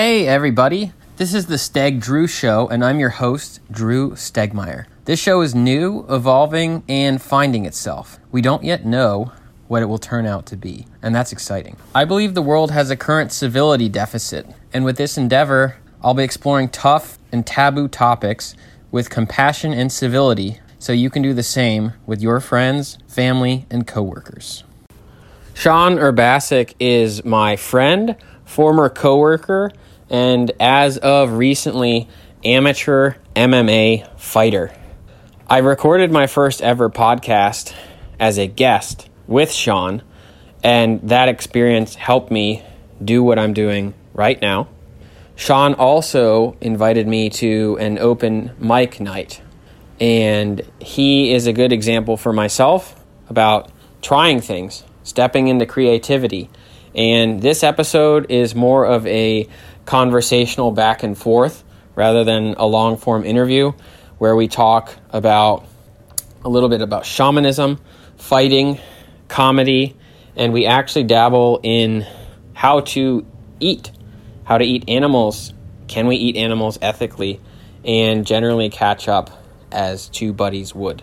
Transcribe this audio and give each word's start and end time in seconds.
Hey, 0.00 0.28
everybody. 0.28 0.92
This 1.16 1.34
is 1.34 1.46
the 1.46 1.56
Steg 1.56 2.00
Drew 2.00 2.28
Show, 2.28 2.68
and 2.68 2.84
I'm 2.84 3.00
your 3.00 3.08
host, 3.08 3.58
Drew 3.68 4.12
Stegmeyer. 4.12 4.86
This 5.06 5.18
show 5.18 5.40
is 5.40 5.56
new, 5.56 6.06
evolving, 6.08 6.84
and 6.88 7.20
finding 7.20 7.66
itself. 7.66 8.20
We 8.30 8.40
don't 8.40 8.62
yet 8.62 8.86
know 8.86 9.32
what 9.66 9.82
it 9.82 9.86
will 9.86 9.98
turn 9.98 10.24
out 10.24 10.46
to 10.46 10.56
be, 10.56 10.86
and 11.02 11.12
that's 11.16 11.32
exciting. 11.32 11.76
I 11.96 12.04
believe 12.04 12.34
the 12.34 12.42
world 12.42 12.70
has 12.70 12.92
a 12.92 12.96
current 12.96 13.32
civility 13.32 13.88
deficit, 13.88 14.46
and 14.72 14.84
with 14.84 14.98
this 14.98 15.18
endeavor, 15.18 15.78
I'll 16.00 16.14
be 16.14 16.22
exploring 16.22 16.68
tough 16.68 17.18
and 17.32 17.44
taboo 17.44 17.88
topics 17.88 18.54
with 18.92 19.10
compassion 19.10 19.72
and 19.72 19.90
civility 19.90 20.60
so 20.78 20.92
you 20.92 21.10
can 21.10 21.22
do 21.22 21.34
the 21.34 21.42
same 21.42 21.94
with 22.06 22.22
your 22.22 22.38
friends, 22.38 22.98
family, 23.08 23.66
and 23.68 23.84
coworkers. 23.84 24.62
Sean 25.54 25.96
Urbassik 25.96 26.74
is 26.78 27.24
my 27.24 27.56
friend, 27.56 28.14
former 28.44 28.88
coworker, 28.88 29.72
and 30.10 30.50
as 30.60 30.98
of 30.98 31.32
recently, 31.32 32.08
amateur 32.44 33.14
MMA 33.34 34.18
fighter. 34.18 34.72
I 35.48 35.58
recorded 35.58 36.12
my 36.12 36.26
first 36.26 36.62
ever 36.62 36.90
podcast 36.90 37.74
as 38.20 38.38
a 38.38 38.46
guest 38.46 39.08
with 39.26 39.52
Sean, 39.52 40.02
and 40.62 41.00
that 41.08 41.28
experience 41.28 41.94
helped 41.94 42.30
me 42.30 42.62
do 43.02 43.22
what 43.22 43.38
I'm 43.38 43.52
doing 43.52 43.94
right 44.12 44.40
now. 44.40 44.68
Sean 45.36 45.74
also 45.74 46.56
invited 46.60 47.06
me 47.06 47.30
to 47.30 47.78
an 47.80 47.98
open 47.98 48.50
mic 48.58 49.00
night, 49.00 49.40
and 50.00 50.62
he 50.80 51.32
is 51.32 51.46
a 51.46 51.52
good 51.52 51.72
example 51.72 52.16
for 52.16 52.32
myself 52.32 53.02
about 53.28 53.70
trying 54.02 54.40
things, 54.40 54.82
stepping 55.04 55.48
into 55.48 55.64
creativity. 55.64 56.50
And 56.94 57.40
this 57.40 57.62
episode 57.62 58.30
is 58.30 58.54
more 58.54 58.84
of 58.84 59.06
a 59.06 59.48
conversational 59.88 60.70
back 60.70 61.02
and 61.02 61.16
forth 61.16 61.64
rather 61.94 62.22
than 62.22 62.52
a 62.58 62.66
long 62.66 62.98
form 62.98 63.24
interview 63.24 63.72
where 64.18 64.36
we 64.36 64.46
talk 64.46 64.94
about 65.08 65.64
a 66.44 66.48
little 66.50 66.68
bit 66.68 66.82
about 66.82 67.06
shamanism, 67.06 67.80
fighting, 68.18 68.78
comedy, 69.28 69.96
and 70.36 70.52
we 70.52 70.66
actually 70.66 71.04
dabble 71.04 71.58
in 71.62 72.06
how 72.52 72.80
to 72.80 73.24
eat, 73.60 73.90
how 74.44 74.58
to 74.58 74.64
eat 74.64 74.84
animals. 74.88 75.54
Can 75.86 76.06
we 76.06 76.16
eat 76.16 76.36
animals 76.36 76.78
ethically? 76.82 77.40
And 77.82 78.26
generally 78.26 78.68
catch 78.68 79.08
up 79.08 79.42
as 79.72 80.10
two 80.10 80.34
buddies 80.34 80.74
would. 80.74 81.02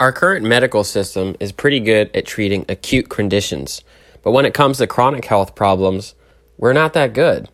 Our 0.00 0.10
current 0.10 0.46
medical 0.46 0.84
system 0.84 1.36
is 1.38 1.52
pretty 1.52 1.80
good 1.80 2.16
at 2.16 2.24
treating 2.24 2.64
acute 2.70 3.10
conditions, 3.10 3.82
but 4.22 4.30
when 4.30 4.46
it 4.46 4.54
comes 4.54 4.78
to 4.78 4.86
chronic 4.86 5.26
health 5.26 5.54
problems, 5.54 6.14
we're 6.56 6.72
not 6.72 6.92
that 6.92 7.12
good. 7.12 7.48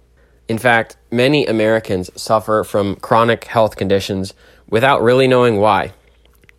In 0.49 0.59
fact, 0.59 0.97
many 1.11 1.47
Americans 1.47 2.11
suffer 2.17 2.65
from 2.65 2.97
chronic 2.97 3.45
health 3.45 3.77
conditions 3.77 4.35
without 4.69 5.03
really 5.03 5.29
knowing 5.29 5.59
why. 5.59 5.93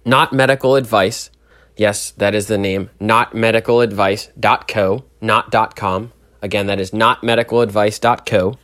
Not 0.05 0.31
medical 0.31 0.75
advice, 0.75 1.31
yes, 1.75 2.11
that 2.11 2.35
is 2.35 2.47
the 2.47 2.57
name, 2.57 2.89
notmedicaladvice.co, 3.01 5.05
not 5.21 5.75
.com. 5.75 6.13
Again, 6.41 6.67
that 6.67 6.79
is 6.79 6.91
notmedicaladvice.co. 6.91 8.57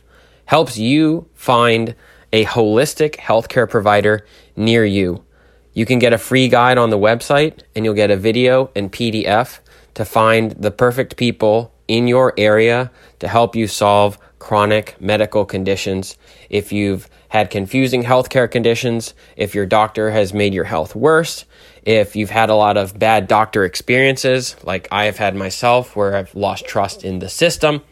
Helps 0.46 0.78
you 0.78 1.28
find 1.34 1.94
a 2.32 2.44
holistic 2.44 3.16
healthcare 3.16 3.68
provider 3.68 4.24
near 4.54 4.84
you. 4.84 5.24
You 5.72 5.86
can 5.86 5.98
get 5.98 6.12
a 6.12 6.18
free 6.18 6.48
guide 6.48 6.78
on 6.78 6.90
the 6.90 6.98
website 6.98 7.62
and 7.74 7.84
you'll 7.84 7.94
get 7.94 8.10
a 8.10 8.16
video 8.16 8.70
and 8.74 8.90
PDF 8.90 9.60
to 9.94 10.04
find 10.04 10.52
the 10.52 10.70
perfect 10.70 11.16
people 11.16 11.72
in 11.88 12.08
your 12.08 12.34
area 12.36 12.90
to 13.18 13.28
help 13.28 13.56
you 13.56 13.66
solve 13.66 14.18
chronic 14.38 15.00
medical 15.00 15.44
conditions. 15.44 16.16
If 16.50 16.72
you've 16.72 17.08
had 17.28 17.50
confusing 17.50 18.04
healthcare 18.04 18.50
conditions, 18.50 19.14
if 19.36 19.54
your 19.54 19.66
doctor 19.66 20.10
has 20.10 20.32
made 20.32 20.54
your 20.54 20.64
health 20.64 20.94
worse, 20.94 21.44
if 21.82 22.16
you've 22.16 22.30
had 22.30 22.50
a 22.50 22.54
lot 22.54 22.76
of 22.76 22.98
bad 22.98 23.28
doctor 23.28 23.64
experiences, 23.64 24.56
like 24.62 24.88
I 24.90 25.04
have 25.04 25.18
had 25.18 25.34
myself, 25.34 25.96
where 25.96 26.16
I've 26.16 26.34
lost 26.34 26.66
trust 26.66 27.04
in 27.04 27.18
the 27.18 27.28
system, 27.28 27.82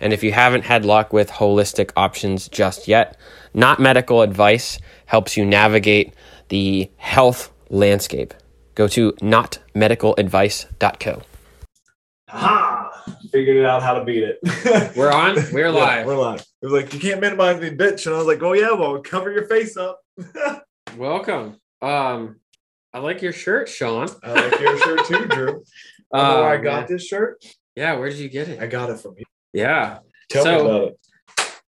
and 0.00 0.12
if 0.12 0.22
you 0.22 0.32
haven't 0.32 0.64
had 0.64 0.84
luck 0.84 1.12
with 1.12 1.30
holistic 1.30 1.90
options 1.96 2.48
just 2.48 2.88
yet, 2.88 3.16
not 3.54 3.80
medical 3.80 4.22
advice 4.22 4.78
helps 5.06 5.36
you 5.36 5.44
navigate 5.44 6.14
the 6.48 6.90
health 6.96 7.52
landscape. 7.70 8.34
Go 8.74 8.88
to 8.88 9.12
notmedicaladvice.co. 9.12 11.22
Ha! 12.28 12.83
Figured 13.34 13.56
it 13.56 13.64
out 13.64 13.82
how 13.82 13.94
to 13.98 14.04
beat 14.04 14.22
it. 14.22 14.38
We're 14.96 15.10
on? 15.10 15.34
We're 15.52 15.64
Yeah, 15.66 15.70
live. 15.70 16.06
we're 16.06 16.16
live. 16.16 16.38
It 16.40 16.66
was 16.66 16.72
like, 16.72 16.94
you 16.94 17.00
can't 17.00 17.20
minimize 17.20 17.60
me, 17.60 17.70
bitch. 17.70 18.06
And 18.06 18.14
I 18.14 18.18
was 18.18 18.28
like, 18.28 18.40
oh, 18.44 18.52
yeah, 18.52 18.70
well, 18.70 19.02
cover 19.02 19.32
your 19.32 19.48
face 19.48 19.76
up. 19.76 19.98
Welcome. 20.96 21.56
Um, 21.82 22.36
I 22.92 23.00
like 23.00 23.22
your 23.22 23.32
shirt, 23.32 23.68
Sean. 23.68 24.08
I 24.22 24.34
like 24.34 24.60
your 24.60 24.78
shirt 24.78 25.04
too, 25.06 25.26
Drew. 25.28 25.64
I 26.12 26.22
know 26.22 26.42
where 26.42 26.48
I 26.50 26.56
got 26.58 26.82
yeah. 26.82 26.86
this 26.86 27.06
shirt. 27.08 27.44
Yeah, 27.74 27.96
where 27.96 28.08
did 28.08 28.18
you 28.20 28.28
get 28.28 28.48
it? 28.48 28.60
I 28.60 28.66
got 28.68 28.90
it 28.90 29.00
from 29.00 29.14
you. 29.18 29.24
yeah. 29.52 29.98
Tell 30.30 30.44
So- 30.44 30.54
me 30.54 30.60
about 30.70 30.82
it. 30.90 30.98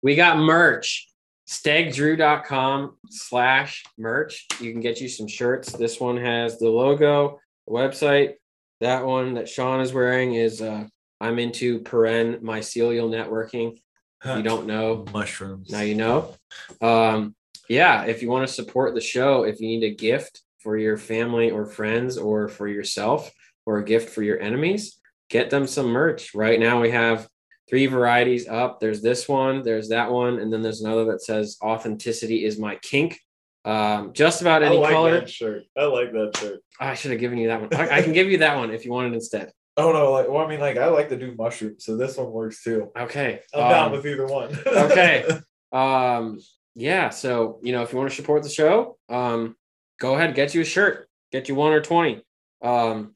We 0.01 0.15
got 0.15 0.37
merch. 0.37 1.09
Stegdrew.com 1.49 2.95
slash 3.09 3.83
merch. 3.97 4.47
You 4.61 4.71
can 4.71 4.79
get 4.79 5.01
you 5.01 5.09
some 5.09 5.27
shirts. 5.27 5.73
This 5.73 5.99
one 5.99 6.15
has 6.15 6.57
the 6.57 6.69
logo, 6.69 7.37
the 7.67 7.73
website. 7.73 8.35
That 8.79 9.05
one 9.05 9.33
that 9.33 9.49
Sean 9.49 9.81
is 9.81 9.91
wearing 9.91 10.35
is 10.35 10.61
uh 10.61 10.85
I'm 11.22 11.40
into 11.40 11.81
paren 11.81 12.41
mycelial 12.41 13.09
networking. 13.09 13.80
You 14.25 14.44
don't 14.44 14.68
know, 14.68 15.06
mushrooms. 15.13 15.69
now 15.69 15.81
you 15.81 15.96
know. 15.96 16.35
Um, 16.81 17.35
yeah, 17.69 18.03
if 18.03 18.22
you 18.22 18.30
want 18.30 18.47
to 18.47 18.53
support 18.53 18.94
the 18.94 19.02
show, 19.02 19.44
if 19.44 19.62
you 19.62 19.68
need 19.68 19.84
a 19.84 19.96
gift 19.96 20.41
for 20.59 20.78
your 20.78 20.97
family 20.97 21.52
or 21.52 21.66
friends 21.66 22.18
or 22.18 22.50
for 22.50 22.68
yourself 22.68 23.31
or 23.66 23.78
a 23.78 23.85
gift 23.85 24.09
for 24.09 24.22
your 24.22 24.40
enemies, 24.40 25.00
get 25.30 25.50
them 25.50 25.68
some 25.68 25.88
merch. 25.88 26.35
Right 26.35 26.59
now 26.59 26.81
we 26.81 26.91
have 26.91 27.30
three 27.69 27.86
varieties 27.86 28.47
up. 28.47 28.80
There's 28.80 29.01
this 29.01 29.30
one, 29.30 29.63
there's 29.63 29.90
that 29.90 30.12
one, 30.12 30.40
and 30.40 30.51
then 30.51 30.62
there's 30.62 30.81
another 30.81 31.06
that 31.06 31.22
says 31.22 31.57
authenticity 31.63 32.44
is 32.44 32.59
my 32.59 32.75
kink. 32.81 33.19
Um, 33.63 34.13
just 34.13 34.41
about 34.41 34.63
I 34.63 34.68
any 34.68 34.78
like 34.78 34.91
color. 34.91 35.19
that 35.19 35.30
shirt. 35.30 35.63
I 35.78 35.84
like 35.86 36.12
that 36.12 36.36
shirt. 36.38 36.59
I 36.80 36.96
should 36.96 37.12
have 37.12 37.19
given 37.19 37.38
you 37.38 37.50
that 37.50 37.62
one. 37.62 37.74
I, 37.74 37.97
I 37.97 38.01
can 38.01 38.13
give 38.13 38.30
you 38.30 38.40
that 38.40 38.57
one 38.57 38.72
if 38.72 38.84
you 38.86 38.91
want 38.91 39.12
it 39.12 39.13
instead. 39.13 39.51
Oh 39.78 39.91
no, 39.91 40.12
like 40.12 40.28
well, 40.28 40.46
I 40.46 40.47
mean, 40.47 40.59
like 40.59 40.78
I 40.78 40.88
like 40.88 41.09
to 41.09 41.18
do 41.18 41.35
mushrooms, 41.38 41.85
so 41.85 41.96
this 41.96 42.18
one 42.18 42.31
works 42.31 42.63
too. 42.63 42.91
Okay. 42.97 43.41
I'm 43.53 43.69
down 43.69 43.85
um, 43.88 43.91
with 43.94 44.06
either 44.06 44.28
one. 44.28 44.57
okay. 44.68 45.28
um 45.72 46.40
yeah 46.74 47.09
so 47.09 47.59
you 47.62 47.72
know 47.72 47.84
if 47.84 47.91
you 47.91 47.97
want 48.00 48.09
to 48.09 48.16
support 48.16 48.41
the 48.41 48.50
show 48.50 48.97
um 49.07 49.56
go 50.00 50.16
ahead 50.16 50.34
get 50.34 50.56
you 50.56 50.62
a 50.62 50.66
shirt 50.66 51.07
get 51.31 51.47
you 51.47 51.53
one 51.53 51.72
or 51.72 51.80
20 51.80 52.24
um 52.63 53.13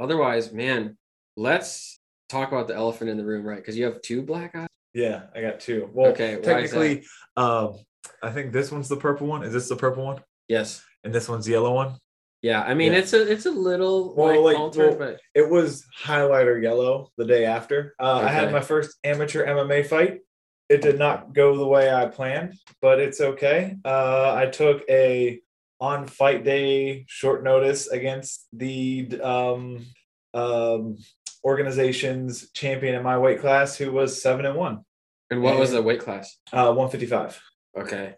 otherwise 0.00 0.52
man 0.52 0.96
let's 1.36 1.98
talk 2.28 2.52
about 2.52 2.68
the 2.68 2.74
elephant 2.74 3.10
in 3.10 3.16
the 3.16 3.24
room 3.24 3.44
right 3.44 3.56
because 3.56 3.76
you 3.76 3.84
have 3.84 4.00
two 4.00 4.22
black 4.22 4.54
eyes 4.54 4.68
yeah, 4.94 5.24
I 5.34 5.40
got 5.40 5.60
two. 5.60 5.88
Well, 5.92 6.10
Okay, 6.10 6.34
why 6.36 6.40
is 6.40 6.44
that? 6.72 6.78
technically, 6.78 7.06
um, 7.36 7.76
I 8.22 8.30
think 8.30 8.52
this 8.52 8.72
one's 8.72 8.88
the 8.88 8.96
purple 8.96 9.26
one. 9.26 9.42
Is 9.42 9.52
this 9.52 9.68
the 9.68 9.76
purple 9.76 10.04
one? 10.04 10.22
yes 10.48 10.82
And 11.04 11.14
this 11.14 11.28
one's 11.28 11.44
the 11.44 11.52
yellow 11.52 11.74
one. 11.74 11.96
Yeah 12.42 12.62
i 12.62 12.74
mean 12.74 12.92
Yeah. 12.92 12.98
it's 12.98 13.12
a 13.12 13.30
it's 13.30 13.46
a 13.46 13.50
little 13.50 14.14
Well, 14.14 14.44
like, 14.44 14.58
altered, 14.58 14.98
well, 14.98 15.10
but 15.12 15.20
It 15.34 15.48
was 15.48 15.84
highlighter 16.02 16.62
yellow 16.62 17.10
the 17.16 17.24
day 17.24 17.44
after. 17.44 17.94
Uh, 17.98 18.22
I 18.24 18.28
had 18.28 18.52
my 18.52 18.60
first 18.60 18.96
amateur 19.04 19.44
MMA 19.46 19.86
fight. 19.86 20.20
It 20.68 20.82
did 20.82 20.98
not 20.98 21.32
go 21.32 21.56
the 21.56 21.66
way 21.66 21.92
I 21.92 22.06
planned, 22.06 22.54
but 22.82 23.00
it's 23.00 23.20
okay. 23.20 23.76
Uh, 23.84 24.34
I 24.34 24.46
took 24.46 24.82
a 24.88 25.40
on 25.80 26.06
fight 26.06 26.44
day 26.44 27.04
short 27.08 27.42
notice 27.42 27.86
against 27.88 28.46
the 28.52 29.08
um, 29.22 29.86
um, 30.34 30.98
organization's 31.44 32.50
champion 32.50 32.94
in 32.94 33.02
my 33.02 33.18
weight 33.18 33.40
class, 33.40 33.76
who 33.76 33.90
was 33.92 34.20
seven 34.20 34.44
and 34.44 34.56
one, 34.56 34.84
and 35.30 35.42
what 35.42 35.58
was 35.58 35.70
the 35.72 35.82
weight 35.82 36.00
class 36.00 36.36
uh, 36.52 36.72
one 36.72 36.90
fifty 36.90 37.06
five, 37.06 37.40
okay 37.76 38.14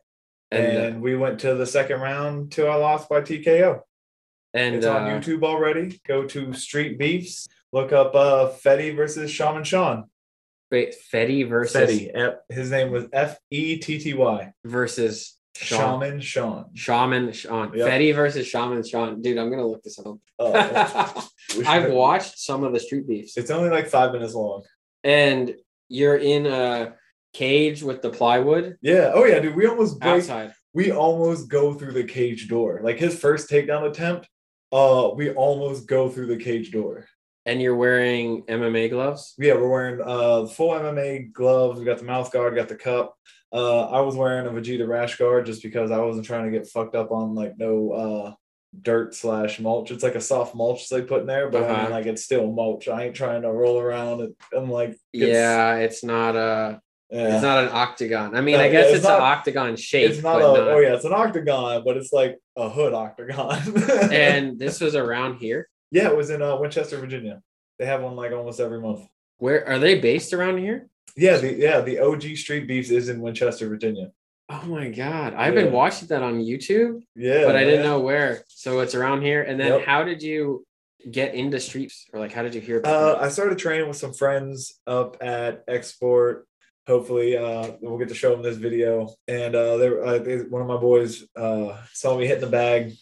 and, 0.50 0.66
and 0.66 0.96
uh, 0.96 0.98
we 0.98 1.16
went 1.16 1.40
to 1.40 1.54
the 1.54 1.66
second 1.66 2.00
round 2.00 2.52
till 2.52 2.70
I 2.70 2.74
lost 2.74 3.08
by 3.08 3.20
TKO. 3.20 3.80
And 4.54 4.74
It's 4.76 4.86
on 4.86 5.02
uh, 5.10 5.20
YouTube 5.20 5.42
already. 5.44 6.00
Go 6.06 6.24
to 6.26 6.52
Street 6.52 6.98
Beefs. 6.98 7.48
Look 7.72 7.92
up 7.92 8.14
uh 8.14 8.50
Fetty 8.64 8.94
versus 8.96 9.30
Shaman 9.30 9.64
Sean. 9.64 10.04
wait 10.70 10.94
fetty 11.12 11.48
versus 11.48 11.76
Fetty. 11.90 12.10
F- 12.14 12.34
His 12.48 12.70
name 12.70 12.90
was 12.90 13.06
F 13.12 13.38
E 13.50 13.76
T 13.78 13.98
T 13.98 14.14
Y. 14.14 14.52
versus 14.64 15.36
Sean. 15.56 16.00
Shaman 16.00 16.20
Sean. 16.20 16.64
Shaman 16.74 17.32
Sean. 17.32 17.72
Yep. 17.74 17.88
Fetty 17.88 18.14
versus 18.14 18.46
Shaman 18.46 18.82
Sean. 18.84 19.20
Dude, 19.22 19.38
I'm 19.38 19.50
gonna 19.50 19.66
look 19.66 19.82
this 19.82 19.98
up. 19.98 20.16
Should- 21.50 21.66
I've 21.66 21.92
watched 21.92 22.38
some 22.38 22.64
of 22.64 22.72
the 22.72 22.80
street 22.80 23.06
beefs. 23.06 23.36
It's 23.36 23.50
only 23.50 23.70
like 23.70 23.86
five 23.88 24.12
minutes 24.12 24.34
long. 24.34 24.62
And 25.04 25.54
you're 25.88 26.16
in 26.16 26.46
a 26.46 26.94
cage 27.32 27.82
with 27.82 28.02
the 28.02 28.10
plywood 28.10 28.76
Yeah. 28.82 29.12
Oh 29.14 29.24
yeah, 29.24 29.38
dude. 29.40 29.54
We 29.54 29.66
almost 29.66 30.00
break. 30.00 30.14
outside. 30.22 30.52
We 30.74 30.90
almost 30.92 31.48
go 31.48 31.74
through 31.74 31.92
the 31.92 32.04
cage 32.04 32.48
door. 32.48 32.80
Like 32.82 32.98
his 32.98 33.18
first 33.18 33.48
takedown 33.50 33.88
attempt. 33.88 34.28
Uh, 34.72 35.10
we 35.14 35.30
almost 35.30 35.86
go 35.86 36.08
through 36.08 36.26
the 36.26 36.36
cage 36.36 36.70
door. 36.70 37.06
And 37.46 37.60
you're 37.60 37.74
wearing 37.76 38.42
MMA 38.44 38.90
gloves? 38.90 39.34
Yeah, 39.38 39.54
we're 39.54 39.68
wearing 39.68 40.00
uh 40.04 40.46
full 40.46 40.70
MMA 40.70 41.32
gloves. 41.32 41.78
We 41.78 41.86
got 41.86 41.98
the 41.98 42.04
mouth 42.04 42.30
guard, 42.30 42.54
got 42.54 42.68
the 42.68 42.76
cup. 42.76 43.16
Uh, 43.52 43.86
I 43.86 44.00
was 44.02 44.14
wearing 44.14 44.46
a 44.46 44.50
Vegeta 44.50 44.86
rash 44.86 45.16
guard 45.16 45.46
just 45.46 45.62
because 45.62 45.90
I 45.90 45.98
wasn't 45.98 46.26
trying 46.26 46.44
to 46.50 46.56
get 46.56 46.68
fucked 46.68 46.94
up 46.94 47.10
on 47.10 47.34
like 47.34 47.56
no 47.58 47.90
uh 47.92 48.34
dirt 48.82 49.14
slash 49.14 49.58
mulch. 49.58 49.90
It's 49.90 50.04
like 50.04 50.14
a 50.14 50.20
soft 50.20 50.54
mulch 50.54 50.88
they 50.88 51.02
put 51.02 51.22
in 51.22 51.26
there, 51.26 51.48
but 51.50 51.64
I 51.64 51.66
Uh-huh. 51.66 51.82
mean 51.82 51.90
like 51.90 52.06
it's 52.06 52.22
still 52.22 52.52
mulch. 52.52 52.86
I 52.86 53.06
ain't 53.06 53.16
trying 53.16 53.42
to 53.42 53.50
roll 53.50 53.80
around 53.80 54.20
and, 54.20 54.34
and 54.52 54.70
like 54.70 54.90
get- 55.12 55.30
Yeah, 55.30 55.76
it's 55.76 56.04
not 56.04 56.36
a 56.36 56.80
yeah. 57.10 57.34
it's 57.34 57.42
not 57.42 57.64
an 57.64 57.70
octagon. 57.72 58.36
I 58.36 58.40
mean, 58.40 58.56
No, 58.56 58.60
I 58.62 58.66
yeah, 58.66 58.72
guess 58.72 58.86
it's 58.88 58.96
it's, 58.98 59.04
not- 59.04 59.16
an 59.18 59.22
octagon 59.22 59.76
shape. 59.76 60.10
it's 60.10 60.22
not 60.22 60.36
a 60.36 60.40
not- 60.40 60.58
oh 60.58 60.78
yeah, 60.78 60.94
it's 60.94 61.04
an 61.04 61.12
octagon, 61.12 61.82
but 61.84 61.96
it's 61.96 62.12
like 62.12 62.38
a 62.56 62.68
hood 62.68 62.92
octagon. 62.94 63.58
And 64.12 64.58
this 64.58 64.80
was 64.80 64.94
around 64.94 65.38
here. 65.38 65.68
yeah, 65.90 66.08
it 66.08 66.16
was 66.16 66.30
in 66.30 66.42
uh, 66.42 66.56
Winchester, 66.56 66.98
Virginia. 66.98 67.42
They 67.78 67.86
have 67.86 68.02
one 68.02 68.14
like 68.16 68.32
almost 68.32 68.60
every 68.60 68.80
month. 68.80 69.06
Where 69.38 69.66
are 69.66 69.78
they 69.78 69.98
based 69.98 70.32
around 70.34 70.58
here? 70.58 70.88
Yeah, 71.16 71.38
the 71.38 71.52
yeah 71.54 71.80
the 71.80 71.98
OG 71.98 72.36
Street 72.36 72.66
Beefs 72.68 72.90
is 72.90 73.08
in 73.08 73.20
Winchester, 73.20 73.68
Virginia. 73.68 74.12
Oh 74.48 74.62
my 74.66 74.88
god. 74.90 75.34
I've 75.34 75.54
Yeah. 75.54 75.62
been 75.64 75.72
watching 75.72 76.08
that 76.08 76.22
on 76.22 76.40
YouTube, 76.40 77.02
Yeah, 77.16 77.44
but 77.46 77.56
I 77.56 77.64
didn't 77.64 77.84
know 77.84 78.00
where. 78.00 78.42
So 78.48 78.80
it's 78.80 78.94
around 78.94 79.22
here. 79.22 79.42
And 79.42 79.58
then 79.58 79.72
Yep. 79.78 79.86
how 79.86 80.02
did 80.04 80.22
you 80.22 80.66
get 81.10 81.34
into 81.34 81.58
streets? 81.60 82.06
Or 82.12 82.20
like 82.20 82.32
how 82.32 82.42
did 82.42 82.54
you 82.54 82.60
hear 82.60 82.78
about 82.78 83.16
Uh. 83.16 83.24
I 83.24 83.28
started 83.28 83.58
training 83.58 83.88
with 83.88 83.96
some 83.96 84.12
friends 84.12 84.78
up 84.86 85.16
at 85.22 85.64
Export. 85.68 86.46
Hopefully, 86.90 87.36
uh, 87.36 87.72
we'll 87.80 87.98
get 87.98 88.08
to 88.08 88.14
show 88.14 88.32
them 88.32 88.42
this 88.42 88.56
video. 88.56 89.08
And 89.28 89.54
uh, 89.54 89.76
they, 89.76 89.88
uh, 89.88 90.18
they, 90.18 90.36
one 90.38 90.60
of 90.62 90.68
my 90.68 90.76
boys 90.76 91.24
uh, 91.36 91.76
saw 91.92 92.18
me 92.18 92.26
hitting 92.26 92.42
the 92.44 92.50
bag, 92.50 92.92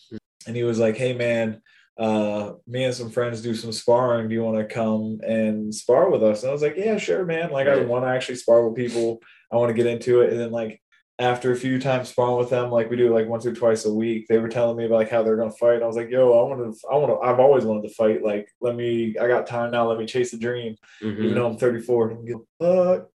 and 0.47 0.55
he 0.55 0.63
was 0.63 0.79
like, 0.79 0.97
"Hey, 0.97 1.15
man, 1.15 1.63
uh, 1.99 2.53
me 2.67 2.85
and 2.85 2.95
some 2.95 3.11
friends 3.11 3.43
do 3.43 3.55
some 3.55 3.73
sparring. 3.73 4.29
Do 4.29 4.35
you 4.35 4.43
want 4.45 4.59
to 4.59 4.73
come 4.73 5.21
and 5.27 5.75
spar 5.75 6.11
with 6.11 6.23
us?" 6.23 6.43
And 6.43 6.51
I 6.51 6.53
was 6.53 6.63
like, 6.63 6.77
"Yeah, 6.77 6.99
sure, 6.99 7.25
man. 7.25 7.51
Like, 7.51 7.67
I 7.67 7.77
want 7.87 8.05
to 8.05 8.11
actually 8.11 8.37
spar 8.37 8.67
with 8.69 8.77
people. 8.77 9.21
I 9.51 9.57
want 9.57 9.71
to 9.71 9.75
get 9.83 9.87
into 9.87 10.21
it." 10.21 10.31
And 10.33 10.39
then 10.41 10.51
like 10.53 10.81
after 11.21 11.51
a 11.51 11.57
few 11.57 11.81
times 11.81 12.11
sparring 12.11 12.37
with 12.37 12.51
them, 12.51 12.71
like 12.71 12.89
we 12.91 12.97
do 12.97 13.13
like 13.13 13.27
once 13.27 13.45
or 13.45 13.53
twice 13.53 13.85
a 13.87 13.93
week, 13.93 14.27
they 14.29 14.39
were 14.39 14.49
telling 14.49 14.77
me 14.77 14.85
about 14.85 14.97
like 14.97 15.11
how 15.11 15.23
they're 15.23 15.37
gonna 15.37 15.51
fight. 15.51 15.75
And 15.75 15.83
I 15.83 15.87
was 15.89 15.97
like, 15.97 16.11
yo, 16.11 16.31
I 16.39 16.49
want 16.49 16.61
to, 16.73 16.89
I 16.89 16.97
want 16.97 17.11
to, 17.13 17.27
I've 17.27 17.41
always 17.41 17.65
wanted 17.65 17.89
to 17.89 17.95
fight. 17.95 18.23
Like, 18.23 18.49
let 18.61 18.77
me, 18.77 19.17
I 19.21 19.27
got 19.27 19.47
time 19.49 19.73
now. 19.73 19.89
Let 19.89 19.99
me 19.99 20.07
chase 20.07 20.31
the 20.31 20.39
dream. 20.39 20.77
Mhm. 21.03 21.19
Even 21.19 21.35
though 21.35 21.47
I'm 21.49 21.59
34, 21.59 22.11
I 22.11 22.15
don't 22.15 22.25
give 22.25 22.39
a 22.61 22.97
fuck. 22.99 23.09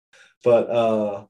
But 0.42 0.70
uh, 0.70 1.24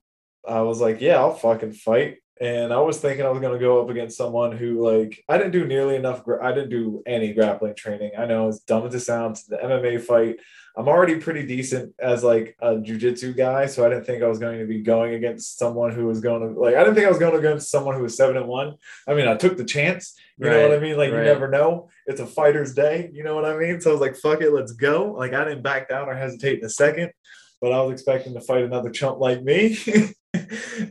I 0.47 0.62
was 0.62 0.81
like, 0.81 1.00
yeah, 1.00 1.17
I'll 1.17 1.35
fucking 1.35 1.73
fight. 1.73 2.19
And 2.41 2.73
I 2.73 2.81
was 2.81 2.99
thinking 2.99 3.25
I 3.25 3.29
was 3.29 3.41
gonna 3.41 3.59
go 3.59 3.81
up 3.81 3.88
against 3.88 4.17
someone 4.17 4.56
who 4.56 4.85
like 4.85 5.23
I 5.29 5.38
didn't 5.38 5.53
do 5.53 5.64
nearly 5.64 5.94
enough. 5.94 6.25
Gra- 6.25 6.44
I 6.44 6.53
didn't 6.53 6.70
do 6.70 7.03
any 7.06 7.32
grappling 7.32 7.76
training. 7.76 8.12
I 8.19 8.25
know 8.25 8.49
it's 8.49 8.61
dumb 8.61 8.85
as 8.85 8.94
it 8.94 9.00
sounds. 9.00 9.47
The 9.47 9.59
MMA 9.59 10.03
fight. 10.03 10.37
I'm 10.76 10.88
already 10.88 11.17
pretty 11.17 11.47
decent 11.47 11.94
as 12.00 12.25
like 12.25 12.56
a 12.61 12.76
jujitsu 12.76 13.37
guy, 13.37 13.67
so 13.67 13.85
I 13.85 13.91
didn't 13.91 14.06
think 14.06 14.23
I 14.23 14.26
was 14.26 14.38
going 14.38 14.59
to 14.59 14.67
be 14.67 14.81
going 14.81 15.14
against 15.14 15.59
someone 15.59 15.93
who 15.93 16.06
was 16.06 16.20
going 16.20 16.41
to 16.41 16.59
like. 16.59 16.75
I 16.75 16.79
didn't 16.79 16.94
think 16.94 17.06
I 17.06 17.11
was 17.11 17.19
going 17.19 17.38
against 17.38 17.70
someone 17.70 17.94
who 17.94 18.03
was 18.03 18.17
seven 18.17 18.37
and 18.37 18.49
one. 18.49 18.75
I 19.06 19.14
mean, 19.14 19.29
I 19.29 19.37
took 19.37 19.56
the 19.56 19.64
chance. 19.64 20.17
You 20.38 20.50
know 20.50 20.69
what 20.69 20.76
I 20.76 20.81
mean? 20.81 20.97
Like 20.97 21.12
right. 21.12 21.19
you 21.19 21.25
never 21.25 21.49
know. 21.49 21.91
It's 22.06 22.20
a 22.20 22.26
fighter's 22.26 22.75
day. 22.75 23.11
You 23.12 23.23
know 23.23 23.37
what 23.37 23.44
I 23.44 23.56
mean? 23.56 23.81
So 23.81 23.91
I 23.91 23.93
was 23.93 24.00
like, 24.00 24.17
"Fuck 24.17 24.41
it, 24.41 24.50
let's 24.53 24.73
go." 24.73 25.12
Like 25.12 25.35
I 25.35 25.44
didn't 25.44 25.62
back 25.62 25.88
down 25.88 26.09
or 26.09 26.14
hesitate 26.14 26.59
in 26.59 26.64
a 26.64 26.70
second, 26.70 27.12
but 27.62 27.73
I 27.73 27.81
was 27.81 27.93
expecting 27.93 28.35
to 28.35 28.41
fight 28.41 28.64
another 28.64 28.91
chump 28.91 29.20
like 29.20 29.43
me. 29.43 29.79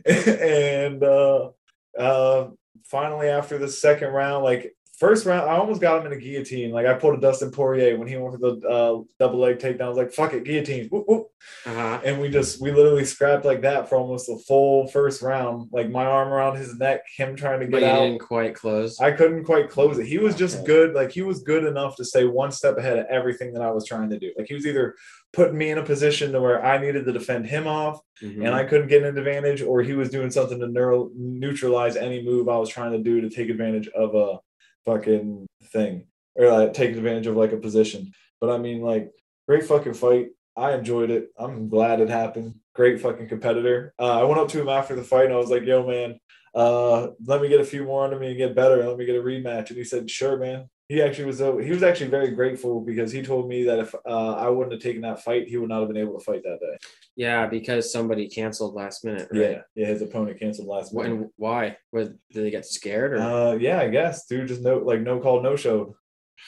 and 0.06 1.04
uh, 1.04 1.50
uh, 1.98 2.48
finally, 2.84 3.28
after 3.28 3.58
the 3.58 3.68
second 3.68 4.08
round, 4.08 4.42
like 4.42 4.74
first 4.98 5.26
round, 5.26 5.50
I 5.50 5.56
almost 5.56 5.82
got 5.82 6.00
him 6.00 6.10
in 6.10 6.16
a 6.16 6.20
guillotine. 6.20 6.70
Like 6.70 6.86
I 6.86 6.94
pulled 6.94 7.18
a 7.18 7.20
Dustin 7.20 7.50
Poirier 7.50 7.98
when 7.98 8.08
he 8.08 8.16
went 8.16 8.34
for 8.34 8.38
the 8.38 8.66
uh, 8.66 9.02
double 9.18 9.40
leg 9.40 9.58
takedown. 9.58 9.82
I 9.82 9.88
was 9.88 9.98
like, 9.98 10.12
"Fuck 10.12 10.32
it, 10.32 10.44
guillotine!" 10.44 10.88
Whoop, 10.88 11.04
whoop. 11.06 11.26
Uh-huh. 11.66 12.00
And 12.04 12.20
we 12.20 12.30
just 12.30 12.60
we 12.60 12.70
literally 12.70 13.04
scrapped 13.04 13.44
like 13.44 13.62
that 13.62 13.88
for 13.88 13.96
almost 13.96 14.26
the 14.26 14.38
full 14.46 14.86
first 14.88 15.20
round. 15.20 15.68
Like 15.72 15.90
my 15.90 16.06
arm 16.06 16.28
around 16.28 16.56
his 16.56 16.78
neck, 16.78 17.02
him 17.16 17.36
trying 17.36 17.60
to 17.60 17.66
get 17.66 17.80
you 17.80 17.86
out. 17.86 18.00
didn't 18.00 18.20
quite 18.20 18.54
close. 18.54 19.00
I 19.00 19.10
couldn't 19.10 19.44
quite 19.44 19.68
close 19.68 19.98
it. 19.98 20.06
He 20.06 20.18
was 20.18 20.36
just 20.36 20.64
good. 20.64 20.94
Like 20.94 21.12
he 21.12 21.22
was 21.22 21.42
good 21.42 21.64
enough 21.64 21.96
to 21.96 22.04
stay 22.04 22.24
one 22.24 22.52
step 22.52 22.78
ahead 22.78 22.98
of 22.98 23.06
everything 23.10 23.52
that 23.54 23.62
I 23.62 23.70
was 23.70 23.86
trying 23.86 24.08
to 24.10 24.18
do. 24.18 24.32
Like 24.38 24.46
he 24.46 24.54
was 24.54 24.66
either 24.66 24.94
putting 25.32 25.56
me 25.56 25.70
in 25.70 25.78
a 25.78 25.82
position 25.82 26.32
to 26.32 26.40
where 26.40 26.64
I 26.64 26.78
needed 26.78 27.04
to 27.06 27.12
defend 27.12 27.46
him 27.46 27.66
off 27.66 28.00
Mhm. 28.22 28.44
and 28.46 28.54
I 28.54 28.64
couldn't 28.64 28.88
get 28.88 29.02
an 29.02 29.16
advantage, 29.16 29.62
or 29.62 29.82
he 29.82 29.94
was 29.94 30.10
doing 30.10 30.30
something 30.30 30.60
to 30.60 30.66
neuro- 30.68 31.10
neutralize 31.16 31.96
any 31.96 32.22
move 32.22 32.48
I 32.48 32.58
was 32.58 32.68
trying 32.68 32.92
to 32.92 32.98
do 32.98 33.20
to 33.22 33.30
take 33.30 33.48
advantage 33.48 33.88
of 33.88 34.14
a 34.14 34.38
fucking 34.84 35.46
thing 35.72 36.06
or 36.34 36.48
like 36.50 36.74
take 36.74 36.90
advantage 36.96 37.26
of 37.26 37.36
like 37.36 37.52
a 37.52 37.56
position. 37.56 38.12
But 38.40 38.50
I 38.50 38.58
mean, 38.58 38.80
like, 38.82 39.10
great 39.48 39.64
fucking 39.64 39.94
fight. 39.94 40.28
I 40.56 40.72
enjoyed 40.74 41.10
it. 41.10 41.28
I'm 41.38 41.68
glad 41.68 42.00
it 42.00 42.08
happened. 42.10 42.54
Great 42.74 43.00
fucking 43.00 43.28
competitor. 43.28 43.94
Uh, 43.98 44.20
I 44.20 44.24
went 44.24 44.40
up 44.40 44.48
to 44.48 44.60
him 44.60 44.68
after 44.68 44.94
the 44.94 45.02
fight 45.02 45.26
and 45.26 45.34
I 45.34 45.38
was 45.38 45.50
like, 45.50 45.64
yo, 45.64 45.86
man, 45.86 46.18
uh, 46.54 47.08
let 47.24 47.40
me 47.40 47.48
get 47.48 47.60
a 47.60 47.64
few 47.64 47.84
more 47.84 48.04
under 48.04 48.18
me 48.18 48.28
and 48.28 48.36
get 48.36 48.54
better. 48.54 48.86
Let 48.86 48.98
me 48.98 49.06
get 49.06 49.16
a 49.16 49.22
rematch. 49.22 49.68
And 49.68 49.78
he 49.78 49.84
said, 49.84 50.10
sure, 50.10 50.36
man. 50.36 50.68
He 50.92 51.00
actually 51.00 51.24
was 51.24 51.40
uh, 51.40 51.56
he 51.56 51.70
was 51.70 51.82
actually 51.82 52.10
very 52.10 52.32
grateful 52.32 52.82
because 52.82 53.10
he 53.10 53.22
told 53.22 53.48
me 53.48 53.62
that 53.64 53.78
if 53.78 53.94
uh, 53.94 54.34
I 54.34 54.48
wouldn't 54.50 54.72
have 54.74 54.82
taken 54.82 55.00
that 55.02 55.22
fight, 55.24 55.48
he 55.48 55.56
would 55.56 55.70
not 55.70 55.78
have 55.80 55.88
been 55.88 55.96
able 55.96 56.18
to 56.18 56.24
fight 56.24 56.42
that 56.42 56.58
day. 56.60 56.76
yeah, 57.16 57.46
because 57.46 57.90
somebody 57.90 58.28
canceled 58.28 58.74
last 58.74 59.02
minute, 59.02 59.28
right? 59.32 59.40
Yeah, 59.40 59.58
yeah. 59.74 59.86
His 59.86 60.02
opponent 60.02 60.38
canceled 60.38 60.68
last 60.68 60.92
minute. 60.92 61.12
And 61.12 61.30
why? 61.36 61.78
Was, 61.92 62.08
did 62.30 62.44
they 62.44 62.50
get 62.50 62.66
scared 62.66 63.14
or? 63.14 63.20
Uh, 63.20 63.52
yeah, 63.54 63.80
I 63.80 63.88
guess, 63.88 64.26
dude. 64.26 64.48
Just 64.48 64.60
no, 64.60 64.78
like 64.78 65.00
no 65.00 65.18
call, 65.18 65.42
no 65.42 65.56
show. 65.56 65.96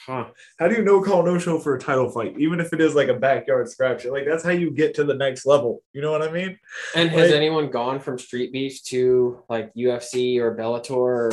huh. 0.05 0.25
How 0.59 0.67
do 0.67 0.75
you 0.75 0.83
no 0.83 1.01
call, 1.01 1.23
no 1.23 1.39
show 1.39 1.57
for 1.57 1.75
a 1.75 1.79
title 1.79 2.11
fight, 2.11 2.35
even 2.37 2.59
if 2.59 2.71
it 2.71 2.81
is 2.81 2.93
like 2.93 3.07
a 3.07 3.15
backyard 3.15 3.67
scratch? 3.67 4.05
Like 4.05 4.25
that's 4.27 4.43
how 4.43 4.51
you 4.51 4.69
get 4.69 4.93
to 4.95 5.03
the 5.03 5.15
next 5.15 5.47
level. 5.47 5.81
You 5.93 6.01
know 6.03 6.11
what 6.11 6.21
I 6.21 6.31
mean? 6.31 6.59
And 6.95 7.09
has 7.09 7.31
anyone 7.31 7.71
gone 7.71 7.99
from 7.99 8.19
street 8.19 8.53
beef 8.53 8.83
to 8.91 9.41
like 9.49 9.73
UFC 9.73 10.37
or 10.37 10.55
Bellator? 10.55 10.91
Or, 10.91 11.31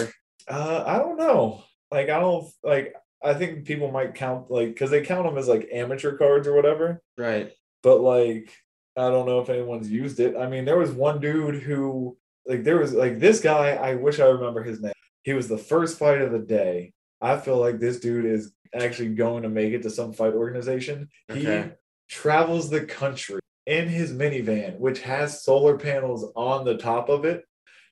Uh, 0.48 0.84
I 0.86 0.96
don't 0.96 1.18
know. 1.18 1.62
Like 1.90 2.08
I 2.08 2.18
don't 2.20 2.46
like. 2.64 2.94
I 3.24 3.34
think 3.34 3.64
people 3.64 3.90
might 3.90 4.14
count 4.14 4.50
like 4.50 4.68
because 4.68 4.90
they 4.90 5.02
count 5.02 5.26
them 5.26 5.38
as 5.38 5.48
like 5.48 5.68
amateur 5.72 6.16
cards 6.16 6.46
or 6.48 6.54
whatever. 6.54 7.02
right. 7.16 7.52
But 7.82 8.00
like, 8.00 8.52
I 8.96 9.10
don't 9.10 9.26
know 9.26 9.40
if 9.40 9.48
anyone's 9.48 9.90
used 9.90 10.20
it. 10.20 10.36
I 10.36 10.46
mean, 10.48 10.64
there 10.64 10.78
was 10.78 10.92
one 10.92 11.20
dude 11.20 11.62
who 11.62 12.16
like 12.46 12.64
there 12.64 12.78
was 12.78 12.92
like 12.92 13.18
this 13.18 13.40
guy. 13.40 13.70
I 13.70 13.94
wish 13.94 14.20
I 14.20 14.26
remember 14.26 14.62
his 14.62 14.80
name. 14.80 14.92
He 15.22 15.32
was 15.32 15.48
the 15.48 15.58
first 15.58 15.98
fight 15.98 16.20
of 16.20 16.32
the 16.32 16.38
day. 16.38 16.92
I 17.20 17.38
feel 17.38 17.58
like 17.58 17.78
this 17.78 18.00
dude 18.00 18.24
is 18.24 18.52
actually 18.74 19.10
going 19.10 19.44
to 19.44 19.48
make 19.48 19.72
it 19.72 19.82
to 19.82 19.90
some 19.90 20.12
fight 20.12 20.34
organization. 20.34 21.08
He 21.32 21.64
travels 22.08 22.70
the 22.70 22.84
country 22.84 23.40
in 23.66 23.88
his 23.88 24.12
minivan, 24.12 24.78
which 24.78 25.00
has 25.02 25.44
solar 25.44 25.78
panels 25.78 26.32
on 26.34 26.64
the 26.64 26.76
top 26.76 27.08
of 27.08 27.24
it, 27.24 27.44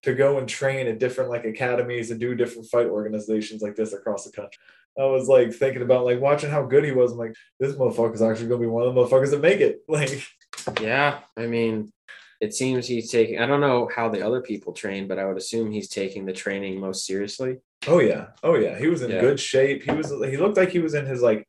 to 0.02 0.14
go 0.14 0.38
and 0.38 0.48
train 0.48 0.86
at 0.86 0.98
different 0.98 1.30
like 1.30 1.44
academies 1.44 2.10
and 2.10 2.18
do 2.18 2.34
different 2.34 2.68
fight 2.68 2.86
organizations 2.86 3.62
like 3.62 3.76
this 3.76 3.92
across 3.92 4.24
the 4.24 4.32
country. 4.32 4.58
I 4.98 5.04
was 5.04 5.28
like 5.28 5.52
thinking 5.52 5.82
about 5.82 6.04
like 6.04 6.20
watching 6.20 6.50
how 6.50 6.62
good 6.64 6.84
he 6.84 6.92
was. 6.92 7.12
I'm 7.12 7.18
like, 7.18 7.34
this 7.58 7.74
motherfucker's 7.76 8.22
actually 8.22 8.48
gonna 8.48 8.60
be 8.60 8.66
one 8.66 8.86
of 8.86 8.94
the 8.94 9.00
motherfuckers 9.00 9.30
that 9.30 9.40
make 9.40 9.60
it. 9.60 9.80
Like, 9.88 10.22
Yeah. 10.80 11.20
I 11.36 11.46
mean, 11.46 11.90
it 12.40 12.54
seems 12.54 12.86
he's 12.86 13.10
taking. 13.10 13.38
I 13.38 13.46
don't 13.46 13.60
know 13.60 13.88
how 13.94 14.08
the 14.08 14.24
other 14.26 14.40
people 14.40 14.72
train, 14.72 15.06
but 15.08 15.18
I 15.18 15.24
would 15.26 15.36
assume 15.36 15.70
he's 15.70 15.88
taking 15.88 16.24
the 16.26 16.32
training 16.32 16.80
most 16.80 17.06
seriously. 17.06 17.58
oh 17.86 18.00
yeah, 18.00 18.28
oh 18.42 18.56
yeah, 18.56 18.78
he 18.78 18.88
was 18.88 19.02
in 19.02 19.10
Yeah. 19.10 19.20
good 19.20 19.38
shape. 19.40 19.82
He 19.84 19.92
was 19.92 20.08
he 20.10 20.36
looked 20.36 20.56
like 20.56 20.70
he 20.70 20.78
was 20.80 20.94
in 20.94 21.06
his 21.06 21.22
like 21.22 21.46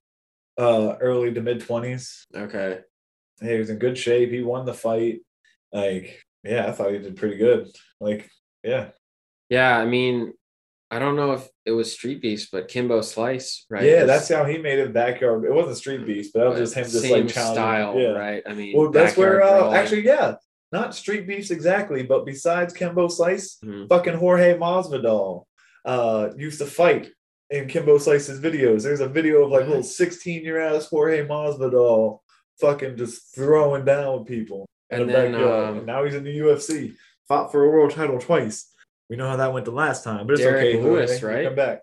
uh 0.57 0.95
early 0.99 1.33
to 1.33 1.41
mid 1.41 1.61
twenties. 1.61 2.25
Okay. 2.35 2.81
He 3.41 3.57
was 3.57 3.69
in 3.69 3.79
good 3.79 3.97
shape. 3.97 4.29
He 4.31 4.41
won 4.43 4.65
the 4.65 4.73
fight. 4.73 5.21
Like, 5.73 6.23
yeah, 6.43 6.67
I 6.67 6.71
thought 6.73 6.91
he 6.91 6.99
did 6.99 7.15
pretty 7.15 7.37
good. 7.37 7.69
Like, 7.99 8.29
yeah. 8.63 8.89
Yeah. 9.49 9.77
I 9.77 9.85
mean, 9.85 10.33
I 10.91 10.99
don't 10.99 11.15
know 11.15 11.31
if 11.31 11.47
it 11.65 11.71
was 11.71 11.93
Street 11.93 12.21
Beefs, 12.21 12.49
but 12.51 12.67
Kimbo 12.67 12.99
Slice, 13.01 13.65
right? 13.69 13.83
Yeah, 13.83 13.99
was- 14.01 14.07
that's 14.07 14.29
how 14.29 14.43
he 14.43 14.57
made 14.57 14.77
it 14.77 14.93
backyard. 14.93 15.45
It 15.45 15.53
wasn't 15.53 15.77
Street 15.77 16.05
Beefs, 16.05 16.29
but 16.33 16.41
that 16.41 16.49
was 16.49 16.59
just 16.59 16.73
him 16.75 16.83
just 16.83 17.09
like 17.09 17.29
style, 17.29 17.97
yeah. 17.97 18.09
right? 18.09 18.43
I 18.45 18.53
mean, 18.53 18.77
Well, 18.77 18.91
that's 18.91 19.15
where 19.15 19.41
uh, 19.41 19.71
actually, 19.71 20.05
yeah, 20.05 20.35
not 20.73 20.93
Street 20.93 21.25
Beefs 21.27 21.49
exactly, 21.49 22.03
but 22.03 22.25
besides 22.25 22.73
Kimbo 22.73 23.07
Slice, 23.07 23.57
Mhm. 23.63 23.87
fucking 23.89 24.15
Jorge 24.15 24.57
Masvidal 24.57 25.45
uh 25.85 26.29
used 26.37 26.59
to 26.59 26.65
fight 26.65 27.09
in 27.49 27.67
Kimbo 27.67 27.97
Slice's 27.97 28.39
videos. 28.39 28.83
There's 28.83 28.99
a 28.99 29.07
video 29.07 29.43
of 29.45 29.51
like 29.51 29.67
little 29.67 29.83
16 29.83 30.43
year 30.43 30.59
ass 30.59 30.87
Jorge 30.87 31.25
Masvidal 31.25 32.19
fucking 32.59 32.97
just 32.97 33.33
throwing 33.33 33.83
down 33.85 34.19
with 34.19 34.27
people 34.27 34.67
And 34.89 35.09
the 35.09 35.13
then, 35.13 35.35
um, 35.35 35.77
and 35.79 35.85
now 35.85 36.03
he's 36.03 36.15
in 36.15 36.23
the 36.23 36.37
UFC. 36.37 36.93
Fought 37.27 37.51
for 37.51 37.63
a 37.63 37.69
world 37.69 37.91
title 37.91 38.19
twice. 38.19 38.70
We 39.11 39.17
know 39.17 39.27
how 39.27 39.35
that 39.35 39.51
went 39.51 39.65
the 39.65 39.71
last 39.71 40.05
time, 40.05 40.25
but 40.25 40.33
it's 40.35 40.41
Derrick 40.41 40.73
okay. 40.77 40.81
Lewis, 40.81 41.21
right? 41.21 41.43
Come 41.45 41.55
back. 41.55 41.81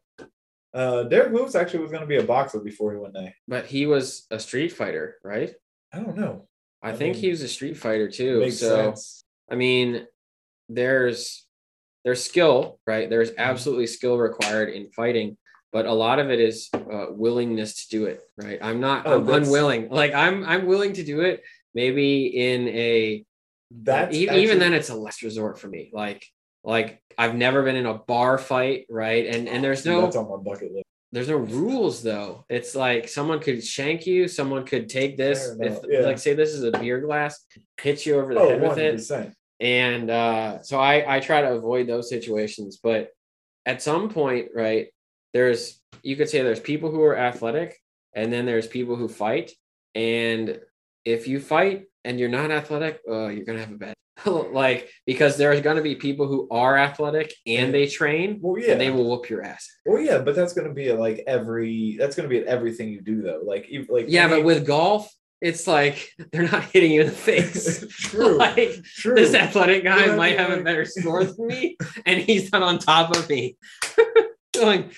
Uh, 0.73 1.03
Derrick 1.03 1.31
Lewis 1.31 1.55
actually 1.55 1.81
was 1.81 1.91
going 1.91 2.01
to 2.01 2.07
be 2.07 2.17
a 2.17 2.23
boxer 2.23 2.59
before 2.59 2.91
he 2.93 2.99
went 2.99 3.13
there. 3.13 3.35
but 3.47 3.67
he 3.67 3.85
was 3.85 4.27
a 4.31 4.39
street 4.39 4.71
fighter, 4.73 5.17
right? 5.23 5.53
I 5.93 5.99
don't 6.01 6.17
know. 6.17 6.49
I, 6.83 6.89
I 6.89 6.93
think 6.97 7.17
mean, 7.17 7.25
he 7.25 7.29
was 7.29 7.43
a 7.43 7.49
street 7.49 7.77
fighter 7.77 8.09
too. 8.11 8.51
So 8.51 8.75
sense. 8.87 9.25
I 9.51 9.57
mean, 9.57 10.07
there's 10.71 11.47
there's 12.03 12.25
skill, 12.25 12.81
right? 12.87 13.11
There's 13.11 13.31
Mm-hmm. 13.33 13.41
absolutely 13.41 13.89
skill 13.89 14.17
required 14.17 14.71
in 14.71 14.91
fighting, 14.93 15.37
but 15.71 15.85
a 15.85 15.93
lot 15.93 16.21
of 16.21 16.31
it 16.31 16.41
is 16.41 16.71
uh, 16.73 17.07
willingness 17.11 17.75
to 17.85 17.89
do 17.91 18.07
it. 18.07 18.23
Right? 18.39 18.59
I'm 18.63 18.81
not. 18.81 19.07
Oh, 19.07 19.21
I'm 19.21 19.29
unwilling. 19.29 19.91
Like 19.91 20.15
I'm. 20.15 20.47
I'm 20.47 20.65
willing 20.65 20.95
to 20.95 21.05
do 21.05 21.21
it. 21.21 21.43
Maybe 21.75 22.27
in 22.29 22.69
a. 22.69 23.25
Even, 23.71 23.95
actually- 23.95 24.43
even 24.45 24.59
then, 24.59 24.73
it's 24.73 24.89
a 24.89 24.95
last 24.95 25.21
resort 25.21 25.59
for 25.59 25.69
me. 25.69 25.91
Like. 25.93 26.25
Like 26.65 27.01
I've 27.19 27.35
never 27.35 27.63
been 27.65 27.77
in 27.77 27.87
a 27.87 27.95
bar 27.95 28.39
fight, 28.39 28.87
right? 28.89 29.27
And 29.27 29.49
and 29.49 29.63
there's 29.63 29.85
no 29.85 30.03
that's 30.03 30.17
on 30.17 30.29
my 30.31 30.37
bucket 30.37 30.73
list. 30.73 30.85
there's 31.13 31.29
no 31.29 31.37
rules 31.37 32.03
though. 32.03 32.45
It's 32.49 32.75
like 32.77 33.09
someone 33.09 33.41
could 33.41 33.65
shank 33.65 34.07
you, 34.07 34.29
someone 34.29 34.65
could 34.65 34.89
take 34.89 35.17
this, 35.17 35.51
if 35.61 35.81
yeah. 35.89 36.01
like 36.01 36.19
say 36.19 36.35
this 36.35 36.51
is 36.55 36.63
a 36.63 36.71
beer 36.71 37.01
glass, 37.01 37.45
hit 37.81 38.07
you 38.07 38.21
over 38.21 38.33
the 38.35 38.41
Oh, 38.41 38.49
head 38.51 38.63
with 38.63 38.79
it. 38.79 38.95
100%. 38.97 39.33
And 39.61 40.11
uh 40.11 40.63
so 40.63 40.79
I 40.79 41.17
I 41.17 41.21
try 41.21 41.43
to 41.43 41.51
avoid 41.53 41.89
those 41.89 42.09
situations, 42.09 42.79
but 42.81 43.11
at 43.67 43.83
some 43.83 44.09
point, 44.09 44.49
right, 44.55 44.87
there's 45.35 45.81
you 46.05 46.15
could 46.17 46.29
say 46.29 46.43
there's 46.43 46.61
people 46.61 46.91
who 46.93 47.03
are 47.03 47.19
athletic 47.19 47.77
and 48.15 48.33
then 48.33 48.47
there's 48.47 48.69
people 48.69 48.95
who 48.95 49.09
fight. 49.09 49.51
And 49.97 50.61
if 51.05 51.27
you 51.27 51.41
fight 51.41 51.87
and 52.05 52.21
you're 52.21 52.29
not 52.29 52.53
athletic, 52.53 53.01
uh, 53.11 53.27
you're 53.27 53.45
gonna 53.45 53.59
have 53.59 53.73
a 53.73 53.77
bad 53.77 53.95
like 54.53 54.89
because 55.07 55.37
there's 55.37 55.61
gonna 55.61 55.83
be 55.83 55.95
people 55.95 56.27
who 56.27 56.49
are 56.51 56.77
athletic 56.77 57.33
and 57.47 57.73
they 57.73 57.87
train 57.87 58.39
Well, 58.41 58.61
yeah. 58.63 58.73
and 58.73 58.81
they 58.81 58.91
will 58.91 59.09
whoop 59.09 59.29
your 59.31 59.43
ass. 59.43 59.69
Well, 59.87 60.01
yeah, 60.03 60.19
but 60.19 60.35
that's 60.35 60.53
gonna 60.53 60.73
be 60.73 60.89
at 60.89 60.99
like 60.99 61.23
every. 61.27 61.97
That's 61.99 62.17
gonna 62.17 62.29
be 62.29 62.39
at 62.39 62.47
everything 62.47 62.89
you 62.89 63.01
do, 63.01 63.23
though. 63.23 63.41
Like, 63.45 63.69
like 63.89 64.07
Yeah, 64.09 64.25
any- 64.25 64.37
but 64.37 64.45
with 64.45 64.67
golf, 64.67 65.13
it's 65.41 65.67
like 65.67 66.11
they're 66.33 66.49
not 66.51 66.65
hitting 66.65 66.91
you 66.93 67.03
in 67.03 67.07
the 67.07 67.13
face. 67.13 67.87
true, 67.91 68.37
like 68.37 68.83
true. 68.85 69.15
this 69.15 69.35
athletic 69.35 69.85
guy 69.85 70.07
Yeah, 70.07 70.17
might 70.17 70.39
have 70.39 70.51
a 70.51 70.63
better 70.63 70.85
score 70.85 71.23
than 71.25 71.47
me, 71.47 71.77
and 72.05 72.21
he's 72.21 72.51
not 72.53 72.63
on 72.63 72.79
top 72.79 73.15
of 73.17 73.29
me. 73.29 73.57
Going 74.55 74.91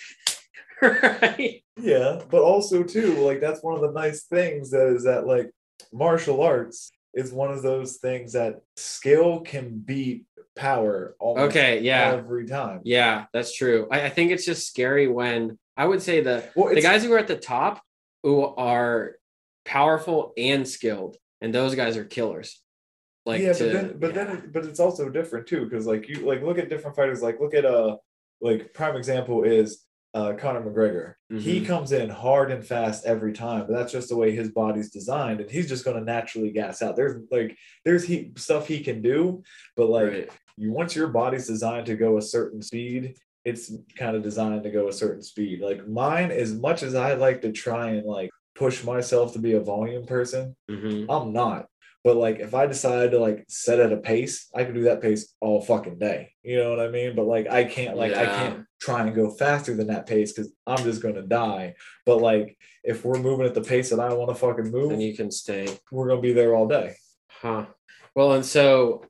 right. 0.80 1.62
Yeah, 1.76 2.22
but 2.30 2.42
also 2.42 2.82
too, 2.82 3.14
like 3.26 3.40
that's 3.40 3.62
one 3.62 3.74
of 3.74 3.80
the 3.82 3.92
nice 3.92 4.24
things 4.24 4.70
that 4.70 4.86
is 4.88 5.04
that 5.04 5.26
like 5.26 5.50
martial 5.92 6.40
arts 6.42 6.90
is 7.14 7.32
one 7.32 7.50
of 7.50 7.62
those 7.62 7.96
things 7.96 8.32
that 8.32 8.60
skill 8.76 9.40
can 9.40 9.78
beat 9.78 10.24
power 10.56 11.16
Okay, 11.20 11.80
yeah. 11.80 12.12
every 12.12 12.46
time. 12.46 12.80
Yeah, 12.84 13.26
that's 13.32 13.54
true. 13.54 13.88
I, 13.90 14.02
I 14.02 14.08
think 14.10 14.30
it's 14.30 14.44
just 14.44 14.66
scary 14.66 15.08
when 15.08 15.58
I 15.76 15.86
would 15.86 16.02
say 16.02 16.20
the 16.20 16.48
Well, 16.54 16.74
the 16.74 16.82
guys 16.82 17.04
who 17.04 17.12
are 17.12 17.18
at 17.18 17.28
the 17.28 17.36
top 17.36 17.82
who 18.22 18.44
are 18.44 19.16
powerful 19.64 20.32
and 20.36 20.66
skilled, 20.68 21.16
and 21.40 21.54
those 21.54 21.74
guys 21.74 21.96
are 21.96 22.04
killers. 22.04 22.60
Like 23.26 23.42
yeah, 23.42 23.52
to- 23.52 23.64
but 23.64 23.72
then 23.72 23.98
but 23.98 24.06
yeah. 24.14 24.24
then 24.24 24.36
it, 24.36 24.52
but 24.52 24.64
it's 24.64 24.80
also 24.80 25.08
different 25.08 25.46
too 25.46 25.64
because 25.64 25.86
like 25.86 26.08
you 26.08 26.26
like 26.26 26.42
look 26.42 26.58
at 26.58 26.68
different 26.68 26.96
fighters 26.96 27.22
like 27.22 27.38
look 27.40 27.54
at 27.54 27.64
a 27.64 27.98
like 28.40 28.72
prime 28.72 28.96
example 28.96 29.44
is 29.44 29.84
uh 30.14 30.32
Conor 30.34 30.62
McGregor. 30.62 31.14
He 31.40 31.60
Mhm. 31.60 31.66
comes 31.66 31.92
in 31.92 32.10
hard 32.10 32.50
and 32.50 32.64
fast 32.64 33.06
every 33.06 33.32
time, 33.32 33.66
but 33.66 33.74
that's 33.76 33.92
just 33.92 34.08
the 34.08 34.16
way 34.16 34.32
his 34.32 34.50
body's 34.50 34.90
designed, 34.90 35.40
and 35.40 35.50
he's 35.50 35.68
just 35.68 35.84
going 35.84 35.96
to 35.96 36.02
naturally 36.04 36.50
gas 36.50 36.82
out. 36.82 36.96
There's 36.96 37.22
like 37.30 37.56
there's 37.84 38.04
he 38.04 38.32
stuff 38.36 38.66
he 38.66 38.80
can 38.80 39.02
do, 39.02 39.42
but 39.76 39.88
like 39.88 40.08
Right. 40.10 40.30
you 40.56 40.72
once 40.72 40.96
your 40.96 41.08
body's 41.08 41.46
designed 41.46 41.86
to 41.86 41.96
go 41.96 42.18
a 42.18 42.22
certain 42.22 42.60
speed, 42.62 43.14
it's 43.44 43.72
kind 43.96 44.16
of 44.16 44.22
designed 44.22 44.64
to 44.64 44.70
go 44.70 44.88
a 44.88 44.92
certain 44.92 45.22
speed. 45.22 45.60
Like 45.60 45.86
mine, 45.86 46.30
as 46.32 46.52
much 46.54 46.82
as 46.82 46.94
I 46.94 47.14
like 47.14 47.40
to 47.42 47.52
try 47.52 47.90
and 47.90 48.06
like 48.06 48.30
push 48.56 48.82
myself 48.84 49.32
to 49.34 49.38
be 49.38 49.52
a 49.52 49.60
volume 49.60 50.06
person, 50.06 50.56
Mhm. 50.68 51.06
I'm 51.08 51.32
not. 51.32 51.66
But 52.02 52.16
like 52.16 52.38
if 52.40 52.54
I 52.54 52.66
decide 52.66 53.10
to 53.10 53.18
like 53.18 53.44
set 53.48 53.78
at 53.78 53.92
a 53.92 53.98
pace, 53.98 54.48
I 54.54 54.64
can 54.64 54.74
do 54.74 54.84
that 54.84 55.02
pace 55.02 55.34
all 55.40 55.60
fucking 55.60 55.98
day. 55.98 56.32
You 56.42 56.56
know 56.56 56.70
what 56.70 56.80
I 56.80 56.88
mean? 56.88 57.14
But 57.14 57.26
like 57.26 57.48
I 57.48 57.64
can't 57.64 57.96
like 57.96 58.14
I 58.14 58.24
can't 58.24 58.64
try 58.80 59.02
and 59.02 59.14
go 59.14 59.30
faster 59.30 59.74
than 59.74 59.88
that 59.88 60.06
pace 60.06 60.32
because 60.32 60.50
I'm 60.66 60.82
just 60.82 61.02
gonna 61.02 61.22
die. 61.22 61.74
But 62.06 62.22
like 62.22 62.56
if 62.82 63.04
we're 63.04 63.18
moving 63.20 63.44
at 63.46 63.54
the 63.54 63.60
pace 63.60 63.90
that 63.90 64.00
I 64.00 64.14
want 64.14 64.30
to 64.30 64.34
fucking 64.34 64.70
move, 64.70 64.90
Then 64.90 65.00
you 65.02 65.14
can 65.14 65.30
stay. 65.30 65.68
we're 65.92 66.08
gonna 66.08 66.22
be 66.22 66.32
there 66.32 66.54
all 66.54 66.66
day. 66.66 66.94
Huh. 67.28 67.66
Well, 68.14 68.32
and 68.32 68.44
so 68.46 69.04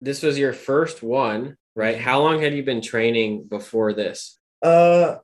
this 0.00 0.22
was 0.22 0.38
your 0.38 0.52
first 0.54 1.02
one, 1.02 1.56
right? 1.76 1.98
How 1.98 2.20
long 2.22 2.40
had 2.40 2.54
you 2.54 2.62
been 2.62 2.80
training 2.80 3.44
before 3.48 3.92
this? 3.92 4.38
Uh, 4.62 5.16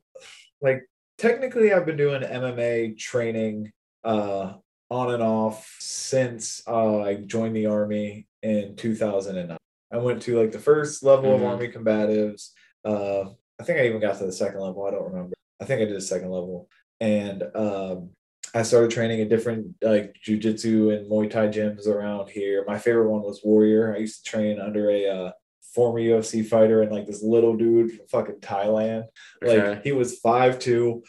like 0.61 0.83
technically, 1.17 1.73
I've 1.73 1.87
been 1.87 1.97
doing 1.97 2.23
MMA 2.23 2.99
training 2.99 3.73
uh 4.05 4.53
on 4.91 5.13
and 5.15 5.23
off 5.23 5.77
since 5.79 6.63
uh, 6.67 7.01
I 7.03 7.15
joined 7.15 7.55
the 7.57 7.67
army 7.67 8.27
in 8.43 8.75
2009. 8.77 9.57
I 9.93 9.97
went 9.99 10.23
to 10.23 10.39
like 10.41 10.53
the 10.53 10.59
first 10.59 11.03
level 11.03 11.31
Mhm. 11.31 11.35
of 11.37 11.43
army 11.45 11.69
combatives. 11.69 12.51
Uh, 12.85 13.31
I 13.61 13.63
think 13.65 13.79
I 13.79 13.87
even 13.87 14.01
got 14.01 14.19
to 14.19 14.27
the 14.27 14.33
second 14.33 14.61
level. 14.61 14.85
I 14.85 14.91
don't 14.91 15.11
remember. 15.13 15.35
I 15.61 15.65
think 15.65 15.81
I 15.81 15.85
did 15.85 15.97
a 15.97 16.01
second 16.01 16.31
level, 16.31 16.69
and 17.01 17.43
um, 17.55 18.11
I 18.55 18.63
started 18.63 18.91
training 18.91 19.21
at 19.21 19.29
different 19.29 19.75
like 19.83 20.17
jujitsu 20.27 20.97
and 20.97 21.11
Muay 21.11 21.31
Thai 21.31 21.49
gyms 21.49 21.87
around 21.87 22.31
here. 22.31 22.65
My 22.67 22.79
favorite 22.79 23.11
one 23.11 23.23
was 23.23 23.43
Warrior. 23.45 23.95
I 23.95 23.99
used 23.99 24.25
to 24.25 24.31
train 24.31 24.59
under 24.61 24.91
a 24.91 25.07
uh, 25.09 25.33
former 25.75 26.01
UFC 26.01 26.45
fighter 26.45 26.83
and 26.83 26.91
like 26.91 27.07
this 27.07 27.23
little 27.23 27.57
dude 27.57 27.93
from 27.93 28.07
fucking 28.09 28.41
Thailand. 28.41 29.05
Like 29.43 29.85
he 29.85 29.93
was 29.93 30.19
5'2, 30.21 31.03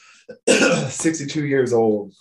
62 0.89 1.45
years 1.45 1.73
old, 1.73 2.13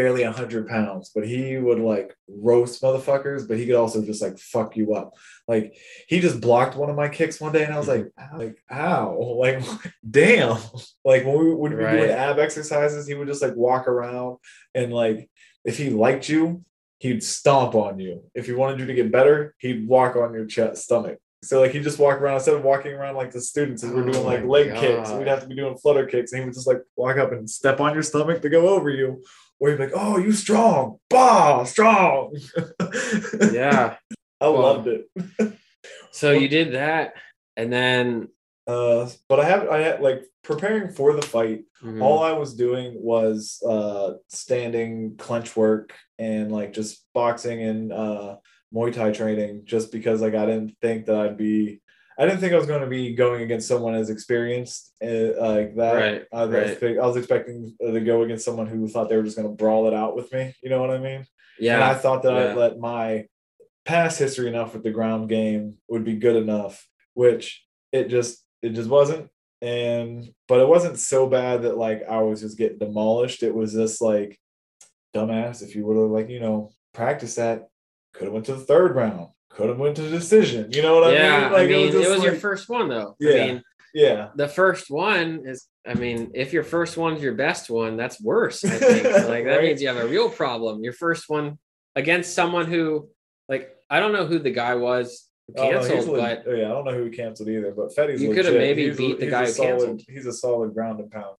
barely 0.00 0.24
100 0.24 0.66
pounds, 0.66 1.10
but 1.14 1.26
he 1.26 1.58
would 1.58 1.78
like 1.78 2.16
roast 2.26 2.80
motherfuckers, 2.82 3.46
but 3.46 3.58
he 3.58 3.66
could 3.66 3.74
also 3.74 4.02
just 4.02 4.22
like 4.22 4.38
fuck 4.38 4.74
you 4.76 4.94
up. 4.94 5.14
Like 5.46 5.76
he 6.08 6.20
just 6.20 6.40
blocked 6.40 6.74
one 6.74 6.88
of 6.88 6.96
my 6.96 7.08
kicks 7.10 7.38
one 7.40 7.52
day 7.52 7.64
and 7.64 7.74
I 7.74 7.78
was 7.78 7.88
like, 7.88 8.06
"Ow," 8.18 8.38
like, 8.38 8.56
how? 8.66 9.18
Like, 9.44 9.62
damn. 10.08 10.56
Like 11.04 11.24
when 11.26 11.38
we 11.38 11.54
would 11.54 11.70
be 11.72 11.76
Right. 11.76 11.96
doing 11.98 12.10
ab 12.10 12.38
exercises, 12.38 13.06
he 13.06 13.14
would 13.14 13.28
just 13.28 13.42
like 13.42 13.54
walk 13.56 13.88
around 13.88 14.38
and 14.74 14.92
like 14.92 15.28
if 15.64 15.76
he 15.76 15.90
liked 15.90 16.28
you, 16.30 16.64
he'd 16.98 17.22
stomp 17.22 17.74
on 17.74 17.98
you. 17.98 18.22
If 18.34 18.46
he 18.46 18.52
wanted 18.52 18.80
you 18.80 18.86
to 18.86 18.94
get 18.94 19.12
better, 19.12 19.54
he'd 19.58 19.86
walk 19.86 20.16
on 20.16 20.32
your 20.32 20.46
chest, 20.46 20.84
stomach. 20.84 21.18
So 21.42 21.60
like 21.60 21.72
he 21.72 21.80
just 21.80 21.98
walk 21.98 22.20
around 22.20 22.36
instead 22.36 22.54
of 22.54 22.64
walking 22.64 22.92
around 22.92 23.14
like 23.16 23.30
the 23.32 23.40
students 23.40 23.82
and 23.82 23.94
we're 23.94 24.02
Oh 24.08 24.12
doing 24.12 24.24
like 24.24 24.40
oh 24.40 24.46
my 24.46 24.48
leg 24.56 24.74
kicks. 24.82 25.10
We'd 25.12 25.26
have 25.28 25.40
to 25.42 25.48
be 25.52 25.56
doing 25.56 25.76
flutter 25.76 26.06
kicks, 26.06 26.32
and 26.32 26.40
he 26.40 26.44
would 26.46 26.54
just 26.54 26.66
like 26.66 26.82
walk 26.96 27.16
up 27.18 27.32
and 27.32 27.48
step 27.48 27.80
on 27.80 27.94
your 27.94 28.02
stomach 28.02 28.40
to 28.42 28.48
go 28.50 28.68
over 28.68 28.90
you. 28.90 29.22
He'd 29.60 29.76
be 29.76 29.84
like, 29.84 29.92
"Oh, 29.94 30.18
you 30.18 30.32
strong, 30.32 30.98
bah, 31.08 31.64
strong." 31.64 32.34
Yeah. 33.52 33.96
I 34.40 34.48
Well, 34.48 34.62
loved 34.62 34.88
it. 34.88 35.06
So 36.12 36.32
you 36.32 36.48
did 36.48 36.74
that, 36.74 37.12
and 37.56 37.72
then 37.72 38.28
Uh, 38.66 39.08
but 39.28 39.40
I 39.40 39.44
have 39.44 39.68
I 39.68 39.78
had 39.78 40.00
like 40.00 40.22
preparing 40.42 40.92
for 40.92 41.12
the 41.12 41.22
fight. 41.22 41.64
Mhm. 41.82 42.02
All 42.02 42.22
I 42.22 42.32
was 42.32 42.54
doing 42.54 42.94
was 43.02 43.60
uh 43.66 44.14
standing 44.28 45.16
clench 45.16 45.56
work 45.56 45.92
and 46.18 46.50
like 46.52 46.72
just 46.72 47.04
boxing 47.14 47.62
and 47.62 47.92
uh 47.92 48.36
Muay 48.72 48.92
Thai 48.94 49.10
training 49.12 49.62
just 49.64 49.90
because 49.92 50.20
like 50.22 50.34
I 50.34 50.46
didn't 50.46 50.76
think 50.80 51.06
that 51.06 51.16
I'd 51.16 51.36
be 51.36 51.82
I 52.20 52.26
didn't 52.26 52.40
think 52.40 52.52
I 52.52 52.58
was 52.58 52.66
going 52.66 52.82
to 52.82 52.86
be 52.86 53.14
going 53.14 53.40
against 53.40 53.66
someone 53.66 53.94
as 53.94 54.10
experienced 54.10 54.92
uh, 55.02 55.32
like 55.40 55.74
that. 55.76 55.94
Right, 55.94 56.24
I, 56.30 56.44
was 56.44 56.82
right. 56.82 56.98
I 56.98 57.06
was 57.06 57.16
expecting 57.16 57.74
to 57.80 58.00
go 58.00 58.22
against 58.22 58.44
someone 58.44 58.66
who 58.66 58.86
thought 58.88 59.08
they 59.08 59.16
were 59.16 59.22
just 59.22 59.38
going 59.38 59.48
to 59.48 59.54
brawl 59.54 59.88
it 59.88 59.94
out 59.94 60.14
with 60.14 60.30
me. 60.30 60.54
You 60.62 60.68
know 60.68 60.82
what 60.82 60.90
I 60.90 60.98
mean? 60.98 61.24
Yeah. 61.58 61.76
And 61.76 61.84
I 61.84 61.94
thought 61.94 62.22
that 62.24 62.34
yeah. 62.34 62.50
I'd 62.50 62.56
let 62.58 62.78
my 62.78 63.24
past 63.86 64.18
history 64.18 64.48
enough 64.48 64.74
with 64.74 64.82
the 64.82 64.90
ground 64.90 65.30
game 65.30 65.78
would 65.88 66.04
be 66.04 66.16
good 66.16 66.36
enough, 66.36 66.86
which 67.14 67.64
it 67.90 68.08
just 68.08 68.44
it 68.60 68.74
just 68.74 68.90
wasn't. 68.90 69.30
And 69.62 70.28
but 70.46 70.60
it 70.60 70.68
wasn't 70.68 70.98
so 70.98 71.26
bad 71.26 71.62
that 71.62 71.78
like 71.78 72.02
I 72.06 72.20
was 72.20 72.42
just 72.42 72.58
getting 72.58 72.78
demolished. 72.78 73.42
It 73.42 73.54
was 73.54 73.72
just 73.72 74.02
like 74.02 74.38
dumbass. 75.16 75.62
If 75.62 75.74
you 75.74 75.86
would 75.86 75.96
have 75.96 76.10
like 76.10 76.28
you 76.28 76.40
know 76.40 76.70
practiced 76.92 77.36
that, 77.36 77.68
could 78.12 78.24
have 78.24 78.34
went 78.34 78.44
to 78.46 78.54
the 78.54 78.60
third 78.60 78.94
round. 78.94 79.28
Could 79.50 79.68
have 79.68 79.78
went 79.78 79.96
to 79.96 80.02
the 80.02 80.10
decision. 80.10 80.70
You 80.72 80.82
know 80.82 80.94
what 81.00 81.04
I 81.04 81.12
mean? 81.42 81.52
Like 81.52 81.62
I 81.62 81.66
mean, 81.66 81.88
it 81.88 81.94
was, 81.94 82.06
just 82.06 82.22
your 82.22 82.32
like- 82.32 82.40
first 82.40 82.68
one 82.68 82.88
though. 82.88 83.16
Yeah. 83.20 83.30
I 83.30 83.46
mean, 83.46 83.62
yeah. 83.94 84.28
the 84.36 84.48
first 84.48 84.90
one 84.90 85.42
is. 85.44 85.66
I 85.86 85.94
mean, 85.94 86.32
if 86.34 86.52
your 86.52 86.62
first 86.62 86.96
one's 86.96 87.22
your 87.22 87.34
best 87.34 87.70
one, 87.70 87.96
that's 87.96 88.20
worse. 88.20 88.64
I 88.64 88.68
think 88.78 89.04
like 89.28 89.44
that 89.44 89.56
Right. 89.56 89.62
means 89.64 89.80
you 89.82 89.88
have 89.88 89.96
a 89.96 90.06
real 90.06 90.28
problem. 90.30 90.84
Your 90.84 90.92
first 90.92 91.28
one 91.28 91.58
against 91.96 92.34
someone 92.34 92.66
who, 92.66 93.08
like, 93.48 93.74
I 93.88 93.98
don't 93.98 94.12
know 94.12 94.26
who 94.26 94.38
the 94.38 94.50
guy 94.50 94.74
was 94.76 95.26
who 95.48 95.54
Oh, 95.62 95.70
no, 95.70 95.80
canceled, 95.88 96.16
but 96.18 96.44
oh, 96.46 96.54
yeah, 96.54 96.66
I 96.66 96.68
don't 96.68 96.84
know 96.84 96.92
who 96.92 97.04
he 97.06 97.10
canceled 97.10 97.48
either, 97.48 97.72
but 97.72 97.94
Fetty's 97.96 98.22
You 98.22 98.32
could 98.34 98.44
have 98.44 98.54
maybe 98.54 98.84
He's 98.86 98.94
a- 98.94 98.98
beat 98.98 99.18
the 99.20 99.26
guy 99.30 99.46
who 99.46 99.50
solid, 99.52 99.70
canceled. 99.70 100.02
He's 100.06 100.26
a 100.26 100.32
solid 100.32 100.74
ground 100.74 101.00
and 101.00 101.10
pound. 101.10 101.34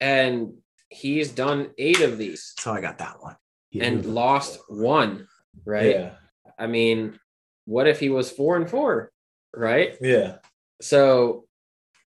and 0.00 0.54
he's 0.88 1.30
done 1.30 1.70
eight 1.78 2.00
of 2.00 2.18
these 2.18 2.54
So 2.58 2.72
I 2.72 2.80
got 2.80 2.98
that 2.98 3.22
one. 3.22 3.36
and 3.78 4.04
lost 4.06 4.58
one. 4.68 5.28
Right. 5.64 5.90
Yeah. 5.90 6.10
I 6.58 6.66
mean, 6.66 7.18
what 7.64 7.86
if 7.86 8.00
he 8.00 8.08
was 8.10 8.30
four 8.30 8.56
and 8.56 8.68
four? 8.68 9.10
Right. 9.54 9.96
Yeah. 10.00 10.36
So 10.80 11.44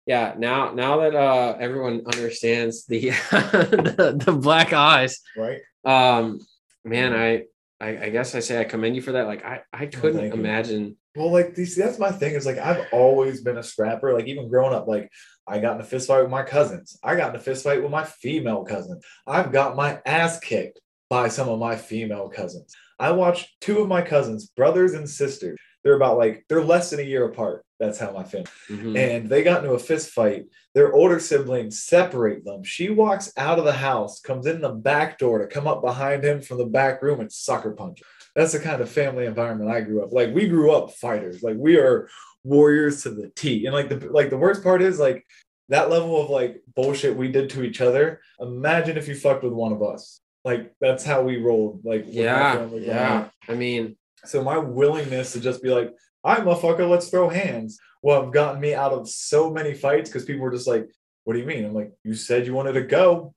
yeah, 0.07 0.35
now 0.38 0.73
now 0.73 1.00
that 1.00 1.14
uh 1.14 1.57
everyone 1.61 2.02
understands 2.07 2.87
the 2.87 3.11
the, 3.30 4.23
the 4.25 4.33
black 4.33 4.73
eyes, 4.73 5.21
Right. 5.37 5.61
um 5.85 6.40
man, 6.85 7.14
I, 7.14 7.45
I 7.80 8.04
I 8.07 8.09
guess 8.11 8.35
I 8.35 8.40
say 8.40 8.61
I 8.61 8.64
commend 8.64 8.97
you 8.97 9.02
for 9.02 9.12
that. 9.12 9.26
Like 9.26 9.45
I 9.45 9.62
I 9.73 9.87
couldn't 9.87 10.19
thank 10.21 10.35
you. 10.35 10.40
imagine 10.40 10.97
Well, 11.16 11.33
like 11.33 11.54
these, 11.54 11.76
that's 11.76 11.99
my 11.99 12.11
thing. 12.12 12.35
Is 12.35 12.47
like 12.47 12.59
I've 12.59 12.87
always 12.92 13.42
been 13.42 13.59
a 13.59 13.62
scrapper. 13.62 14.12
Like 14.14 14.26
even 14.26 14.49
growing 14.49 14.75
up, 14.75 14.87
like 14.87 15.11
I 15.47 15.59
got 15.59 15.75
in 15.76 15.80
a 15.80 15.85
fist 15.85 16.07
fight 16.09 16.23
with 16.23 16.30
my 16.30 16.42
cousins. 16.45 16.99
I 17.02 17.16
got 17.16 17.30
in 17.30 17.37
a 17.37 17.42
fist 17.42 17.64
fight 17.64 17.83
with 17.83 17.90
my 17.90 18.04
female 18.04 18.64
cousin. 18.64 19.00
I've 19.26 19.50
got 19.52 19.76
my 19.76 20.00
ass 20.07 20.38
kicked 20.40 20.80
by 21.09 21.28
some 21.28 21.49
of 21.49 21.59
my 21.59 21.75
female 21.76 22.28
cousins. 22.28 22.75
I 23.00 23.11
watched 23.12 23.49
two 23.61 23.80
of 23.80 23.88
my 23.88 24.02
cousins, 24.02 24.47
brothers 24.57 24.92
and 24.95 25.09
sisters. 25.09 25.59
They're 25.83 25.95
about 25.97 26.19
like 26.19 26.45
they're 26.49 26.62
less 26.62 26.90
than 26.90 27.00
a 27.00 27.04
year 27.04 27.25
apart. 27.25 27.64
That's 27.80 27.99
how 27.99 28.12
my 28.12 28.23
family. 28.25 28.47
Mhm. 28.69 28.99
And 28.99 29.28
they 29.30 29.42
got 29.42 29.64
into 29.64 29.75
a 29.75 29.78
fist 29.78 30.11
fight. 30.11 30.45
Their 30.75 30.92
older 30.92 31.19
siblings 31.19 31.83
separate 31.83 32.45
them. 32.45 32.62
She 32.62 32.90
walks 32.90 33.33
out 33.38 33.59
of 33.59 33.64
the 33.64 33.73
house, 33.73 34.21
comes 34.21 34.47
in 34.47 34.61
the 34.61 34.69
back 34.69 35.19
door 35.19 35.38
to 35.38 35.47
come 35.47 35.66
up 35.66 35.80
behind 35.83 36.23
him 36.23 36.42
from 36.42 36.59
the 36.59 36.66
back 36.66 37.00
room 37.02 37.21
and 37.21 37.33
sucker 37.33 37.71
punch. 37.73 38.00
him. 38.00 38.07
That's 38.37 38.52
the 38.52 38.61
kind 38.61 38.83
of 38.83 38.90
family 38.90 39.25
environment 39.25 39.71
I 39.71 39.80
grew 39.80 40.04
up. 40.04 40.12
Like 40.12 40.35
we 40.35 40.47
grew 40.47 40.71
up 40.73 40.92
fighters. 40.92 41.42
Like 41.42 41.57
we 41.59 41.78
are 41.78 42.09
warriors 42.45 43.02
to 43.04 43.11
the 43.11 43.30
T. 43.35 43.64
And 43.64 43.75
like 43.75 43.88
the 43.88 43.99
like 44.11 44.28
the 44.28 44.37
worst 44.38 44.62
part 44.62 44.83
is 44.83 44.99
like 45.00 45.26
that 45.71 45.88
level 45.88 46.21
of 46.23 46.28
like 46.28 46.61
bullshit 46.76 47.16
we 47.16 47.28
did 47.33 47.49
to 47.50 47.62
each 47.62 47.80
other. 47.80 48.21
Imagine 48.40 48.99
if 48.99 49.09
you 49.09 49.14
fucked 49.14 49.45
with 49.45 49.52
one 49.54 49.73
of 49.73 49.83
us. 49.83 50.19
Like 50.44 50.75
that's 50.80 51.04
how 51.04 51.23
we 51.23 51.37
rolled. 51.37 51.85
Like 51.85 52.04
yeah, 52.09 52.66
yeah. 52.73 53.28
I 53.49 53.54
mean, 53.54 53.97
So 54.25 54.42
my 54.42 54.59
willingness 54.59 55.32
to 55.32 55.40
just 55.40 55.62
be 55.62 55.70
like, 55.70 55.92
"I 56.25 56.37
motherfucker, 56.37 56.88
let's 56.88 57.09
throw 57.09 57.28
hands," 57.28 57.78
will 58.02 58.23
have 58.23 58.32
gotten 58.32 58.61
me 58.61 58.75
out 58.75 58.92
of 58.92 59.09
so 59.09 59.50
many 59.50 59.75
fights 59.75 60.09
because 60.09 60.25
people 60.25 60.42
were 60.42 60.52
just 60.52 60.68
like, 60.68 60.88
"What 61.25 61.35
do 61.35 61.40
you 61.40 61.47
mean?" 61.47 61.64
I'm 61.64 61.75
like, 61.75 61.92
"You 62.04 62.14
said 62.14 62.47
you 62.47 62.54
wanted 62.54 62.73
to 62.73 62.82
go. 62.82 63.35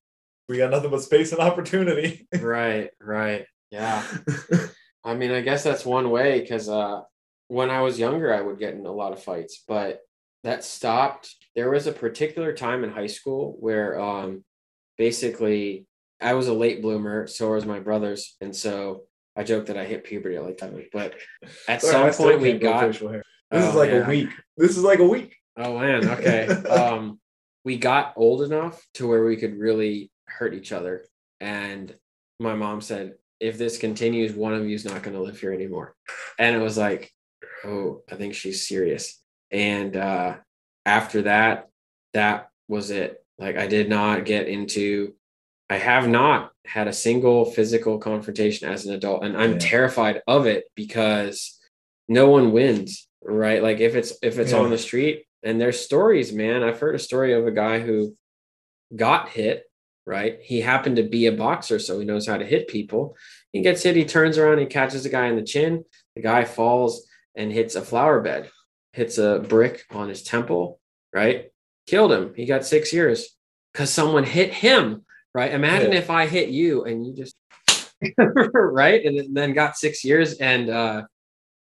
We 0.48 0.57
got 0.57 0.72
nothing 0.72 0.91
but 0.91 1.01
space 1.01 1.31
and 1.31 1.41
opportunity." 1.50 2.27
right, 2.39 2.89
right. 3.01 3.45
Yeah. 3.72 4.03
I 5.03 5.15
mean, 5.15 5.31
I 5.31 5.41
guess 5.41 5.63
that's 5.63 5.86
one 5.86 6.10
way 6.10 6.39
because 6.39 6.69
uh, 6.69 7.01
when 7.48 7.69
I 7.69 7.81
was 7.81 8.00
younger, 8.00 8.33
I 8.33 8.41
would 8.41 8.60
get 8.60 8.75
in 8.75 8.86
a 8.86 8.91
lot 8.91 9.12
of 9.12 9.22
fights, 9.22 9.63
but 9.67 10.00
that 10.43 10.63
stopped. 10.63 11.36
There 11.55 11.69
was 11.69 11.88
a 11.88 11.91
particular 11.91 12.53
time 12.53 12.83
in 12.83 12.91
high 12.91 13.07
school 13.07 13.57
where 13.60 14.00
um, 14.00 14.45
basically 14.98 15.88
I 16.23 16.33
was 16.33 16.47
a 16.47 16.53
late 16.53 16.81
bloomer, 16.81 17.27
so 17.27 17.51
was 17.51 17.65
my 17.65 17.79
brothers. 17.79 18.35
And 18.41 18.55
so 18.55 19.03
I 19.35 19.43
joke 19.43 19.65
that 19.67 19.77
I 19.77 19.85
hit 19.85 20.03
puberty 20.03 20.35
at 20.37 20.43
like 20.43 20.57
10, 20.57 20.87
but 20.93 21.15
at 21.67 21.81
some 21.81 22.11
point 22.13 22.39
we 22.41 22.53
got. 22.53 22.85
facial 22.85 23.09
hair. 23.09 23.23
This 23.51 23.65
is 23.65 23.75
Oh, 23.75 23.77
like 23.77 23.91
yeah. 23.91 24.05
a 24.05 24.09
week. 24.09 24.29
This 24.57 24.71
is 24.77 24.83
like 24.83 24.99
a 24.99 25.07
week. 25.07 25.35
Oh 25.57 25.77
man, 25.79 26.09
okay. 26.09 26.47
um, 26.69 27.19
we 27.63 27.77
got 27.77 28.13
old 28.15 28.41
enough 28.41 28.83
to 28.95 29.07
where 29.07 29.23
we 29.23 29.37
could 29.37 29.57
really 29.59 30.11
hurt 30.27 30.53
each 30.55 30.71
other, 30.71 31.05
and 31.39 31.93
my 32.39 32.55
mom 32.55 32.81
said, 32.81 33.13
"If 33.39 33.57
this 33.59 33.77
continues, 33.77 34.33
one 34.33 34.53
of 34.55 34.65
you 34.67 34.73
is 34.73 34.85
not 34.85 35.03
going 35.03 35.15
to 35.15 35.21
live 35.21 35.39
here 35.39 35.53
anymore." 35.53 35.93
And 36.39 36.55
it 36.55 36.59
was 36.59 36.77
like, 36.77 37.11
"Oh, 37.63 38.01
I 38.11 38.15
think 38.15 38.33
she's 38.33 38.67
serious." 38.67 39.21
And 39.51 39.95
uh, 39.95 40.37
after 40.85 41.23
that, 41.23 41.69
that 42.13 42.49
was 42.67 42.89
it. 42.89 43.23
Like 43.37 43.55
I 43.57 43.67
did 43.67 43.89
not 43.89 44.25
get 44.25 44.47
into. 44.47 45.13
I 45.73 45.77
have 45.77 46.07
not 46.07 46.51
had 46.65 46.87
a 46.87 46.93
single 46.93 47.45
physical 47.45 47.97
confrontation 47.97 48.69
as 48.69 48.85
an 48.85 48.93
adult, 48.93 49.23
and 49.23 49.35
I'm 49.35 49.53
Yeah. 49.53 49.57
terrified 49.59 50.21
of 50.27 50.45
it 50.45 50.65
because 50.75 51.59
no 52.07 52.29
one 52.29 52.51
wins 52.51 53.07
right? 53.25 53.63
Like 53.63 53.79
if 53.79 53.95
it's 53.95 54.13
if 54.21 54.37
it's 54.37 54.51
Yeah. 54.51 54.59
on 54.59 54.69
the 54.69 54.77
street 54.77 55.25
and 55.43 55.59
there's 55.59 55.79
stories 55.79 56.31
man. 56.33 56.61
I've 56.61 56.79
heard 56.79 56.93
a 56.93 56.99
story 56.99 57.31
of 57.33 57.47
a 57.47 57.51
guy 57.51 57.79
who 57.79 58.15
got 58.95 59.29
hit 59.29 59.63
right? 60.05 60.39
He 60.41 60.59
happened 60.61 60.97
to 60.97 61.03
be 61.03 61.25
a 61.27 61.31
boxer 61.31 61.79
so 61.79 61.97
he 61.97 62.05
knows 62.05 62.27
how 62.27 62.37
to 62.37 62.45
hit 62.45 62.67
people. 62.67 63.15
He 63.53 63.61
gets 63.61 63.81
hit 63.81 63.95
he 63.95 64.03
turns 64.05 64.37
around 64.37 64.57
he 64.59 64.65
catches 64.65 65.03
the 65.03 65.09
guy 65.17 65.27
in 65.27 65.37
the 65.37 65.41
chin. 65.53 65.85
The 66.15 66.21
guy 66.21 66.43
falls 66.43 67.07
and 67.35 67.51
hits 67.51 67.75
a 67.75 67.81
flower 67.81 68.19
bed 68.21 68.51
hits 68.91 69.17
a 69.17 69.39
brick 69.47 69.85
on 69.89 70.09
his 70.09 70.21
temple 70.21 70.79
right? 71.13 71.49
Killed 71.87 72.11
him. 72.11 72.33
He 72.35 72.45
got 72.45 72.65
six 72.65 72.91
years 72.93 73.35
because 73.71 73.89
someone 73.89 74.25
hit 74.25 74.53
him 74.53 75.05
right 75.33 75.51
imagine 75.53 75.91
Yeah. 75.91 75.99
if 75.99 76.09
i 76.09 76.25
hit 76.27 76.49
you 76.49 76.83
and 76.85 77.05
you 77.05 77.13
just 77.13 77.35
right 78.53 79.03
and 79.05 79.35
then 79.35 79.53
got 79.53 79.77
six 79.77 80.03
years 80.03 80.33
and 80.35 80.69
uh 80.69 81.03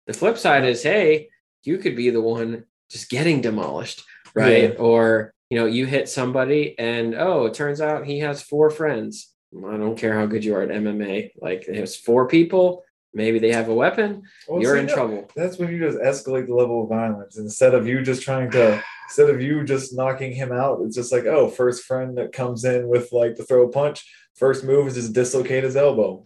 the 0.08 0.14
flip 0.14 0.38
side 0.38 0.66
is, 0.66 0.84
hey, 0.84 1.30
you 1.64 1.78
could 1.78 1.96
be 1.96 2.10
the 2.10 2.22
one 2.22 2.66
just 2.90 3.10
getting 3.10 3.42
demolished, 3.42 4.04
right? 4.34 4.74
Yeah. 4.74 4.80
Or, 4.80 5.34
you 5.50 5.58
know, 5.60 5.66
you 5.68 5.86
hit 5.86 6.10
somebody 6.10 6.78
and 6.80 7.16
oh, 7.16 7.46
it 7.46 7.54
turns 7.54 7.82
out 7.82 8.06
he 8.06 8.20
has 8.20 8.42
four 8.42 8.70
friends. 8.70 9.30
I 9.56 9.78
don't 9.78 9.98
care 9.98 10.18
how 10.18 10.26
good 10.26 10.44
you 10.44 10.56
are 10.56 10.64
at 10.64 10.70
MMA. 10.70 11.32
Like 11.40 11.66
there's 11.68 11.96
four 11.96 12.28
people, 12.28 12.84
maybe 13.14 13.38
they 13.40 13.52
have 13.52 13.70
a 13.70 13.74
weapon, 13.76 14.24
Well, 14.48 14.62
you're 14.62 14.76
see, 14.76 14.82
in 14.82 14.86
no, 14.88 14.94
trouble. 14.94 15.32
That's 15.36 15.58
when 15.58 15.72
you 15.72 15.80
just 15.80 16.00
escalate 16.00 16.48
the 16.48 16.56
level 16.56 16.84
of 16.84 16.90
violence 16.90 17.38
instead 17.38 17.74
of 17.76 17.88
you 17.88 18.02
just 18.02 18.24
trying 18.24 18.50
to 18.52 18.84
instead 19.12 19.30
of 19.30 19.42
you 19.42 19.62
just 19.66 19.94
knocking 19.94 20.32
him 20.32 20.54
out. 20.54 20.80
It's 20.84 20.96
just 20.96 21.12
like, 21.12 21.26
oh, 21.26 21.50
first 21.50 21.84
friend 21.84 22.18
that 22.18 22.32
comes 22.32 22.64
in 22.64 22.88
with 22.88 23.12
like 23.12 23.36
the 23.36 23.44
throw 23.44 23.64
a 23.68 23.70
punch. 23.70 24.10
First 24.36 24.64
move 24.64 24.88
is 24.88 24.96
just 24.96 25.12
dislocate 25.14 25.66
his 25.66 25.76
elbow. 25.76 26.26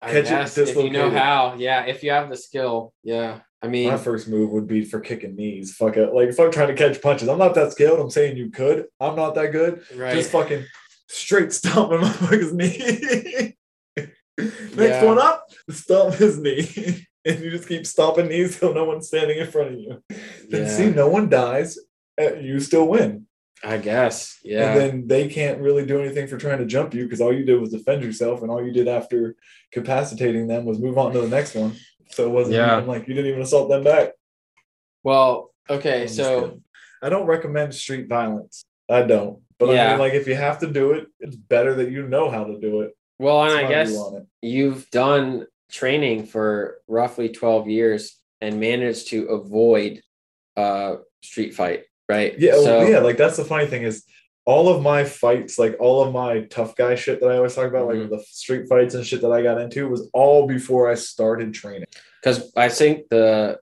I 0.00 0.12
Catch 0.12 0.14
it 0.14 0.28
guess 0.28 0.56
if 0.56 0.76
you 0.76 0.88
know 0.90 1.10
how. 1.10 1.56
Yeah, 1.58 1.84
if 1.86 2.04
you 2.04 2.12
have 2.12 2.30
the 2.30 2.36
skill. 2.36 2.94
Yeah. 3.02 3.40
I 3.60 3.66
mean, 3.66 3.88
My 3.90 3.96
first 3.98 4.28
move 4.28 4.50
would 4.52 4.68
be 4.68 4.84
for 4.84 5.00
kicking 5.00 5.34
knees. 5.34 5.74
Fuck 5.74 5.96
it. 5.96 6.14
Like 6.14 6.32
fuck 6.32 6.52
trying 6.52 6.68
to 6.68 6.74
catch 6.74 7.02
punches. 7.02 7.28
I'm 7.28 7.38
not 7.38 7.54
that 7.56 7.72
skilled. 7.72 7.98
I'm 7.98 8.08
saying 8.08 8.36
you 8.36 8.50
could. 8.50 8.86
I'm 9.00 9.16
not 9.16 9.34
that 9.34 9.50
good. 9.50 9.82
right. 9.96 10.14
Just 10.14 10.30
fucking 10.30 10.64
straight 11.08 11.52
stomp 11.52 11.92
him 11.92 12.00
motherfucker's 12.02 12.54
knee. 12.54 13.56
Next 13.96 14.78
Yeah. 14.78 15.04
one 15.04 15.18
up, 15.18 15.44
stomp 15.70 16.14
his 16.14 16.38
knee. 16.38 17.06
and 17.24 17.38
you 17.40 17.50
just 17.50 17.68
keep 17.68 17.86
stomping 17.86 18.28
knees 18.28 18.58
till 18.58 18.72
no 18.74 18.84
one's 18.84 19.08
standing 19.08 19.38
in 19.38 19.46
front 19.46 19.74
of 19.74 19.78
you. 19.80 20.02
Then 20.48 20.62
Yeah. 20.62 20.68
see, 20.68 20.90
no 20.90 21.08
one 21.08 21.28
dies. 21.28 21.78
uh, 22.20 22.34
You 22.34 22.60
still 22.60 22.86
win. 22.88 23.26
I 23.62 23.76
guess. 23.76 24.38
Yeah. 24.42 24.70
And 24.72 24.80
then 24.80 25.06
they 25.06 25.28
can't 25.28 25.60
really 25.60 25.84
do 25.84 26.00
anything 26.00 26.26
for 26.26 26.38
trying 26.38 26.58
to 26.60 26.64
jump 26.66 26.94
you 26.94 27.04
because 27.04 27.20
all 27.20 27.32
you 27.32 27.44
did 27.44 27.60
was 27.60 27.70
defend 27.72 28.02
yourself, 28.02 28.40
and 28.40 28.50
all 28.50 28.64
you 28.64 28.72
did 28.72 28.88
after 28.88 29.36
capacitating 29.70 30.46
them 30.48 30.64
was 30.64 30.78
move 30.78 30.96
on 30.96 31.12
to 31.12 31.20
the 31.20 31.28
next 31.28 31.54
one. 31.54 31.74
So 32.10 32.24
it 32.26 32.30
wasn't 32.30 32.56
Yeah. 32.56 32.76
even 32.78 32.88
like 32.88 33.06
you 33.06 33.12
didn't 33.14 33.30
even 33.30 33.42
assault 33.42 33.68
them 33.68 33.84
back. 33.84 34.12
well, 35.02 35.52
okay. 35.68 36.02
I'm 36.02 36.08
So 36.08 36.40
kidding. 36.40 36.64
I 37.02 37.08
don't 37.10 37.26
recommend 37.26 37.74
street 37.74 38.08
violence. 38.08 38.62
I 38.88 39.02
don't. 39.02 39.40
But 39.58 39.70
I 39.78 39.90
mean, 39.90 39.98
like 39.98 40.14
if 40.14 40.26
you 40.26 40.34
have 40.34 40.58
to 40.60 40.66
do 40.66 40.92
it, 40.92 41.06
it's 41.20 41.36
better 41.36 41.74
that 41.74 41.90
you 41.90 42.06
know 42.08 42.30
how 42.30 42.44
to 42.44 42.58
do 42.58 42.80
it. 42.80 42.92
well, 43.18 43.42
and 43.42 43.50
That's 43.52 43.58
I 43.60 43.62
my 43.64 43.68
guess 43.68 43.88
view 43.90 44.26
you've 44.42 44.90
done 44.90 45.46
training 45.70 46.26
for 46.26 46.78
roughly 46.88 47.28
12 47.28 47.68
years 47.68 48.16
and 48.40 48.60
managed 48.60 49.08
to 49.08 49.26
avoid 49.26 50.00
a 50.56 50.96
street 51.22 51.54
fight, 51.54 51.84
right? 52.08 52.38
Yeah, 52.38 52.54
So, 52.56 52.82
yeah. 52.82 52.98
Like 52.98 53.16
that's 53.16 53.36
the 53.36 53.44
funny 53.44 53.66
thing 53.66 53.82
is, 53.82 54.04
all 54.46 54.68
of 54.68 54.82
my 54.82 55.04
fights, 55.04 55.58
like 55.58 55.76
all 55.78 56.02
of 56.02 56.12
my 56.14 56.40
tough 56.46 56.74
guy 56.74 56.94
shit 56.94 57.20
that 57.20 57.30
I 57.30 57.36
always 57.36 57.54
talk 57.54 57.68
about, 57.68 57.88
Mhm. 57.88 58.00
like 58.00 58.10
the 58.10 58.24
street 58.26 58.68
fights 58.68 58.94
and 58.94 59.06
shit 59.06 59.20
that 59.20 59.30
I 59.30 59.42
got 59.42 59.60
into, 59.60 59.86
was 59.88 60.08
all 60.12 60.46
before 60.46 60.90
I 60.90 60.94
started 60.94 61.52
training. 61.54 61.86
because 62.22 62.52
I 62.56 62.68
think 62.68 63.08
the 63.10 63.58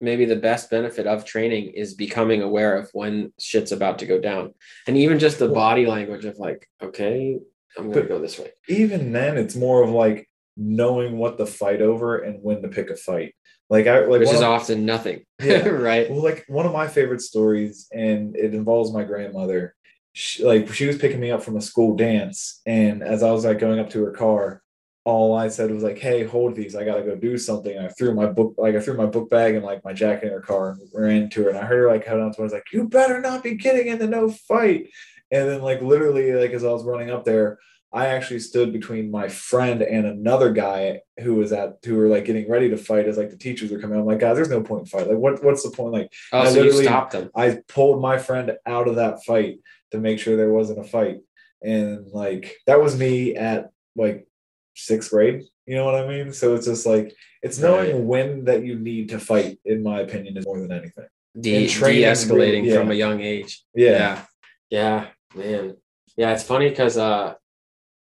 maybe 0.00 0.26
the 0.26 0.36
best 0.36 0.68
benefit 0.70 1.06
of 1.06 1.24
training 1.24 1.68
is 1.72 1.94
becoming 1.94 2.42
aware 2.42 2.76
of 2.76 2.90
when 2.92 3.32
shit's 3.38 3.72
about 3.72 3.98
to 4.00 4.06
go 4.06 4.20
down. 4.20 4.52
And 4.86 4.96
even 4.96 5.18
just 5.18 5.38
the 5.38 5.48
body 5.48 5.86
language 5.86 6.24
of 6.26 6.38
like, 6.38 6.68
okay, 6.82 7.38
I'm 7.78 7.88
gonna 7.90 8.02
But- 8.02 8.08
go 8.08 8.18
this 8.20 8.38
way. 8.38 8.50
Even 8.68 9.12
then, 9.12 9.38
it's 9.38 9.56
more 9.56 9.82
of 9.82 9.90
like 9.90 10.28
knowing 10.56 11.18
what 11.18 11.38
to 11.38 11.46
fight 11.46 11.82
over 11.82 12.18
and 12.18 12.42
when 12.42 12.62
to 12.62 12.68
pick 12.68 12.90
a 12.90 12.96
fight. 12.96 13.34
Like 13.68 13.86
I 13.86 14.00
like 14.06 14.20
Which 14.20 14.30
is 14.30 14.36
of- 14.40 14.44
often 14.44 14.86
nothing. 14.86 15.24
Yeah. 15.42 15.68
right. 15.68 16.08
Well, 16.10 16.22
like 16.22 16.44
one 16.48 16.66
of 16.66 16.72
my 16.72 16.86
favorite 16.88 17.20
stories, 17.20 17.88
and 17.92 18.36
it 18.36 18.54
involves 18.54 18.92
my 18.92 19.02
grandmother. 19.04 19.74
She, 20.12 20.44
like 20.44 20.72
she 20.72 20.86
was 20.86 20.96
picking 20.98 21.20
me 21.20 21.30
up 21.30 21.42
from 21.42 21.56
a 21.56 21.60
school 21.60 21.94
dance, 21.96 22.60
and 22.64 23.02
as 23.02 23.22
I 23.22 23.30
was 23.32 23.44
like 23.44 23.58
going 23.58 23.78
up 23.80 23.90
to 23.90 24.02
her 24.04 24.12
car, 24.12 24.62
all 25.04 25.34
I 25.36 25.48
said 25.48 25.70
was 25.70 25.82
like, 25.82 25.98
"Hey, 25.98 26.24
hold 26.24 26.54
these. 26.54 26.74
I 26.74 26.84
gotta 26.84 27.02
go 27.02 27.16
do 27.16 27.36
something." 27.36 27.76
And 27.76 27.86
I 27.86 27.90
threw 27.90 28.14
my 28.14 28.26
book, 28.26 28.54
like 28.56 28.74
I 28.76 28.80
threw 28.80 28.96
my 28.96 29.04
book 29.06 29.28
bag 29.28 29.54
and 29.56 29.64
like 29.64 29.84
my 29.84 29.92
jacket 29.92 30.28
in 30.28 30.32
her 30.32 30.40
car, 30.40 30.70
and 30.70 30.80
ran 30.94 31.28
to 31.30 31.42
her. 31.42 31.48
And 31.50 31.58
I 31.58 31.64
heard 31.66 31.80
her 31.82 31.88
like 31.88 32.06
hold 32.06 32.22
on 32.22 32.30
to. 32.32 32.36
her. 32.38 32.42
I 32.42 32.44
was 32.44 32.52
like, 32.52 32.72
"You 32.72 32.88
better 32.88 33.20
not 33.20 33.42
be 33.42 33.56
getting 33.56 33.88
into 33.88 34.06
no 34.06 34.30
fight." 34.30 34.88
And 35.30 35.48
then 35.50 35.60
like 35.60 35.82
literally 35.82 36.32
like 36.32 36.52
as 36.52 36.64
I 36.64 36.70
was 36.70 36.84
running 36.84 37.10
up 37.10 37.24
there, 37.24 37.58
I 37.92 38.08
actually 38.08 38.40
stood 38.40 38.72
between 38.72 39.10
my 39.10 39.28
friend 39.28 39.80
and 39.80 40.06
another 40.06 40.52
guy 40.52 41.00
who 41.20 41.36
was 41.36 41.52
at 41.52 41.78
who 41.84 41.94
were 41.96 42.08
like 42.08 42.24
getting 42.26 42.50
ready 42.50 42.68
to 42.70 42.76
fight 42.76 43.06
as 43.06 43.16
like 43.16 43.30
the 43.30 43.38
teachers 43.38 43.70
were 43.70 43.78
coming. 43.78 43.98
I'm 43.98 44.04
like, 44.06 44.18
guys, 44.18 44.36
there's 44.36 44.50
no 44.50 44.60
point 44.62 44.80
in 44.82 44.86
fight. 44.86 45.08
Like, 45.08 45.16
what 45.18 45.42
what's 45.44 45.62
the 45.62 45.70
point? 45.70 45.92
Like, 45.92 46.12
Oh, 46.32 46.40
I 46.40 46.48
so 46.50 46.56
you 46.58 46.62
literally- 46.64 46.84
stopped 46.84 47.12
them. 47.12 47.30
I 47.34 47.58
pulled 47.68 48.02
my 48.02 48.18
friend 48.18 48.52
out 48.66 48.88
of 48.88 48.96
that 48.96 49.24
fight 49.24 49.60
to 49.92 49.98
make 49.98 50.18
sure 50.18 50.36
there 50.36 50.52
wasn't 50.52 50.80
a 50.80 50.84
fight. 50.84 51.18
And 51.62 52.06
like 52.08 52.56
that 52.66 52.82
was 52.82 52.98
me 52.98 53.34
at 53.36 53.70
like 53.94 54.26
sixth 54.74 55.10
grade. 55.10 55.44
You 55.66 55.76
know 55.76 55.84
what 55.84 55.94
I 55.94 56.06
mean? 56.06 56.32
So 56.32 56.54
it's 56.54 56.66
just 56.66 56.86
like 56.86 57.14
it's 57.42 57.58
knowing 57.58 57.92
Right. 57.94 58.02
when 58.04 58.44
that 58.44 58.64
you 58.64 58.78
need 58.78 59.08
to 59.10 59.18
fight, 59.18 59.58
in 59.64 59.82
my 59.82 60.00
opinion, 60.00 60.36
is 60.36 60.44
more 60.44 60.60
than 60.60 60.72
anything. 60.72 61.06
De- 61.40 61.66
de-escalating 61.68 62.62
really- 62.62 62.72
from 62.72 62.90
a 62.90 62.94
young 62.94 63.20
age. 63.20 63.62
Yeah. 63.74 63.90
yeah. 63.90 64.24
Yeah, 64.70 65.06
man. 65.34 65.76
Yeah, 66.16 66.32
it's 66.32 66.42
funny 66.42 66.68
because 66.68 66.98
uh 66.98 67.34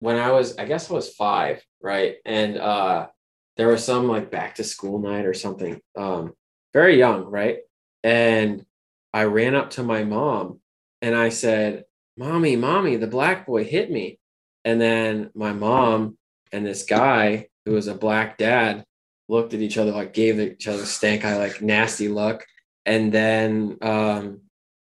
when 0.00 0.16
I 0.16 0.32
was 0.32 0.56
I 0.58 0.64
guess 0.64 0.90
I 0.90 0.94
was 0.94 1.14
five, 1.14 1.62
right? 1.80 2.16
And 2.24 2.58
uh 2.58 3.08
there 3.56 3.68
was 3.68 3.84
some 3.84 4.08
like 4.08 4.30
back 4.30 4.56
to 4.56 4.64
school 4.64 4.98
night 4.98 5.24
or 5.26 5.34
something. 5.34 5.80
Um 5.96 6.34
very 6.72 6.98
young, 6.98 7.24
right? 7.24 7.58
And 8.02 8.64
I 9.12 9.24
ran 9.24 9.54
up 9.54 9.70
to 9.70 9.82
my 9.82 10.04
mom 10.04 10.60
and 11.00 11.14
I 11.14 11.30
said, 11.30 11.84
Mommy, 12.16 12.56
mommy, 12.56 12.96
the 12.96 13.06
black 13.06 13.46
boy 13.46 13.64
hit 13.64 13.90
me. 13.90 14.18
And 14.64 14.80
then 14.80 15.30
my 15.34 15.52
mom 15.52 16.18
and 16.52 16.66
this 16.66 16.84
guy 16.84 17.48
who 17.64 17.72
was 17.72 17.86
a 17.86 17.94
black 17.94 18.38
dad 18.38 18.84
looked 19.28 19.54
at 19.54 19.60
each 19.60 19.76
other 19.76 19.92
like 19.92 20.12
gave 20.12 20.38
each 20.38 20.68
other 20.68 20.84
stank 20.84 21.24
eye 21.24 21.36
like 21.36 21.60
nasty 21.60 22.08
look 22.08 22.44
and 22.84 23.12
then 23.12 23.76
um 23.82 24.40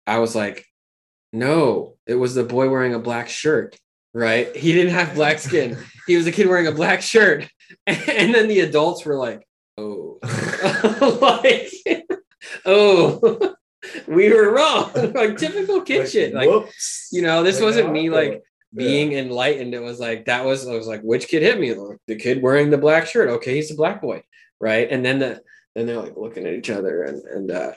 i 0.06 0.18
was 0.18 0.34
like 0.34 0.64
no 1.32 1.96
it 2.06 2.14
was 2.14 2.34
the 2.34 2.44
boy 2.44 2.68
wearing 2.68 2.94
a 2.94 2.98
black 2.98 3.28
shirt 3.28 3.78
right 4.14 4.54
he 4.56 4.72
didn't 4.72 4.92
have 4.92 5.14
black 5.14 5.38
skin 5.38 5.76
he 6.06 6.16
was 6.16 6.26
a 6.26 6.32
kid 6.32 6.46
wearing 6.46 6.66
a 6.66 6.72
black 6.72 7.00
shirt 7.02 7.48
and 7.86 8.34
then 8.34 8.48
the 8.48 8.60
adults 8.60 9.04
were 9.04 9.16
like 9.16 9.46
oh 9.78 10.18
like 11.22 11.70
oh 12.66 13.54
we 14.06 14.32
were 14.32 14.52
wrong 14.52 14.90
like 15.14 15.36
typical 15.36 15.80
kid 15.82 16.00
Like, 16.00 16.08
shit 16.08 16.34
like 16.34 16.48
whoops. 16.48 17.08
you 17.12 17.22
know 17.22 17.42
this 17.42 17.56
Like, 17.56 17.64
wasn't 17.64 17.92
me 17.92 18.10
like 18.10 18.42
being 18.74 19.12
enlightened. 19.12 19.74
It 19.74 19.82
was 19.82 20.00
like 20.00 20.24
that 20.26 20.46
was 20.46 20.66
I 20.66 20.72
was 20.74 20.86
like, 20.86 21.02
which 21.02 21.28
kid 21.28 21.42
hit 21.42 21.60
me? 21.60 21.74
Like, 21.74 21.98
the 22.06 22.16
kid 22.16 22.42
wearing 22.42 22.70
the 22.70 22.78
black 22.78 23.06
shirt. 23.06 23.28
Okay, 23.28 23.56
he's 23.56 23.70
a 23.70 23.74
black 23.74 24.00
boy, 24.00 24.22
right? 24.60 24.90
And 24.90 25.04
then 25.04 25.18
the 25.18 25.42
then 25.74 25.84
they're 25.86 26.00
like 26.00 26.16
looking 26.16 26.46
at 26.46 26.54
each 26.54 26.70
other 26.70 27.02
and 27.02 27.22
and 27.24 27.50
uh 27.50 27.72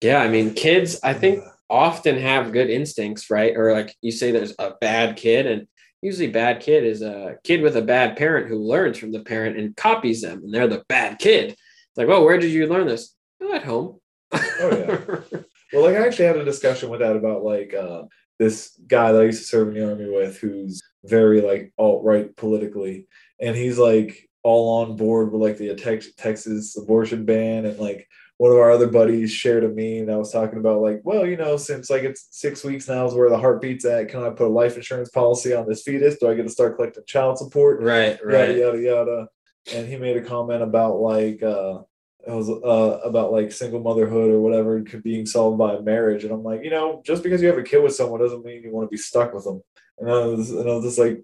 yeah, 0.00 0.18
I 0.20 0.28
mean, 0.28 0.54
kids 0.54 0.98
I 1.04 1.14
think 1.14 1.44
often 1.68 2.18
have 2.18 2.52
good 2.52 2.68
instincts, 2.68 3.30
right? 3.30 3.56
Or 3.56 3.72
like 3.72 3.94
you 4.02 4.10
say, 4.10 4.32
there's 4.32 4.54
a 4.58 4.72
bad 4.80 5.16
kid, 5.16 5.46
and 5.46 5.68
usually 6.02 6.28
bad 6.28 6.60
kid 6.60 6.84
is 6.84 7.02
a 7.02 7.36
kid 7.44 7.62
with 7.62 7.76
a 7.76 7.82
bad 7.82 8.16
parent 8.16 8.48
who 8.48 8.58
learns 8.58 8.98
from 8.98 9.12
the 9.12 9.20
parent 9.20 9.58
and 9.58 9.76
copies 9.76 10.22
them, 10.22 10.42
and 10.44 10.52
they're 10.52 10.68
the 10.68 10.84
bad 10.88 11.18
kid. 11.18 11.50
It's 11.50 11.96
like, 11.96 12.08
well 12.08 12.24
where 12.24 12.38
did 12.38 12.50
you 12.50 12.66
learn 12.66 12.86
this? 12.86 13.14
Oh, 13.42 13.54
at 13.54 13.64
home. 13.64 14.00
Oh, 14.32 15.20
yeah. 15.32 15.40
Well, 15.72 15.84
like 15.84 15.96
I 15.96 16.06
actually 16.06 16.24
had 16.24 16.36
a 16.36 16.44
discussion 16.44 16.90
with 16.90 17.00
that 17.00 17.14
about 17.14 17.44
like 17.44 17.74
uh, 17.74 18.02
this 18.38 18.76
guy 18.88 19.12
that 19.12 19.20
I 19.20 19.26
used 19.26 19.42
to 19.42 19.46
serve 19.46 19.68
in 19.68 19.74
the 19.74 19.88
army 19.88 20.10
with, 20.10 20.38
who's 20.38 20.82
very 21.04 21.40
like 21.40 21.72
alt 21.78 22.02
right 22.04 22.34
politically, 22.36 23.06
and 23.40 23.54
he's 23.54 23.78
like 23.78 24.28
all 24.42 24.82
on 24.82 24.96
board 24.96 25.30
with 25.30 25.40
like 25.40 25.58
the 25.58 25.74
Tex- 25.76 26.12
Texas 26.16 26.76
abortion 26.76 27.24
ban, 27.24 27.66
and 27.66 27.78
like 27.78 28.08
one 28.40 28.52
of 28.52 28.56
our 28.56 28.70
other 28.70 28.86
buddies 28.86 29.30
shared 29.30 29.64
a 29.64 29.68
meme 29.68 30.06
that 30.06 30.18
was 30.18 30.32
talking 30.32 30.58
about 30.58 30.80
like, 30.80 31.02
well, 31.04 31.26
you 31.26 31.36
know, 31.36 31.58
since 31.58 31.90
like 31.90 32.04
it's 32.04 32.26
six 32.30 32.64
weeks 32.64 32.88
now 32.88 33.04
is 33.04 33.12
where 33.12 33.28
the 33.28 33.36
heartbeat's 33.36 33.84
at, 33.84 34.08
can 34.08 34.22
I 34.22 34.30
put 34.30 34.46
a 34.46 34.48
life 34.48 34.76
insurance 34.76 35.10
policy 35.10 35.52
on 35.52 35.68
this 35.68 35.82
fetus? 35.82 36.16
Do 36.16 36.26
I 36.26 36.32
get 36.32 36.44
to 36.44 36.48
start 36.48 36.76
collecting 36.76 37.04
child 37.06 37.36
support? 37.36 37.82
right, 37.82 38.18
yada 38.18 38.24
right. 38.24 38.56
yada 38.56 38.80
yada. 38.80 39.28
And 39.74 39.86
he 39.86 39.98
made 39.98 40.16
a 40.16 40.22
comment 40.22 40.62
about 40.62 41.00
like 41.00 41.42
uh 41.42 41.80
it 42.26 42.32
was 42.32 42.48
uh 42.48 43.00
about 43.04 43.30
like 43.30 43.52
single 43.52 43.80
motherhood 43.80 44.30
or 44.30 44.40
whatever 44.40 44.80
could 44.84 45.02
being 45.02 45.26
solved 45.26 45.58
by 45.58 45.78
marriage. 45.80 46.24
And 46.24 46.32
I'm 46.32 46.42
like, 46.42 46.64
you 46.64 46.70
know, 46.70 47.02
just 47.04 47.22
because 47.22 47.42
you 47.42 47.48
have 47.48 47.58
a 47.58 47.62
kid 47.62 47.82
with 47.82 47.94
someone 47.94 48.20
doesn't 48.20 48.42
mean 48.42 48.62
you 48.62 48.72
want 48.72 48.86
to 48.86 48.90
be 48.90 48.96
stuck 48.96 49.34
with 49.34 49.44
them. 49.44 49.60
And 49.98 50.10
I 50.10 50.24
was 50.24 50.50
and 50.50 50.66
I 50.66 50.76
was 50.76 50.84
just 50.86 50.98
like 50.98 51.22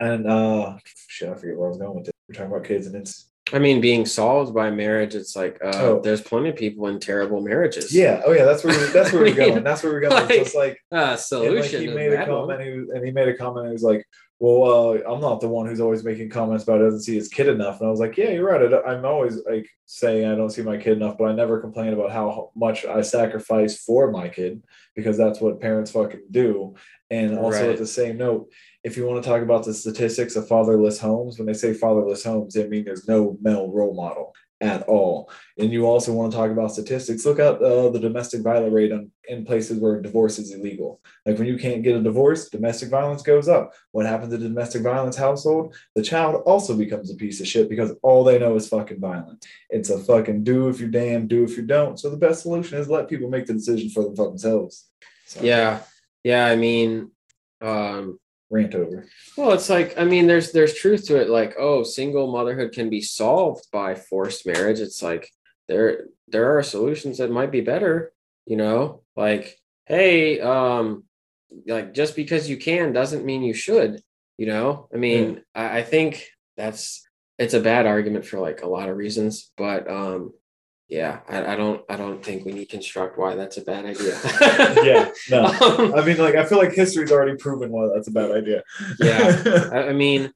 and 0.00 0.26
uh 0.26 0.78
shit, 1.08 1.28
I 1.28 1.34
forget 1.34 1.58
where 1.58 1.66
I 1.66 1.72
was 1.72 1.78
going 1.78 1.94
with 1.94 2.08
it. 2.08 2.14
We're 2.26 2.36
talking 2.36 2.52
about 2.52 2.64
kids 2.64 2.86
and 2.86 2.96
it's 2.96 3.30
I 3.52 3.58
mean, 3.58 3.80
being 3.80 4.06
solved 4.06 4.54
by 4.54 4.70
marriage, 4.70 5.14
it's 5.14 5.36
like 5.36 5.58
uh, 5.62 5.72
Oh. 5.74 6.00
there's 6.02 6.20
plenty 6.22 6.48
of 6.48 6.56
people 6.56 6.86
in 6.88 6.98
terrible 7.00 7.40
marriages. 7.40 7.94
yeah, 7.94 8.22
oh 8.24 8.32
yeah, 8.32 8.44
that's 8.44 8.64
where 8.64 8.78
we, 8.78 8.86
that's 8.92 9.12
where 9.12 9.22
we're 9.22 9.34
going. 9.44 9.62
That's 9.62 9.82
where 9.82 9.92
we're 9.92 10.00
going. 10.00 10.12
like, 10.14 10.30
it's 10.30 10.44
just 10.44 10.56
like 10.56 10.78
Uh, 10.92 11.16
and 11.32 11.54
like 11.56 11.64
he 11.70 11.88
made 11.88 12.12
a 12.12 12.16
one. 12.16 12.26
comment 12.26 12.62
he 12.62 12.70
was, 12.70 12.88
and 12.90 13.04
he 13.04 13.10
made 13.10 13.28
a 13.28 13.36
comment 13.36 13.66
he 13.66 13.72
was 13.72 13.82
like 13.82 14.06
well 14.40 14.90
uh, 14.94 15.12
i'm 15.12 15.20
not 15.20 15.40
the 15.40 15.46
one 15.48 15.66
who's 15.68 15.80
always 15.80 16.02
making 16.02 16.28
comments 16.28 16.64
about 16.64 16.78
doesn't 16.78 17.02
see 17.02 17.14
his 17.14 17.28
kid 17.28 17.46
enough 17.46 17.78
and 17.78 17.86
i 17.86 17.90
was 17.90 18.00
like 18.00 18.16
yeah 18.16 18.30
you're 18.30 18.50
right 18.50 18.72
I, 18.74 18.90
I'm 18.90 19.04
always 19.04 19.38
like 19.48 19.68
saying 19.86 20.26
i 20.28 20.34
don't 20.34 20.50
see 20.50 20.62
my 20.62 20.76
kid 20.78 20.94
enough 20.96 21.16
but 21.16 21.26
i 21.26 21.32
never 21.32 21.60
complain 21.60 21.92
about 21.92 22.10
how 22.10 22.50
much 22.56 22.84
i 22.84 23.02
sacrifice 23.02 23.78
for 23.84 24.10
my 24.10 24.28
kid 24.28 24.60
because 24.96 25.16
that's 25.16 25.40
what 25.40 25.60
parents 25.60 25.92
fucking 25.92 26.22
do 26.30 26.74
and 27.08 27.38
also 27.38 27.60
Right. 27.62 27.70
at 27.70 27.78
the 27.78 27.86
same 27.86 28.16
note 28.16 28.50
if 28.84 28.96
you 28.96 29.06
want 29.06 29.22
to 29.22 29.28
talk 29.28 29.42
about 29.42 29.64
the 29.64 29.74
statistics 29.74 30.36
of 30.36 30.48
fatherless 30.48 30.98
homes 30.98 31.38
when 31.38 31.46
they 31.46 31.52
say 31.52 31.72
fatherless 31.72 32.24
homes 32.24 32.54
they 32.54 32.68
mean 32.68 32.84
there's 32.84 33.08
no 33.08 33.36
male 33.40 33.70
role 33.70 33.94
model 33.94 34.34
at 34.60 34.82
all 34.82 35.30
and 35.58 35.72
you 35.72 35.86
also 35.86 36.12
want 36.12 36.30
to 36.30 36.38
talk 36.38 36.50
about 36.50 36.72
statistics 36.72 37.26
look 37.26 37.40
at 37.40 37.60
uh, 37.60 37.88
the 37.90 37.98
domestic 37.98 38.42
violence 38.42 38.72
rate 38.72 38.92
on, 38.92 39.10
in 39.28 39.44
places 39.44 39.78
where 39.78 40.00
divorce 40.00 40.38
is 40.38 40.52
illegal 40.52 41.00
like 41.24 41.38
when 41.38 41.46
you 41.46 41.56
can't 41.56 41.84
get 41.84 41.94
a 41.96 42.02
divorce, 42.02 42.48
domestic 42.48 42.88
violence 42.88 43.22
goes 43.22 43.48
up. 43.48 43.74
What 43.92 44.06
happens 44.06 44.32
in 44.32 44.40
a 44.40 44.48
domestic 44.48 44.82
violence 44.82 45.16
household? 45.16 45.74
The 45.94 46.02
child 46.02 46.42
also 46.46 46.76
becomes 46.76 47.12
a 47.12 47.16
piece 47.16 47.40
of 47.40 47.46
shit 47.46 47.68
because 47.68 47.92
all 48.02 48.24
they 48.24 48.38
know 48.38 48.56
is 48.56 48.68
fucking 48.68 49.00
violence. 49.00 49.46
It's 49.70 49.90
a 49.90 49.98
fucking 49.98 50.42
do 50.42 50.68
if 50.68 50.80
you 50.80 50.88
damn, 50.88 51.28
do 51.28 51.44
if 51.44 51.56
you 51.56 51.62
don't. 51.62 51.98
So 51.98 52.10
the 52.10 52.16
best 52.16 52.42
solution 52.42 52.78
is 52.78 52.88
let 52.88 53.08
people 53.08 53.30
make 53.30 53.46
the 53.46 53.52
decision 53.52 53.90
for 53.90 54.12
themselves. 54.12 54.88
So, 55.26 55.42
Yeah, 55.42 55.80
yeah. 56.24 56.46
I 56.46 56.56
mean, 56.56 57.12
um, 57.60 58.18
Rant 58.52 58.74
over. 58.74 59.08
well, 59.38 59.52
it's 59.52 59.70
like 59.70 59.98
I 59.98 60.04
mean, 60.04 60.26
there's 60.26 60.52
there's 60.52 60.74
truth 60.74 61.06
to 61.06 61.18
it. 61.18 61.30
Like, 61.30 61.54
oh, 61.58 61.82
single 61.82 62.30
motherhood 62.30 62.72
can 62.72 62.90
be 62.90 63.00
solved 63.00 63.64
by 63.72 63.94
forced 63.94 64.46
marriage. 64.46 64.78
It's 64.78 65.02
like 65.02 65.30
there 65.68 66.08
there 66.28 66.58
are 66.58 66.62
solutions 66.62 67.16
that 67.18 67.30
might 67.30 67.50
be 67.50 67.62
better. 67.62 68.12
You 68.44 68.58
know, 68.58 69.02
like 69.16 69.58
hey, 69.86 70.38
um, 70.40 71.04
like 71.66 71.94
just 71.94 72.14
because 72.14 72.50
you 72.50 72.58
can 72.58 72.92
doesn't 72.92 73.24
mean 73.24 73.42
you 73.42 73.54
should. 73.54 74.02
You 74.36 74.46
know, 74.46 74.88
I 74.92 74.98
mean, 74.98 75.42
I, 75.54 75.78
I 75.78 75.82
think 75.82 76.26
that's 76.58 77.06
it's 77.38 77.54
a 77.54 77.60
bad 77.60 77.86
argument 77.86 78.26
for 78.26 78.38
like 78.38 78.62
a 78.62 78.68
lot 78.68 78.90
of 78.90 78.96
reasons, 78.98 79.50
but 79.56 79.90
um, 79.90 80.32
yeah, 80.92 81.20
I, 81.26 81.54
I 81.54 81.56
don't 81.56 81.82
I 81.88 81.96
don't 81.96 82.22
think 82.22 82.44
we 82.44 82.52
need 82.52 82.66
construct 82.68 83.16
why 83.16 83.34
that's 83.34 83.56
a 83.56 83.62
bad 83.62 83.86
idea. 83.86 84.14
Yeah, 84.84 85.10
no. 85.30 85.46
Um, 85.62 85.94
I 85.94 86.04
mean, 86.04 86.18
like, 86.18 86.34
I 86.34 86.44
feel 86.44 86.58
like 86.58 86.72
history's 86.72 87.10
already 87.10 87.36
proven 87.36 87.70
why 87.70 87.88
that's 87.94 88.08
a 88.08 88.10
bad 88.10 88.30
idea. 88.30 88.62
Yeah. 89.00 89.70
I, 89.72 89.88
I 89.88 89.92
mean, 89.94 90.32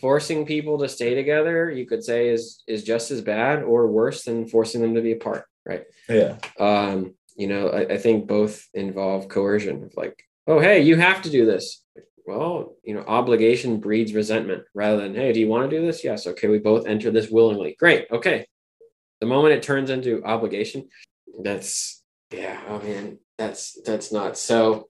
forcing 0.00 0.46
people 0.46 0.78
to 0.78 0.88
stay 0.88 1.14
together, 1.14 1.70
you 1.70 1.86
could 1.86 2.02
say, 2.02 2.28
is 2.28 2.64
is 2.66 2.82
just 2.82 3.12
as 3.12 3.20
bad 3.20 3.62
or 3.62 3.86
worse 3.86 4.24
than 4.24 4.48
forcing 4.48 4.82
them 4.82 4.96
to 4.96 5.00
be 5.00 5.12
apart, 5.12 5.44
right? 5.64 5.84
yeah. 6.08 6.38
Um, 6.58 7.14
you 7.36 7.46
know, 7.46 7.68
I, 7.68 7.94
I 7.94 7.98
think 7.98 8.26
both 8.26 8.66
involve 8.74 9.28
coercion 9.28 9.84
of 9.84 9.92
like, 9.96 10.24
oh, 10.48 10.58
hey, 10.58 10.80
you 10.80 10.96
have 10.96 11.22
to 11.22 11.30
do 11.30 11.46
this. 11.46 11.84
Well, 12.26 12.74
you 12.82 12.94
know, 12.94 13.04
obligation 13.06 13.78
breeds 13.78 14.12
resentment 14.12 14.64
rather 14.74 15.02
than, 15.02 15.14
hey, 15.14 15.32
do 15.32 15.38
you 15.38 15.48
want 15.48 15.70
to 15.70 15.76
do 15.76 15.86
this? 15.86 16.02
Yes. 16.02 16.26
Okay, 16.26 16.48
we 16.48 16.58
both 16.58 16.88
enter 16.88 17.12
this 17.12 17.30
willingly. 17.30 17.76
Great. 17.78 18.08
Okay. 18.10 18.46
The 19.20 19.26
moment 19.26 19.54
it 19.54 19.62
turns 19.62 19.90
into 19.90 20.24
obligation, 20.24 20.88
that's 21.42 22.02
yeah, 22.32 22.60
oh 22.68 22.78
man, 22.78 23.18
that's 23.38 23.78
that's 23.84 24.12
not 24.12 24.38
so 24.38 24.88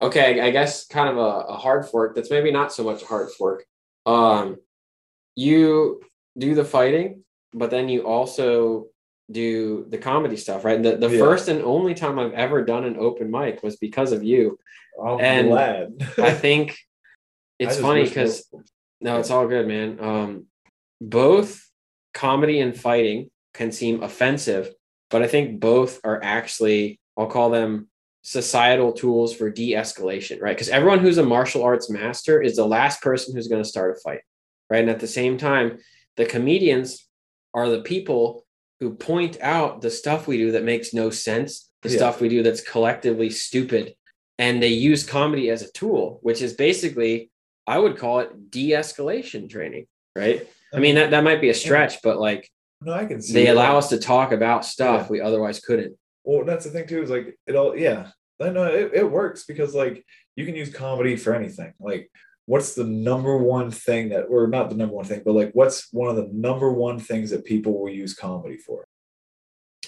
okay, 0.00 0.40
I 0.40 0.50
guess 0.50 0.86
kind 0.86 1.08
of 1.08 1.16
a, 1.16 1.20
a 1.48 1.56
hard 1.56 1.86
fork. 1.86 2.14
That's 2.14 2.30
maybe 2.30 2.50
not 2.50 2.72
so 2.72 2.84
much 2.84 3.02
a 3.02 3.06
hard 3.06 3.30
fork. 3.30 3.64
Um, 4.06 4.56
you 5.34 6.00
do 6.38 6.54
the 6.54 6.64
fighting, 6.64 7.24
but 7.52 7.70
then 7.70 7.88
you 7.88 8.02
also 8.06 8.86
do 9.30 9.86
the 9.88 9.98
comedy 9.98 10.36
stuff, 10.36 10.64
right? 10.64 10.82
The 10.82 10.96
the 10.96 11.08
Yeah. 11.08 11.18
first 11.18 11.48
and 11.48 11.62
only 11.62 11.94
time 11.94 12.18
I've 12.18 12.34
ever 12.34 12.64
done 12.64 12.84
an 12.84 12.96
open 12.98 13.30
mic 13.30 13.62
was 13.62 13.76
because 13.76 14.12
of 14.12 14.22
you. 14.22 14.58
I'm 15.02 15.20
And 15.20 15.48
glad. 15.48 16.08
I 16.18 16.32
think 16.34 16.76
it's 17.58 17.74
just 17.76 17.80
funny 17.80 18.04
because 18.04 18.48
no, 19.00 19.18
it's 19.18 19.30
all 19.30 19.48
good, 19.48 19.66
man. 19.66 19.98
Um, 20.00 20.46
both 21.00 21.68
comedy 22.14 22.60
and 22.60 22.78
fighting 22.78 23.30
can 23.54 23.72
seem 23.72 24.02
offensive, 24.02 24.72
but 25.10 25.22
I 25.22 25.28
think 25.28 25.60
both 25.60 26.00
are 26.04 26.22
actually, 26.22 27.00
I'll 27.16 27.26
call 27.26 27.50
them 27.50 27.88
societal 28.22 28.92
tools 28.92 29.34
for 29.34 29.50
de 29.50 29.72
escalation, 29.72 30.40
right? 30.40 30.54
Because 30.54 30.68
everyone 30.68 31.00
who's 31.00 31.18
a 31.18 31.24
martial 31.24 31.62
arts 31.62 31.90
master 31.90 32.40
is 32.40 32.56
the 32.56 32.66
last 32.66 33.02
person 33.02 33.34
who's 33.34 33.48
going 33.48 33.62
to 33.62 33.68
start 33.68 33.96
a 33.96 34.00
fight, 34.00 34.20
right? 34.70 34.80
And 34.80 34.90
at 34.90 35.00
the 35.00 35.06
same 35.06 35.36
time, 35.36 35.78
the 36.16 36.24
comedians 36.24 37.08
are 37.52 37.68
the 37.68 37.82
people 37.82 38.46
who 38.80 38.94
point 38.94 39.38
out 39.40 39.80
the 39.80 39.90
stuff 39.90 40.26
we 40.26 40.38
do 40.38 40.52
that 40.52 40.64
makes 40.64 40.94
no 40.94 41.10
sense, 41.10 41.70
the 41.82 41.88
Yeah. 41.90 41.96
stuff 41.96 42.20
we 42.20 42.28
do 42.28 42.42
that's 42.42 42.60
collectively 42.60 43.30
stupid. 43.30 43.94
And 44.38 44.62
they 44.62 44.68
use 44.68 45.04
comedy 45.04 45.50
as 45.50 45.62
a 45.62 45.70
tool, 45.72 46.18
which 46.22 46.42
is 46.42 46.54
basically 46.54 47.30
I 47.64 47.78
would 47.78 47.96
call 47.96 48.18
it 48.20 48.50
de-escalation 48.50 49.48
training, 49.48 49.86
right? 50.16 50.48
I 50.74 50.80
mean 50.80 50.96
that 50.96 51.12
that 51.12 51.22
might 51.22 51.40
be 51.40 51.50
a 51.50 51.54
stretch, 51.54 52.02
but 52.02 52.18
like 52.18 52.50
no, 52.84 52.92
I 52.92 53.04
can 53.06 53.20
see 53.22 53.32
they 53.34 53.46
it. 53.48 53.50
allow 53.50 53.76
us 53.78 53.88
to 53.90 53.98
talk 53.98 54.32
about 54.32 54.64
stuff 54.64 55.02
Yeah. 55.02 55.08
we 55.10 55.20
otherwise 55.20 55.60
couldn't. 55.60 55.96
Well, 56.24 56.44
that's 56.44 56.64
the 56.64 56.70
thing 56.70 56.86
too. 56.86 57.02
Is 57.02 57.10
like 57.10 57.36
it 57.46 57.56
all. 57.56 57.76
Yeah, 57.76 58.08
I 58.40 58.50
know 58.50 58.64
it, 58.64 58.92
it 58.94 59.10
works 59.10 59.44
because 59.44 59.74
like 59.74 60.04
you 60.36 60.46
can 60.46 60.54
use 60.54 60.72
comedy 60.72 61.16
for 61.16 61.34
anything. 61.34 61.72
Like, 61.80 62.10
what's 62.46 62.74
the 62.74 62.84
number 62.84 63.36
one 63.36 63.70
thing 63.70 64.10
that, 64.10 64.22
or 64.24 64.46
not 64.46 64.70
the 64.70 64.76
number 64.76 64.94
one 64.94 65.04
thing, 65.04 65.22
but 65.24 65.32
like, 65.34 65.50
what's 65.52 65.88
one 65.92 66.08
of 66.08 66.16
the 66.16 66.28
number 66.32 66.72
one 66.72 66.98
things 66.98 67.30
that 67.30 67.44
people 67.44 67.78
will 67.80 67.90
use 67.90 68.14
comedy 68.14 68.56
for? 68.56 68.84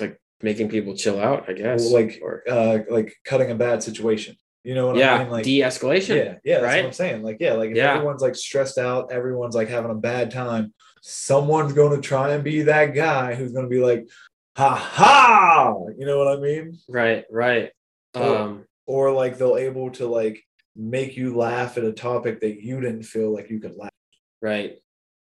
Like 0.01 0.19
making 0.43 0.69
people 0.69 0.95
chill 0.97 1.21
out, 1.21 1.49
I 1.49 1.53
guess. 1.53 1.85
Well, 1.85 1.93
like, 2.03 2.19
or 2.23 2.43
uh, 2.49 2.79
like 2.91 3.15
cutting 3.25 3.51
a 3.51 3.55
bad 3.55 3.83
situation. 3.83 4.37
You 4.65 4.75
know 4.75 4.87
what 4.89 4.97
I 4.97 5.01
yeah, 5.01 5.19
mean? 5.19 5.31
Like, 5.31 5.45
de-escalation. 5.45 6.17
yeah, 6.17 6.35
yeah, 6.43 6.61
that's 6.61 6.63
right? 6.65 6.77
what 6.83 6.87
I'm 6.87 6.93
saying. 6.93 7.23
Like, 7.23 7.37
yeah, 7.39 7.53
like 7.53 7.71
if 7.71 7.77
Yeah. 7.77 7.95
everyone's 7.95 8.23
like 8.23 8.35
stressed 8.35 8.79
out, 8.79 9.13
everyone's 9.13 9.55
like 9.55 9.69
having 9.69 9.91
a 9.91 9.95
bad 9.95 10.31
time. 10.31 10.73
Someone's 11.07 11.75
going 11.75 11.95
to 11.95 12.07
try 12.07 12.31
and 12.33 12.43
be 12.43 12.63
that 12.63 12.95
guy 12.95 13.35
who's 13.35 13.53
going 13.53 13.67
to 13.67 13.71
be 13.71 13.81
like, 13.85 14.09
ha 14.57 14.75
ha. 14.75 15.75
You 15.99 16.07
know 16.07 16.17
what 16.19 16.39
I 16.39 16.41
mean? 16.41 16.79
Right, 16.89 17.25
right. 17.31 17.71
Or- 18.15 18.23
Um, 18.39 18.65
Or 18.87 19.13
like 19.13 19.37
they'll 19.39 19.57
able 19.59 19.91
to 19.93 20.07
like 20.07 20.43
make 20.77 21.17
you 21.17 21.37
laugh 21.37 21.77
at 21.79 21.85
a 21.85 21.93
topic 21.93 22.41
that 22.41 22.63
you 22.63 22.81
didn't 22.81 23.03
feel 23.05 23.33
like 23.35 23.51
you 23.51 23.61
could 23.61 23.77
laugh. 23.77 23.91
right. 24.43 24.79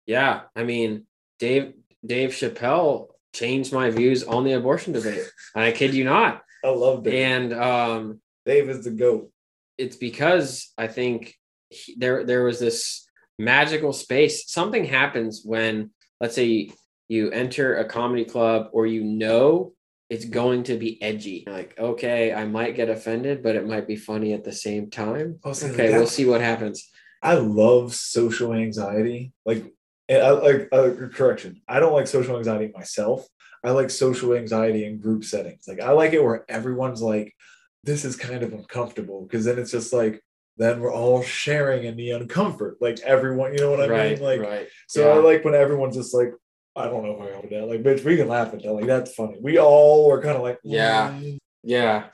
Yeah. 0.06 0.42
I 0.56 0.64
mean, 0.64 1.06
Dave 1.38 1.74
Dave 2.04 2.30
Chappelle 2.30 3.08
changed 3.34 3.72
my 3.72 3.90
views 3.90 4.24
on 4.24 4.44
the 4.44 4.52
abortion 4.54 4.92
debate. 4.94 5.26
I 5.54 5.70
kid 5.72 5.92
you 5.94 6.04
not. 6.04 6.42
I 6.64 6.68
love 6.70 7.02
Dave. 7.04 7.14
And 7.14 7.52
um 7.52 8.20
Dave 8.46 8.68
is 8.70 8.84
the 8.84 8.90
goat. 8.90 9.30
it's 9.76 9.96
because 9.96 10.72
I 10.78 10.86
think 10.88 11.34
he, 11.70 11.94
there 11.98 12.24
there 12.24 12.42
was 12.44 12.58
this 12.58 13.07
magical 13.38 13.92
space. 13.92 14.50
Something 14.50 14.84
happens 14.84 15.42
when, 15.44 15.90
let's 16.20 16.34
say, 16.34 16.70
you 17.08 17.30
enter 17.30 17.76
a 17.76 17.84
comedy 17.86 18.24
club 18.24 18.68
or 18.72 18.86
you 18.86 19.02
know 19.02 19.72
it's 20.10 20.24
going 20.24 20.62
to 20.64 20.76
be 20.76 21.00
edgy. 21.02 21.44
Like, 21.46 21.78
okay, 21.78 22.32
I 22.32 22.44
might 22.46 22.76
get 22.76 22.90
offended, 22.90 23.42
but 23.42 23.56
it 23.56 23.66
might 23.66 23.86
be 23.86 23.96
funny 23.96 24.32
at 24.32 24.44
the 24.44 24.52
same 24.52 24.90
time. 24.90 25.38
Okay, 25.44 25.88
that- 25.88 25.98
we'll 25.98 26.06
see 26.06 26.26
what 26.26 26.40
happens. 26.40 26.86
I 27.22 27.34
love 27.34 27.94
social 27.94 28.52
anxiety. 28.52 29.32
Like, 29.44 29.72
I 30.10 30.30
like 30.30 30.68
uh, 30.72 30.90
correction. 31.12 31.60
I 31.68 31.80
don't 31.80 31.92
like 31.92 32.06
social 32.06 32.36
anxiety 32.38 32.72
myself. 32.74 33.26
I 33.64 33.72
like 33.72 33.90
social 33.90 34.34
anxiety 34.34 34.84
in 34.84 35.00
group 35.00 35.24
settings. 35.24 35.64
Like, 35.66 35.80
I 35.80 35.90
like 35.90 36.12
it 36.12 36.22
where 36.22 36.44
everyone's 36.48 37.02
like, 37.02 37.34
"This 37.82 38.04
is 38.04 38.14
kind 38.14 38.42
of 38.44 38.52
uncomfortable," 38.52 39.22
because 39.22 39.44
then 39.44 39.58
it's 39.58 39.72
just 39.72 39.92
like, 39.92 40.22
then 40.58 40.80
we're 40.80 40.92
all 40.92 41.22
sharing 41.22 41.84
in 41.84 41.96
the 41.96 42.10
uncomfort. 42.10 42.74
Like 42.80 42.98
everyone, 43.00 43.52
you 43.54 43.60
know 43.60 43.70
what 43.70 43.80
I 43.80 43.88
right, 43.88 44.12
mean? 44.18 44.22
Like, 44.22 44.40
right. 44.40 44.68
so 44.88 45.10
I 45.12 45.18
like 45.18 45.44
when 45.44 45.54
everyone's 45.54 45.96
just 45.96 46.12
like, 46.12 46.32
"I 46.76 46.86
don't 46.86 47.04
know 47.04 47.12
if 47.12 47.20
I 47.20 47.32
got 47.32 47.50
that." 47.50 47.66
Like, 47.68 47.82
bitch, 47.82 48.04
we 48.04 48.16
can 48.16 48.28
laugh 48.28 48.52
at 48.52 48.62
that. 48.62 48.72
Like, 48.72 48.86
that's 48.86 49.14
funny. 49.14 49.36
We 49.40 49.58
all 49.58 50.08
were 50.08 50.20
kind 50.20 50.36
of 50.36 50.42
like, 50.42 50.58
Yeah. 50.64 51.12
"Mm." 51.12 51.38
Yeah. 51.62 52.06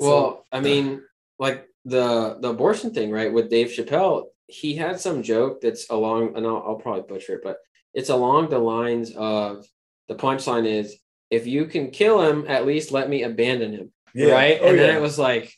So- 0.00 0.06
Well, 0.08 0.44
I 0.52 0.60
mean, 0.60 1.02
like 1.38 1.66
the 1.84 2.36
the 2.40 2.50
abortion 2.50 2.92
thing, 2.92 3.10
right? 3.10 3.32
With 3.32 3.50
Dave 3.50 3.68
Chappelle, 3.68 4.26
he 4.48 4.74
had 4.74 5.00
some 5.00 5.22
joke 5.22 5.60
that's 5.60 5.88
along, 5.90 6.36
and 6.36 6.46
I'll, 6.46 6.62
I'll 6.66 6.76
probably 6.76 7.02
butcher 7.08 7.34
it, 7.36 7.40
but 7.42 7.58
it's 7.94 8.10
along 8.10 8.50
the 8.50 8.58
lines 8.58 9.12
of 9.16 9.64
the 10.08 10.14
punchline 10.16 10.66
is, 10.66 10.98
"If 11.30 11.46
you 11.46 11.66
can 11.66 11.90
kill 11.90 12.20
him, 12.20 12.44
at 12.48 12.66
least 12.66 12.92
let 12.92 13.08
me 13.08 13.22
abandon 13.22 13.72
him." 13.72 13.92
yeah. 14.14 14.32
Right? 14.32 14.58
Oh, 14.60 14.68
and 14.68 14.78
then 14.78 14.90
yeah. 14.90 14.96
it 14.96 15.00
was 15.02 15.18
like, 15.18 15.52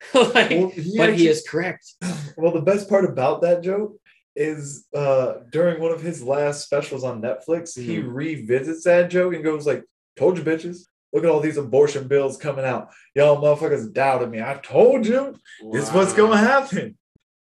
like, 0.14 0.50
Well, 0.50 0.68
he 0.70 0.96
but 0.96 1.10
actually- 1.10 1.16
he 1.24 1.28
is 1.28 1.44
correct. 1.48 1.94
Well, 2.36 2.52
the 2.52 2.60
best 2.62 2.88
part 2.88 3.04
about 3.04 3.42
that 3.42 3.62
joke 3.64 3.96
is 4.36 4.86
uh 4.94 5.38
during 5.50 5.80
one 5.80 5.90
of 5.90 6.00
his 6.00 6.22
last 6.22 6.64
specials 6.64 7.02
on 7.02 7.20
Netflix, 7.20 7.76
he 7.76 7.96
Mhm. 7.98 8.14
revisits 8.14 8.84
that 8.84 9.10
joke 9.10 9.34
and 9.34 9.42
goes 9.42 9.66
like, 9.66 9.82
"Told 10.16 10.38
you, 10.38 10.44
bitches. 10.44 10.82
Look 11.12 11.24
at 11.24 11.30
all 11.30 11.40
these 11.40 11.56
abortion 11.56 12.06
bills 12.06 12.36
coming 12.36 12.64
out. 12.64 12.90
Y'all 13.16 13.42
motherfuckers 13.42 13.92
doubted 13.92 14.30
me. 14.30 14.40
I 14.40 14.60
told 14.62 15.04
you. 15.04 15.34
This 15.72 15.92
what's 15.92 16.12
gonna 16.12 16.36
happen." 16.36 16.96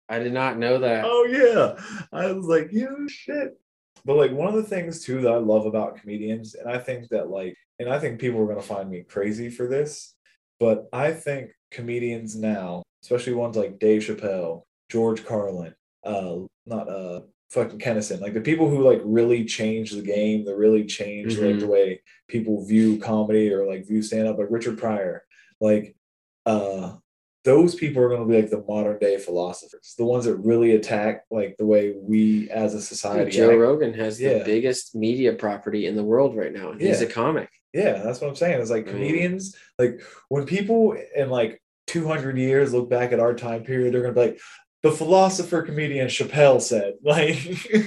I 0.10 0.18
did 0.18 0.34
not 0.34 0.58
know 0.58 0.80
that. 0.80 1.06
Oh 1.06 1.26
yeah. 1.26 1.80
I 2.12 2.32
was 2.32 2.46
like, 2.48 2.70
"You 2.72 3.08
shit." 3.08 3.56
But 4.04 4.16
like 4.16 4.32
one 4.32 4.48
of 4.48 4.56
the 4.56 4.64
things 4.64 5.04
too 5.04 5.22
that 5.22 5.34
I 5.34 5.38
love 5.38 5.68
about 5.68 5.98
comedians, 5.98 6.56
and 6.56 6.68
I 6.68 6.80
think 6.80 7.10
that 7.10 7.30
like, 7.30 7.56
and 7.78 7.88
I 7.88 8.00
think 8.00 8.20
people 8.20 8.42
are 8.42 8.48
gonna 8.48 8.62
find 8.64 8.90
me 8.90 9.04
crazy 9.04 9.52
for 9.52 9.68
this, 9.68 10.16
but 10.60 10.88
I 10.92 11.12
think 11.12 11.52
comedians 11.72 12.36
now, 12.36 12.84
especially 13.04 13.34
ones 13.34 13.56
like 13.58 13.80
Dave 13.80 14.02
Chappelle, 14.04 14.64
George 14.90 15.26
Carlin, 15.26 15.74
uh, 16.04 16.38
not 16.66 16.90
uh, 16.90 17.22
fucking 17.52 17.80
Kinison, 17.80 18.20
like 18.22 18.34
the 18.34 18.42
people 18.42 18.70
who 18.70 18.82
like 18.84 19.02
really 19.04 19.46
change 19.46 19.92
the 19.92 20.02
game, 20.02 20.46
that 20.46 20.56
really 20.56 20.86
change 20.86 21.38
like 21.38 21.56
Mhm. 21.56 21.60
the 21.62 21.68
way 21.68 22.02
people 22.28 22.66
view 22.66 22.98
comedy 23.00 23.52
or 23.54 23.66
like 23.66 23.86
view 23.88 24.02
stand 24.02 24.28
up, 24.28 24.38
like 24.38 24.48
Richard 24.50 24.78
Pryor, 24.78 25.24
like 25.62 25.96
uh 26.46 26.96
those 27.44 27.76
people 27.76 28.04
are 28.04 28.10
going 28.10 28.20
to 28.22 28.28
be 28.28 28.36
like 28.42 28.50
the 28.50 28.62
modern 28.68 28.98
day 29.00 29.18
philosophers, 29.18 29.96
the 29.98 30.04
ones 30.04 30.26
that 30.26 30.36
really 30.36 30.72
attack 30.76 31.24
like 31.32 31.56
the 31.58 31.66
way 31.66 31.94
we 31.98 32.50
as 32.50 32.74
a 32.74 32.82
society. 32.82 33.32
Joe 33.32 33.52
act. 33.52 33.60
Rogan 33.60 33.94
has 33.94 34.18
the 34.18 34.42
biggest 34.46 34.94
media 34.96 35.32
property 35.32 35.86
in 35.86 35.96
the 35.96 36.04
world 36.04 36.36
right 36.36 36.52
now. 36.52 36.74
He's 36.74 37.00
Yeah. 37.02 37.08
a 37.08 37.10
comic. 37.10 37.48
Yeah, 37.74 38.02
that's 38.04 38.22
what 38.22 38.30
I'm 38.30 38.36
saying. 38.36 38.60
It's 38.62 38.70
like 38.72 38.86
Mm. 38.86 38.92
comedians, 38.92 39.56
like 39.78 40.02
when 40.30 40.46
people 40.46 40.96
in 41.16 41.30
like 41.30 41.62
200 41.88 42.38
years 42.38 42.74
look 42.74 42.90
back 42.90 43.12
at 43.12 43.20
our 43.20 43.34
time 43.34 43.64
period, 43.64 43.94
they're 43.94 44.02
gonna 44.02 44.14
be 44.14 44.20
like, 44.22 44.40
the 44.84 44.92
philosopher 44.92 45.62
comedian 45.64 46.08
Chappelle 46.08 46.62
said, 46.62 46.96
like, 47.04 47.84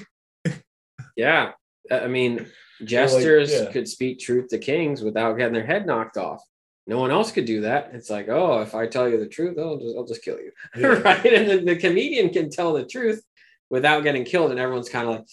Yeah. 1.17 1.53
I 1.91 2.07
mean, 2.07 2.47
jesters 2.85 3.53
yeah. 3.53 3.71
could 3.73 3.89
speak 3.89 4.19
truth 4.21 4.49
to 4.49 4.59
kings 4.59 5.03
without 5.03 5.35
getting 5.37 5.55
their 5.55 5.67
head 5.67 5.87
knocked 5.87 6.17
off. 6.17 6.43
No 6.87 6.99
one 6.99 7.11
else 7.11 7.31
could 7.31 7.45
do 7.45 7.61
that. 7.63 7.91
It's 7.93 8.11
like, 8.11 8.29
oh, 8.29 8.63
if 8.63 8.75
I 8.75 8.87
tell 8.87 9.09
you 9.09 9.19
the 9.19 9.29
truth, 9.29 9.59
I'll 9.59 9.77
just, 9.79 9.97
I'll 9.97 10.07
just 10.07 10.23
kill 10.23 10.39
you. 10.39 10.51
Yeah. 10.77 10.87
right. 11.01 11.25
And 11.27 11.51
the, 11.51 11.75
the 11.75 11.77
comedian 11.77 12.31
can 12.31 12.51
tell 12.51 12.73
the 12.73 12.85
truth 12.85 13.23
without 13.71 14.03
getting 14.03 14.25
killed. 14.25 14.51
And 14.51 14.59
everyone's 14.61 14.89
kind 14.89 15.09
of 15.09 15.15
like, 15.17 15.25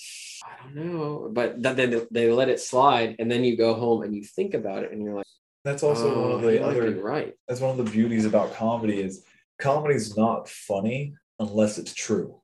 I 0.48 0.64
don't 0.64 0.76
know. 0.76 1.30
But 1.32 1.62
then 1.62 1.76
they, 1.76 2.06
they 2.12 2.32
let 2.32 2.50
it 2.50 2.60
slide. 2.60 3.16
And 3.20 3.30
then 3.30 3.44
you 3.44 3.58
go 3.58 3.74
home 3.74 4.04
and 4.04 4.16
you 4.16 4.24
think 4.24 4.54
about 4.54 4.84
it 4.84 4.92
and 4.92 5.04
you're 5.04 5.16
like, 5.16 5.26
that's 5.64 5.84
also 5.84 6.08
one 6.08 6.32
oh, 6.32 6.36
of 6.36 6.42
the 6.44 6.64
other. 6.64 6.92
right. 7.02 7.34
That's 7.48 7.60
one 7.60 7.78
of 7.78 7.86
the 7.86 7.92
beauties 7.92 8.26
about 8.26 8.54
comedy 8.54 9.02
is 9.02 9.26
comedy's 9.60 10.16
not 10.16 10.48
funny 10.48 11.16
unless 11.40 11.78
it's 11.78 11.94
true. 11.94 12.40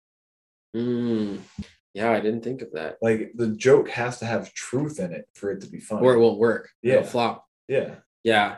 Mm. 0.76 1.40
Yeah, 1.94 2.12
I 2.12 2.20
didn't 2.20 2.44
think 2.44 2.62
of 2.62 2.72
that. 2.74 2.98
Like 3.02 3.32
the 3.36 3.48
joke 3.50 3.90
has 3.90 4.20
to 4.20 4.26
have 4.26 4.54
truth 4.54 5.00
in 5.00 5.14
it 5.14 5.26
for 5.36 5.52
it 5.52 5.62
to 5.62 5.68
be 5.68 5.80
funny. 5.80 6.06
Or 6.06 6.16
it 6.16 6.20
won't 6.20 6.40
work. 6.40 6.70
It'll 6.82 7.02
Yeah. 7.04 7.08
flop. 7.08 7.46
yeah. 7.68 7.96
Yeah. 8.24 8.56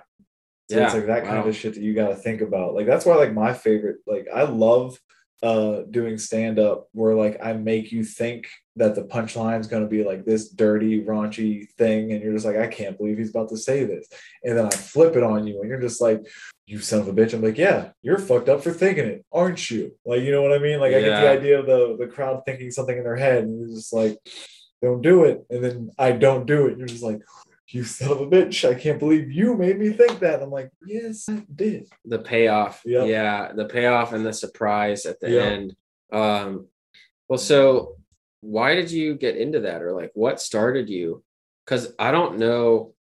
So 0.72 0.78
yeah. 0.80 0.86
it's 0.86 0.96
like 0.96 1.06
that 1.08 1.26
kind 1.26 1.44
Wow. 1.44 1.48
of 1.50 1.56
shit 1.56 1.76
that 1.76 1.84
you 1.84 1.94
got 1.94 2.08
to 2.10 2.16
think 2.16 2.42
about. 2.42 2.74
Like 2.74 2.88
that's 2.88 3.06
why 3.06 3.16
like 3.16 3.34
my 3.34 3.54
favorite 3.54 3.98
like 4.08 4.28
I 4.34 4.44
love 4.44 5.00
uh 5.46 5.84
doing 5.92 6.18
stand 6.18 6.58
up 6.58 6.88
where 6.94 7.14
like 7.14 7.38
I 7.44 7.54
make 7.54 7.92
you 7.92 8.04
think 8.04 8.48
that 8.78 8.96
the 8.96 9.04
punchline 9.04 9.60
is 9.60 9.68
going 9.68 9.84
to 9.84 9.90
be 9.90 10.04
like 10.04 10.26
this 10.26 10.50
dirty 10.50 11.02
raunchy 11.02 11.70
thing 11.78 12.12
and 12.12 12.22
you're 12.22 12.34
just 12.34 12.46
like 12.46 12.58
I 12.58 12.68
can't 12.68 12.98
believe 12.98 13.18
he's 13.18 13.30
about 13.30 13.50
to 13.50 13.58
say 13.58 13.84
this. 13.84 14.08
And 14.44 14.58
then 14.58 14.66
I 14.66 14.70
flip 14.72 15.16
it 15.16 15.24
on 15.24 15.46
you 15.48 15.62
and 15.62 15.70
you're 15.70 15.80
just 15.80 16.02
like 16.02 16.26
you 16.66 16.80
son 16.80 17.02
of 17.02 17.08
a 17.08 17.14
bitch. 17.14 17.34
I'm 17.34 17.44
like, 17.44 17.58
yeah, 17.58 17.90
you're 18.02 18.18
fucked 18.18 18.50
up 18.50 18.64
for 18.64 18.72
thinking 18.72 19.06
it, 19.06 19.26
aren't 19.32 19.70
you? 19.70 19.92
Like, 20.06 20.22
you 20.22 20.32
know 20.32 20.42
what 20.42 20.54
I 20.54 20.60
mean? 20.60 20.80
Like, 20.80 20.94
I 20.94 21.02
get 21.02 21.22
the 21.22 21.30
idea 21.30 21.60
of 21.60 21.68
the 21.68 21.96
the 22.00 22.08
crowd 22.08 22.42
thinking 22.46 22.72
something 22.72 22.98
in 22.98 23.04
their 23.04 23.16
head, 23.16 23.44
and 23.44 23.60
you're 23.60 23.76
just 23.76 23.94
like, 23.94 24.18
don't 24.82 25.02
do 25.02 25.26
it. 25.26 25.46
And 25.50 25.64
then 25.64 25.92
I 25.98 26.12
don't 26.12 26.48
do 26.48 26.66
it. 26.66 26.72
And 26.72 26.80
you're 26.80 26.88
just 26.88 27.04
like, 27.04 27.22
you 27.70 27.84
son 27.84 28.12
of 28.12 28.22
a 28.22 28.28
bitch. 28.28 28.68
I 28.70 28.76
can't 28.80 29.00
believe 29.00 29.32
you 29.32 29.56
made 29.58 29.80
me 29.80 29.90
think 29.90 30.20
that. 30.20 30.36
And 30.36 30.44
I'm 30.44 30.52
like, 30.52 30.70
yes, 30.86 31.28
I 31.30 31.44
did. 31.54 31.88
the 32.06 32.20
payoff 32.20 32.82
Yep. 32.86 33.08
yeah 33.08 33.52
the 33.54 33.66
payoff 33.66 34.14
and 34.14 34.26
the 34.26 34.34
surprise 34.34 35.06
at 35.06 35.20
the 35.20 35.30
Yep. 35.32 35.44
end 35.54 35.76
um 36.14 36.68
well 37.28 37.40
so 37.40 37.96
why 38.42 38.76
did 38.76 38.92
you 38.92 39.16
get 39.16 39.36
into 39.38 39.62
that 39.62 39.82
or 39.82 39.92
like 39.94 40.12
what 40.14 40.40
started 40.40 40.88
you 40.88 41.24
because 41.66 41.94
i 41.98 42.12
don't 42.12 42.38
know 42.38 42.94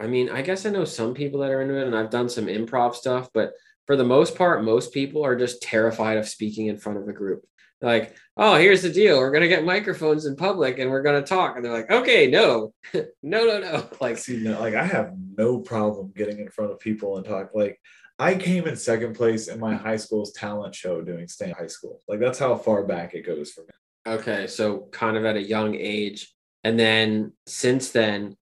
i 0.00 0.08
mean 0.08 0.28
i 0.28 0.42
guess 0.42 0.66
i 0.66 0.70
know 0.70 0.84
some 0.84 1.14
people 1.14 1.38
that 1.40 1.52
are 1.52 1.62
into 1.62 1.76
it 1.76 1.86
and 1.86 1.94
i've 1.96 2.10
done 2.10 2.28
some 2.28 2.46
improv 2.46 2.96
stuff 2.96 3.28
but 3.32 3.52
for 3.86 3.94
the 3.94 4.02
most 4.04 4.34
part 4.36 4.64
most 4.64 4.92
people 4.92 5.24
are 5.24 5.36
just 5.36 5.62
terrified 5.62 6.18
of 6.18 6.26
speaking 6.28 6.66
in 6.66 6.76
front 6.76 6.98
of 6.98 7.06
a 7.08 7.12
group 7.12 7.44
like 7.80 8.16
oh 8.36 8.56
here's 8.56 8.82
the 8.82 8.90
deal 8.90 9.18
we're 9.18 9.30
going 9.30 9.42
to 9.42 9.48
get 9.48 9.64
microphones 9.64 10.26
in 10.26 10.34
public 10.34 10.78
and 10.78 10.90
we're 10.90 11.02
going 11.02 11.22
to 11.22 11.28
talk 11.28 11.54
and 11.56 11.64
they're 11.64 11.72
like 11.72 11.90
okay 11.90 12.26
no 12.28 12.72
no 12.94 13.44
no 13.44 13.60
no 13.60 13.88
like 14.00 14.18
See, 14.28 14.38
no, 14.38 14.60
like 14.60 14.74
I 14.74 14.84
have 14.84 15.12
no 15.38 15.60
problem 15.60 16.12
getting 16.14 16.40
in 16.40 16.50
front 16.50 16.72
of 16.72 16.78
people 16.80 17.16
and 17.16 17.24
talk. 17.24 17.50
Like 17.54 17.80
I 18.18 18.34
came 18.34 18.66
in 18.66 18.76
second 18.76 19.14
place 19.14 19.48
in 19.48 19.60
my 19.60 19.74
high 19.74 19.96
school's 19.96 20.32
talent 20.32 20.74
show 20.74 21.00
doing 21.00 21.28
stand 21.28 21.54
high 21.54 21.68
school. 21.68 22.00
Like 22.08 22.20
that's 22.20 22.38
how 22.38 22.56
far 22.56 22.84
back 22.84 23.14
it 23.14 23.24
goes 23.24 23.52
for 23.52 23.62
me. 23.62 23.68
Okay, 24.06 24.46
so 24.46 24.88
kind 24.92 25.16
of 25.16 25.24
at 25.24 25.36
a 25.36 25.42
young 25.42 25.74
age. 25.76 26.34
And 26.64 26.78
then 26.78 27.32
since 27.46 27.90
then, 27.90 28.36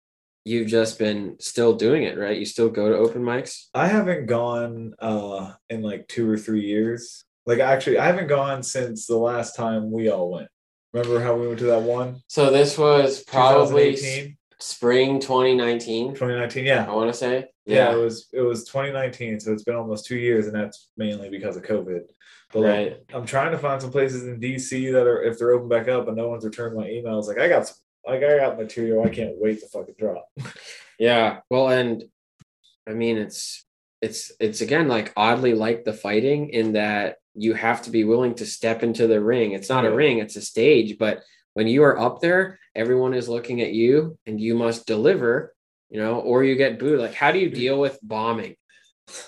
you've 0.45 0.67
just 0.67 0.99
been 0.99 1.37
still 1.39 1.73
doing 1.73 2.03
it, 2.03 2.17
right? 2.17 2.37
You 2.37 2.45
still 2.45 2.69
go 2.69 2.89
to 2.89 2.95
open 2.95 3.23
mics? 3.23 3.65
I 3.73 3.87
haven't 3.87 4.27
gone 4.27 4.93
uh 4.99 5.53
in 5.69 5.81
like 5.81 6.07
two 6.07 6.29
or 6.29 6.37
three 6.37 6.65
years. 6.65 7.25
Like 7.45 7.59
actually, 7.59 7.97
I 7.97 8.05
haven't 8.05 8.27
gone 8.27 8.63
since 8.63 9.05
the 9.05 9.17
last 9.17 9.55
time 9.55 9.91
we 9.91 10.09
all 10.09 10.31
went. 10.31 10.47
Remember 10.93 11.21
how 11.21 11.35
we 11.35 11.47
went 11.47 11.59
to 11.59 11.65
that 11.65 11.81
one? 11.81 12.21
So 12.27 12.51
this 12.51 12.77
was 12.77 13.23
probably 13.23 13.95
2018, 13.95 14.37
spring 14.59 15.19
2019, 15.19 16.09
2019. 16.09 16.65
yeah. 16.65 16.85
I 16.87 16.93
want 16.93 17.11
to 17.11 17.17
say. 17.17 17.47
yeah, 17.65 17.91
Yeah, 17.91 17.93
It 17.93 17.99
was 17.99 18.29
it 18.31 18.41
was 18.41 18.63
2019, 18.65 19.39
so 19.39 19.51
it's 19.51 19.63
been 19.63 19.75
almost 19.75 20.05
two 20.05 20.17
years, 20.17 20.47
and 20.47 20.55
that's 20.55 20.89
mainly 20.95 21.29
because 21.29 21.57
of 21.57 21.63
COVID. 21.63 22.01
But 22.53 22.59
like, 22.59 22.69
right. 22.69 22.97
I'm 23.13 23.25
trying 23.25 23.51
to 23.51 23.57
find 23.57 23.81
some 23.81 23.91
places 23.91 24.23
in 24.23 24.39
DC 24.39 24.91
that 24.93 25.07
are 25.07 25.23
if 25.23 25.39
they're 25.39 25.53
open 25.53 25.67
back 25.67 25.87
up, 25.87 26.07
and 26.07 26.15
no 26.15 26.29
one's 26.29 26.45
returned 26.45 26.77
my 26.77 26.87
emails. 26.87 27.27
Like 27.27 27.39
I 27.39 27.49
got 27.49 27.67
some, 27.67 27.75
like 28.05 28.23
I 28.23 28.37
got 28.37 28.59
material. 28.59 29.03
I 29.03 29.09
can't 29.09 29.35
wait 29.37 29.59
to 29.61 29.67
fucking 29.67 29.95
drop. 29.97 30.25
Yeah. 30.99 31.39
Well, 31.49 31.69
and 31.69 32.03
I 32.87 32.91
mean, 32.91 33.17
it's 33.17 33.65
it's 34.03 34.31
it's 34.39 34.61
again 34.61 34.87
like 34.87 35.13
oddly 35.15 35.53
like 35.53 35.83
the 35.83 35.93
fighting 35.93 36.49
in 36.49 36.73
that 36.73 37.17
you 37.33 37.53
have 37.53 37.81
to 37.83 37.89
be 37.89 38.03
willing 38.03 38.35
to 38.35 38.45
step 38.45 38.83
into 38.83 39.07
the 39.07 39.21
ring. 39.21 39.53
It's 39.53 39.69
not 39.69 39.85
a 39.85 39.93
ring; 39.93 40.19
it's 40.19 40.35
a 40.35 40.41
stage. 40.41 40.97
But 40.97 41.21
when 41.53 41.67
you 41.67 41.83
are 41.83 41.99
up 41.99 42.19
there, 42.19 42.59
everyone 42.75 43.13
is 43.13 43.29
looking 43.29 43.61
at 43.61 43.73
you, 43.73 44.17
and 44.25 44.39
you 44.39 44.55
must 44.55 44.85
deliver 44.85 45.53
you 45.93 45.99
know, 45.99 46.19
or 46.21 46.43
you 46.43 46.55
get 46.55 46.79
booed. 46.79 46.99
Like, 46.99 47.13
how 47.13 47.31
do 47.31 47.37
you 47.37 47.51
deal 47.51 47.79
with 47.79 47.99
bombing? 48.01 48.55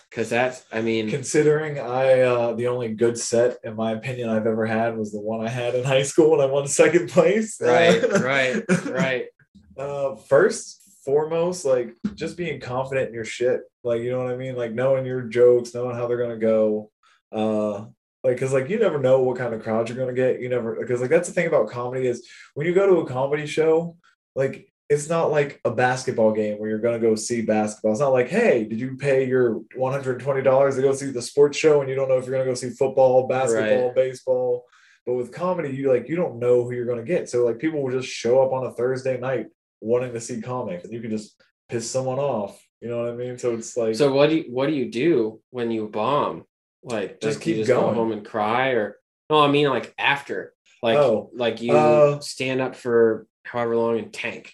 Because 0.10 0.30
that's, 0.30 0.66
I 0.72 0.82
mean, 0.82 1.10
Considering 1.10 1.80
I 1.80 2.22
uh 2.22 2.54
the 2.54 2.68
only 2.68 2.94
good 2.94 3.20
set 3.20 3.58
in 3.64 3.76
my 3.76 3.92
opinion 3.92 4.30
I've 4.30 4.48
ever 4.48 4.66
had 4.66 4.98
was 4.98 5.12
the 5.12 5.22
one 5.22 5.46
I 5.46 5.50
had 5.50 5.76
in 5.76 5.84
high 5.96 6.04
school 6.04 6.32
when 6.32 6.42
I 6.42 6.46
won 6.46 6.68
second 6.68 7.10
place. 7.10 7.58
right, 7.62 8.04
right, 8.22 8.64
right. 8.86 9.26
Uh 9.78 10.16
first 10.16 10.82
foremost, 11.04 11.66
like 11.66 11.94
just 12.14 12.38
being 12.38 12.62
confident 12.62 13.10
in 13.10 13.14
your 13.14 13.26
shit. 13.26 13.60
Like 13.86 14.02
you 14.02 14.12
know 14.12 14.24
what 14.24 14.34
I 14.34 14.36
mean? 14.36 14.56
Like 14.56 14.74
knowing 14.74 15.06
your 15.06 15.22
jokes, 15.22 15.74
knowing 15.74 15.96
how 15.96 16.08
they're 16.08 16.18
gonna 16.18 16.38
go. 16.38 16.92
Uh 17.32 17.86
like 18.24 18.38
because 18.38 18.54
like 18.54 18.70
you 18.70 18.80
never 18.80 19.00
know 19.00 19.22
what 19.22 19.38
kind 19.38 19.54
of 19.54 19.62
crowd 19.62 19.88
you're 19.88 19.98
gonna 19.98 20.14
get. 20.14 20.42
You 20.42 20.50
never 20.50 20.76
because 20.76 21.00
like 21.00 21.12
that's 21.12 21.28
the 21.28 21.34
thing 21.34 21.48
about 21.48 21.70
comedy 21.70 22.08
is 22.08 22.28
when 22.56 22.66
you 22.66 22.74
go 22.74 22.88
to 22.88 23.02
a 23.02 23.08
comedy 23.08 23.46
show, 23.46 23.98
like 24.36 24.68
it's 24.90 25.10
not 25.10 25.32
like 25.32 25.62
a 25.66 25.72
basketball 25.72 26.32
game 26.32 26.58
where 26.58 26.70
you're 26.70 26.80
gonna 26.80 27.00
go 27.00 27.16
see 27.16 27.42
basketball. 27.42 27.92
It's 27.92 28.02
not 28.02 28.14
like, 28.14 28.30
hey, 28.30 28.66
did 28.66 28.80
you 28.80 28.98
pay 28.98 29.28
your 29.28 29.62
$120 29.78 30.76
to 30.76 30.82
go 30.82 30.94
see 30.94 31.12
the 31.12 31.22
sports 31.22 31.58
show 31.58 31.82
and 31.82 31.90
you 31.90 31.96
don't 31.96 32.10
know 32.10 32.18
if 32.18 32.26
you're 32.26 32.36
gonna 32.36 32.50
go 32.50 32.56
see 32.56 32.72
football, 32.72 33.28
basketball, 33.28 33.94
baseball. 33.94 34.66
But 35.06 35.14
with 35.14 35.32
comedy, 35.32 35.70
you 35.70 35.92
like 35.92 36.10
you 36.10 36.16
don't 36.16 36.40
know 36.40 36.64
who 36.64 36.72
you're 36.72 36.86
gonna 36.86 37.04
get. 37.04 37.30
So 37.30 37.46
like 37.46 37.60
people 37.60 37.84
will 37.84 37.92
just 37.92 38.08
show 38.08 38.42
up 38.42 38.54
on 38.54 38.66
a 38.66 38.72
Thursday 38.72 39.20
night 39.20 39.48
wanting 39.82 40.14
to 40.14 40.22
see 40.22 40.42
comics 40.42 40.84
and 40.84 40.94
you 40.94 41.02
can 41.02 41.12
just 41.12 41.40
piss 41.70 41.90
someone 41.90 42.18
off. 42.18 42.60
You 42.82 42.90
know 42.90 43.04
what 43.04 43.10
I 43.14 43.16
mean? 43.16 43.38
So 43.38 43.54
it's 43.56 43.76
like 43.78 43.96
So 43.96 44.14
what 44.14 44.30
do 44.30 44.38
you 44.38 44.44
what 44.50 44.68
do 44.68 44.74
you 44.74 44.92
do 44.92 45.42
when 45.50 45.72
you 45.72 45.88
bomb? 45.88 46.46
Like 46.84 47.20
Just 47.22 47.40
like, 47.40 47.48
you 47.48 47.56
keep 47.56 47.68
go 47.68 47.82
going. 47.82 47.96
home 47.96 48.12
and 48.12 48.26
cry, 48.26 48.70
or 48.72 48.98
no? 49.30 49.40
I 49.42 49.50
mean 49.50 49.70
like 49.70 49.94
after, 49.98 50.54
like 50.84 50.98
Oh, 50.98 51.32
like 51.34 51.62
you 51.62 51.74
uh, 51.76 52.20
stand 52.20 52.62
up 52.62 52.76
for 52.76 53.26
however 53.44 53.76
long 53.76 53.98
and 53.98 54.14
tank. 54.14 54.54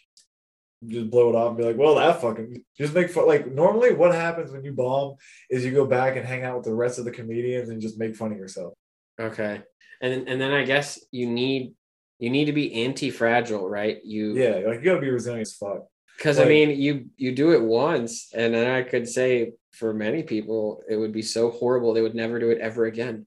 just 0.87 1.09
blow 1.09 1.29
it 1.29 1.35
off 1.35 1.49
and 1.49 1.57
be 1.57 1.63
like, 1.63 1.77
well, 1.77 1.95
that 1.95 2.21
fucking 2.21 2.63
just 2.77 2.93
make 2.93 3.09
fun. 3.09 3.27
Like 3.27 3.51
normally, 3.51 3.93
what 3.93 4.13
happens 4.15 4.51
when 4.51 4.63
you 4.63 4.71
bomb 4.73 5.15
is 5.49 5.65
you 5.65 5.71
go 5.71 5.85
back 5.85 6.15
and 6.15 6.25
hang 6.25 6.43
out 6.43 6.55
with 6.57 6.65
the 6.65 6.73
rest 6.73 6.99
of 6.99 7.05
the 7.05 7.11
comedians 7.11 7.69
and 7.69 7.81
just 7.81 7.99
make 7.99 8.15
fun 8.15 8.31
of 8.31 8.37
yourself. 8.37 8.73
Okay, 9.19 9.61
and 10.01 10.27
and 10.29 10.39
then 10.39 10.51
I 10.53 10.63
guess 10.63 11.03
you 11.11 11.27
need 11.29 11.73
you 12.19 12.29
need 12.29 12.45
to 12.45 12.53
be 12.53 12.85
anti-fragile, 12.85 13.67
right? 13.67 13.97
You 14.05 14.33
Yeah, 14.35 14.67
like 14.67 14.79
you 14.79 14.85
gotta 14.85 15.01
be 15.01 15.09
resilient 15.09 15.41
as 15.47 15.53
fuck. 15.53 15.85
Because 16.21 16.37
I 16.39 16.45
mean 16.45 16.79
you 16.79 17.05
you 17.17 17.33
do 17.33 17.51
it 17.53 17.61
once, 17.63 18.29
and 18.33 18.53
then 18.53 18.69
I 18.69 18.83
could 18.83 19.09
say 19.09 19.53
for 19.71 19.91
many 19.91 20.21
people 20.21 20.83
it 20.87 20.95
would 20.95 21.11
be 21.11 21.23
so 21.23 21.49
horrible 21.49 21.93
they 21.93 22.03
would 22.03 22.13
never 22.13 22.39
do 22.39 22.51
it 22.51 22.59
ever 22.59 22.85
again. 22.85 23.25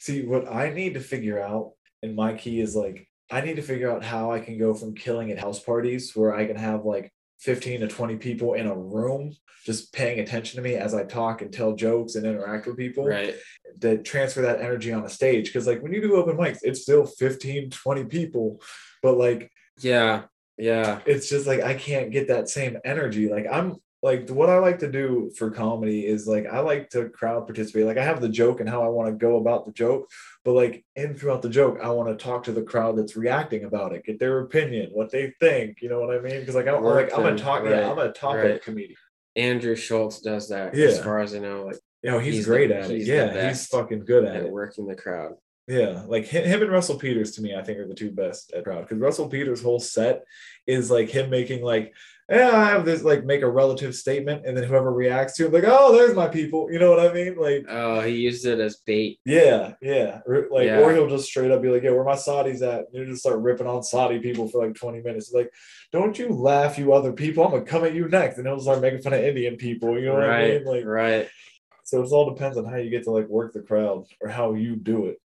See, 0.00 0.24
what 0.24 0.50
I 0.50 0.70
need 0.70 0.94
to 0.94 1.00
figure 1.00 1.40
out, 1.42 1.72
and 2.02 2.16
my 2.16 2.34
key 2.34 2.60
is 2.60 2.74
like, 2.74 3.06
I 3.30 3.42
need 3.42 3.56
to 3.56 3.62
figure 3.62 3.90
out 3.90 4.02
how 4.04 4.32
I 4.32 4.40
can 4.40 4.58
go 4.58 4.72
from 4.72 4.94
killing 4.94 5.30
at 5.30 5.38
house 5.38 5.60
parties 5.60 6.12
where 6.14 6.34
I 6.34 6.46
can 6.46 6.56
have 6.56 6.84
like 6.84 7.12
15 7.40 7.80
to 7.80 7.88
20 7.88 8.16
people 8.16 8.54
in 8.54 8.66
a 8.66 8.74
room 8.74 9.34
just 9.64 9.92
paying 9.92 10.20
attention 10.20 10.56
to 10.56 10.62
me 10.62 10.76
as 10.76 10.94
I 10.94 11.04
talk 11.04 11.42
and 11.42 11.52
tell 11.52 11.74
jokes 11.74 12.14
and 12.14 12.24
interact 12.24 12.66
with 12.66 12.76
people. 12.76 13.04
Right. 13.06 13.34
that 13.80 14.04
transfer 14.04 14.40
that 14.42 14.60
energy 14.60 14.92
on 14.92 15.04
a 15.04 15.08
stage 15.10 15.46
because 15.46 15.66
like 15.66 15.82
when 15.82 15.92
you 15.92 16.00
do 16.00 16.16
open 16.16 16.36
mics 16.36 16.60
it's 16.62 16.80
still 16.80 17.04
15 17.04 17.68
20 17.70 18.04
people 18.04 18.62
but 19.02 19.18
like 19.18 19.50
Yeah. 19.80 20.24
Yeah. 20.58 21.00
it's 21.06 21.28
just 21.28 21.46
like 21.46 21.60
i 21.62 21.74
can't 21.74 22.10
get 22.10 22.28
that 22.28 22.48
same 22.48 22.78
energy 22.84 23.28
like 23.28 23.46
i'm 23.50 23.76
like 24.02 24.28
what 24.30 24.48
i 24.48 24.58
like 24.58 24.78
to 24.80 24.90
do 24.90 25.30
for 25.36 25.50
comedy 25.50 26.06
is 26.06 26.26
like 26.26 26.46
i 26.46 26.60
like 26.60 26.90
to 26.90 27.08
crowd 27.08 27.46
participate 27.46 27.86
like 27.86 27.98
i 27.98 28.04
have 28.04 28.20
the 28.20 28.28
joke 28.28 28.60
and 28.60 28.68
how 28.68 28.82
i 28.82 28.88
want 28.88 29.08
to 29.08 29.16
go 29.16 29.36
about 29.36 29.66
the 29.66 29.72
joke 29.72 30.08
but 30.44 30.52
like 30.52 30.84
in 30.94 31.14
throughout 31.14 31.42
the 31.42 31.48
joke 31.48 31.78
i 31.82 31.88
want 31.88 32.08
to 32.08 32.22
talk 32.22 32.44
to 32.44 32.52
the 32.52 32.62
crowd 32.62 32.96
that's 32.96 33.16
reacting 33.16 33.64
about 33.64 33.92
it 33.92 34.04
get 34.04 34.18
their 34.18 34.40
opinion 34.40 34.90
what 34.92 35.10
they 35.10 35.32
think 35.40 35.78
you 35.82 35.88
know 35.88 36.00
what 36.00 36.14
i 36.14 36.20
mean 36.20 36.40
because 36.40 36.54
like, 36.54 36.68
I, 36.68 36.78
Work 36.78 37.10
like 37.10 37.18
i'm 37.18 37.34
a 37.34 37.36
talk 37.36 37.62
right, 37.62 37.70
yeah 37.70 37.90
i'm 37.90 37.98
a 37.98 38.12
talkative 38.12 38.52
right. 38.52 38.62
comedian 38.62 38.96
Andrew 39.36 39.76
Schulz 39.76 40.20
does 40.20 40.48
that 40.48 40.74
yeah. 40.74 40.86
as 40.86 40.98
far 40.98 41.20
as 41.20 41.34
I 41.34 41.38
know, 41.38 41.66
like 41.66 41.76
you 42.02 42.10
know 42.10 42.18
he's, 42.18 42.36
He's 42.36 42.46
the- 42.46 42.50
great 42.50 42.70
at 42.70 42.90
it 42.90 43.02
yeah 43.02 43.48
he's 43.48 43.66
fucking 43.66 44.04
good 44.04 44.24
at 44.24 44.36
at 44.36 44.42
it 44.44 44.50
working 44.50 44.86
the 44.86 44.96
crowd. 44.96 45.34
Yeah, 45.68 46.02
like 46.06 46.26
him, 46.26 46.62
and 46.62 46.70
Russell 46.70 46.98
Peters 46.98 47.32
to 47.32 47.42
me, 47.42 47.54
I 47.56 47.62
think 47.62 47.78
are 47.78 47.88
the 47.88 47.94
two 47.94 48.12
best 48.12 48.52
at 48.52 48.62
crowd 48.64 48.82
because 48.82 48.98
Russell 48.98 49.28
Peters' 49.28 49.62
whole 49.62 49.80
set 49.80 50.24
is 50.66 50.92
like 50.92 51.08
him 51.08 51.28
making 51.28 51.62
like, 51.64 51.92
yeah, 52.30 52.50
I 52.56 52.66
have 52.66 52.84
this 52.84 53.02
like 53.02 53.24
make 53.24 53.42
a 53.42 53.50
relative 53.50 53.96
statement, 53.96 54.46
and 54.46 54.56
then 54.56 54.62
whoever 54.62 54.92
reacts 54.92 55.36
to 55.36 55.46
him 55.46 55.52
like, 55.52 55.64
oh, 55.66 55.92
there's 55.96 56.14
my 56.14 56.28
people, 56.28 56.68
you 56.70 56.78
know 56.78 56.90
what 56.90 57.00
I 57.00 57.12
mean? 57.12 57.36
Like, 57.36 57.66
Oh, 57.68 58.00
he 58.00 58.12
used 58.14 58.46
it 58.46 58.60
as 58.60 58.76
bait. 58.76 59.18
yeah, 59.24 59.72
yeah, 59.82 60.20
like, 60.50 60.66
Yeah. 60.66 60.80
or 60.80 60.92
he'll 60.92 61.08
just 61.08 61.26
straight 61.26 61.50
up 61.50 61.62
be 61.62 61.68
like, 61.68 61.82
yeah, 61.82 61.90
where 61.90 62.04
my 62.04 62.14
Saudis 62.14 62.62
at? 62.62 62.86
And 62.86 62.88
he'll 62.92 63.06
just 63.06 63.22
start 63.22 63.40
ripping 63.40 63.66
on 63.66 63.82
Saudi 63.82 64.20
people 64.20 64.46
for 64.48 64.64
like 64.64 64.76
20 64.76 65.02
minutes. 65.02 65.32
Like, 65.32 65.52
don't 65.92 66.16
you 66.16 66.28
laugh, 66.28 66.78
you 66.78 66.92
other 66.92 67.12
people? 67.12 67.44
I'm 67.44 67.50
gonna 67.50 67.64
come 67.64 67.84
at 67.84 67.94
you 67.94 68.06
next, 68.08 68.38
and 68.38 68.46
he'll 68.46 68.60
start 68.60 68.80
making 68.80 69.02
fun 69.02 69.14
of 69.14 69.20
Indian 69.24 69.56
people. 69.56 69.98
You 69.98 70.06
know 70.06 70.14
what 70.14 70.30
I 70.30 70.46
mean? 70.48 70.64
Like, 70.64 70.84
right. 70.84 71.28
so 71.82 72.02
it 72.02 72.10
all 72.12 72.30
depends 72.32 72.56
on 72.56 72.66
how 72.66 72.76
you 72.76 72.90
get 72.90 73.02
to 73.04 73.10
like 73.10 73.26
work 73.28 73.52
the 73.52 73.62
crowd 73.62 74.04
or 74.20 74.28
how 74.28 74.54
you 74.54 74.76
do 74.76 75.06
it. 75.06 75.20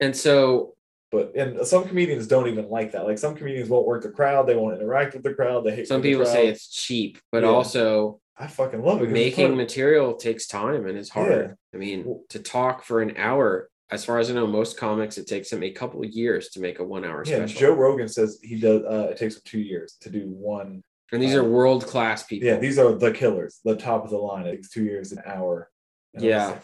And 0.00 0.14
so 0.16 0.74
But 1.10 1.34
and 1.36 1.66
some 1.66 1.86
comedians 1.86 2.26
don't 2.26 2.48
even 2.48 2.68
like 2.68 2.92
that. 2.92 3.04
Like 3.04 3.18
some 3.18 3.34
comedians 3.34 3.68
won't 3.68 3.86
work 3.86 4.02
the 4.02 4.10
crowd, 4.10 4.46
they 4.46 4.56
won't 4.56 4.74
interact 4.80 5.14
with 5.14 5.22
the 5.22 5.34
crowd. 5.34 5.64
They 5.64 5.74
hate 5.76 5.88
some 5.88 6.02
people 6.02 6.26
say 6.26 6.48
it's 6.48 6.68
cheap, 6.68 7.18
but 7.30 7.42
Yeah. 7.42 7.50
also 7.50 8.20
I 8.36 8.48
fucking 8.48 8.82
love 8.82 9.00
it. 9.02 9.10
making 9.10 9.56
material 9.56 10.14
takes 10.14 10.46
time 10.48 10.86
and 10.86 10.98
it's 10.98 11.10
hard. 11.10 11.30
Yeah. 11.30 11.52
I 11.72 11.76
mean, 11.76 12.20
to 12.30 12.40
talk 12.40 12.82
for 12.84 13.00
an 13.00 13.16
hour, 13.16 13.68
as 13.92 14.04
far 14.04 14.18
as 14.18 14.28
I 14.28 14.34
know, 14.34 14.46
most 14.48 14.76
comics 14.76 15.18
it 15.18 15.28
takes 15.28 15.50
them 15.50 15.62
a 15.62 15.70
couple 15.70 16.02
of 16.02 16.10
years 16.10 16.48
to 16.50 16.60
make 16.60 16.80
a 16.80 16.84
one 16.84 17.04
hour 17.04 17.22
yeah, 17.24 17.36
special. 17.46 17.60
Joe 17.60 17.74
Rogan 17.74 18.08
says 18.08 18.40
he 18.42 18.58
does. 18.58 18.82
Uh, 18.82 19.08
it 19.12 19.18
takes 19.18 19.36
him 19.36 19.42
two 19.44 19.60
years 19.60 19.96
to 20.00 20.10
do 20.10 20.22
one. 20.26 20.82
and 21.12 21.22
these 21.22 21.34
are 21.36 21.44
world 21.44 21.86
class 21.86 22.24
people. 22.24 22.48
Yeah, 22.48 22.56
these 22.56 22.76
are 22.76 22.92
the 22.92 23.12
killers, 23.12 23.60
the 23.64 23.76
top 23.76 24.02
of 24.04 24.10
the 24.10 24.16
line. 24.16 24.46
It 24.46 24.52
takes 24.56 24.70
two 24.70 24.82
years 24.82 25.12
an 25.12 25.22
hour. 25.24 25.70
And 26.14 26.24
Yeah. 26.24 26.46
like, 26.46 26.62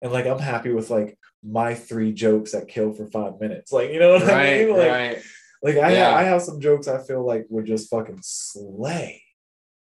and 0.00 0.12
like 0.12 0.26
I'm 0.26 0.38
happy 0.38 0.72
with 0.72 0.88
like 0.88 1.18
my 1.42 1.74
three 1.74 2.12
jokes 2.12 2.52
that 2.52 2.68
kill 2.68 2.92
for 2.92 3.06
five 3.06 3.40
minutes. 3.40 3.72
Like 3.72 3.90
you 3.90 3.98
know 3.98 4.12
what 4.14 4.30
I 4.30 4.64
mean? 4.64 4.76
Like, 4.76 4.90
right. 4.90 5.22
like 5.62 5.76
I 5.76 5.92
Yeah. 5.94 6.14
I 6.14 6.22
have 6.22 6.42
some 6.42 6.60
jokes 6.60 6.88
I 6.88 7.02
feel 7.02 7.24
like 7.24 7.46
would 7.48 7.66
just 7.66 7.90
fucking 7.90 8.20
slay. 8.22 9.22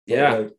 But, 0.07 0.13
Yeah. 0.13 0.33
like, 0.33 0.51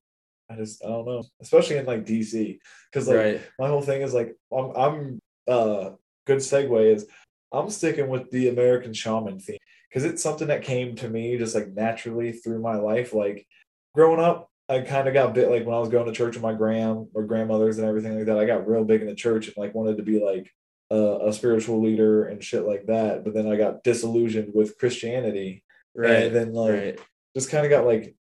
I 0.50 0.56
just 0.56 0.84
I 0.84 0.88
don't 0.88 1.06
know, 1.06 1.24
especially 1.40 1.76
in 1.76 1.86
like 1.86 2.04
DC, 2.04 2.58
because 2.90 3.06
like 3.06 3.16
right. 3.16 3.40
my 3.58 3.68
whole 3.68 3.82
thing 3.82 4.02
is 4.02 4.12
like 4.12 4.36
I'm 4.52 4.70
I'm 4.76 5.20
uh 5.46 5.90
good 6.26 6.38
segue 6.38 6.94
is 6.94 7.06
I'm 7.52 7.70
sticking 7.70 8.08
with 8.08 8.30
the 8.30 8.48
American 8.48 8.92
shaman 8.92 9.38
theme 9.38 9.58
because 9.88 10.04
it's 10.04 10.22
something 10.22 10.48
that 10.48 10.62
came 10.62 10.96
to 10.96 11.08
me 11.08 11.36
just 11.38 11.54
like 11.54 11.68
naturally 11.68 12.32
through 12.32 12.60
my 12.60 12.76
life. 12.76 13.12
Like 13.12 13.46
growing 13.94 14.20
up, 14.20 14.48
I 14.68 14.80
kind 14.80 15.08
of 15.08 15.14
got 15.14 15.34
bit 15.34 15.50
like 15.50 15.64
when 15.66 15.74
I 15.74 15.80
was 15.80 15.88
going 15.88 16.06
to 16.06 16.12
church 16.12 16.34
with 16.34 16.42
my 16.42 16.54
gram 16.54 17.08
or 17.14 17.24
grandmothers 17.24 17.78
and 17.78 17.86
everything 17.88 18.16
like 18.16 18.26
that. 18.26 18.38
I 18.38 18.44
got 18.44 18.68
real 18.68 18.84
big 18.84 19.00
in 19.00 19.08
the 19.08 19.14
church 19.14 19.48
and 19.48 19.56
like 19.56 19.74
wanted 19.74 19.96
to 19.96 20.02
be 20.04 20.24
like 20.24 20.52
a, 20.90 21.28
a 21.28 21.32
spiritual 21.32 21.82
leader 21.82 22.26
and 22.26 22.42
shit 22.42 22.64
like 22.64 22.86
that. 22.86 23.24
But 23.24 23.34
then 23.34 23.46
I 23.46 23.56
got 23.56 23.84
disillusioned 23.84 24.52
with 24.54 24.78
Christianity 24.78 25.62
Right. 25.94 26.24
and 26.24 26.34
then 26.34 26.52
like 26.52 26.72
right. 26.72 26.98
just 27.36 27.50
kind 27.50 27.64
of 27.64 27.70
got 27.70 27.84
like 27.84 28.14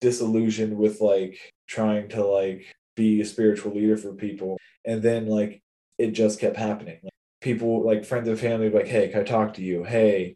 disillusioned 0.00 0.76
with 0.76 1.00
like 1.00 1.38
trying 1.66 2.08
to 2.10 2.24
like 2.24 2.64
be 2.94 3.20
a 3.20 3.24
spiritual 3.24 3.74
leader 3.74 3.96
for 3.96 4.14
people 4.14 4.56
and 4.84 5.02
then 5.02 5.26
like 5.26 5.62
it 5.98 6.12
just 6.12 6.38
kept 6.38 6.56
happening 6.56 6.98
like, 7.02 7.12
people 7.40 7.84
like 7.84 8.04
friends 8.04 8.28
and 8.28 8.38
family 8.38 8.70
like 8.70 8.86
hey 8.86 9.08
can 9.08 9.20
i 9.20 9.24
talk 9.24 9.54
to 9.54 9.62
you 9.62 9.82
hey 9.82 10.34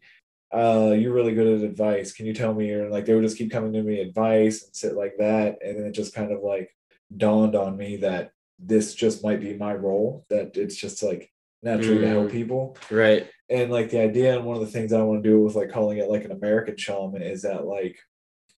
uh 0.53 0.93
you're 0.97 1.13
really 1.13 1.33
good 1.33 1.47
at 1.47 1.63
advice 1.63 2.11
can 2.11 2.25
you 2.25 2.33
tell 2.33 2.53
me 2.53 2.69
or 2.71 2.89
like 2.89 3.05
they 3.05 3.13
would 3.13 3.23
just 3.23 3.37
keep 3.37 3.51
coming 3.51 3.71
to 3.71 3.81
me 3.81 3.99
advice 3.99 4.63
and 4.63 4.75
sit 4.75 4.93
like 4.93 5.13
that 5.17 5.57
and 5.63 5.77
then 5.77 5.85
it 5.85 5.93
just 5.93 6.13
kind 6.13 6.31
of 6.31 6.41
like 6.43 6.69
dawned 7.15 7.55
on 7.55 7.77
me 7.77 7.97
that 7.97 8.31
this 8.59 8.93
just 8.93 9.23
might 9.23 9.39
be 9.39 9.55
my 9.55 9.73
role 9.73 10.25
that 10.29 10.57
it's 10.57 10.75
just 10.75 11.01
like 11.01 11.31
naturally 11.63 12.01
to 12.01 12.07
help 12.07 12.27
Mm. 12.27 12.31
people 12.31 12.77
Right. 12.89 13.27
and 13.49 13.71
like 13.71 13.89
the 13.89 14.01
idea 14.01 14.35
and 14.35 14.45
one 14.45 14.55
of 14.57 14.61
the 14.61 14.71
things 14.71 14.93
I 14.93 15.01
want 15.03 15.23
to 15.23 15.29
do 15.29 15.39
with 15.41 15.55
like 15.55 15.69
calling 15.69 15.97
it 15.99 16.09
like 16.09 16.25
an 16.25 16.31
American 16.31 16.77
shaman 16.77 17.21
is 17.21 17.41
that 17.43 17.65
like 17.65 17.97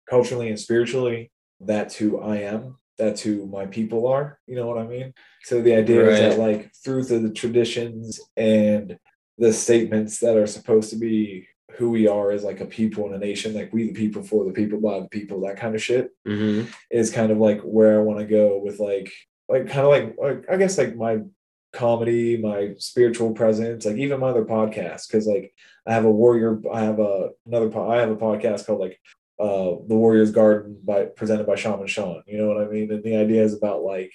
culturally 0.09 0.49
and 0.49 0.59
spiritually, 0.59 1.31
that's 1.59 1.95
who 1.95 2.19
I 2.19 2.37
am. 2.37 2.77
That's 2.97 3.21
who 3.21 3.47
my 3.47 3.65
people 3.65 4.05
are. 4.07 4.39
You 4.45 4.55
know 4.55 4.67
what 4.67 4.77
I 4.77 4.85
mean? 4.85 5.13
So 5.43 5.61
the 5.61 5.73
idea 5.75 6.05
is 6.07 6.19
that 6.19 6.37
like 6.37 6.71
through 6.83 7.05
the 7.05 7.31
traditions 7.31 8.19
and 8.37 8.97
the 9.39 9.51
statements 9.51 10.19
that 10.19 10.37
are 10.37 10.45
supposed 10.45 10.91
to 10.91 10.95
be 10.97 11.47
who 11.77 11.89
we 11.89 12.07
are 12.07 12.29
as 12.31 12.43
like 12.43 12.59
a 12.61 12.65
people 12.67 13.05
and 13.07 13.15
a 13.15 13.17
nation, 13.17 13.55
like 13.55 13.73
we 13.73 13.87
the 13.87 13.93
people 13.93 14.21
for 14.21 14.45
the 14.45 14.51
people 14.51 14.79
by 14.79 14.99
the 14.99 15.09
people, 15.09 15.41
that 15.41 15.57
kind 15.57 15.73
of 15.75 15.81
shit 15.81 16.11
hmm 16.25 16.63
is 16.91 17.09
kind 17.09 17.31
of 17.31 17.39
like 17.39 17.59
where 17.61 17.99
I 17.99 18.03
want 18.03 18.19
to 18.19 18.25
go 18.25 18.59
with 18.63 18.79
like 18.79 19.11
like 19.49 19.67
kind 19.67 19.85
of 19.87 19.87
like, 19.95 20.15
like 20.19 20.45
I 20.51 20.57
guess 20.57 20.77
like 20.77 20.95
my 20.95 21.19
comedy, 21.73 22.37
my 22.37 22.75
spiritual 22.77 23.33
presence, 23.33 23.85
like 23.85 23.97
even 23.97 24.19
my 24.19 24.29
other 24.29 24.45
podcasts 24.45 25.07
because 25.07 25.27
like 25.27 25.53
I 25.85 25.93
have 25.93 26.05
a 26.05 26.11
warrior, 26.11 26.61
I 26.71 26.81
have 26.81 26.99
a 26.99 27.31
another 27.45 27.69
po- 27.69 27.91
I 27.91 27.97
have 27.97 28.11
a 28.11 28.15
podcast 28.15 28.65
called 28.65 28.79
like 28.79 28.99
uh 29.39 29.75
the 29.87 29.95
Warrior's 29.95 30.31
Garden 30.31 30.79
by 30.83 31.05
presented 31.05 31.47
by 31.47 31.55
Shaman 31.55 31.87
Sean. 31.87 32.23
You 32.27 32.37
know 32.37 32.47
what 32.47 32.61
I 32.61 32.69
mean? 32.69 32.91
And 32.91 33.03
the 33.03 33.17
idea 33.17 33.43
is 33.43 33.53
about 33.53 33.83
like 33.83 34.11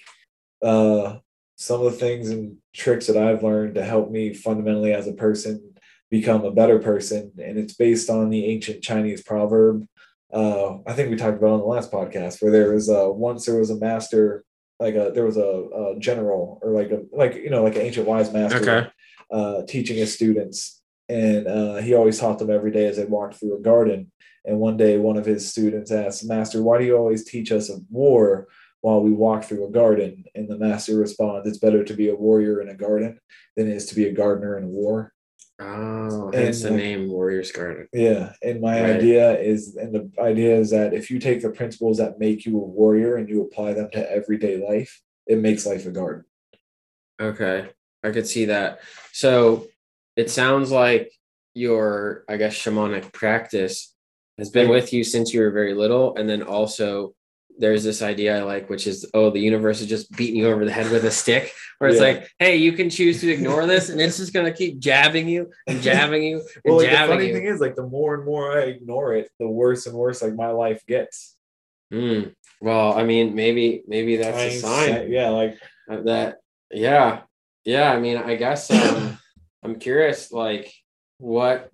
uh 0.61 1.17
some 1.57 1.85
of 1.85 1.91
the 1.91 1.97
things 1.97 2.29
and 2.29 2.57
tricks 2.73 3.07
that 3.07 3.17
I've 3.17 3.43
learned 3.43 3.75
to 3.75 3.83
help 3.83 4.09
me 4.09 4.33
fundamentally 4.33 4.93
as 4.93 5.07
a 5.07 5.13
person 5.13 5.73
become 6.09 6.43
a 6.43 6.51
better 6.51 6.79
person 6.79 7.31
and 7.37 7.59
it's 7.59 7.73
based 7.75 8.09
on 8.09 8.29
the 8.29 8.45
ancient 8.45 8.81
Chinese 8.81 9.21
proverb 9.21 9.85
uh, 10.31 10.77
I 10.85 10.93
think 10.93 11.09
we 11.09 11.15
talked 11.15 11.37
about 11.37 11.51
on 11.51 11.59
the 11.59 11.65
last 11.65 11.91
podcast 11.91 12.41
where 12.41 12.51
there 12.51 12.71
was 12.73 12.89
uh, 12.89 13.07
once 13.09 13.45
there 13.45 13.57
was 13.57 13.71
a 13.71 13.77
master, 13.77 14.43
like 14.79 14.95
a 14.95 15.11
there 15.13 15.25
was 15.25 15.37
a, 15.37 15.41
a 15.41 15.99
general 15.99 16.59
or 16.61 16.71
like 16.71 16.91
a 16.91 17.01
like 17.11 17.35
you 17.35 17.49
know 17.49 17.63
like 17.63 17.75
an 17.75 17.81
ancient 17.81 18.07
wise 18.07 18.31
master 18.31 18.61
Okay. 18.61 18.87
uh, 19.31 19.63
teaching 19.67 19.97
his 19.97 20.13
students, 20.13 20.81
and 21.07 21.47
uh, 21.47 21.75
he 21.77 21.93
always 21.93 22.19
taught 22.19 22.39
them 22.39 22.49
every 22.49 22.71
day 22.71 22.85
as 22.87 22.97
they 22.97 23.05
walked 23.05 23.35
through 23.35 23.57
a 23.57 23.61
garden. 23.61 24.11
And 24.45 24.59
one 24.59 24.77
day, 24.77 24.97
one 24.97 25.17
of 25.17 25.25
his 25.25 25.49
students 25.49 25.91
asked, 25.91 26.25
"Master, 26.25 26.63
why 26.63 26.77
do 26.79 26.85
you 26.85 26.95
always 26.95 27.25
teach 27.25 27.51
us 27.51 27.69
of 27.69 27.81
war 27.89 28.47
while 28.81 29.01
we 29.01 29.11
walk 29.11 29.43
through 29.43 29.67
a 29.67 29.71
garden?" 29.71 30.23
And 30.33 30.47
the 30.47 30.57
master 30.57 30.95
responds, 30.97 31.47
"It's 31.47 31.57
better 31.59 31.83
to 31.83 31.93
be 31.93 32.09
a 32.09 32.15
warrior 32.15 32.61
in 32.61 32.69
a 32.69 32.73
garden 32.75 33.19
than 33.55 33.69
it 33.69 33.75
is 33.75 33.85
to 33.87 33.95
be 33.95 34.05
a 34.07 34.13
gardener 34.13 34.57
in 34.57 34.63
a 34.63 34.67
war." 34.67 35.13
Oh, 35.59 36.27
And, 36.27 36.35
hence 36.35 36.61
the 36.61 36.71
name 36.71 37.09
Warriors 37.09 37.51
Garden. 37.51 37.87
Yeah, 37.91 38.33
and 38.41 38.61
my 38.61 38.81
Right. 38.81 38.95
idea 38.95 39.37
is, 39.39 39.75
and 39.75 39.93
the 39.93 40.09
idea 40.21 40.55
is 40.55 40.69
that 40.69 40.93
if 40.93 41.11
you 41.11 41.19
take 41.19 41.41
the 41.41 41.49
principles 41.49 41.97
that 41.97 42.17
make 42.17 42.45
you 42.45 42.55
a 42.57 42.65
warrior 42.65 43.17
and 43.17 43.27
you 43.27 43.41
apply 43.41 43.73
them 43.73 43.89
to 43.91 44.11
everyday 44.11 44.57
life, 44.57 45.01
it 45.27 45.39
makes 45.39 45.65
life 45.65 45.85
a 45.85 45.91
garden. 45.91 46.23
Okay, 47.21 47.69
I 48.03 48.11
could 48.11 48.25
see 48.25 48.45
that. 48.45 48.79
So 49.11 49.67
it 50.15 50.29
sounds 50.29 50.71
like 50.71 51.11
your, 51.53 52.23
I 52.29 52.37
guess, 52.37 52.55
shamanic 52.55 53.11
practice 53.11 53.93
has 54.37 54.49
been 54.49 54.67
mm. 54.67 54.71
with 54.71 54.93
you 54.93 55.03
since 55.03 55.33
you 55.33 55.41
were 55.41 55.51
very 55.51 55.73
little, 55.73 56.15
and 56.15 56.29
then 56.29 56.41
also 56.41 57.13
there's 57.59 57.83
this 57.83 58.01
idea 58.01 58.39
I 58.39 58.43
like, 58.43 58.69
which 58.69 58.87
is, 58.87 59.09
oh, 59.13 59.29
the 59.29 59.39
universe 59.39 59.81
is 59.81 59.87
just 59.87 60.11
beating 60.13 60.37
you 60.37 60.47
over 60.47 60.65
the 60.65 60.71
head 60.71 60.89
with 60.91 61.03
a 61.05 61.11
stick, 61.11 61.53
where 61.77 61.89
it's 61.89 61.99
Yeah. 61.99 62.07
like, 62.07 62.31
hey, 62.39 62.55
you 62.55 62.71
can 62.73 62.89
choose 62.89 63.21
to 63.21 63.29
ignore 63.31 63.65
this, 63.67 63.89
and 63.89 63.99
it's 64.01 64.17
just 64.17 64.33
gonna 64.33 64.53
keep 64.53 64.79
jabbing 64.79 65.27
you 65.27 65.51
and 65.67 65.81
jabbing 65.81 66.23
you 66.23 66.37
and 66.65 66.73
Well, 66.73 66.77
like, 66.77 66.89
the 66.91 66.97
funny 67.07 67.27
you. 67.27 67.33
thing 67.33 67.45
is, 67.45 67.59
like 67.59 67.75
the 67.75 67.85
more 67.85 68.15
and 68.15 68.25
more 68.25 68.51
I 68.57 68.63
ignore 68.63 69.13
it, 69.15 69.29
the 69.39 69.47
worse 69.47 69.85
and 69.87 69.95
worse 69.95 70.21
like 70.21 70.33
my 70.35 70.47
life 70.51 70.85
gets. 70.87 71.35
Mm. 71.93 72.33
Well, 72.61 72.93
I 72.93 73.03
mean, 73.03 73.35
maybe 73.35 73.83
maybe 73.87 74.15
that's 74.17 74.37
I 74.37 74.41
a 74.43 74.51
sign. 74.59 75.11
Yeah, 75.11 75.29
like 75.29 75.57
that 75.87 76.37
yeah 76.71 77.21
yeah 77.65 77.91
i 77.91 77.99
mean 77.99 78.15
i 78.17 78.35
guess 78.35 78.69
um 78.69 79.17
i'm 79.63 79.79
curious 79.79 80.31
like 80.31 80.71
what 81.17 81.67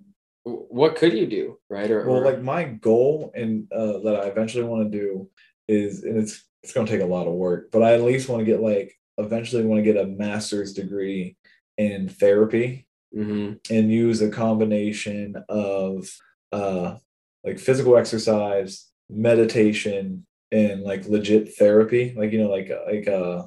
what 0.44 0.96
could 0.96 1.12
you 1.14 1.28
do 1.28 1.60
right 1.70 1.92
or, 1.92 2.06
well, 2.08 2.20
or- 2.22 2.26
like 2.26 2.42
my 2.42 2.64
goal 2.64 3.32
and 3.36 3.68
uh, 3.74 4.00
that 4.00 4.22
I 4.24 4.28
eventually 4.28 4.64
want 4.64 4.90
to 4.90 4.98
do 4.98 5.30
is, 5.68 6.04
and 6.04 6.18
it's 6.18 6.44
it's 6.64 6.74
going 6.74 6.88
to 6.88 6.92
take 6.92 7.02
a 7.02 7.06
lot 7.06 7.28
of 7.28 7.34
work, 7.34 7.70
but 7.72 7.84
I 7.84 7.94
at 7.94 8.02
least 8.02 8.28
want 8.28 8.40
to 8.42 8.46
get 8.46 8.62
like 8.62 8.94
eventually 9.18 9.64
want 9.64 9.84
to 9.84 9.94
get 9.94 10.02
a 10.02 10.08
master's 10.08 10.74
degree 10.74 11.38
in 11.78 12.10
therapy 12.10 12.88
Mhm. 13.16 13.60
and 13.72 13.92
use 13.92 14.22
a 14.22 14.30
combination 14.30 15.36
of 15.48 16.10
uh 16.52 16.98
like 17.46 17.60
physical 17.60 17.96
exercise 17.96 18.90
meditation 19.10 20.26
and 20.52 20.82
like 20.82 21.08
legit 21.08 21.56
therapy 21.56 22.14
like 22.18 22.32
you 22.34 22.40
know 22.44 22.50
like 22.50 22.70
like 22.86 23.08
uh 23.08 23.44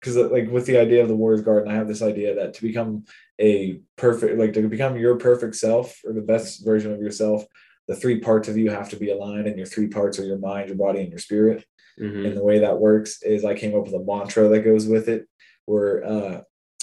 because 0.00 0.16
like 0.16 0.50
with 0.50 0.64
the 0.66 0.78
idea 0.78 1.02
of 1.02 1.08
the 1.08 1.16
warriors 1.16 1.42
garden 1.42 1.70
i 1.70 1.74
have 1.74 1.88
this 1.88 2.00
idea 2.02 2.34
that 2.34 2.54
to 2.54 2.62
become 2.62 3.04
a 3.40 3.80
perfect 3.96 4.38
like 4.38 4.52
to 4.54 4.66
become 4.68 4.96
your 4.96 5.16
perfect 5.16 5.54
self 5.56 6.00
or 6.06 6.12
the 6.14 6.22
best 6.22 6.64
version 6.64 6.92
of 6.92 7.00
yourself 7.00 7.44
the 7.90 7.96
three 8.02 8.18
parts 8.28 8.46
of 8.48 8.56
you 8.56 8.70
have 8.70 8.88
to 8.92 8.96
be 9.04 9.10
aligned 9.10 9.46
and 9.48 9.56
your 9.60 9.66
three 9.74 9.88
parts 9.88 10.18
are 10.18 10.24
your 10.32 10.38
mind 10.50 10.68
your 10.68 10.78
body 10.86 11.00
and 11.00 11.10
your 11.14 11.18
spirit 11.28 11.60
Mhm. 11.98 12.24
and 12.26 12.36
the 12.38 12.44
way 12.50 12.58
that 12.60 12.78
works 12.88 13.12
is 13.22 13.44
i 13.44 13.54
came 13.60 13.74
up 13.76 13.84
with 13.86 13.94
a 14.00 14.04
mantra 14.10 14.48
that 14.48 14.60
goes 14.70 14.84
with 14.94 15.06
it 15.14 15.22
where 15.70 15.94
uh 16.14 16.36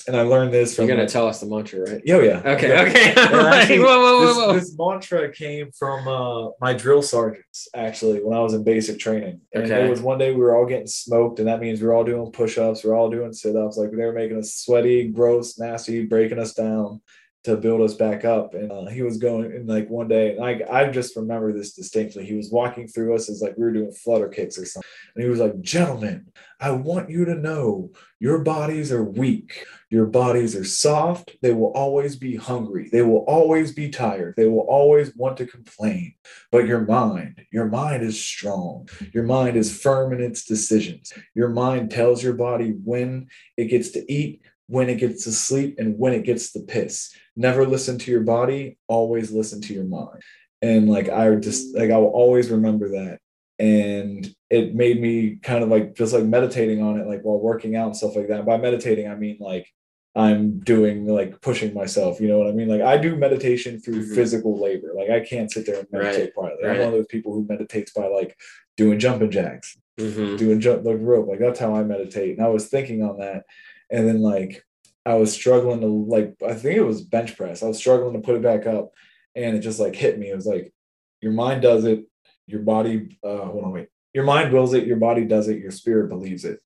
and 0.07 0.15
i 0.15 0.23
learned 0.33 0.51
this 0.53 0.69
from 0.75 0.83
you're 0.85 0.95
gonna 0.95 1.03
like- 1.07 1.11
tell 1.17 1.27
us 1.31 1.39
the 1.39 1.47
mantra 1.53 1.79
right 1.87 2.01
oh 2.15 2.21
yeah 2.29 2.41
okay 2.53 2.69
Yeah. 2.73 2.81
okay 2.87 3.07
actually, 3.17 3.79
whoa 3.85 3.99
whoa 4.03 4.13
whoa, 4.19 4.25
this, 4.27 4.37
whoa. 4.37 4.53
this 4.59 4.75
mantra 4.77 5.21
came 5.43 5.67
from 5.81 5.99
uh, 6.19 6.49
my 6.65 6.71
drill 6.73 7.01
sergeants 7.01 7.59
actually 7.87 8.19
when 8.25 8.37
I 8.37 8.41
was 8.47 8.53
in 8.57 8.63
basic 8.73 8.99
training. 9.05 9.37
And 9.53 9.63
Okay. 9.65 9.85
it 9.85 9.89
was 9.89 10.01
one 10.01 10.19
day 10.23 10.31
we 10.33 10.41
were 10.45 10.55
all 10.55 10.65
getting 10.73 10.87
smoked, 11.03 11.39
and 11.39 11.47
that 11.49 11.59
means 11.63 11.81
we 11.81 11.87
are 11.87 11.93
all 11.97 12.03
doing 12.11 12.31
push-ups, 12.31 12.83
we 12.83 12.89
are 12.89 12.95
all 12.99 13.09
doing 13.17 13.33
sit-ups, 13.33 13.75
like 13.77 13.91
they 13.91 14.05
were 14.09 14.13
making 14.21 14.37
us 14.37 14.53
sweaty, 14.65 14.99
gross, 15.19 15.57
nasty, 15.59 16.05
breaking 16.05 16.39
us 16.45 16.53
down 16.53 17.01
to 17.47 17.57
build 17.57 17.81
us 17.81 17.95
back 17.95 18.25
up. 18.25 18.53
And 18.53 18.71
uh, 18.71 18.85
he 18.85 19.01
was 19.01 19.17
going 19.17 19.45
and 19.45 19.67
like 19.67 19.89
one 19.89 20.07
day, 20.07 20.35
and 20.35 20.43
I 20.43 20.61
I 20.69 20.89
just 20.89 21.15
remember 21.15 21.51
this 21.51 21.73
distinctly. 21.73 22.25
He 22.25 22.35
was 22.35 22.51
walking 22.51 22.87
through 22.87 23.15
us 23.15 23.29
as 23.29 23.41
like 23.41 23.57
we 23.57 23.63
were 23.63 23.73
doing 23.73 23.91
flutter 23.91 24.27
kicks 24.27 24.57
or 24.57 24.65
something, 24.65 24.89
and 25.15 25.23
he 25.23 25.29
was 25.29 25.39
like, 25.39 25.59
"Gentlemen, 25.61 26.27
I 26.59 26.71
want 26.71 27.09
you 27.09 27.25
to 27.25 27.35
know 27.35 27.91
your 28.19 28.39
bodies 28.39 28.91
are 28.91 29.03
weak. 29.03 29.65
Your 29.89 30.05
bodies 30.05 30.55
are 30.55 30.65
soft. 30.65 31.37
They 31.41 31.53
will 31.53 31.71
always 31.71 32.17
be 32.17 32.35
hungry. 32.35 32.89
They 32.91 33.03
will 33.03 33.23
always 33.27 33.71
be 33.71 33.89
tired. 33.89 34.33
They 34.35 34.47
will 34.47 34.67
always 34.67 35.15
want 35.15 35.37
to 35.37 35.45
complain. 35.45 36.15
But 36.51 36.67
your 36.67 36.81
mind, 36.81 37.45
your 37.53 37.67
mind 37.67 38.03
is 38.03 38.21
strong. 38.21 38.89
Your 39.13 39.23
mind 39.23 39.55
is 39.55 39.81
firm 39.81 40.11
in 40.13 40.21
its 40.21 40.43
decisions. 40.43 41.13
Your 41.35 41.49
mind 41.49 41.91
tells 41.91 42.21
your 42.21 42.33
body 42.33 42.71
when 42.83 43.27
it 43.55 43.65
gets 43.65 43.91
to 43.91 44.11
eat, 44.11 44.41
when 44.67 44.89
it 44.89 44.95
gets 44.99 45.23
to 45.23 45.31
sleep, 45.31 45.75
and 45.79 45.97
when 45.97 46.13
it 46.13 46.23
gets 46.23 46.51
to 46.53 46.59
piss. 46.59 47.13
Never 47.35 47.65
listen 47.65 47.97
to 47.99 48.11
your 48.11 48.21
body, 48.21 48.77
always 48.87 49.31
listen 49.31 49.61
to 49.61 49.73
your 49.73 49.85
mind. 49.85 50.21
And 50.61 50.89
like, 50.89 51.07
I 51.09 51.33
just 51.35 51.75
like, 51.75 51.91
I 51.91 51.97
will 51.97 52.07
always 52.07 52.49
remember 52.49 52.89
that. 52.89 53.19
And 53.59 54.27
it 54.49 54.75
made 54.75 55.01
me 55.01 55.37
kind 55.41 55.63
of 55.63 55.69
like 55.69 55.95
just 55.95 56.13
like 56.13 56.23
meditating 56.23 56.81
on 56.81 56.99
it 56.99 57.07
like 57.07 57.21
while 57.21 57.39
working 57.39 57.75
out 57.75 57.87
and 57.87 57.97
stuff 57.97 58.15
like 58.15 58.27
that. 58.29 58.45
By 58.45 58.57
meditating 58.57 59.07
i 59.09 59.15
mean 59.15 59.37
like 59.39 59.67
i'm 60.15 60.59
doing 60.59 61.05
like 61.07 61.41
pushing 61.41 61.73
myself 61.73 62.19
you 62.21 62.27
know 62.27 62.37
what 62.39 62.47
i 62.47 62.51
mean? 62.51 62.67
Like 62.67 62.81
i 62.81 62.97
do 62.97 63.15
meditation 63.15 63.79
through 63.79 64.03
Mhm. 64.05 64.15
physical 64.15 64.59
labor. 64.61 64.93
Like 64.95 65.09
i 65.09 65.19
can't 65.21 65.51
sit 65.51 65.65
there 65.65 65.79
and 65.79 65.87
meditate 65.91 66.33
quietly. 66.35 66.67
I'm 66.69 66.77
one 66.79 66.87
of 66.89 66.93
those 66.93 67.07
people 67.07 67.33
who 67.33 67.45
meditates 67.47 67.91
by 67.93 68.07
like 68.07 68.35
doing 68.77 68.99
jumping 68.99 69.31
jacks 69.31 69.75
Mhm. 69.99 70.37
doing 70.37 70.59
jump 70.59 70.85
like 70.85 70.97
rope. 70.99 71.27
Like 71.27 71.39
that's 71.39 71.59
how 71.59 71.73
i 71.75 71.83
meditate. 71.83 72.37
And 72.37 72.45
i 72.45 72.49
was 72.49 72.67
thinking 72.67 73.01
on 73.03 73.17
that 73.19 73.43
and 73.89 74.07
then 74.07 74.21
like 74.21 74.63
i 75.05 75.13
was 75.15 75.31
struggling 75.33 75.81
to 75.81 75.87
like 75.87 76.35
i 76.47 76.53
think 76.53 76.77
it 76.77 76.83
was 76.83 77.01
bench 77.01 77.35
press. 77.37 77.63
I 77.63 77.67
was 77.67 77.77
struggling 77.77 78.13
to 78.13 78.19
put 78.19 78.35
it 78.35 78.41
back 78.41 78.65
up 78.65 78.91
and 79.35 79.55
it 79.55 79.59
just 79.59 79.79
like 79.79 79.95
hit 79.95 80.17
me. 80.19 80.29
It 80.29 80.35
was 80.35 80.45
like 80.45 80.73
your 81.21 81.31
mind 81.31 81.61
does 81.61 81.85
it. 81.85 82.05
Your 82.47 82.61
body 82.61 83.17
uh 83.23 83.45
hold 83.45 83.63
on 83.65 83.71
wait. 83.71 83.87
Your 84.13 84.23
mind 84.23 84.51
wills 84.53 84.73
it. 84.73 84.85
Your 84.87 84.97
body 84.97 85.25
does 85.25 85.47
it. 85.47 85.59
Your 85.59 85.71
spirit 85.71 86.09
believes 86.09 86.43
it. 86.45 86.59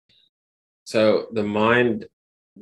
So 0.86 1.28
the 1.34 1.44
mind 1.44 2.06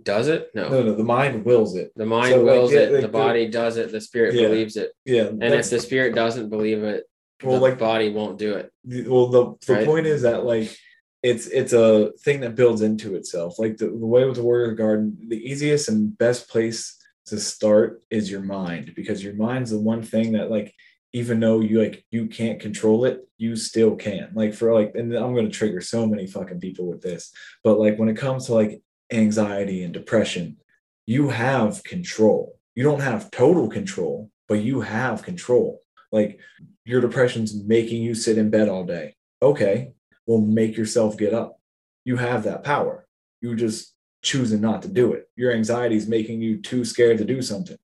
does 0.03 0.27
it? 0.27 0.49
No, 0.53 0.69
no 0.69 0.83
no 0.83 0.95
the 0.95 1.03
mind 1.03 1.45
wills 1.45 1.75
it. 1.75 1.91
The 1.95 2.05
mind 2.05 2.31
So, 2.33 2.37
like, 2.43 2.45
wills 2.53 2.73
yeah, 2.73 2.79
it. 2.79 2.91
Like 2.91 3.01
the 3.01 3.07
the- 3.07 3.13
body 3.13 3.47
does 3.47 3.77
it. 3.77 3.91
The 3.91 4.01
spirit 4.01 4.35
Yeah. 4.35 4.47
believes 4.47 4.75
it. 4.77 4.91
Yeah 5.05 5.27
and 5.27 5.43
if 5.43 5.69
the 5.69 5.79
spirit 5.79 6.13
doesn't 6.15 6.49
believe 6.49 6.83
it 6.83 7.05
well 7.43 7.55
the 7.55 7.61
like 7.61 7.79
body 7.79 8.09
won't 8.11 8.37
do 8.37 8.55
it. 8.55 8.71
Well 9.07 9.27
the, 9.27 9.55
the 9.65 9.73
Right. 9.73 9.85
point 9.85 10.05
is 10.07 10.23
that 10.23 10.43
like 10.45 10.75
it's 11.21 11.47
it's 11.47 11.73
a 11.73 12.11
thing 12.21 12.39
that 12.41 12.55
builds 12.55 12.81
into 12.81 13.15
itself. 13.15 13.59
Like 13.59 13.77
the, 13.77 13.87
the 13.87 14.05
way 14.05 14.25
with 14.25 14.35
the 14.35 14.43
warrior 14.43 14.73
garden 14.73 15.17
the 15.27 15.37
easiest 15.37 15.89
and 15.89 16.17
best 16.17 16.49
place 16.49 16.97
to 17.27 17.39
start 17.39 18.01
is 18.09 18.31
your 18.31 18.41
mind 18.41 18.93
because 18.95 19.23
your 19.23 19.33
mind's 19.33 19.71
the 19.71 19.79
one 19.79 20.01
thing 20.01 20.33
that 20.33 20.49
like 20.49 20.73
even 21.11 21.39
though 21.39 21.59
you 21.59 21.81
like 21.81 22.05
you 22.11 22.27
can't 22.27 22.59
control 22.59 23.05
it 23.05 23.27
you 23.37 23.55
still 23.55 23.95
can. 23.95 24.29
Like 24.33 24.53
for 24.53 24.73
like 24.73 24.93
and 24.95 25.13
i'm 25.13 25.35
to 25.35 25.49
trigger 25.49 25.81
so 25.81 26.07
many 26.07 26.25
fucking 26.25 26.59
people 26.59 26.87
with 26.87 27.01
this 27.01 27.31
but 27.63 27.79
like 27.79 27.97
when 27.97 28.09
it 28.09 28.17
comes 28.17 28.45
to 28.45 28.53
like 28.53 28.81
anxiety 29.11 29.83
and 29.83 29.93
depression 29.93 30.57
you 31.05 31.29
have 31.29 31.83
control. 31.83 32.59
You 32.75 32.83
don't 32.83 33.01
have 33.01 33.31
total 33.31 33.67
control 33.67 34.31
but 34.47 34.61
you 34.61 34.81
have 34.81 35.21
control. 35.21 35.81
Like 36.11 36.39
your 36.85 37.01
depression's 37.01 37.53
making 37.53 38.01
you 38.01 38.15
sit 38.15 38.37
in 38.37 38.49
bed 38.49 38.69
all 38.69 38.85
day. 38.85 39.15
Okay 39.41 39.91
well 40.29 40.39
make 40.39 40.77
yourself 40.77 41.17
get 41.17 41.33
up. 41.33 41.59
You 42.05 42.15
have 42.17 42.43
that 42.43 42.63
power. 42.63 43.07
You 43.41 43.55
just 43.55 43.95
choosing 44.21 44.61
not 44.61 44.83
to 44.83 44.87
do 44.87 45.13
it. 45.13 45.27
Your 45.35 45.51
anxiety 45.51 45.95
is 45.95 46.07
making 46.07 46.39
you 46.41 46.61
too 46.61 46.85
scared 46.85 47.17
to 47.17 47.25
do 47.25 47.41
something. 47.41 47.77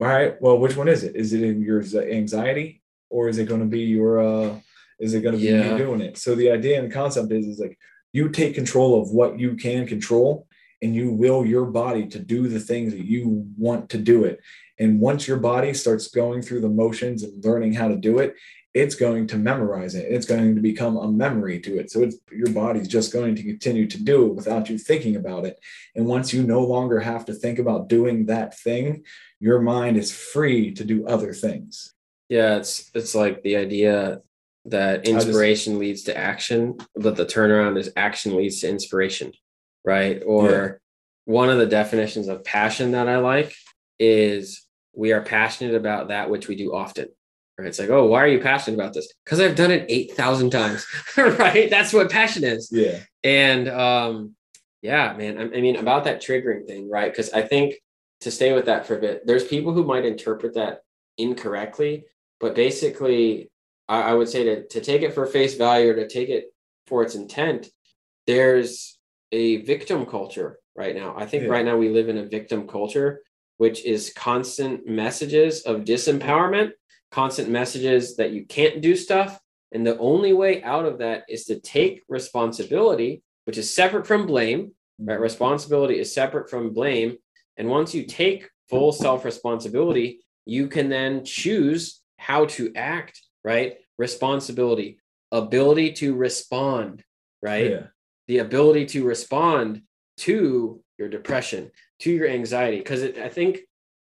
All 0.00 0.08
right 0.08 0.34
well 0.42 0.58
which 0.58 0.76
one 0.76 0.88
is 0.88 1.04
it? 1.04 1.14
Is 1.14 1.32
it 1.32 1.42
in 1.42 1.62
your 1.62 1.82
anxiety 2.20 2.82
or 3.08 3.28
is 3.28 3.38
it 3.38 3.48
going 3.48 3.60
to 3.60 3.66
be 3.78 3.82
your 3.82 4.12
uh 4.20 4.58
is 4.98 5.14
it 5.14 5.20
going 5.22 5.36
to 5.36 5.40
be 5.40 5.46
Yeah. 5.48 5.72
you 5.72 5.78
doing 5.78 6.00
it? 6.00 6.18
So 6.18 6.34
the 6.34 6.50
idea 6.50 6.78
and 6.80 6.90
the 6.90 6.94
concept 6.94 7.30
is 7.30 7.46
is 7.46 7.60
like 7.60 7.78
you 8.12 8.28
take 8.30 8.54
control 8.54 9.00
of 9.00 9.10
what 9.18 9.38
you 9.38 9.54
can 9.54 9.86
control 9.86 10.48
and 10.82 10.94
you 10.94 11.10
will 11.22 11.46
your 11.46 11.66
body 11.66 12.06
to 12.08 12.18
do 12.18 12.48
the 12.48 12.60
things 12.60 12.92
that 12.94 13.04
you 13.04 13.46
want 13.56 13.88
to 13.90 13.98
do 13.98 14.24
it. 14.24 14.40
And 14.78 15.00
once 15.00 15.26
your 15.28 15.38
body 15.38 15.72
starts 15.72 16.08
going 16.08 16.42
through 16.42 16.62
the 16.62 16.68
motions 16.84 17.22
and 17.22 17.44
learning 17.44 17.72
how 17.74 17.88
to 17.88 17.96
do 17.96 18.18
it 18.18 18.34
it's 18.76 18.94
going 18.94 19.26
to 19.26 19.38
memorize 19.38 19.94
it. 19.94 20.04
It's 20.12 20.26
going 20.26 20.54
to 20.54 20.60
become 20.60 20.98
a 20.98 21.10
memory 21.10 21.58
to 21.60 21.78
it. 21.78 21.90
So 21.90 22.02
it's 22.02 22.18
your 22.30 22.50
body's 22.50 22.88
just 22.88 23.10
going 23.10 23.34
to 23.36 23.42
continue 23.42 23.86
to 23.86 23.98
do 24.02 24.26
it 24.26 24.34
without 24.34 24.68
you 24.68 24.76
thinking 24.76 25.16
about 25.16 25.46
it. 25.46 25.58
And 25.94 26.04
once 26.04 26.34
you 26.34 26.42
no 26.42 26.60
longer 26.62 27.00
have 27.00 27.24
to 27.24 27.32
think 27.32 27.58
about 27.58 27.88
doing 27.88 28.26
that 28.26 28.58
thing, 28.58 29.04
your 29.40 29.60
mind 29.62 29.96
is 29.96 30.12
free 30.12 30.74
to 30.74 30.84
do 30.84 31.06
other 31.06 31.32
things. 31.32 31.94
Yeah, 32.28 32.56
it's 32.56 32.90
it's 32.94 33.14
like 33.14 33.42
the 33.42 33.56
idea 33.56 34.20
that 34.66 35.04
just- 35.04 35.26
inspiration 35.26 35.78
leads 35.78 36.02
to 36.02 36.16
action, 36.16 36.76
but 36.94 37.16
the 37.16 37.24
turnaround 37.24 37.78
is 37.78 37.90
action 37.96 38.36
leads 38.36 38.60
to 38.60 38.68
inspiration, 38.68 39.32
right? 39.86 40.22
Or 40.26 40.50
Yeah. 40.50 40.72
one 41.24 41.48
of 41.48 41.56
the 41.56 41.72
definitions 41.80 42.28
of 42.28 42.44
passion 42.44 42.90
that 42.92 43.08
I 43.08 43.16
like 43.18 43.54
is 43.98 44.66
we 44.92 45.12
are 45.14 45.22
passionate 45.22 45.74
about 45.74 46.08
that 46.08 46.28
which 46.28 46.46
we 46.46 46.56
do 46.56 46.74
often, 46.74 47.08
Right? 47.58 47.68
It's 47.68 47.78
like, 47.78 47.88
oh, 47.88 48.06
why 48.06 48.22
are 48.22 48.28
you 48.28 48.40
passionate 48.40 48.76
about 48.78 48.92
this? 48.92 49.12
Because 49.24 49.40
I've 49.40 49.56
done 49.56 49.70
it 49.70 49.86
eight 49.88 50.12
thousand 50.12 50.50
times. 50.50 50.86
right? 51.16 51.70
That's 51.70 51.92
what 51.92 52.10
passion 52.10 52.44
is. 52.44 52.68
Yeah. 52.70 53.00
And 53.24 53.68
um, 53.68 54.34
yeah, 54.82 55.14
man. 55.16 55.38
I, 55.38 55.42
I 55.56 55.60
mean, 55.60 55.76
about 55.76 56.04
that 56.04 56.22
triggering 56.22 56.66
thing, 56.66 56.90
right? 56.90 57.10
Because 57.10 57.32
I 57.32 57.42
think 57.42 57.74
to 58.20 58.30
stay 58.30 58.52
with 58.52 58.66
that 58.66 58.86
for 58.86 58.96
a 58.96 59.00
bit, 59.00 59.26
there's 59.26 59.44
people 59.44 59.72
who 59.72 59.84
might 59.84 60.04
interpret 60.04 60.54
that 60.54 60.80
incorrectly, 61.18 62.04
but 62.40 62.54
basically, 62.54 63.50
I, 63.88 64.02
I 64.02 64.14
would 64.14 64.28
say 64.28 64.44
to 64.44 64.66
to 64.68 64.80
take 64.80 65.02
it 65.02 65.14
for 65.14 65.26
face 65.26 65.54
value 65.56 65.90
or 65.92 65.94
to 65.94 66.08
take 66.08 66.28
it 66.28 66.52
for 66.86 67.02
its 67.02 67.14
intent, 67.14 67.68
there's 68.26 68.98
a 69.32 69.62
victim 69.62 70.04
culture 70.06 70.58
right 70.76 70.94
now. 70.94 71.14
I 71.16 71.26
think 71.26 71.44
Yeah. 71.44 71.48
right 71.50 71.64
now 71.64 71.76
we 71.76 71.88
live 71.88 72.08
in 72.08 72.18
a 72.18 72.26
victim 72.26 72.68
culture, 72.68 73.22
which 73.56 73.84
is 73.84 74.12
constant 74.14 74.86
messages 74.86 75.62
of 75.62 75.84
disempowerment, 75.84 76.72
constant 77.10 77.48
messages 77.48 78.16
that 78.16 78.32
you 78.32 78.44
can't 78.44 78.80
do 78.80 78.96
stuff. 78.96 79.38
And 79.72 79.86
the 79.86 79.98
only 79.98 80.32
way 80.32 80.62
out 80.62 80.86
of 80.86 80.98
that 80.98 81.24
is 81.28 81.44
to 81.46 81.60
take 81.60 82.04
responsibility, 82.08 83.22
which 83.44 83.58
is 83.58 83.72
separate 83.72 84.06
from 84.06 84.26
blame, 84.26 84.72
right? 84.98 85.14
Mm-hmm. 85.14 85.22
Responsibility 85.22 85.98
is 85.98 86.12
separate 86.12 86.48
from 86.48 86.72
blame. 86.72 87.16
And 87.56 87.68
once 87.68 87.94
you 87.94 88.04
take 88.04 88.48
full 88.68 88.92
self 88.92 89.24
responsibility, 89.24 90.20
you 90.44 90.68
can 90.68 90.88
then 90.88 91.24
choose 91.24 92.00
how 92.18 92.46
to 92.46 92.72
act, 92.74 93.20
right? 93.44 93.76
Responsibility, 93.98 94.98
ability 95.32 95.92
to 95.94 96.14
respond, 96.14 97.02
right? 97.42 97.70
Yeah. 97.70 97.86
the 98.28 98.38
ability 98.38 98.86
to 98.86 99.04
respond 99.04 99.82
to 100.18 100.80
your 100.98 101.08
depression 101.08 101.70
to 102.00 102.10
your 102.10 102.28
anxiety 102.28 102.78
because 102.78 103.02
i 103.02 103.28
think 103.28 103.60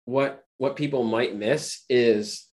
what 0.05 0.43
what 0.57 0.75
people 0.75 1.03
might 1.03 1.35
miss 1.35 1.83
is 1.89 2.47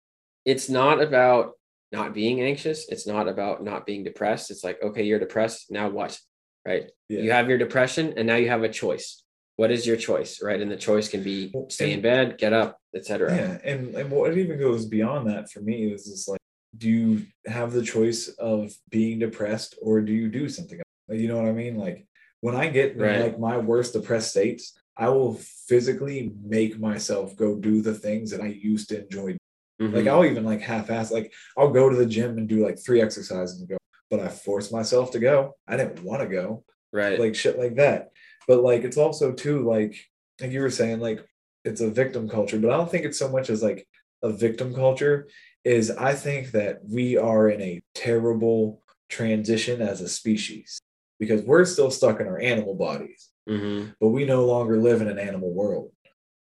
it's 0.45 0.69
not 0.69 1.01
about 1.01 1.53
not 1.91 2.13
being 2.13 2.41
anxious 2.41 2.87
it's 2.89 3.05
not 3.07 3.27
about 3.27 3.63
not 3.63 3.85
being 3.85 4.03
depressed 4.03 4.49
it's 4.51 4.63
like 4.63 4.81
okay 4.81 5.03
you're 5.03 5.19
depressed 5.19 5.69
now 5.71 5.89
what 5.89 6.17
right 6.65 6.89
Yeah. 7.09 7.21
you 7.21 7.31
have 7.31 7.49
your 7.49 7.57
depression 7.57 8.13
and 8.17 8.27
now 8.27 8.35
you 8.35 8.49
have 8.49 8.63
a 8.63 8.69
choice 8.69 9.23
what 9.57 9.69
is 9.71 9.85
your 9.85 9.97
choice 9.97 10.41
right 10.41 10.59
and 10.59 10.71
the 10.71 10.75
choice 10.77 11.07
can 11.09 11.23
be 11.23 11.53
stay 11.69 11.93
in 11.93 12.01
bed 12.01 12.37
get 12.37 12.53
up 12.53 12.79
etc 12.95 13.35
Yeah, 13.35 13.57
and 13.63 13.95
and 13.95 14.09
what 14.11 14.35
even 14.37 14.59
goes 14.59 14.85
beyond 14.85 15.27
that 15.29 15.51
for 15.51 15.61
me 15.61 15.91
is 15.93 16.05
just 16.05 16.27
like, 16.27 16.39
do 16.75 16.89
you 16.89 17.25
have 17.45 17.71
the 17.71 17.83
choice 17.83 18.27
of 18.39 18.73
being 18.89 19.19
depressed 19.19 19.77
or 19.81 20.01
do 20.01 20.11
you 20.11 20.27
do 20.29 20.49
something? 20.49 20.79
Like, 21.07 21.19
You 21.19 21.27
know 21.27 21.37
what 21.37 21.47
I 21.47 21.51
mean? 21.51 21.75
Like 21.77 22.07
when 22.41 22.55
I 22.55 22.67
get 22.69 22.97
Right. 22.97 23.19
like 23.21 23.39
my 23.39 23.57
worst 23.57 23.93
depressed 23.93 24.31
states, 24.31 24.73
I 24.97 25.09
will 25.09 25.35
physically 25.67 26.31
make 26.43 26.79
myself 26.79 27.35
go 27.35 27.55
do 27.55 27.81
the 27.83 27.93
things 27.93 28.31
that 28.31 28.41
I 28.41 28.47
used 28.47 28.89
to 28.89 29.03
enjoy. 29.03 29.37
Mhm. 29.81 29.93
Like 29.93 30.07
I'll 30.07 30.25
even 30.25 30.43
like 30.45 30.61
half-ass, 30.61 31.11
like 31.11 31.33
I'll 31.57 31.71
go 31.71 31.89
to 31.89 31.95
the 31.95 32.05
gym 32.05 32.37
and 32.37 32.47
do 32.47 32.63
like 32.65 32.77
three 32.83 33.01
exercises 33.01 33.59
and 33.59 33.69
go, 33.69 33.77
but 34.09 34.19
I 34.19 34.27
forced 34.29 34.71
myself 34.71 35.11
to 35.11 35.19
go. 35.19 35.55
I 35.67 35.77
didn't 35.77 36.03
want 36.03 36.21
to 36.21 36.27
go 36.27 36.63
right 36.91 37.19
like 37.19 37.35
shit 37.35 37.57
like 37.57 37.75
that. 37.75 38.11
But 38.47 38.61
like 38.63 38.83
it's 38.83 38.97
also 38.97 39.31
too 39.31 39.67
like 39.67 39.95
like 40.41 40.51
you 40.51 40.61
were 40.61 40.69
saying 40.69 40.99
like 40.99 41.25
it's 41.65 41.81
a 41.81 41.89
victim 41.89 42.27
culture, 42.29 42.59
but 42.59 42.71
I 42.71 42.77
don't 42.77 42.89
think 42.91 43.05
it's 43.05 43.17
so 43.19 43.29
much 43.29 43.49
as 43.49 43.63
like 43.63 43.87
a 44.21 44.31
victim 44.31 44.73
culture 44.73 45.27
is 45.63 45.89
I 45.91 46.13
think 46.13 46.51
that 46.51 46.79
we 46.85 47.17
are 47.17 47.49
in 47.49 47.61
a 47.61 47.81
terrible 47.95 48.81
transition 49.09 49.81
as 49.81 50.01
a 50.01 50.09
species 50.09 50.79
because 51.19 51.41
we're 51.43 51.65
still 51.65 51.89
stuck 51.89 52.19
in 52.19 52.27
our 52.27 52.39
animal 52.39 52.75
bodies, 52.75 53.29
Mhm. 53.47 53.95
but 53.99 54.09
we 54.09 54.25
no 54.25 54.45
longer 54.45 54.77
live 54.77 55.01
in 55.01 55.07
an 55.07 55.19
animal 55.19 55.51
world. 55.53 55.91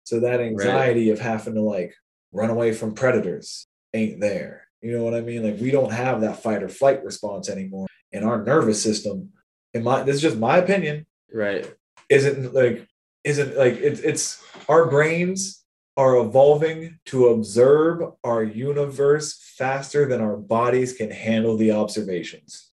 So 0.05 0.21
that 0.21 0.41
anxiety 0.41 1.11
of 1.11 1.19
having 1.19 1.55
to 1.55 1.61
like 1.63 1.95
run 2.33 2.51
away 2.51 2.73
from 2.73 2.95
predators 2.95 3.67
ain't 3.95 4.21
there. 4.21 4.67
You 4.83 4.97
know 4.97 5.05
what 5.05 5.15
I 5.15 5.21
mean? 5.21 5.45
Like 5.45 5.61
we 5.61 5.71
don't 5.71 5.93
have 5.93 6.23
that 6.23 6.43
fight 6.43 6.63
or 6.63 6.69
flight 6.69 7.05
response 7.05 7.49
anymore. 7.49 7.87
And 8.13 8.25
our 8.25 8.43
nervous 8.43 8.83
system, 8.83 9.31
in 9.75 9.85
my 9.85 10.03
this 10.03 10.17
is 10.17 10.23
just 10.23 10.39
my 10.39 10.59
opinion, 10.59 11.07
right 11.33 11.71
isn't 12.11 12.53
like 12.53 12.87
isn't 13.25 13.57
like 13.57 13.75
it's 13.75 14.01
it's 14.01 14.43
our 14.69 14.91
brains 14.91 15.65
are 15.97 16.17
evolving 16.17 16.99
to 17.05 17.29
observe 17.29 18.03
our 18.25 18.43
universe 18.43 19.55
faster 19.57 20.07
than 20.07 20.21
our 20.21 20.37
bodies 20.37 20.93
can 20.93 21.11
handle 21.11 21.57
the 21.57 21.73
observations. 21.73 22.71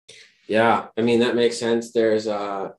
Yeah, 0.47 0.87
I 0.97 1.01
mean 1.01 1.19
that 1.19 1.35
makes 1.35 1.57
sense. 1.57 1.91
There's 1.91 2.27
a 2.27 2.73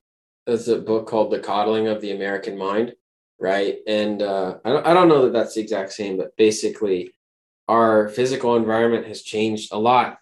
there's 0.47 0.69
a 0.69 0.79
book 0.79 1.07
called 1.07 1.31
The 1.31 1.41
Coddling 1.41 1.87
of 1.87 2.01
the 2.01 2.13
American 2.13 2.57
Mind, 2.59 2.95
right? 3.41 3.79
And 3.87 4.23
uh, 4.23 4.59
I 4.65 4.71
don't 4.71 4.87
I 4.87 4.95
don't 4.95 5.09
know 5.09 5.23
that 5.25 5.33
that's 5.33 5.55
the 5.55 5.61
exact 5.61 5.93
same, 5.93 6.17
but 6.17 6.37
basically, 6.37 7.13
our 7.69 8.09
physical 8.09 8.57
environment 8.57 9.07
has 9.07 9.23
changed 9.23 9.73
a 9.73 9.79
lot, 9.79 10.19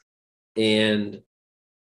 and 0.57 1.23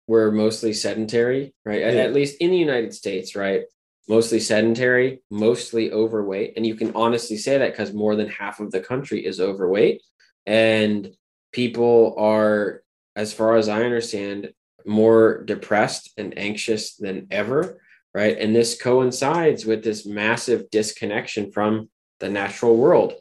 we're 0.06 0.30
mostly 0.32 0.72
sedentary, 0.72 1.54
right? 1.64 1.82
At, 1.82 1.94
Yeah. 1.94 2.00
at 2.02 2.12
least 2.12 2.36
in 2.40 2.50
the 2.50 2.56
United 2.58 2.94
States, 2.94 3.36
right? 3.36 3.62
Mostly 4.08 4.40
sedentary, 4.40 5.22
mostly 5.30 5.92
overweight, 5.92 6.54
and 6.56 6.66
you 6.66 6.74
can 6.74 6.92
honestly 6.94 7.36
say 7.36 7.58
that 7.58 7.72
because 7.72 7.92
more 7.92 8.16
than 8.16 8.28
half 8.28 8.58
of 8.60 8.72
the 8.72 8.80
country 8.80 9.24
is 9.24 9.40
overweight, 9.40 10.02
and 10.46 11.14
people 11.52 12.14
are, 12.18 12.82
as 13.14 13.32
far 13.32 13.56
as 13.56 13.68
I 13.68 13.82
understand, 13.82 14.52
more 14.86 15.42
depressed 15.44 16.12
and 16.16 16.36
anxious 16.38 16.96
than 16.96 17.26
ever, 17.30 17.80
right? 18.14 18.36
And 18.38 18.54
this 18.54 18.80
coincides 18.80 19.64
with 19.64 19.84
this 19.84 20.06
massive 20.06 20.70
disconnection 20.70 21.52
from 21.52 21.88
the 22.18 22.28
natural 22.28 22.76
world, 22.76 23.14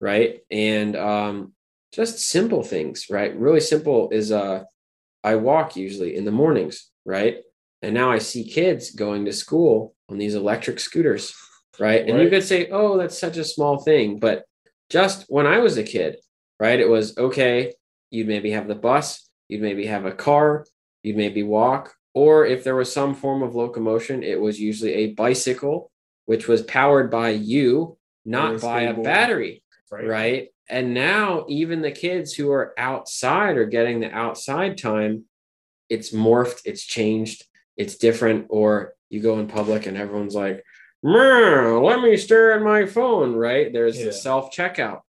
right? 0.00 0.40
And 0.50 0.96
um, 0.96 1.52
just 1.92 2.18
simple 2.20 2.62
things, 2.62 3.06
right? 3.10 3.36
Really 3.36 3.60
simple 3.60 4.10
is 4.10 4.30
uh, 4.30 4.64
I 5.24 5.36
walk 5.36 5.76
usually 5.76 6.16
in 6.16 6.24
the 6.24 6.32
mornings, 6.32 6.90
right? 7.04 7.38
And 7.82 7.94
now 7.94 8.10
I 8.10 8.18
see 8.18 8.44
kids 8.44 8.92
going 8.92 9.24
to 9.24 9.32
school 9.32 9.94
on 10.08 10.18
these 10.18 10.34
electric 10.34 10.80
scooters, 10.80 11.34
right? 11.78 12.08
And 12.08 12.20
you 12.20 12.30
could 12.30 12.44
say, 12.44 12.68
oh, 12.70 12.96
that's 12.96 13.18
such 13.18 13.36
a 13.36 13.44
small 13.44 13.78
thing. 13.78 14.18
But 14.18 14.44
just 14.90 15.24
when 15.28 15.46
I 15.46 15.58
was 15.58 15.76
a 15.76 15.82
kid, 15.82 16.16
right, 16.60 16.78
it 16.78 16.88
was 16.88 17.18
okay, 17.18 17.74
you'd 18.10 18.28
maybe 18.28 18.52
have 18.52 18.68
the 18.68 18.74
bus, 18.74 19.28
you'd 19.48 19.62
maybe 19.62 19.86
have 19.86 20.06
a 20.06 20.12
car, 20.12 20.64
you'd 21.02 21.16
maybe 21.16 21.42
walk, 21.42 21.94
or 22.16 22.46
if 22.46 22.64
there 22.64 22.74
was 22.74 22.90
some 22.90 23.14
form 23.14 23.42
of 23.42 23.54
locomotion, 23.54 24.22
it 24.22 24.40
was 24.40 24.58
usually 24.58 24.94
a 24.94 25.12
bicycle, 25.12 25.90
which 26.24 26.48
was 26.48 26.62
powered 26.62 27.10
by 27.10 27.28
you, 27.28 27.98
not 28.24 28.58
by 28.62 28.80
a 28.84 28.94
battery, 28.94 29.62
Right. 29.92 30.06
right? 30.08 30.48
And 30.66 30.94
now 30.94 31.44
even 31.50 31.82
the 31.82 31.90
kids 31.92 32.32
who 32.32 32.50
are 32.52 32.72
outside 32.78 33.58
are 33.58 33.66
getting 33.66 34.00
the 34.00 34.10
outside 34.10 34.78
time. 34.78 35.24
It's 35.90 36.10
morphed, 36.14 36.62
it's 36.64 36.82
changed, 36.86 37.44
it's 37.76 37.96
different. 37.98 38.46
Or 38.48 38.94
you 39.10 39.20
go 39.20 39.38
in 39.38 39.46
public 39.46 39.84
and 39.84 39.98
everyone's 39.98 40.34
like, 40.34 40.64
"Meow, 41.02 41.82
let 41.84 42.00
me 42.00 42.16
stare 42.16 42.52
at 42.54 42.62
my 42.62 42.86
phone, 42.86 43.34
right? 43.36 43.70
There's 43.70 43.98
Yeah. 43.98 44.06
the 44.06 44.12
self 44.14 44.50
checkout. 44.56 45.02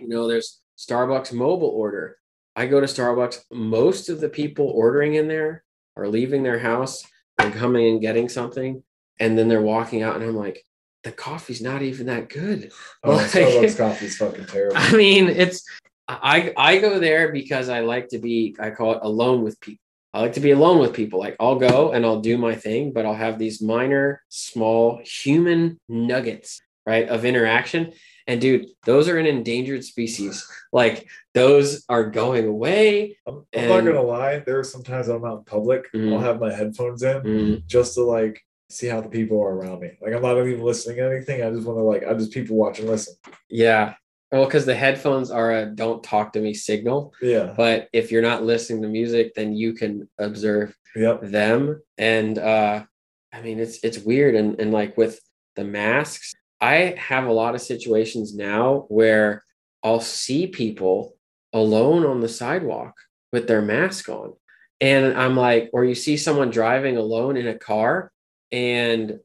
You 0.00 0.08
know, 0.08 0.26
there's 0.26 0.60
Starbucks 0.76 1.32
mobile 1.32 1.68
order. 1.68 2.18
I 2.56 2.66
go 2.66 2.80
to 2.80 2.86
Starbucks. 2.88 3.44
Most 3.52 4.08
of 4.08 4.20
the 4.20 4.28
people 4.28 4.66
ordering 4.66 5.14
in 5.14 5.28
there 5.28 5.62
are 6.00 6.08
leaving 6.08 6.42
their 6.42 6.58
house 6.58 7.04
and 7.38 7.52
coming 7.54 7.86
and 7.88 8.00
getting 8.00 8.28
something, 8.28 8.82
and 9.18 9.38
then 9.38 9.48
they're 9.48 9.62
walking 9.62 10.02
out, 10.02 10.16
and 10.16 10.24
I'm 10.24 10.36
like, 10.36 10.64
the 11.04 11.12
coffee's 11.12 11.62
not 11.62 11.82
even 11.82 12.06
that 12.06 12.28
good. 12.28 12.72
Oh, 13.04 13.12
Like- 13.16 13.30
Starbucks 13.30 13.76
coffee's 13.78 14.16
fucking 14.16 14.46
terrible. 14.46 14.76
I 14.76 14.92
mean, 14.96 15.28
it's 15.28 15.64
I 16.08 16.52
I 16.56 16.78
go 16.78 16.98
there 16.98 17.32
because 17.32 17.68
I 17.68 17.80
like 17.80 18.08
to 18.08 18.18
be 18.18 18.56
I 18.58 18.70
call 18.70 18.92
it 18.94 19.00
alone 19.02 19.42
with 19.42 19.60
people. 19.60 19.80
I 20.12 20.20
like 20.22 20.32
to 20.32 20.40
be 20.40 20.50
alone 20.50 20.80
with 20.80 20.92
people. 20.92 21.20
Like 21.20 21.36
I'll 21.38 21.58
go 21.58 21.92
and 21.92 22.04
I'll 22.04 22.20
do 22.20 22.36
my 22.36 22.54
thing, 22.56 22.92
but 22.92 23.06
I'll 23.06 23.14
have 23.14 23.38
these 23.38 23.62
minor, 23.62 24.22
small 24.28 25.00
human 25.04 25.78
nuggets, 25.88 26.60
right, 26.84 27.08
of 27.08 27.24
interaction. 27.24 27.92
And 28.30 28.40
dude, 28.40 28.66
those 28.84 29.08
are 29.08 29.18
an 29.18 29.26
endangered 29.26 29.82
species. 29.84 30.46
Like 30.72 31.08
those 31.34 31.84
are 31.88 32.08
going 32.08 32.46
away. 32.46 33.18
I'm, 33.26 33.44
I'm 33.56 33.68
not 33.68 33.84
gonna 33.84 34.02
lie. 34.02 34.38
There 34.38 34.60
are 34.60 34.64
sometimes 34.64 35.08
I'm 35.08 35.24
out 35.24 35.38
in 35.38 35.44
public. 35.44 35.90
Mhm. 35.92 36.12
I'll 36.12 36.20
have 36.20 36.38
my 36.38 36.54
headphones 36.54 37.02
in 37.02 37.22
Mm, 37.22 37.66
just 37.66 37.94
to 37.94 38.02
like 38.04 38.40
see 38.68 38.86
how 38.86 39.00
the 39.00 39.08
people 39.08 39.40
are 39.42 39.52
around 39.56 39.80
me. 39.80 39.90
Like 40.00 40.14
I'm 40.14 40.22
not 40.22 40.38
even 40.38 40.62
listening 40.62 40.98
to 40.98 41.10
anything. 41.10 41.42
I 41.42 41.50
just 41.50 41.66
want 41.66 41.78
to 41.80 41.82
like 41.82 42.04
I 42.06 42.14
just 42.14 42.30
people 42.32 42.56
watch 42.56 42.78
and 42.78 42.88
listen. 42.88 43.14
yeah. 43.48 43.94
Well, 44.30 44.44
because 44.44 44.64
the 44.64 44.76
headphones 44.76 45.32
are 45.32 45.50
a 45.50 45.66
don't 45.66 46.04
talk 46.04 46.32
to 46.34 46.40
me 46.40 46.54
signal. 46.54 47.12
Yeah. 47.20 47.52
But 47.56 47.88
if 47.92 48.12
you're 48.12 48.22
not 48.22 48.44
listening 48.44 48.82
to 48.82 48.88
music, 48.88 49.34
then 49.34 49.54
you 49.54 49.72
can 49.72 50.08
observe 50.18 50.76
Yep. 50.94 51.22
them 51.22 51.82
and 51.98 52.36
uh 52.38 52.84
i 53.32 53.40
mean 53.42 53.58
it's 53.60 53.78
it's 53.84 53.98
weird 53.98 54.34
and 54.34 54.58
and 54.60 54.72
like 54.72 54.96
with 54.96 55.20
the 55.56 55.62
masks 55.64 56.32
i 56.60 56.94
have 56.98 57.26
a 57.26 57.32
lot 57.32 57.54
of 57.54 57.60
situations 57.60 58.34
now 58.34 58.84
where 58.88 59.42
i'll 59.82 60.00
see 60.00 60.46
people 60.46 61.16
alone 61.52 62.04
on 62.04 62.20
the 62.20 62.28
sidewalk 62.28 62.94
with 63.32 63.46
their 63.46 63.62
mask 63.62 64.08
on 64.08 64.32
and 64.80 65.14
i'm 65.18 65.36
like 65.36 65.70
or 65.72 65.84
you 65.84 65.94
see 65.94 66.16
someone 66.16 66.50
driving 66.50 66.96
alone 66.96 67.36
in 67.36 67.46
a 67.48 67.58
car 67.58 68.12
and 68.52 69.18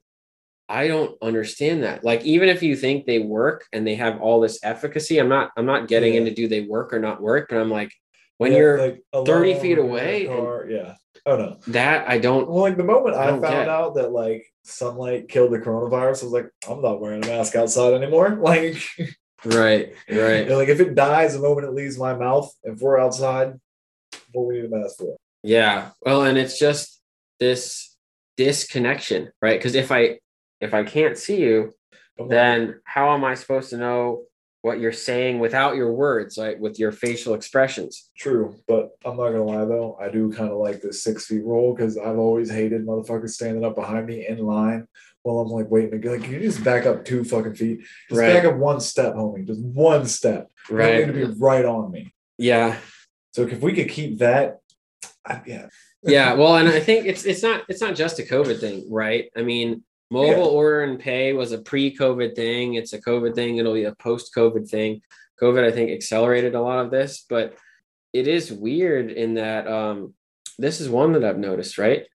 i 0.69 0.87
don't 0.87 1.15
understand 1.21 1.83
that 1.83 2.03
like 2.03 2.23
even 2.23 2.49
if 2.49 2.63
you 2.63 2.75
think 2.75 3.05
they 3.05 3.19
work 3.19 3.65
and 3.73 3.85
they 3.85 3.95
have 3.95 4.19
all 4.21 4.39
this 4.41 4.59
efficacy 4.63 5.19
i'm 5.19 5.29
not 5.29 5.51
i'm 5.57 5.65
not 5.65 5.87
getting 5.87 6.13
Yeah. 6.13 6.21
into 6.21 6.31
do 6.33 6.47
they 6.47 6.61
work 6.61 6.93
or 6.93 6.99
not 6.99 7.21
work 7.21 7.47
but 7.49 7.57
i'm 7.59 7.69
like 7.69 7.91
when 8.37 8.51
Yeah, 8.51 8.57
you're 8.57 8.77
like 9.13 9.25
30 9.25 9.59
feet 9.59 9.77
away 9.77 10.27
and- 10.27 10.71
yeah. 10.71 10.95
Oh 11.27 11.37
no. 11.37 11.57
that 11.67 12.07
I 12.07 12.19
don't 12.19 12.47
Well, 12.47 12.61
like 12.63 12.77
the 12.77 12.83
moment 12.83 13.15
I 13.15 13.25
I, 13.25 13.29
found 13.31 13.41
get. 13.41 13.69
out 13.69 13.95
that 13.95 14.11
like 14.11 14.45
sunlight 14.63 15.27
killed 15.27 15.51
the 15.51 15.57
coronavirus, 15.59 16.21
I 16.21 16.25
was 16.25 16.33
like, 16.33 16.49
I'm 16.69 16.81
not 16.81 17.01
wearing 17.01 17.23
a 17.23 17.27
mask 17.27 17.55
outside 17.55 17.93
anymore. 17.93 18.35
Like, 18.41 18.77
right, 19.45 19.93
right. 20.09 20.49
like 20.49 20.69
if 20.69 20.79
it 20.79 20.95
dies 20.95 21.33
the 21.33 21.39
moment 21.39 21.67
it 21.67 21.73
leaves 21.73 21.97
my 21.99 22.15
mouth, 22.15 22.51
if 22.63 22.79
we're 22.79 22.99
outside, 22.99 23.53
what 24.31 24.47
we 24.47 24.55
need 24.55 24.65
a 24.65 24.69
mask 24.69 24.97
for? 24.97 25.15
Yeah. 25.43 25.91
Well, 26.01 26.23
and 26.23 26.37
it's 26.37 26.57
just 26.59 27.01
this 27.39 27.95
disconnection, 28.37 29.31
right? 29.41 29.57
Because 29.59 29.75
if 29.75 29.91
I 29.91 30.19
if 30.61 30.73
I 30.73 30.83
can't 30.83 31.17
see 31.17 31.41
you, 31.41 31.73
then 32.29 32.79
how 32.85 33.13
am 33.13 33.23
I 33.23 33.33
supposed 33.35 33.69
to 33.71 33.77
know 33.77 34.23
what 34.65 34.79
you're 34.79 34.91
saying 34.91 35.37
without 35.37 35.75
your 35.75 35.93
words, 35.93 36.39
like 36.39 36.59
with 36.59 36.79
your 36.79 36.91
facial 36.91 37.35
expressions? 37.35 38.09
True, 38.17 38.55
but 38.67 38.97
I'm 39.05 39.15
not 39.15 39.29
gonna 39.29 39.43
lie 39.43 39.63
though, 39.63 39.95
I 40.01 40.09
do 40.09 40.31
kind 40.31 40.49
of 40.49 40.57
like 40.57 40.81
this 40.81 41.03
six 41.03 41.27
feet 41.27 41.43
rule 41.45 41.75
because 41.75 41.99
I've 41.99 42.17
always 42.17 42.49
hated 42.49 42.83
motherfuckers 42.83 43.29
standing 43.29 43.63
up 43.63 43.75
behind 43.75 44.07
me 44.07 44.25
in 44.27 44.39
line 44.39 44.87
while 45.21 45.37
I'm 45.37 45.49
like 45.49 45.69
waiting 45.69 45.91
to 45.91 45.99
go. 45.99 46.13
Like, 46.13 46.23
can 46.23 46.33
you 46.33 46.39
just 46.39 46.63
back 46.63 46.87
up 46.87 47.05
two 47.05 47.23
fucking 47.23 47.53
feet? 47.53 47.81
Just 48.09 48.19
Right. 48.19 48.33
back 48.33 48.45
up 48.45 48.55
one 48.57 48.79
step, 48.79 49.13
homie. 49.13 49.45
Just 49.45 49.61
one 49.61 50.07
step. 50.07 50.49
You 50.67 50.75
Right. 50.77 50.99
need 51.07 51.13
to 51.13 51.27
be 51.27 51.33
right 51.39 51.63
on 51.65 51.91
me. 51.91 52.15
Yeah. 52.39 52.79
So 53.33 53.43
if 53.43 53.61
we 53.61 53.71
could 53.73 53.89
keep 53.89 54.17
that, 54.17 54.61
I, 55.23 55.41
yeah, 55.45 55.67
Yeah. 56.01 56.33
Well, 56.33 56.55
and 56.57 56.67
I 56.67 56.79
think 56.79 57.05
it's 57.05 57.23
it's 57.23 57.43
not 57.43 57.65
it's 57.69 57.81
not 57.81 57.93
just 57.95 58.17
a 58.17 58.23
COVID 58.23 58.59
thing, 58.59 58.87
right? 58.91 59.29
I 59.37 59.43
mean, 59.43 59.83
mobile 60.11 60.29
Yeah. 60.29 60.59
order 60.59 60.81
and 60.83 60.99
pay 60.99 61.33
was 61.33 61.51
a 61.51 61.57
pre-COVID 61.57 62.35
thing. 62.35 62.75
It's 62.75 62.93
a 62.93 63.01
COVID 63.01 63.35
thing. 63.35 63.57
It'll 63.57 63.73
be 63.73 63.85
a 63.85 63.95
post-COVID 63.95 64.69
thing. 64.69 65.01
COVID, 65.41 65.63
I 65.63 65.71
think, 65.71 65.91
accelerated 65.91 66.55
a 66.55 66.61
lot 66.61 66.83
of 66.83 66.91
this, 66.91 67.25
but 67.29 67.55
it 68.13 68.27
is 68.27 68.51
weird 68.51 69.11
in 69.11 69.33
that 69.35 69.67
um, 69.67 70.13
this 70.57 70.79
is 70.79 70.89
one 70.89 71.11
that 71.13 71.25
I've 71.25 71.37
noticed, 71.37 71.77
right? 71.77 72.05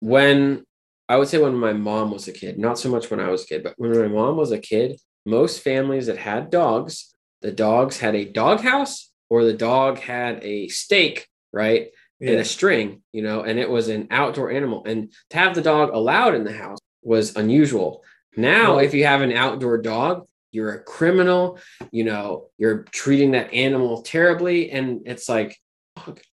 When 0.00 0.64
I 1.08 1.16
would 1.16 1.28
say 1.28 1.38
when 1.38 1.54
my 1.54 1.72
mom 1.72 2.10
was 2.10 2.28
a 2.28 2.32
kid, 2.32 2.58
not 2.58 2.78
so 2.78 2.90
much 2.90 3.10
when 3.10 3.20
I 3.20 3.28
was 3.30 3.44
a 3.44 3.46
kid, 3.46 3.62
but 3.62 3.74
when 3.78 3.98
my 3.98 4.08
mom 4.08 4.36
was 4.36 4.52
a 4.52 4.58
kid, 4.58 5.00
most 5.24 5.60
families 5.62 6.06
that 6.06 6.18
had 6.18 6.50
dogs, 6.50 7.14
the 7.40 7.52
dogs 7.52 7.98
had 7.98 8.14
a 8.14 8.24
dog 8.26 8.60
house 8.60 9.10
or 9.30 9.44
the 9.44 9.54
dog 9.54 9.98
had 9.98 10.42
a 10.44 10.68
stake, 10.68 11.26
right? 11.52 11.88
and 12.20 12.40
a 12.40 12.44
string, 12.44 13.00
you 13.12 13.22
know, 13.22 13.42
and 13.42 13.60
it 13.60 13.70
was 13.70 13.88
an 13.88 14.08
outdoor 14.10 14.50
animal. 14.50 14.82
And 14.84 15.12
to 15.30 15.36
have 15.36 15.54
the 15.54 15.62
dog 15.62 15.90
allowed 15.90 16.34
in 16.34 16.42
the 16.42 16.52
house 16.52 16.80
was 17.02 17.36
unusual. 17.36 18.02
Now, 18.36 18.78
if 18.78 18.94
you 18.94 19.04
have 19.04 19.20
an 19.22 19.32
outdoor 19.32 19.78
dog, 19.78 20.26
you're 20.52 20.72
a 20.72 20.82
criminal, 20.82 21.58
you 21.90 22.04
know, 22.04 22.48
you're 22.58 22.84
treating 22.90 23.32
that 23.32 23.52
animal 23.52 24.02
terribly. 24.02 24.70
And 24.70 25.02
it's 25.06 25.28
like, 25.28 25.58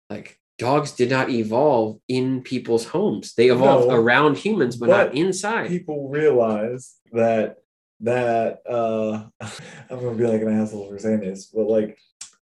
like 0.08 0.38
dogs 0.58 0.92
did 0.92 1.10
not 1.10 1.30
evolve 1.30 1.98
in 2.08 2.42
people's 2.42 2.86
homes. 2.86 3.34
They 3.34 3.48
evolved 3.50 3.88
No, 3.88 3.94
around 3.94 4.36
humans, 4.38 4.76
but, 4.76 4.88
not 4.88 5.14
inside. 5.14 5.68
people 5.68 6.08
realize 6.08 6.96
that 7.12 7.56
that 8.02 8.60
uh 8.68 9.24
I'm 9.90 10.00
gonna 10.00 10.14
be 10.16 10.26
like 10.26 10.40
an 10.40 10.48
asshole 10.60 10.88
for 10.88 10.98
saying 10.98 11.20
this, 11.20 11.46
but 11.46 11.66
like 11.66 11.98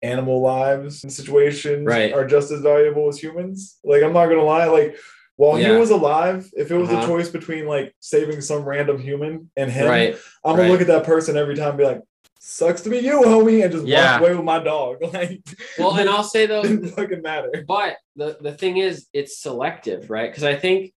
animal 0.02 0.42
lives 0.42 1.02
and 1.04 1.12
situations 1.12 1.86
Right. 1.86 2.12
are 2.12 2.26
just 2.26 2.50
as 2.50 2.60
valuable 2.60 3.08
as 3.08 3.18
humans. 3.18 3.78
Like 3.84 4.02
I'm 4.02 4.12
not 4.12 4.26
gonna 4.26 4.42
lie, 4.42 4.66
like 4.66 4.96
while 5.36 5.58
Yeah. 5.58 5.72
he 5.72 5.76
was 5.78 5.90
alive, 5.90 6.48
if 6.54 6.70
it 6.70 6.76
was 6.76 6.88
Uh-huh. 6.90 7.02
a 7.02 7.06
choice 7.06 7.28
between 7.28 7.66
like 7.66 7.94
saving 8.00 8.40
some 8.40 8.64
random 8.64 8.98
human 8.98 9.50
and 9.56 9.70
him, 9.70 9.88
right. 9.88 10.16
I'm 10.44 10.52
gonna 10.52 10.62
right. 10.62 10.70
look 10.70 10.80
at 10.80 10.86
that 10.88 11.04
person 11.04 11.36
every 11.36 11.56
time 11.56 11.70
and 11.70 11.78
be 11.78 11.84
like, 11.84 12.00
sucks 12.40 12.82
to 12.82 12.90
be 12.90 12.98
you, 12.98 13.22
homie, 13.22 13.62
and 13.64 13.72
just 13.72 13.86
Yeah. 13.86 14.12
walk 14.12 14.20
away 14.20 14.34
with 14.36 14.44
my 14.44 14.58
dog. 14.62 14.98
Like 15.12 15.40
Well, 15.78 15.96
and 15.96 16.08
I'll 16.10 16.22
say 16.24 16.46
though, 16.46 16.62
it 16.62 16.90
fucking 16.90 17.22
matter. 17.22 17.50
but 17.66 17.96
the 18.16 18.36
the 18.40 18.52
thing 18.52 18.76
is 18.76 19.06
it's 19.12 19.38
selective 19.40 20.08
right 20.10 20.30
because 20.30 20.44
i 20.44 20.54
think 20.54 20.92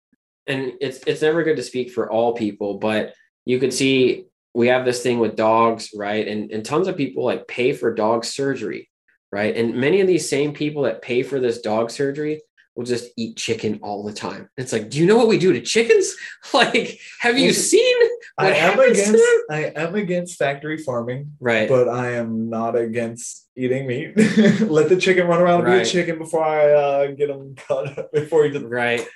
and 0.47 0.73
it's 0.83 0.99
it's 1.07 1.23
never 1.23 1.43
good 1.43 1.57
to 1.57 1.63
speak 1.63 1.91
for 1.91 2.11
all 2.13 2.35
people 2.35 2.77
but 2.79 3.15
you 3.47 3.59
could 3.59 3.73
see 3.73 4.27
we 4.53 4.67
have 4.69 4.85
this 4.85 5.03
thing 5.03 5.19
with 5.19 5.35
dogs 5.35 5.91
right 5.95 6.29
and 6.29 6.51
and 6.51 6.63
tons 6.65 6.89
of 6.89 6.97
people 6.97 7.25
like 7.25 7.49
pay 7.49 7.73
for 7.73 7.95
dog 7.95 8.25
surgery 8.25 8.91
right 9.33 9.57
and 9.57 9.75
many 9.77 10.01
of 10.03 10.07
these 10.07 10.29
same 10.29 10.53
people 10.53 10.83
that 10.83 11.01
pay 11.01 11.23
for 11.23 11.41
this 11.41 11.61
dog 11.63 11.91
surgery 11.91 12.43
will 12.77 12.85
just 12.85 13.11
eat 13.17 13.37
chicken 13.37 13.79
all 13.83 14.05
the 14.05 14.13
time 14.13 14.49
it's 14.57 14.73
like 14.73 14.91
do 14.91 14.99
you 14.99 15.07
know 15.07 15.17
what 15.17 15.29
we 15.29 15.39
do 15.39 15.53
to 15.53 15.61
chickens 15.61 16.15
like 16.55 16.99
have 17.21 17.39
you 17.39 17.53
seen 17.53 17.97
I 18.39 18.51
am 18.51 18.77
to 18.77 18.83
against? 18.83 19.25
I 19.51 19.73
am 19.75 19.95
against 19.95 20.39
factory 20.39 20.79
farming. 20.79 21.33
right 21.41 21.69
but 21.69 21.89
I 21.89 22.13
am 22.13 22.51
not 22.51 22.77
against 22.77 23.49
eating 23.57 23.87
meat. 23.87 24.15
Let 24.61 24.91
the 24.91 24.99
chicken 25.01 25.27
run 25.27 25.41
around 25.41 25.65
and 25.65 25.73
be 25.73 25.81
a 25.81 25.85
chicken 25.85 26.19
before 26.19 26.45
I 26.45 26.73
uh, 26.73 27.07
get 27.13 27.29
them 27.29 27.55
cut 27.55 27.99
up. 27.99 28.13
Before 28.13 28.45
he 28.45 28.51
just 28.51 28.67
right 28.67 29.07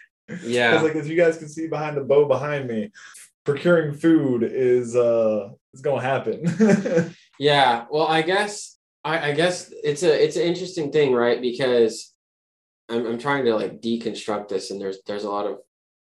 yeah 0.43 0.81
like 0.81 0.95
as 0.95 1.09
you 1.09 1.17
guys 1.17 1.37
can 1.37 1.49
see 1.49 1.67
behind 1.67 1.97
the 1.97 2.01
bow 2.01 2.27
behind 2.27 2.67
me, 2.69 2.91
procuring 3.45 3.93
food 3.93 4.43
is 4.43 4.97
uh 4.97 5.51
is 5.75 5.83
gonna 5.83 6.01
happen. 6.01 7.15
Yeah, 7.41 7.87
well, 7.91 8.07
I 8.07 8.21
guess 8.21 8.77
I, 9.03 9.31
I 9.31 9.33
guess 9.33 9.73
it's 9.83 10.03
a 10.03 10.25
it's 10.25 10.37
an 10.37 10.43
interesting 10.43 10.93
thing, 10.93 11.15
right? 11.15 11.41
Because 11.41 12.10
I'm 12.91 13.07
I'm 13.07 13.19
trying 13.19 13.45
to 13.45 13.55
like 13.55 13.81
deconstruct 13.81 14.49
this, 14.49 14.71
and 14.71 14.81
there's 14.81 14.99
there's 15.07 15.25
a 15.25 15.31
lot 15.31 15.47
of 15.47 15.59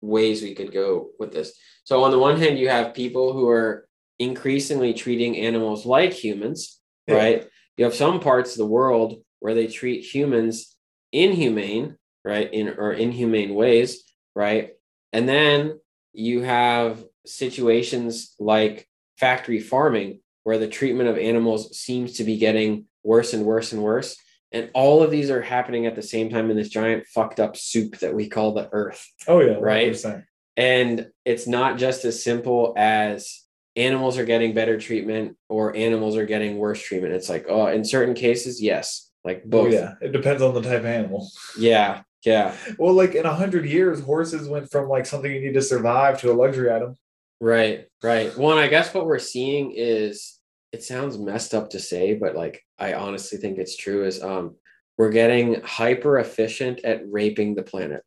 ways 0.01 0.43
we 0.43 0.55
could 0.55 0.73
go 0.73 1.11
with 1.19 1.33
this. 1.33 1.57
So 1.85 2.03
on 2.05 2.11
the 2.11 2.19
one 2.19 2.39
hand, 2.39 2.59
you 2.59 2.69
have 2.69 2.95
people 2.95 3.33
who 3.33 3.49
are 3.49 3.89
increasingly 4.19 4.93
treating 4.95 5.37
animals 5.39 5.87
like 5.87 6.13
humans, 6.13 6.81
Yeah. 7.07 7.15
right? 7.17 7.49
You 7.77 7.85
have 7.85 7.95
some 7.95 8.21
parts 8.21 8.53
of 8.53 8.59
the 8.59 8.67
world 8.67 9.23
where 9.41 9.55
they 9.55 9.67
treat 9.67 10.03
humans 10.15 10.77
inhumane, 11.13 11.97
right? 12.25 12.53
In 12.53 12.69
or 12.69 12.93
inhumane 12.93 13.55
ways, 13.55 14.05
right? 14.35 14.73
And 15.13 15.29
then 15.29 15.81
you 16.13 16.43
have 16.43 17.05
situations 17.27 18.35
like 18.39 18.87
factory 19.19 19.61
farming 19.61 20.21
where 20.45 20.59
the 20.59 20.69
treatment 20.69 21.09
of 21.09 21.19
animals 21.19 21.77
seems 21.79 22.15
to 22.19 22.25
be 22.25 22.37
getting 22.37 22.87
worse 23.03 23.33
and 23.33 23.45
worse 23.45 23.73
and 23.73 23.83
worse. 23.83 24.17
And 24.55 24.71
all 24.73 25.03
of 25.03 25.11
these 25.11 25.31
are 25.31 25.43
happening 25.43 25.85
at 25.87 25.95
the 25.97 26.03
same 26.03 26.31
time 26.31 26.51
in 26.51 26.57
this 26.57 26.69
giant 26.71 27.07
fucked 27.09 27.41
up 27.41 27.57
soup 27.57 27.99
that 27.99 28.15
we 28.15 28.29
call 28.29 28.53
the 28.55 28.69
earth. 28.73 29.07
oh 29.29 29.41
yeah, 29.41 29.57
Right. 29.61 29.93
100%. 29.93 30.25
And 30.57 31.09
it's 31.25 31.47
not 31.49 31.77
just 31.79 32.05
as 32.05 32.23
simple 32.23 32.73
as 32.77 33.43
animals 33.77 34.17
are 34.17 34.25
getting 34.25 34.55
better 34.55 34.79
treatment 34.79 35.37
or 35.49 35.75
animals 35.77 36.17
are 36.17 36.25
getting 36.27 36.57
worse 36.59 36.81
treatment. 36.81 37.13
It's 37.15 37.29
like, 37.29 37.47
oh, 37.49 37.67
in 37.67 37.85
certain 37.85 38.15
cases, 38.15 38.63
yes, 38.63 39.11
like 39.25 39.45
both. 39.45 39.61
Oh 39.61 39.65
both. 39.65 39.73
yeah, 39.75 39.95
it 40.01 40.13
depends 40.13 40.41
on 40.43 40.55
the 40.55 40.63
type 40.63 40.79
of 40.81 40.87
animal. 40.87 41.29
yeah, 41.59 42.03
yeah, 42.25 42.55
Well, 42.79 42.95
like 42.95 43.15
in 43.17 43.27
a 43.27 43.35
hundred 43.35 43.67
years, 43.67 44.01
horses 44.01 44.49
went 44.49 44.71
from 44.71 44.89
like 44.89 45.05
something 45.07 45.31
you 45.31 45.41
need 45.41 45.55
to 45.55 45.61
survive 45.63 46.21
to 46.21 46.31
a 46.31 46.35
luxury 46.35 46.71
item. 46.73 46.95
right, 47.41 47.87
right. 48.03 48.35
Well, 48.39 48.53
and 48.53 48.61
I 48.61 48.69
guess 48.69 48.95
what 48.95 49.07
we're 49.07 49.19
seeing 49.19 49.73
is 49.75 50.39
it 50.75 50.83
sounds 50.83 51.17
messed 51.17 51.55
up 51.55 51.71
to 51.71 51.79
say, 51.79 52.15
but 52.15 52.35
like 52.35 52.61
I 52.81 52.95
honestly 52.95 53.39
think 53.39 53.59
it's 53.59 53.77
true. 53.77 54.05
Is 54.05 54.21
um 54.23 54.57
we're 54.99 55.13
getting 55.13 55.61
hyper 55.63 56.19
efficient 56.19 56.81
at 56.85 57.03
raping 57.09 57.55
the 57.55 57.63
planet. 57.63 58.03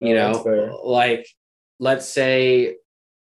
You 0.00 0.16
Oh, 0.18 0.42
know, 0.42 0.80
like 0.84 1.26
let's 1.78 2.08
say 2.08 2.76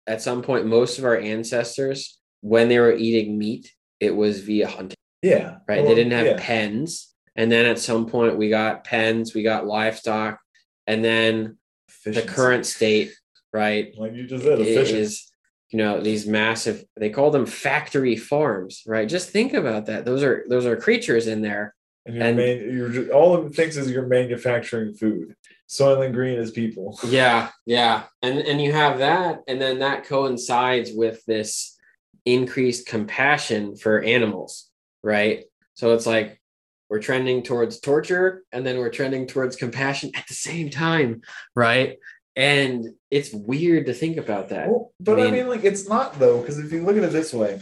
at 0.09 0.21
some 0.23 0.43
point, 0.43 0.67
most 0.67 0.99
of 0.99 1.05
our 1.05 1.17
ancestors, 1.17 2.19
when 2.41 2.69
they 2.69 2.81
were 2.81 2.93
eating 2.93 3.39
meat, 3.39 3.73
it 4.01 4.15
was 4.15 4.41
via 4.41 4.67
hunting. 4.67 4.97
Yeah, 5.23 5.59
right? 5.69 5.81
Well, 5.81 5.89
they 5.89 5.95
didn't 5.95 6.13
have 6.13 6.27
yeah. 6.27 6.37
pens. 6.39 7.15
And 7.37 7.51
then 7.51 7.67
at 7.67 7.79
some 7.79 8.07
point 8.07 8.37
we 8.37 8.49
got 8.49 8.85
pens, 8.85 9.35
we 9.35 9.43
got 9.45 9.67
livestock, 9.67 10.39
and 10.87 11.05
then 11.05 11.59
the 12.05 12.23
current 12.23 12.67
state, 12.67 13.13
right, 13.53 13.95
like 13.97 14.15
you 14.15 14.27
just 14.27 14.45
said, 14.45 14.61
efficient. 14.61 14.99
is 14.99 15.33
you 15.75 15.79
know 15.79 16.01
these 16.01 16.25
massive 16.25 16.85
they 16.97 17.11
call 17.11 17.33
them 17.33 17.47
factory 17.47 18.15
farms, 18.15 18.85
right? 18.87 19.09
Just 19.09 19.31
think 19.31 19.55
about 19.55 19.87
that. 19.87 20.05
Those 20.05 20.23
are 20.23 20.45
those 20.49 20.67
are 20.67 20.77
creatures 20.77 21.27
in 21.27 21.43
there. 21.43 21.75
And 22.07 22.15
you're, 22.39 22.87
And- 22.87 22.95
just, 22.95 23.11
all 23.11 23.45
it 23.45 23.57
thinks 23.57 23.77
is 23.77 23.91
you're 23.91 24.07
manufacturing 24.07 24.95
food. 24.95 25.35
Soylent 25.69 26.13
Green 26.13 26.39
is 26.39 26.53
people. 26.53 26.97
Yeah, 27.09 27.51
yeah. 27.67 28.05
And 28.23 28.39
and 28.39 28.61
you 28.61 28.71
have 28.73 28.99
that, 28.99 29.41
and 29.49 29.61
then 29.61 29.81
that 29.81 30.05
coincides 30.05 30.93
with 30.95 31.25
this 31.27 31.77
increased 32.25 32.87
compassion 32.87 33.75
for 33.75 34.01
animals, 34.01 34.71
right? 35.03 35.43
So 35.75 35.93
it's 35.95 36.07
like 36.07 36.41
we're 36.89 37.01
trending 37.01 37.43
towards 37.43 37.81
torture 37.81 38.45
and 38.53 38.65
then 38.65 38.79
we're 38.79 38.91
trending 38.91 39.27
towards 39.27 39.57
compassion 39.57 40.13
at 40.15 40.29
the 40.29 40.35
same 40.35 40.71
time, 40.71 41.23
right? 41.57 41.97
And 42.37 42.95
it's 43.11 43.33
weird 43.33 43.87
to 43.87 43.95
think 43.95 44.17
about 44.17 44.49
that. 44.49 44.69
Well, 44.69 44.93
but 45.01 45.21
I 45.21 45.25
mean- 45.25 45.35
mean, 45.35 45.49
like, 45.49 45.65
it's 45.65 45.89
not 45.89 46.19
though, 46.19 46.41
because 46.41 46.59
if 46.59 46.73
you 46.73 46.83
look 46.85 46.97
at 46.97 47.05
it 47.05 47.13
this 47.13 47.33
way, 47.33 47.61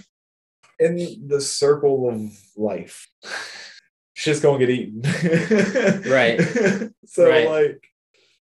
in 0.78 1.26
the 1.28 1.40
circle 1.40 2.08
of 2.08 2.20
life, 2.56 3.06
shit's 4.14 4.40
gonna 4.40 4.58
get 4.58 4.70
eaten. 4.70 5.02
Right. 6.10 6.40
so, 7.06 7.28
Right. 7.28 7.48
like, 7.48 7.88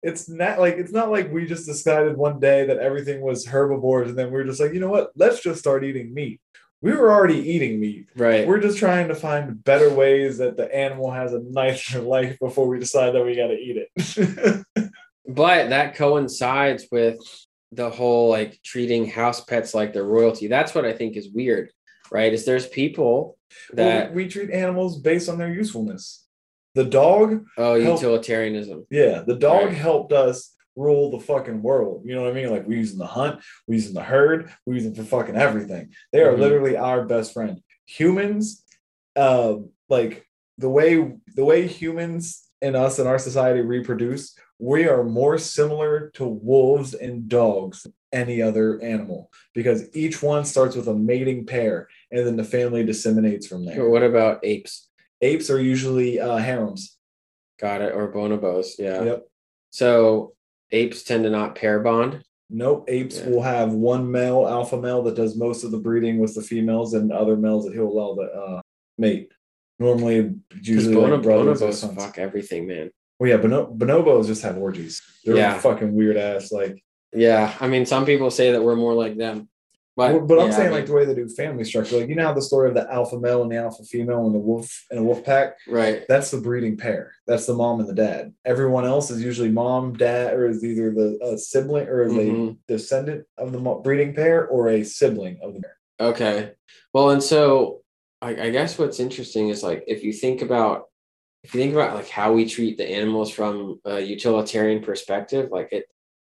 it's 0.03 0.29
not 0.29 0.59
like 0.59 0.77
it's 0.77 0.93
not 0.93 1.11
like 1.11 1.31
we 1.33 1.45
just 1.47 1.67
decided 1.67 2.17
one 2.17 2.39
day 2.41 2.67
that 2.67 2.79
everything 2.79 3.21
was 3.21 3.47
herbivores, 3.47 4.09
and 4.11 4.19
then 4.19 4.27
we 4.27 4.33
were 4.33 4.45
just 4.45 4.61
like, 4.61 4.73
you 4.73 4.81
know 4.81 4.89
what? 4.91 5.11
Let's 5.17 5.41
just 5.43 5.59
start 5.59 5.85
eating 5.85 6.15
meat. 6.15 6.41
we 6.83 6.93
were 6.93 7.13
already 7.13 7.39
eating 7.39 7.79
meat. 7.81 8.07
right. 8.17 8.47
We're 8.49 8.61
just 8.61 8.79
trying 8.79 9.09
to 9.09 9.15
find 9.15 9.63
better 9.65 9.91
ways 9.91 10.39
that 10.39 10.57
the 10.57 10.75
animal 10.75 11.11
has 11.11 11.33
a 11.35 11.41
nicer 11.41 12.01
life 12.17 12.39
before 12.39 12.67
we 12.69 12.79
decide 12.79 13.11
that 13.15 13.25
we 13.25 13.37
got 13.37 13.49
to 13.49 13.59
eat 13.59 13.77
it. 13.97 14.65
but 15.27 15.71
that 15.71 15.95
coincides 15.97 16.87
with 16.91 17.19
the 17.73 17.91
whole 17.91 18.29
like 18.31 18.59
treating 18.65 19.07
house 19.07 19.45
pets 19.45 19.75
like 19.75 19.93
they're 19.93 20.05
royalty. 20.05 20.49
That's 20.49 20.75
what 20.75 20.85
I 20.85 20.93
think 20.93 21.17
is 21.17 21.31
weird, 21.33 21.71
right? 22.11 22.33
Is 22.33 22.45
there's 22.45 22.67
people 22.67 23.39
Well, 23.73 23.87
that 23.87 24.15
we, 24.15 24.25
we 24.25 24.29
treat 24.31 24.51
animals 24.51 25.01
based 25.01 25.29
on 25.29 25.39
their 25.39 25.53
usefulness. 25.53 26.27
The 26.75 26.85
dog, 26.85 27.45
oh 27.59 27.81
help- 27.81 28.01
utilitarianism. 28.01 28.87
yeah, 28.91 29.23
the 29.27 29.37
dog 29.37 29.67
Right. 29.67 29.75
helped 29.77 30.13
us 30.13 30.55
rule 30.77 31.11
the 31.11 31.19
fucking 31.21 31.63
world. 31.63 32.03
You 32.07 32.15
know 32.15 32.23
what 32.23 32.31
I 32.31 32.35
mean? 32.35 32.51
Like 32.51 32.67
we 32.67 32.77
use 32.77 32.91
them 32.93 33.01
to 33.01 33.13
hunt, 33.13 33.41
we 33.67 33.77
use 33.77 33.87
them 33.87 33.97
to 33.97 34.03
herd, 34.09 34.51
we 34.67 34.75
use 34.77 34.85
them 34.85 34.95
for 34.95 35.03
fucking 35.05 35.37
everything. 35.37 35.93
They 36.13 36.23
are 36.23 36.33
Mhm. 36.35 36.39
literally 36.39 36.77
our 36.77 37.05
best 37.07 37.33
friend. 37.35 37.61
Humans, 37.87 38.65
uh, 39.17 39.57
like 39.89 40.25
the 40.59 40.69
way 40.69 41.13
the 41.35 41.45
way 41.45 41.67
humans 41.67 42.45
and 42.63 42.77
us 42.77 42.99
in 42.99 43.07
our 43.07 43.19
society 43.19 43.61
reproduce, 43.63 44.37
we 44.61 44.87
are 44.87 45.03
more 45.03 45.39
similar 45.39 46.11
to 46.15 46.25
wolves 46.27 46.93
and 46.95 47.29
dogs 47.29 47.83
than 47.83 47.95
any 48.13 48.43
other 48.43 48.81
animal 48.83 49.31
because 49.55 49.89
each 49.95 50.23
one 50.23 50.45
starts 50.45 50.77
with 50.77 50.87
a 50.89 50.95
mating 50.95 51.47
pair 51.47 51.89
and 52.11 52.27
then 52.27 52.37
the 52.37 52.45
family 52.45 52.85
disseminates 52.85 53.47
from 53.47 53.65
there. 53.65 53.89
What 53.89 54.03
about 54.03 54.41
apes? 54.45 54.89
Apes 55.23 55.49
are 55.51 55.61
usually 55.61 56.21
uh, 56.21 56.37
harems. 56.37 56.97
Got 57.59 57.81
it. 57.83 57.95
Or 57.95 58.13
bonobos. 58.13 58.73
Yeah. 58.79 59.03
Yep. 59.03 59.27
So 59.71 60.35
apes 60.73 61.03
tend 61.05 61.25
to 61.25 61.31
not 61.31 61.55
pair 61.55 61.81
bond. 61.81 62.23
Nope. 62.51 62.87
Apes 62.89 63.19
Yeah. 63.19 63.29
will 63.29 63.43
have 63.43 63.73
one 63.73 64.11
male 64.11 64.47
alpha 64.49 64.81
male 64.81 65.03
that 65.05 65.15
does 65.17 65.37
most 65.37 65.63
of 65.65 65.71
the 65.71 65.79
breeding 65.79 66.19
with 66.19 66.35
the 66.35 66.43
females, 66.43 66.95
and 66.95 67.13
other 67.13 67.37
males 67.37 67.65
that 67.65 67.75
he'll 67.75 67.87
allow 67.87 68.15
to 68.17 68.23
uh, 68.23 68.61
mate. 68.99 69.31
Normally, 69.79 70.35
usually 70.61 70.95
bono- 70.95 71.15
like 71.15 71.23
brothers 71.23 71.63
bonobos 71.63 71.95
fuck 71.97 72.19
everything, 72.19 72.67
man. 72.67 72.91
Well, 73.21 73.29
yeah, 73.29 73.37
bono- 73.37 73.73
bonobos 73.73 74.27
just 74.27 74.43
have 74.43 74.57
orgies. 74.57 75.03
They're 75.25 75.37
Yeah. 75.37 75.59
fucking 75.59 75.95
weird 75.95 76.17
ass. 76.17 76.51
Like, 76.51 76.83
Yeah. 77.13 77.53
I 77.61 77.69
mean, 77.69 77.85
some 77.87 78.07
people 78.07 78.31
say 78.31 78.53
that 78.53 78.63
we're 78.63 78.77
more 78.77 78.95
like 78.95 79.17
them. 79.19 79.49
But, 79.97 80.27
but, 80.27 80.39
I'm 80.39 80.53
saying 80.53 80.69
I 80.69 80.71
like 80.71 80.87
the 80.87 80.95
way 80.95 81.05
they 81.05 81.15
do 81.15 81.29
family 81.29 81.65
structure. 81.65 81.99
Like, 81.99 82.09
you 82.09 82.15
know 82.15 82.29
how 82.29 82.33
the 82.33 82.41
story 82.41 82.69
of 82.69 82.75
the 82.75 82.91
alpha 82.91 83.19
male 83.21 83.43
and 83.43 83.53
the 83.53 83.57
alpha 83.57 83.83
female 83.83 84.25
and 84.25 84.35
the 84.35 84.39
wolf 84.39 84.87
and 84.91 84.99
a 84.99 85.03
wolf 85.03 85.23
pack. 85.25 85.59
right. 85.69 86.05
That's 86.09 86.31
the 86.31 86.39
breeding 86.39 86.79
pair. 86.79 87.13
That's 87.27 87.45
the 87.45 87.53
mom 87.53 87.81
and 87.81 87.89
the 87.89 87.93
dad. 87.95 88.33
Everyone 88.47 88.87
else 88.87 89.11
is 89.11 89.23
usually 89.23 89.51
mom, 89.51 89.93
dad, 89.99 90.33
or 90.33 90.49
is 90.49 90.65
either 90.65 90.91
the 90.93 91.19
uh, 91.23 91.37
sibling 91.37 91.89
or 91.89 92.09
Mhm. 92.09 92.53
a 92.53 92.57
descendant 92.73 93.27
of 93.37 93.53
the 93.53 93.59
breeding 93.59 94.15
pair 94.15 94.47
or 94.49 94.69
a 94.71 94.83
sibling 94.85 95.39
of 95.43 95.53
the 95.53 95.61
pair. 95.61 95.77
Okay. 96.01 96.53
Well, 96.95 97.11
and 97.11 97.23
so 97.23 97.83
I, 98.23 98.31
I 98.47 98.51
guess 98.51 98.79
what's 98.79 99.01
interesting 99.01 99.49
is 99.51 99.63
like 99.63 99.85
if 99.87 100.03
you 100.05 100.13
think 100.15 100.41
about 100.41 100.85
if 101.43 101.55
you 101.55 101.61
think 101.61 101.75
about 101.75 101.95
like 101.95 102.09
how 102.09 102.33
we 102.33 102.49
treat 102.49 102.77
the 102.77 102.89
animals 102.89 103.31
from 103.31 103.81
a 103.85 104.01
utilitarian 104.01 104.83
perspective, 104.83 105.51
like 105.51 105.73
it 105.73 105.87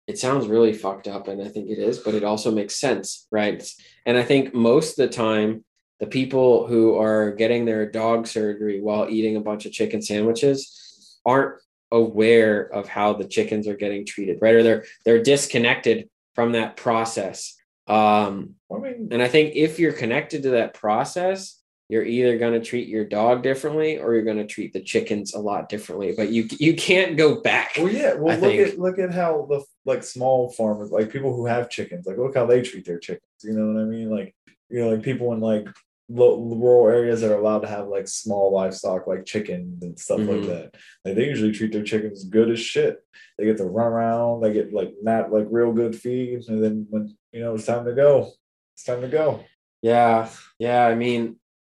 it 0.07 0.17
sounds 0.17 0.47
really 0.47 0.71
fucked 0.73 1.07
up, 1.07 1.27
and 1.27 1.41
I 1.41 1.49
think 1.49 1.69
it 1.69 1.79
is, 1.79 1.99
but 1.99 2.15
it 2.15 2.23
also 2.23 2.49
makes 2.49 2.79
sense, 2.79 3.27
right? 3.29 3.61
And 4.05 4.17
I 4.17 4.23
think 4.23 4.53
most 4.53 4.97
of 4.97 5.09
the 5.09 5.13
time, 5.13 5.65
the 5.99 6.07
people 6.07 6.65
who 6.65 6.97
are 6.97 7.31
getting 7.31 7.65
their 7.65 7.89
dog 7.89 8.25
surgery 8.25 8.79
while 8.79 9.09
eating 9.09 9.35
a 9.35 9.41
bunch 9.41 9.65
of 9.65 9.73
chicken 9.73 10.01
sandwiches 10.01 11.19
aren't 11.25 11.59
aware 11.91 12.61
of 12.61 12.87
how 12.87 13.13
the 13.13 13.27
chickens 13.27 13.67
are 13.67 13.75
getting 13.75 14.05
treated, 14.05 14.39
right? 14.41 14.55
Or 14.55 14.63
they're 14.63 14.85
they're 15.03 15.23
disconnected 15.23 16.09
from 16.35 16.53
that 16.53 16.77
process. 16.77 17.55
Um, 17.87 18.55
and 18.69 19.21
I 19.21 19.27
think 19.27 19.55
if 19.55 19.79
you're 19.79 19.93
connected 19.93 20.43
to 20.43 20.51
that 20.51 20.73
process, 20.73 21.61
you're 21.89 22.03
either 22.05 22.37
going 22.37 22.53
to 22.53 22.65
treat 22.65 22.87
your 22.89 23.05
dog 23.05 23.43
differently 23.43 23.97
or 23.97 24.13
you're 24.13 24.23
going 24.25 24.37
to 24.37 24.45
treat 24.45 24.73
the 24.73 24.81
chickens 24.81 25.33
a 25.33 25.39
lot 25.39 25.69
differently. 25.69 26.13
But 26.15 26.29
you 26.29 26.47
you 26.59 26.75
can't 26.75 27.15
go 27.17 27.41
back. 27.41 27.73
Well, 27.77 27.89
yeah. 27.89 28.13
Well, 28.15 28.35
I 28.35 28.39
look 28.39 28.51
think- 28.51 28.67
at 28.73 28.79
look 28.79 28.99
at 28.99 29.13
how 29.13 29.47
the 29.49 29.63
like 29.85 30.03
small 30.03 30.49
farmers, 30.51 30.91
like 30.91 31.11
people 31.11 31.33
who 31.35 31.45
have 31.45 31.69
chickens, 31.69 32.05
like 32.05 32.17
look 32.17 32.35
how 32.35 32.45
they 32.45 32.61
treat 32.61 32.85
their 32.85 32.99
chickens. 32.99 33.23
You 33.43 33.53
know 33.53 33.71
what 33.73 33.81
I 33.81 33.85
mean? 33.85 34.09
Like 34.09 34.35
you 34.69 34.79
know, 34.81 34.89
like 34.89 35.01
people 35.03 35.31
in 35.33 35.39
like 35.39 35.65
lo- 36.09 36.41
rural 36.41 36.93
areas 36.93 37.21
that 37.21 37.31
are 37.31 37.39
allowed 37.39 37.59
to 37.61 37.67
have 37.69 37.87
like 37.87 38.07
small 38.09 38.51
livestock, 38.53 39.07
like 39.07 39.25
chickens 39.25 39.81
and 39.81 39.97
stuff 39.97 40.19
like 40.19 40.41
Mhm. 40.41 40.47
that. 40.47 40.75
Like 41.05 41.15
they 41.15 41.25
usually 41.25 41.53
treat 41.53 41.71
their 41.71 41.83
chickens 41.83 42.25
good 42.25 42.49
as 42.51 42.59
shit. 42.59 43.01
They 43.37 43.45
get 43.45 43.57
to 43.57 43.63
run 43.65 43.87
around. 43.93 44.41
They 44.41 44.51
get 44.51 44.73
like 44.73 44.93
not 45.01 45.31
like 45.31 45.47
real 45.49 45.71
good 45.71 45.95
feed, 45.95 46.47
and 46.49 46.61
then 46.61 46.85
when 46.89 47.15
you 47.31 47.39
know 47.39 47.55
it's 47.55 47.65
time 47.65 47.85
to 47.85 47.93
go, 47.93 48.31
it's 48.75 48.83
time 48.83 48.99
to 49.01 49.07
go. 49.07 49.45
Yeah, 49.81 50.27
yeah. 50.59 50.85
I 50.85 50.95
mean, 50.95 51.37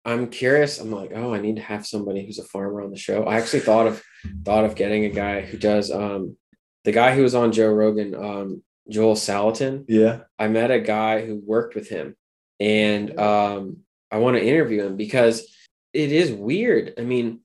I'm 0.08 0.28
curious. 0.28 0.80
I'm 0.80 0.90
like, 0.90 1.12
oh, 1.14 1.34
I 1.34 1.40
need 1.40 1.56
to 1.56 1.62
have 1.62 1.86
somebody 1.86 2.24
who's 2.24 2.38
a 2.38 2.44
farmer 2.44 2.80
on 2.80 2.90
the 2.90 2.96
show. 2.96 3.24
I 3.24 3.36
actually 3.36 3.60
thought 3.60 3.86
of 3.86 4.02
thought 4.44 4.64
of 4.64 4.74
getting 4.74 5.04
a 5.04 5.10
guy 5.10 5.42
who 5.42 5.58
does 5.58 5.90
um 5.90 6.36
the 6.84 6.92
guy 6.92 7.14
who 7.14 7.22
was 7.22 7.34
on 7.34 7.52
Joe 7.52 7.72
Rogan, 7.72 8.14
um 8.14 8.62
Joel 8.88 9.16
Salatin. 9.16 9.84
Yeah. 9.86 10.20
I 10.38 10.48
met 10.48 10.70
a 10.70 10.80
guy 10.80 11.26
who 11.26 11.36
worked 11.44 11.74
with 11.74 11.90
him 11.90 12.16
and 12.58 13.18
um, 13.20 13.78
I 14.10 14.18
want 14.18 14.36
to 14.36 14.44
interview 14.44 14.86
him 14.86 14.96
because 14.96 15.54
it 15.92 16.10
is 16.10 16.32
weird. 16.32 16.94
I 16.98 17.02
mean, 17.02 17.40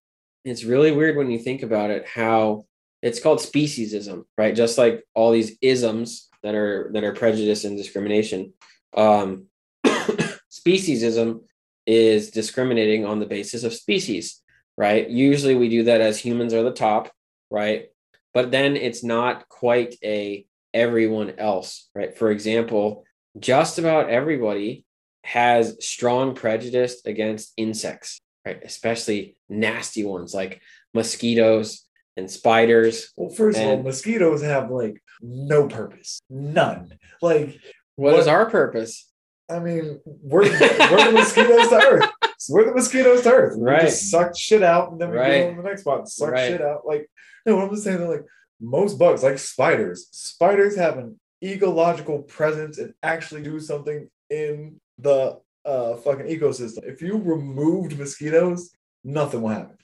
it's 0.45 0.63
really 0.63 0.91
weird 0.91 1.17
when 1.17 1.31
you 1.31 1.39
think 1.39 1.63
about 1.63 1.89
it 1.89 2.07
how 2.07 2.65
it's 3.01 3.19
called 3.19 3.39
speciesism, 3.39 4.23
right? 4.37 4.55
Just 4.55 4.77
like 4.77 5.03
all 5.13 5.31
these 5.31 5.57
isms 5.61 6.29
that 6.43 6.55
are 6.55 6.89
that 6.93 7.03
are 7.03 7.13
prejudice 7.13 7.65
and 7.65 7.77
discrimination. 7.77 8.53
Um, 8.95 9.47
speciesism 9.85 11.41
is 11.85 12.31
discriminating 12.31 13.05
on 13.05 13.19
the 13.19 13.25
basis 13.25 13.63
of 13.63 13.73
species, 13.73 14.41
right? 14.77 15.09
Usually 15.09 15.55
we 15.55 15.69
do 15.69 15.83
that 15.83 16.01
as 16.01 16.19
humans 16.19 16.53
are 16.53 16.63
the 16.63 16.71
top, 16.71 17.11
right? 17.49 17.87
But 18.33 18.51
then 18.51 18.75
it's 18.75 19.03
not 19.03 19.47
quite 19.49 19.95
a 20.03 20.45
everyone 20.73 21.33
else, 21.37 21.89
right? 21.93 22.17
For 22.17 22.31
example, 22.31 23.05
just 23.39 23.79
about 23.79 24.09
everybody 24.09 24.85
has 25.23 25.77
strong 25.85 26.35
prejudice 26.35 27.01
against 27.05 27.53
insects, 27.57 28.19
right? 28.45 28.59
Especially 28.63 29.37
nasty 29.49 30.03
ones 30.03 30.33
like 30.33 30.61
mosquitoes 30.93 31.85
and 32.17 32.29
spiders. 32.29 33.11
Well, 33.15 33.29
first 33.29 33.59
of 33.59 33.65
all, 33.65 33.83
mosquitoes 33.83 34.41
have 34.41 34.69
like 34.69 35.01
no 35.21 35.67
purpose, 35.67 36.19
none. 36.29 36.97
Like 37.21 37.59
what 37.95 38.15
is 38.15 38.27
our 38.27 38.49
purpose? 38.49 39.09
I 39.53 39.59
mean, 39.59 39.99
we're, 40.05 40.43
we're 40.43 41.05
the 41.05 41.11
mosquitoes 41.13 41.67
to 41.69 41.75
Earth. 41.75 42.09
We're 42.49 42.65
the 42.65 42.73
mosquitoes 42.73 43.21
to 43.23 43.31
Earth. 43.31 43.57
We 43.57 43.63
Right. 43.65 43.81
just 43.81 44.09
suck 44.09 44.35
shit 44.35 44.63
out 44.63 44.91
and 44.91 44.99
then 44.99 45.11
we 45.11 45.17
Right. 45.17 45.41
go 45.43 45.49
on 45.49 45.57
the 45.57 45.63
next 45.63 45.81
spot. 45.81 46.09
Suck 46.09 46.31
Right. 46.31 46.49
shit 46.49 46.61
out. 46.61 46.85
Like, 46.85 47.09
no, 47.45 47.55
what 47.55 47.65
I'm 47.65 47.69
just 47.71 47.83
saying 47.83 47.99
that 47.99 48.09
like 48.09 48.25
most 48.59 48.97
bugs, 48.97 49.23
like 49.23 49.37
spiders, 49.39 50.07
spiders 50.11 50.75
have 50.75 50.97
an 50.97 51.19
ecological 51.43 52.23
presence 52.23 52.77
and 52.79 52.93
actually 53.03 53.43
do 53.43 53.59
something 53.59 54.09
in 54.29 54.79
the 54.97 55.39
uh 55.65 55.95
fucking 55.97 56.25
ecosystem. 56.27 56.83
If 56.83 57.01
you 57.01 57.17
removed 57.17 57.97
mosquitoes, 57.97 58.71
nothing 59.03 59.41
will 59.41 59.49
happen. 59.49 59.77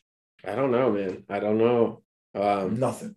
I 0.46 0.56
don't 0.56 0.72
know, 0.72 0.92
man. 0.92 1.24
I 1.30 1.40
don't 1.40 1.58
know. 1.58 2.02
Um, 2.36 2.80
Nothing. 2.80 3.16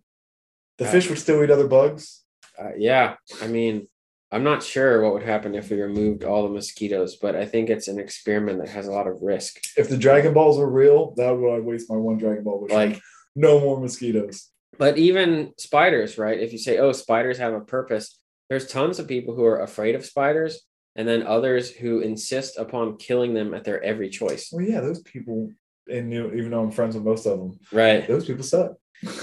The 0.77 0.85
Uh, 0.87 0.91
fish 0.91 1.09
would 1.09 1.19
still 1.19 1.43
eat 1.43 1.51
other 1.51 1.67
bugs. 1.67 2.23
uh, 2.59 2.71
yeah, 2.77 3.15
I 3.41 3.47
mean, 3.47 3.87
I'm 4.33 4.43
not 4.43 4.63
sure 4.63 5.01
what 5.01 5.13
would 5.13 5.23
happen 5.23 5.53
if 5.55 5.69
we 5.69 5.79
removed 5.81 6.23
all 6.23 6.43
the 6.43 6.49
mosquitoes, 6.53 7.17
but 7.17 7.35
I 7.35 7.45
think 7.45 7.69
it's 7.69 7.87
an 7.87 7.99
experiment 7.99 8.59
that 8.59 8.69
has 8.69 8.87
a 8.87 8.91
lot 8.91 9.07
of 9.07 9.21
risk. 9.21 9.59
If 9.77 9.89
the 9.89 9.97
Dragon 9.97 10.33
Balls 10.33 10.57
were 10.57 10.69
real, 10.69 11.13
that 11.17 11.29
would 11.31 11.55
I'd 11.55 11.63
waste 11.63 11.89
my 11.89 11.97
one 11.97 12.17
Dragon 12.17 12.43
Ball. 12.43 12.61
Wish. 12.61 12.71
Like, 12.71 12.99
no 13.35 13.59
more 13.59 13.79
mosquitoes. 13.79 14.49
but 14.77 14.97
even 14.97 15.53
spiders, 15.57 16.17
right? 16.17 16.39
If 16.39 16.51
you 16.51 16.57
say, 16.57 16.79
oh, 16.79 16.91
spiders 16.93 17.37
have 17.37 17.53
a 17.53 17.61
purpose, 17.61 18.19
there's 18.49 18.67
tons 18.67 18.97
of 18.99 19.07
people 19.07 19.35
who 19.35 19.45
are 19.45 19.61
afraid 19.61 19.93
of 19.95 20.03
spiders, 20.05 20.61
and 20.95 21.07
then 21.07 21.23
others 21.23 21.69
who 21.71 21.99
insist 21.99 22.57
upon 22.57 22.97
killing 22.97 23.33
them 23.33 23.53
at 23.53 23.63
their 23.63 23.81
every 23.83 24.09
choice. 24.09 24.49
Well, 24.51 24.65
yeah, 24.65 24.81
those 24.81 25.01
people, 25.03 25.51
and 25.87 26.11
you 26.11 26.23
know, 26.23 26.35
even 26.35 26.51
though 26.51 26.61
I'm 26.63 26.71
friends 26.71 26.95
with 26.95 27.03
most 27.03 27.25
of 27.27 27.37
them, 27.39 27.59
Right. 27.71 28.07
those 28.07 28.25
people 28.25 28.43
suck. 28.43 28.73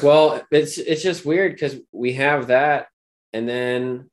Well, 0.02 0.42
it's 0.50 0.78
it's 0.78 1.02
just 1.02 1.24
weird 1.24 1.52
because 1.52 1.76
we 1.92 2.12
have 2.14 2.48
that, 2.48 2.86
and 3.32 3.48
then 3.48 4.10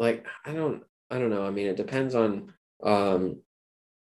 like 0.00 0.26
I 0.44 0.52
don't 0.52 0.82
I 1.10 1.18
don't 1.18 1.30
know. 1.30 1.46
I 1.46 1.50
mean, 1.50 1.66
it 1.66 1.76
depends 1.76 2.16
on 2.16 2.52
um 2.82 3.42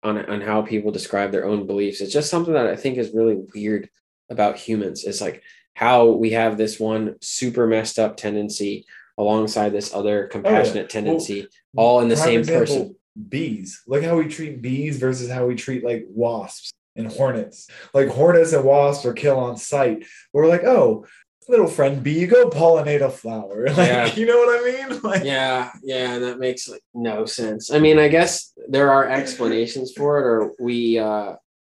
on 0.04 0.24
on 0.26 0.40
how 0.40 0.62
people 0.62 0.92
describe 0.92 1.32
their 1.32 1.46
own 1.46 1.66
beliefs. 1.66 2.00
It's 2.00 2.12
just 2.12 2.30
something 2.30 2.54
that 2.54 2.68
I 2.68 2.76
think 2.76 2.98
is 2.98 3.14
really 3.14 3.42
weird 3.54 3.88
about 4.30 4.58
humans. 4.58 5.04
It's 5.04 5.20
like 5.20 5.42
how 5.74 6.06
we 6.06 6.30
have 6.30 6.56
this 6.56 6.78
one 6.78 7.16
super 7.20 7.66
messed 7.66 7.98
up 7.98 8.16
tendency 8.16 8.86
alongside 9.18 9.70
this 9.70 9.94
other 9.94 10.26
compassionate 10.28 10.90
tendency, 10.90 11.48
all 11.74 12.00
in 12.00 12.08
the 12.08 12.16
same 12.16 12.44
person. 12.44 12.94
Bees. 13.28 13.82
Look 13.86 14.04
how 14.04 14.16
we 14.16 14.28
treat 14.28 14.60
bees 14.60 14.98
versus 14.98 15.30
how 15.30 15.46
we 15.46 15.54
treat 15.54 15.82
like 15.82 16.04
wasps 16.10 16.70
and 16.96 17.10
hornets. 17.10 17.66
Like 17.94 18.08
hornets 18.08 18.52
and 18.52 18.62
wasps 18.62 19.06
are 19.06 19.14
kill 19.14 19.38
on 19.38 19.56
sight. 19.56 20.04
We're 20.34 20.48
like, 20.48 20.64
oh, 20.64 21.06
little 21.48 21.66
friend 21.66 22.02
bee, 22.02 22.18
you 22.18 22.26
go 22.26 22.48
pollinate 22.50 23.02
a 23.02 23.10
flower. 23.10 23.66
Like, 23.76 23.76
Yeah. 23.88 24.14
you 24.14 24.26
know 24.26 24.38
what 24.38 24.60
I 24.60 24.64
mean? 24.88 25.00
Like, 25.02 25.24
Yeah, 25.24 25.70
yeah, 25.82 26.18
that 26.18 26.38
makes 26.38 26.68
like 26.68 26.82
no 26.94 27.24
sense. 27.26 27.70
I 27.70 27.78
mean, 27.78 27.98
I 27.98 28.08
guess 28.08 28.52
there 28.68 28.90
are 28.90 29.08
explanations 29.08 29.92
for 29.92 30.18
it, 30.18 30.24
or 30.24 30.52
we 30.58 30.98
uh 30.98 31.34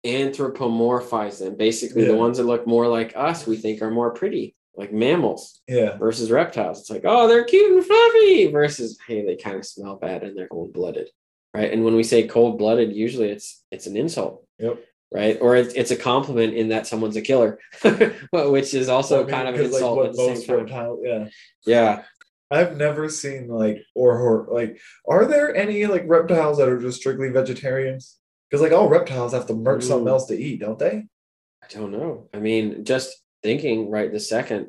anthropomorphize 0.06 1.40
them. 1.40 1.56
Basically, 1.56 2.06
the 2.06 2.16
ones 2.16 2.38
that 2.38 2.44
look 2.46 2.68
more 2.68 2.88
like 2.88 3.14
us, 3.16 3.46
we 3.48 3.58
think 3.58 3.82
are 3.82 3.92
more 3.92 4.12
pretty, 4.12 4.56
like 4.76 4.94
mammals 4.94 5.62
yeah, 5.68 5.98
versus 5.98 6.32
reptiles. 6.32 6.80
It's 6.82 6.90
like, 6.90 7.04
oh, 7.06 7.28
they're 7.28 7.44
cute 7.44 7.72
and 7.74 7.86
fluffy, 7.86 8.48
versus 8.52 8.98
hey, 9.08 9.26
they 9.26 9.36
kind 9.36 9.58
of 9.58 9.66
smell 9.66 9.96
bad 9.96 10.24
and 10.24 10.38
they're 10.38 10.48
cold 10.48 10.74
blooded, 10.74 11.10
right? 11.54 11.72
And 11.72 11.84
when 11.84 11.96
we 11.96 12.04
say 12.04 12.28
cold 12.28 12.58
blooded, 12.58 12.94
usually 12.96 13.30
it's 13.30 13.64
it's 13.72 13.88
an 13.88 13.98
insult, 13.98 14.46
yep. 14.60 14.80
Right? 15.12 15.38
Or 15.42 15.56
it's, 15.56 15.74
it's 15.74 15.92
a 15.92 15.96
compliment 15.96 16.54
in 16.54 16.70
that 16.70 16.88
someone's 16.88 17.16
a 17.16 17.22
killer, 17.22 17.60
which 18.32 18.74
is 18.74 18.90
also 18.90 19.22
I 19.22 19.26
mean, 19.26 19.30
kind 19.30 19.48
of 19.48 19.56
an 19.56 19.62
like, 19.62 19.74
insult 19.74 19.98
what 19.98 20.06
at 20.08 20.12
the 20.14 20.18
same 20.18 20.58
most 20.58 20.70
time. 20.70 20.98
yeah. 21.04 21.28
Yeah. 21.66 22.04
I've 22.50 22.78
never 22.78 23.10
seen 23.10 23.50
like 23.50 23.84
or, 23.94 24.18
or 24.18 24.48
like 24.54 24.80
are 25.08 25.26
there 25.26 25.54
any 25.54 25.86
like 25.86 26.04
reptiles 26.08 26.58
that 26.58 26.70
are 26.70 26.80
just 26.80 27.00
strictly 27.00 27.30
vegetarians? 27.30 28.18
Because 28.50 28.62
like 28.62 28.72
all 28.72 28.88
reptiles 28.88 29.34
have 29.34 29.48
to 29.48 29.54
merc 29.54 29.82
something 29.82 30.08
else 30.08 30.28
to 30.28 30.38
eat, 30.38 30.62
don't 30.62 30.80
they? 30.80 31.08
I 31.62 31.68
don't 31.70 31.92
know. 31.92 32.30
I 32.34 32.40
mean, 32.40 32.86
just 32.86 33.14
thinking 33.44 33.90
right 33.90 34.12
the 34.12 34.22
second, 34.22 34.68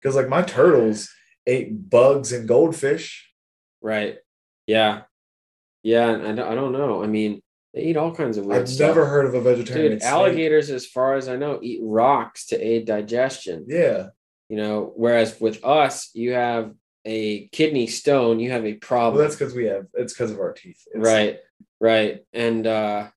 Because 0.00 0.14
like 0.14 0.28
my 0.28 0.42
turtles 0.42 1.08
ate 1.46 1.90
bugs 1.90 2.32
and 2.32 2.46
goldfish. 2.46 3.28
right? 3.82 4.18
Yeah, 4.68 5.02
yeah. 5.82 6.10
And 6.10 6.24
I 6.24 6.32
don't, 6.34 6.52
I 6.52 6.54
don't 6.54 6.72
know. 6.72 7.02
I 7.02 7.08
mean, 7.08 7.42
they 7.74 7.82
eat 7.82 7.96
all 7.96 8.14
kinds 8.14 8.38
of 8.38 8.46
weird 8.46 8.62
I've 8.62 8.68
stuff. 8.68 8.88
never 8.88 9.06
heard 9.06 9.26
of 9.26 9.34
a 9.34 9.40
vegetarian. 9.40 9.92
Dude, 9.92 10.00
snake. 10.02 10.12
alligators, 10.12 10.70
as 10.70 10.86
far 10.86 11.14
as 11.16 11.28
I 11.28 11.36
know, 11.36 11.58
eat 11.62 11.80
rocks 11.82 12.46
to 12.46 12.56
aid 12.60 12.86
digestion. 12.86 13.66
Yeah. 13.68 14.08
You 14.48 14.56
know, 14.56 14.92
whereas 14.96 15.38
with 15.40 15.62
us, 15.64 16.10
you 16.14 16.32
have 16.32 16.72
a 17.04 17.46
kidney 17.48 17.86
stone, 17.86 18.40
you 18.40 18.50
have 18.50 18.64
a 18.64 18.74
problem. 18.74 19.16
Well, 19.16 19.24
that's 19.24 19.36
because 19.36 19.54
we 19.54 19.66
have 19.66 19.86
it's 19.94 20.12
because 20.14 20.30
of 20.30 20.38
our 20.40 20.52
teeth. 20.52 20.82
It's- 20.94 21.04
right, 21.06 21.38
right. 21.80 22.20
And 22.32 22.66
uh, 22.66 23.08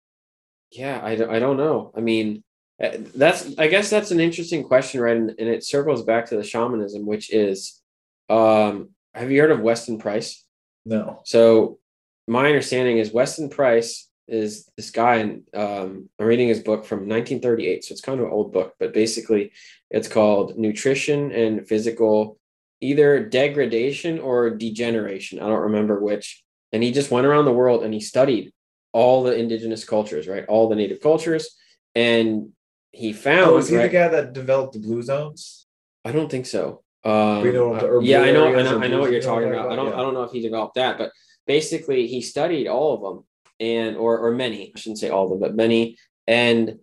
yeah, 0.72 1.00
I, 1.04 1.16
don't- 1.16 1.30
I 1.32 1.40
don't 1.40 1.58
know. 1.58 1.92
I 1.96 2.02
mean, 2.02 2.44
uh, 2.84 2.98
that's 3.16 3.58
I 3.58 3.68
guess 3.68 3.90
that's 3.90 4.12
an 4.12 4.20
interesting 4.20 4.64
question, 4.64 5.00
right? 5.02 5.16
And, 5.16 5.30
and 5.30 5.48
it 5.50 5.64
circles 5.64 6.04
back 6.04 6.26
to 6.28 6.36
the 6.36 6.44
shamanism, 6.44 7.06
which 7.06 7.32
is, 7.32 7.82
um, 8.30 8.90
have 9.14 9.32
you 9.32 9.40
heard 9.42 9.52
of 9.52 9.60
Weston 9.62 9.98
Price? 10.00 10.46
No. 10.86 11.22
So 11.26 11.80
my 12.28 12.48
understanding 12.48 12.98
is 12.98 13.12
Weston 13.14 13.50
Price 13.50 14.10
is 14.32 14.70
this 14.78 14.90
guy, 14.90 15.18
and 15.18 15.44
um, 15.54 16.10
I'm 16.18 16.26
reading 16.26 16.48
his 16.48 16.62
book 16.62 16.86
from 16.86 17.00
1938, 17.00 17.84
so 17.84 17.92
it's 17.92 18.02
kind 18.02 18.20
of 18.20 18.26
an 18.26 18.32
old 18.32 18.54
book, 18.54 18.76
but 18.80 18.94
basically 18.94 19.52
it's 19.90 20.08
called 20.08 20.58
Nutrition 20.58 21.32
and 21.32 21.68
Physical, 21.68 22.40
either 22.80 23.24
degradation 23.24 24.20
or 24.20 24.50
degeneration. 24.50 25.40
I 25.40 25.48
don't 25.48 25.60
remember 25.60 26.00
which. 26.00 26.44
And 26.72 26.82
he 26.82 26.92
just 26.92 27.12
went 27.12 27.28
around 27.28 27.44
the 27.46 27.52
world 27.52 27.84
and 27.84 27.94
he 27.94 28.00
studied 28.00 28.54
all 28.94 29.24
the 29.24 29.36
indigenous 29.36 29.84
cultures, 29.84 30.28
right? 30.28 30.46
All 30.48 30.70
the 30.70 30.76
native 30.76 31.02
cultures, 31.02 31.58
and 31.94 32.54
he 32.92 33.12
found. 33.14 33.52
Oh, 33.52 33.58
is 33.58 33.68
he 33.68 33.76
the 33.76 33.90
guy 33.90 34.08
that 34.08 34.34
developed 34.34 34.74
the 34.74 34.80
blue 34.80 35.02
zones? 35.02 35.68
I 36.06 36.12
don't 36.12 36.32
think 36.32 36.46
so. 36.46 36.84
Um, 37.04 37.42
We 37.42 37.52
know 37.52 37.78
the 37.78 37.98
uh, 37.98 38.00
yeah, 38.00 38.22
I 38.22 38.32
know, 38.32 38.48
I 38.48 38.62
know, 38.62 38.80
I 38.80 38.88
know 38.88 39.00
what 39.00 39.12
you're 39.12 39.22
you 39.22 39.28
know 39.28 39.34
what 39.34 39.42
talking 39.42 39.48
I'm 39.50 39.54
about. 39.54 39.72
I 39.72 39.76
don't, 39.76 39.88
about, 39.88 40.00
I 40.00 40.04
don't 40.04 40.14
know 40.14 40.24
if 40.24 40.32
he 40.32 40.42
developed 40.42 40.76
that, 40.76 40.98
but 40.98 41.12
basically 41.48 42.08
he 42.08 42.22
studied 42.22 42.68
all 42.68 42.94
of 42.94 43.02
them, 43.02 43.26
and 43.62 43.96
or 43.96 44.18
or 44.20 44.32
many. 44.32 44.74
I 44.76 44.80
shouldn't 44.80 45.00
say 45.00 45.10
all 45.10 45.26
of 45.26 45.30
them, 45.32 45.40
but 45.40 45.56
many, 45.56 45.98
and 46.28 46.80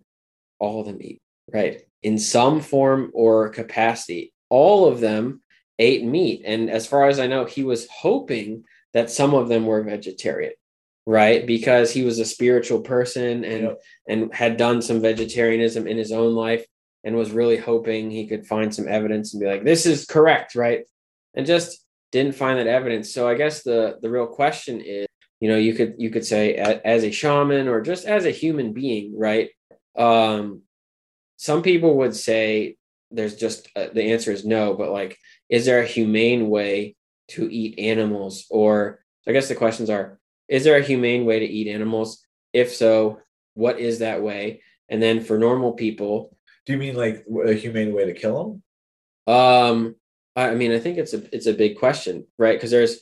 all 0.59 0.81
of 0.81 0.87
them 0.87 0.99
eat 1.01 1.21
right 1.53 1.81
in 2.01 2.17
some 2.17 2.61
form 2.61 3.11
or 3.13 3.49
capacity. 3.49 4.33
All 4.49 4.87
of 4.87 4.99
them 4.99 5.41
ate 5.77 6.03
meat, 6.03 6.41
and 6.45 6.69
as 6.69 6.87
far 6.87 7.07
as 7.07 7.19
I 7.19 7.27
know, 7.27 7.45
he 7.45 7.63
was 7.63 7.87
hoping 7.89 8.63
that 8.93 9.11
some 9.11 9.33
of 9.35 9.49
them 9.49 9.65
were 9.65 9.83
vegetarian, 9.83 10.53
right? 11.05 11.45
Because 11.45 11.91
he 11.91 12.03
was 12.03 12.17
a 12.19 12.25
spiritual 12.25 12.81
person 12.81 13.43
and 13.45 13.63
Yep. 13.63 13.81
and 14.07 14.33
had 14.33 14.57
done 14.57 14.81
some 14.81 15.01
vegetarianism 15.01 15.85
in 15.87 15.97
his 15.97 16.11
own 16.11 16.33
life 16.33 16.65
and 17.03 17.15
was 17.15 17.31
really 17.31 17.57
hoping 17.57 18.09
he 18.09 18.27
could 18.27 18.45
find 18.47 18.73
some 18.73 18.87
evidence 18.87 19.33
and 19.33 19.41
be 19.41 19.47
like 19.47 19.63
this 19.63 19.85
is 19.85 20.05
correct 20.05 20.55
right 20.55 20.83
and 21.35 21.45
just 21.45 21.85
didn't 22.11 22.35
find 22.35 22.59
that 22.59 22.67
evidence 22.67 23.13
so 23.13 23.27
i 23.27 23.35
guess 23.35 23.63
the 23.63 23.97
the 24.01 24.09
real 24.09 24.27
question 24.27 24.81
is 24.81 25.07
you 25.39 25.49
know 25.49 25.57
you 25.57 25.73
could 25.73 25.95
you 25.97 26.09
could 26.09 26.25
say 26.25 26.55
as 26.55 27.03
a 27.03 27.11
shaman 27.11 27.67
or 27.67 27.81
just 27.81 28.05
as 28.05 28.25
a 28.25 28.31
human 28.31 28.73
being 28.73 29.17
right? 29.17 29.49
Um 29.97 30.61
some 31.37 31.61
people 31.61 31.97
would 31.97 32.15
say 32.15 32.75
there's 33.11 33.35
just 33.35 33.69
uh, 33.75 33.87
the 33.93 34.11
answer 34.11 34.31
is 34.31 34.45
no 34.45 34.73
but 34.73 34.91
like 34.91 35.17
is 35.49 35.65
there 35.65 35.81
a 35.81 35.85
humane 35.85 36.49
way 36.49 36.95
to 37.29 37.51
eat 37.51 37.79
animals? 37.79 38.45
Or 38.49 38.99
i 39.27 39.31
guess 39.31 39.47
the 39.47 39.55
questions 39.55 39.89
are 39.89 40.19
is 40.47 40.63
there 40.63 40.77
a 40.77 40.83
humane 40.83 41.25
way 41.25 41.39
to 41.39 41.45
eat 41.45 41.67
animals? 41.67 42.23
If 42.53 42.73
so 42.73 43.19
what 43.53 43.79
is 43.79 43.99
that 43.99 44.21
way? 44.21 44.61
And 44.89 45.01
then 45.01 45.21
for 45.21 45.37
normal 45.37 45.73
people 45.73 46.35
Do 46.65 46.73
you 46.73 46.79
mean 46.79 46.95
like 46.95 47.25
a 47.45 47.53
humane 47.53 47.93
way 47.93 48.05
to 48.05 48.13
kill 48.13 48.37
them? 49.27 49.35
um 49.35 49.95
i 50.35 50.49
I 50.49 50.55
mean 50.55 50.71
i 50.71 50.79
think 50.79 50.97
it's 50.97 51.13
a 51.13 51.21
it's 51.35 51.45
a 51.47 51.53
big 51.53 51.77
question 51.77 52.25
right? 52.37 52.55
Because 52.57 52.71
there's 52.71 52.99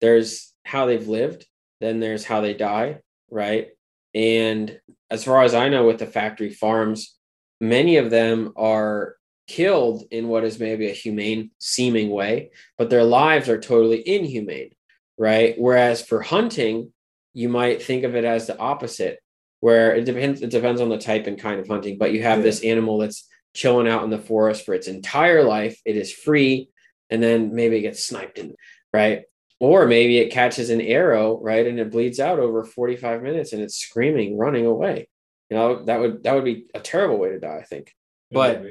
there's 0.00 0.52
how 0.64 0.86
they've 0.86 1.08
lived 1.08 1.46
then 1.80 2.00
there's 2.00 2.24
how 2.24 2.40
they 2.40 2.54
die 2.54 2.98
right? 3.30 3.68
And 4.14 4.80
as 5.10 5.24
far 5.24 5.42
as 5.42 5.54
i 5.54 5.68
know 5.68 5.86
with 5.86 5.98
the 5.98 6.06
factory 6.06 6.50
farms 6.50 7.16
many 7.60 7.96
of 7.96 8.10
them 8.10 8.52
are 8.56 9.16
killed 9.48 10.04
in 10.12 10.28
what 10.28 10.44
is 10.44 10.60
maybe 10.60 10.88
a 10.88 10.92
humane 10.92 11.50
seeming 11.58 12.10
way 12.10 12.50
but 12.78 12.88
their 12.90 13.02
lives 13.04 13.48
are 13.48 13.60
totally 13.60 14.06
inhumane 14.08 14.70
right? 15.18 15.54
Whereas 15.58 16.00
for 16.00 16.22
hunting 16.22 16.92
you 17.34 17.48
might 17.48 17.82
think 17.82 18.04
of 18.04 18.14
it 18.16 18.24
as 18.24 18.46
the 18.46 18.58
opposite 18.58 19.18
where 19.60 19.94
it 19.94 20.04
depends 20.04 20.40
it 20.42 20.50
depends 20.50 20.80
on 20.80 20.88
the 20.88 20.98
type 20.98 21.26
and 21.26 21.38
kind 21.38 21.60
of 21.60 21.68
hunting 21.68 21.98
but 21.98 22.12
you 22.12 22.22
have 22.22 22.38
Yeah. 22.38 22.44
this 22.44 22.64
animal 22.64 22.98
that's 22.98 23.28
chilling 23.54 23.88
out 23.88 24.04
in 24.04 24.10
the 24.10 24.18
forest 24.18 24.64
for 24.64 24.74
its 24.74 24.86
entire 24.88 25.42
life 25.42 25.78
it 25.84 25.96
is 25.96 26.12
free 26.12 26.70
and 27.10 27.22
then 27.22 27.54
maybe 27.54 27.76
it 27.76 27.82
gets 27.82 28.02
sniped 28.04 28.38
in 28.38 28.54
right 28.94 29.22
or 29.60 29.86
maybe 29.86 30.18
it 30.18 30.32
catches 30.32 30.70
an 30.70 30.80
arrow 30.80 31.38
right 31.42 31.66
and 31.66 31.78
it 31.78 31.90
bleeds 31.90 32.18
out 32.18 32.38
over 32.40 32.64
45 32.64 33.22
minutes 33.22 33.52
and 33.52 33.62
it's 33.62 33.76
screaming 33.76 34.36
running 34.36 34.66
away 34.66 35.08
you 35.50 35.56
know 35.56 35.84
that 35.84 36.00
would 36.00 36.22
that 36.24 36.34
would 36.34 36.44
be 36.44 36.66
a 36.74 36.80
terrible 36.80 37.18
way 37.18 37.30
to 37.30 37.38
die 37.38 37.58
i 37.58 37.62
think 37.64 37.94
But- 38.32 38.62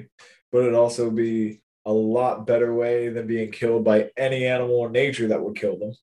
but 0.52 0.60
it'd 0.64 0.74
also 0.74 1.12
be 1.12 1.62
a 1.86 1.94
lot 1.94 2.46
better 2.48 2.74
way 2.74 3.10
than 3.10 3.28
being 3.28 3.52
killed 3.52 3.84
by 3.84 4.10
any 4.18 4.46
animal 4.46 4.86
in 4.88 4.92
nature 4.92 5.28
that 5.28 5.42
would 5.42 5.56
kill 5.56 5.78
them. 5.78 5.94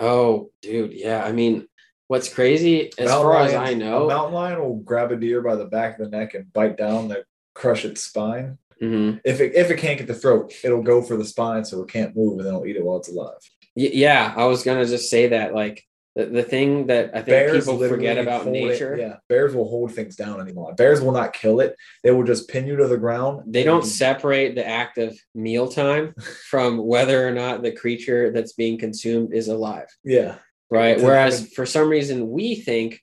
oh 0.00 0.50
dude 0.62 0.92
yeah 0.92 1.22
i 1.24 1.32
mean 1.32 1.66
what's 2.08 2.32
crazy 2.32 2.90
as 2.98 3.08
Mountain 3.08 3.32
far 3.32 3.36
as 3.42 3.54
I 3.54 3.64
i 3.64 3.70
a 3.70 3.74
know 3.76 4.06
mountain 4.08 4.34
lion 4.34 4.60
will 4.60 4.76
grab 4.76 5.12
a 5.12 5.16
deer 5.16 5.40
by 5.42 5.56
the 5.56 5.64
back 5.66 5.98
of 5.98 6.10
the 6.10 6.16
neck 6.16 6.34
and 6.34 6.52
bite 6.52 6.76
down 6.76 7.08
to 7.10 7.24
crush 7.54 7.84
its 7.84 8.02
spine. 8.02 8.58
Mhm. 8.82 9.20
If 9.24 9.40
it 9.40 9.54
if 9.54 9.70
it 9.70 9.78
can't 9.78 9.98
get 9.98 10.06
the 10.08 10.14
throat, 10.14 10.52
it'll 10.64 10.82
go 10.82 11.02
for 11.02 11.16
the 11.16 11.24
spine 11.24 11.64
so 11.64 11.82
it 11.82 11.88
can't 11.90 12.16
move, 12.16 12.38
and 12.38 12.46
then 12.46 12.54
it'll 12.54 12.66
eat 12.66 12.76
it 12.76 12.84
while 12.84 12.96
it's 12.98 13.08
alive. 13.10 13.38
Yeah 13.74 14.32
i 14.36 14.44
was 14.44 14.62
gonna 14.62 14.84
just 14.86 15.10
say 15.10 15.28
that 15.28 15.54
like 15.54 15.84
the, 16.14 16.26
the 16.26 16.42
thing 16.42 16.88
that 16.88 17.16
i 17.16 17.22
think 17.22 17.52
people 17.52 17.78
forget 17.78 18.18
about 18.18 18.42
hold 18.42 18.56
it- 18.56 18.68
nature 18.68 18.96
yeah, 18.98 19.16
bears 19.28 19.54
will 19.54 19.68
hold 19.68 19.94
things 19.94 20.14
down 20.14 20.40
anymore. 20.40 20.74
Bears 20.74 21.00
will 21.00 21.12
not 21.12 21.32
kill 21.32 21.60
it; 21.60 21.74
they 22.04 22.10
will 22.10 22.24
just 22.24 22.48
pin 22.48 22.66
you 22.66 22.76
to 22.76 22.86
the 22.86 22.98
ground. 22.98 23.52
they 23.52 23.64
don't 23.64 23.84
separate 23.84 24.54
the 24.54 24.66
act 24.66 24.98
of 24.98 25.18
mealtime 25.34 26.14
from 26.50 26.78
whether 26.78 27.26
or 27.26 27.32
not 27.32 27.62
the 27.62 27.72
creature 27.72 28.30
that's 28.30 28.52
being 28.52 28.78
consumed 28.78 29.32
is 29.32 29.48
alive. 29.48 29.88
Yeah, 30.04 30.36
right? 30.70 30.96
It's 30.96 31.02
whereas 31.02 31.48
for 31.54 31.64
some 31.64 31.88
reason 31.88 32.28
we 32.30 32.56
think 32.56 33.00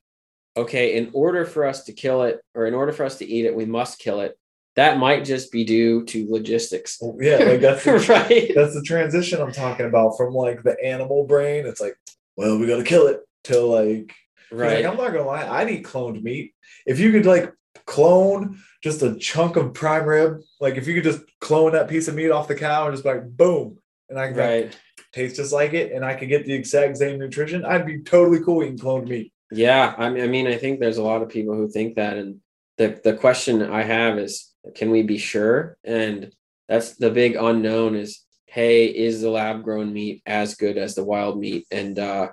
okay 0.57 0.97
in 0.97 1.09
order 1.13 1.45
for 1.45 1.65
us 1.65 1.85
to 1.85 1.93
kill 1.93 2.23
it 2.23 2.41
or 2.53 2.65
in 2.65 2.73
order 2.73 2.91
for 2.91 3.05
us 3.05 3.17
to 3.19 3.25
eat 3.25 3.45
it 3.45 3.55
we 3.55 3.65
must 3.65 3.99
kill 3.99 4.19
it 4.21 4.35
that 4.79 4.97
might 4.97 5.25
just 5.25 5.51
be 5.51 5.65
due 5.65 6.05
to 6.05 6.25
logistics 6.31 6.99
oh, 7.03 7.17
yeah, 7.19 7.35
like 7.35 7.59
that's 7.59 7.83
the, 7.83 7.99
right 8.07 8.53
that's 8.55 8.73
the 8.73 8.81
transition 8.81 9.41
I'm 9.41 9.51
talking 9.51 9.85
about 9.85 10.15
from 10.15 10.33
like 10.33 10.63
the 10.63 10.81
animal 10.81 11.25
brain. 11.25 11.65
It's 11.65 11.81
like, 11.81 11.97
well, 12.37 12.57
we 12.57 12.65
gotta 12.65 12.85
kill 12.85 13.07
it 13.07 13.19
to 13.45 13.59
like 13.59 14.15
right 14.51 14.85
Like, 14.85 14.85
I'm 14.85 14.97
not 14.97 15.11
gonna 15.11 15.25
lie, 15.25 15.47
I'd 15.49 15.69
eat 15.69 15.83
cloned 15.83 16.23
meat. 16.23 16.53
If 16.85 16.97
you 16.97 17.11
could 17.11 17.25
like 17.25 17.53
clone 17.85 18.57
just 18.81 19.01
a 19.01 19.15
chunk 19.15 19.57
of 19.57 19.73
prime 19.73 20.05
rib, 20.05 20.39
like 20.61 20.77
if 20.77 20.87
you 20.87 20.93
could 20.93 21.03
just 21.03 21.23
clone 21.41 21.73
that 21.73 21.89
piece 21.89 22.07
of 22.07 22.15
meat 22.15 22.31
off 22.31 22.47
the 22.47 22.55
cow 22.55 22.85
and 22.85 22.93
just 22.93 23.05
like 23.05 23.29
boom, 23.29 23.79
and 24.07 24.17
I 24.17 24.29
could 24.29 24.37
like, 24.37 24.71
taste 25.11 25.35
just 25.35 25.51
like 25.51 25.73
it, 25.73 25.91
and 25.91 26.05
I 26.05 26.15
could 26.15 26.29
get 26.29 26.45
the 26.45 26.53
exact 26.53 26.95
same 26.95 27.19
nutrition, 27.19 27.65
I'd 27.65 27.85
be 27.85 27.99
totally 27.99 28.41
cool 28.41 28.63
eating 28.63 28.77
cloned 28.77 29.09
meat. 29.09 29.33
yeah 29.51 29.93
I 29.97 30.09
mean, 30.09 30.23
I 30.23 30.27
mean 30.27 30.47
i 30.47 30.55
think 30.55 30.79
there's 30.79 30.99
a 30.99 31.03
lot 31.03 31.21
of 31.21 31.27
people 31.27 31.55
who 31.55 31.67
think 31.67 31.95
that 31.95 32.15
and 32.15 32.39
the, 32.77 33.01
the 33.03 33.13
question 33.13 33.61
i 33.61 33.83
have 33.83 34.17
is 34.17 34.48
can 34.75 34.91
we 34.91 35.03
be 35.03 35.17
sure 35.17 35.77
and 35.83 36.31
that's 36.67 36.95
the 36.95 37.09
big 37.09 37.35
unknown 37.35 37.95
is 37.95 38.25
hey 38.45 38.85
is 38.85 39.21
the 39.21 39.29
lab 39.29 39.63
grown 39.63 39.91
meat 39.93 40.21
as 40.25 40.55
good 40.55 40.77
as 40.77 40.95
the 40.95 41.03
wild 41.03 41.39
meat 41.39 41.65
and 41.71 41.97
uh 41.97 42.29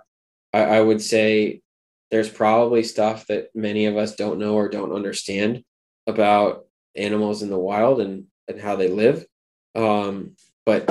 I, 0.53 0.77
I 0.77 0.81
would 0.81 1.03
say 1.03 1.61
there's 2.11 2.31
probably 2.31 2.83
stuff 2.83 3.27
that 3.27 3.49
many 3.55 3.87
of 3.87 3.97
us 3.97 4.17
don't 4.17 4.39
know 4.39 4.55
or 4.55 4.69
don't 4.69 4.93
understand 4.93 5.63
about 6.07 6.65
animals 6.97 7.43
in 7.43 7.51
the 7.51 7.59
wild 7.59 8.01
and, 8.01 8.25
and 8.49 8.61
how 8.61 8.77
they 8.77 8.89
live. 8.89 9.27
Um, 9.75 10.37
but 10.65 10.89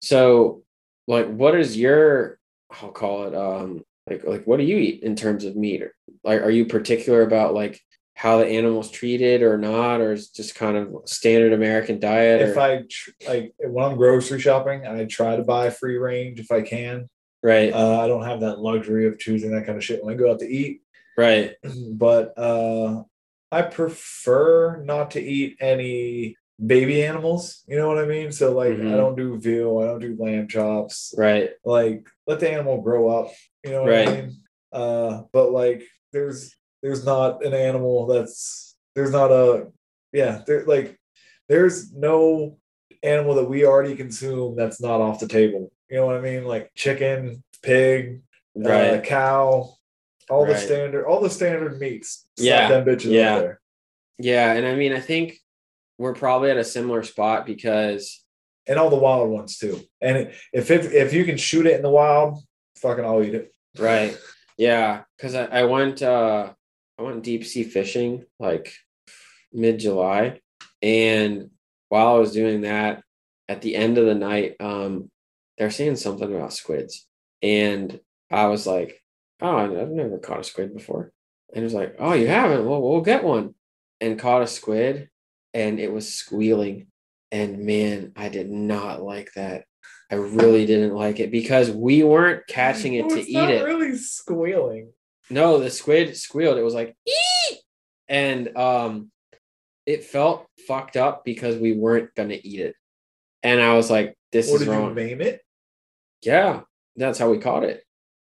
so 0.00 0.62
like 1.06 1.28
what 1.28 1.54
is 1.54 1.76
your 1.76 2.38
I'll 2.70 2.90
call 2.90 3.26
it 3.26 3.34
um 3.34 3.82
like 4.08 4.24
like 4.24 4.44
what 4.46 4.58
do 4.58 4.64
you 4.64 4.76
eat 4.76 5.02
in 5.02 5.16
terms 5.16 5.44
of 5.44 5.56
meat? 5.56 5.82
Like 6.24 6.42
are 6.42 6.50
you 6.50 6.66
particular 6.66 7.22
about 7.22 7.54
like 7.54 7.80
how 8.18 8.38
the 8.38 8.46
animal's 8.46 8.90
treated 8.90 9.42
or 9.42 9.56
not, 9.56 10.00
or 10.00 10.12
is 10.12 10.28
just 10.30 10.56
kind 10.56 10.76
of 10.76 11.08
standard 11.08 11.52
American 11.52 12.00
diet? 12.00 12.42
If 12.42 12.56
or, 12.56 12.60
I 12.60 12.82
like 13.28 13.54
when 13.60 13.84
I'm 13.84 13.96
grocery 13.96 14.40
shopping, 14.40 14.84
I 14.84 15.04
try 15.04 15.36
to 15.36 15.44
buy 15.44 15.70
free 15.70 15.98
range 15.98 16.40
if 16.40 16.50
I 16.50 16.62
can. 16.62 17.08
right, 17.44 17.72
Uh, 17.72 18.00
I 18.00 18.08
don't 18.08 18.24
have 18.24 18.40
that 18.40 18.58
luxury 18.58 19.06
of 19.06 19.20
choosing 19.20 19.52
that 19.52 19.66
kind 19.66 19.78
of 19.78 19.84
shit 19.84 20.02
when 20.04 20.12
I 20.12 20.16
go 20.18 20.32
out 20.32 20.40
to 20.40 20.48
eat. 20.48 20.82
right, 21.16 21.54
but 21.92 22.36
uh, 22.36 23.04
I 23.52 23.62
prefer 23.62 24.82
not 24.82 25.12
to 25.12 25.20
eat 25.22 25.56
any 25.60 26.36
baby 26.66 27.04
animals. 27.04 27.62
You 27.68 27.76
know 27.76 27.86
what 27.86 27.98
I 27.98 28.06
mean? 28.06 28.32
So 28.32 28.52
like, 28.52 28.72
Mhm. 28.72 28.92
I 28.92 28.96
don't 28.96 29.14
do 29.16 29.38
veal. 29.38 29.78
I 29.78 29.86
don't 29.86 30.00
do 30.00 30.16
lamb 30.18 30.48
chops. 30.48 31.14
right, 31.16 31.50
Like, 31.64 32.08
let 32.26 32.40
the 32.40 32.50
animal 32.50 32.82
grow 32.82 33.08
up. 33.16 33.30
You 33.64 33.70
know 33.70 33.82
what 33.84 33.90
Right. 33.92 34.08
I 34.08 34.12
mean? 34.22 34.36
Uh, 34.72 35.22
but 35.32 35.52
like, 35.52 35.84
there's 36.12 36.56
there's 36.82 37.04
not 37.04 37.44
an 37.44 37.54
animal 37.54 38.06
that's 38.06 38.76
there's 38.94 39.10
not 39.10 39.30
a 39.30 39.68
yeah 40.12 40.42
there 40.46 40.64
like 40.66 40.98
there's 41.48 41.92
no 41.92 42.58
animal 43.02 43.34
that 43.34 43.48
we 43.48 43.64
already 43.64 43.94
consume 43.94 44.56
that's 44.56 44.80
not 44.80 45.00
off 45.00 45.20
the 45.20 45.28
table. 45.28 45.72
You 45.90 45.96
know 45.96 46.06
what 46.06 46.16
I 46.16 46.20
mean? 46.20 46.44
Like 46.44 46.70
chicken, 46.74 47.42
pig, 47.62 48.20
uh, 48.56 48.68
right. 48.68 49.04
cow, 49.04 49.74
all 50.28 50.46
the 50.46 50.56
standard, 50.56 51.06
all 51.06 51.20
the 51.20 51.30
standard 51.30 51.78
meats. 51.78 52.26
Yeah, 52.36 52.68
them 52.68 52.84
bitches 52.84 53.12
yeah. 53.12 53.38
there. 53.38 53.60
yeah, 54.18 54.52
and 54.52 54.66
I 54.66 54.74
mean 54.74 54.92
I 54.92 55.00
think 55.00 55.38
we're 55.96 56.14
probably 56.14 56.50
at 56.50 56.56
a 56.56 56.64
similar 56.64 57.02
spot 57.02 57.46
because 57.46 58.22
and 58.68 58.78
all 58.78 58.90
the 58.90 58.96
wild 58.96 59.30
ones 59.30 59.58
too. 59.58 59.80
And 60.00 60.32
if 60.52 60.70
it, 60.70 60.92
if 60.92 61.12
you 61.12 61.24
can 61.24 61.38
shoot 61.38 61.66
it 61.66 61.74
in 61.74 61.82
the 61.82 61.90
wild, 61.90 62.38
fucking 62.76 63.04
I'll 63.04 63.22
eat 63.22 63.34
it. 63.34 63.52
Right. 63.78 64.16
Yeah. 64.58 65.02
Cause 65.18 65.34
I, 65.34 65.44
I 65.46 65.64
went 65.64 66.02
uh 66.02 66.52
I 66.98 67.02
went 67.02 67.22
deep 67.22 67.44
sea 67.44 67.64
fishing 67.64 68.24
like 68.38 68.72
mid 69.52 69.78
July. 69.78 70.40
And 70.82 71.50
while 71.88 72.16
I 72.16 72.18
was 72.18 72.32
doing 72.32 72.62
that, 72.62 73.02
at 73.48 73.62
the 73.62 73.76
end 73.76 73.98
of 73.98 74.06
the 74.06 74.14
night, 74.14 74.56
um, 74.60 75.10
they're 75.56 75.70
saying 75.70 75.96
something 75.96 76.34
about 76.34 76.52
squids. 76.52 77.06
And 77.42 78.00
I 78.30 78.46
was 78.46 78.66
like, 78.66 79.02
Oh, 79.40 79.56
I've 79.56 79.88
never 79.90 80.18
caught 80.18 80.40
a 80.40 80.44
squid 80.44 80.74
before. 80.74 81.12
And 81.54 81.62
it 81.62 81.64
was 81.64 81.74
like, 81.74 81.96
Oh, 81.98 82.12
you 82.12 82.26
haven't? 82.26 82.66
Well, 82.66 82.82
we'll 82.82 83.00
get 83.00 83.24
one. 83.24 83.54
And 84.00 84.18
caught 84.18 84.42
a 84.42 84.46
squid 84.46 85.08
and 85.54 85.80
it 85.80 85.92
was 85.92 86.12
squealing. 86.12 86.88
And 87.30 87.60
man, 87.64 88.12
I 88.16 88.28
did 88.28 88.50
not 88.50 89.02
like 89.02 89.30
that. 89.34 89.64
I 90.10 90.14
really 90.16 90.64
didn't 90.66 90.94
like 90.94 91.20
it 91.20 91.30
because 91.30 91.70
we 91.70 92.02
weren't 92.02 92.46
catching 92.46 92.94
it 92.94 93.04
Oh, 93.06 93.14
to 93.14 93.20
eat 93.20 93.34
not 93.34 93.50
it. 93.50 93.64
Really 93.64 93.96
squealing. 93.96 94.92
No, 95.30 95.58
the 95.58 95.70
squid 95.70 96.16
squealed. 96.16 96.58
It 96.58 96.62
was 96.62 96.74
like 96.74 96.96
and 98.08 98.56
um, 98.56 99.10
it 99.86 100.04
felt 100.04 100.46
fucked 100.66 100.96
up 100.96 101.24
because 101.24 101.56
we 101.56 101.72
weren't 101.72 102.14
gonna 102.14 102.38
eat 102.42 102.60
it, 102.60 102.74
and 103.42 103.60
I 103.60 103.74
was 103.74 103.90
like, 103.90 104.16
"This 104.32 104.50
is 104.50 104.60
did 104.60 104.66
you 104.66 104.72
wrong." 104.72 104.94
name 104.94 105.20
it? 105.20 105.42
Yeah, 106.22 106.62
that's 106.96 107.18
how 107.18 107.30
we 107.30 107.38
caught 107.38 107.64
it, 107.64 107.84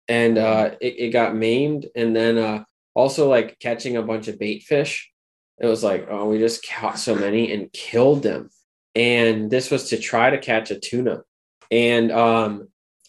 and 0.08 0.38
uh, 0.38 0.70
it, 0.80 0.98
it 0.98 1.10
got 1.10 1.36
maimed, 1.36 1.86
and 1.94 2.16
then 2.16 2.38
uh, 2.38 2.64
also 2.94 3.28
like 3.28 3.58
catching 3.58 3.96
a 3.96 4.02
bunch 4.02 4.28
of 4.28 4.38
bait 4.38 4.62
fish. 4.62 5.10
It 5.58 5.66
was 5.66 5.82
like, 5.82 6.06
oh, 6.10 6.28
we 6.28 6.38
just 6.38 6.66
caught 6.68 6.98
so 6.98 7.14
many 7.14 7.52
and 7.52 7.72
killed 7.72 8.22
them, 8.22 8.50
and 8.94 9.50
this 9.50 9.70
was 9.70 9.90
to 9.90 9.98
try 9.98 10.30
to 10.30 10.38
catch 10.38 10.70
a 10.70 10.78
tuna, 10.78 11.22
and 11.70 12.10
um, 12.10 12.68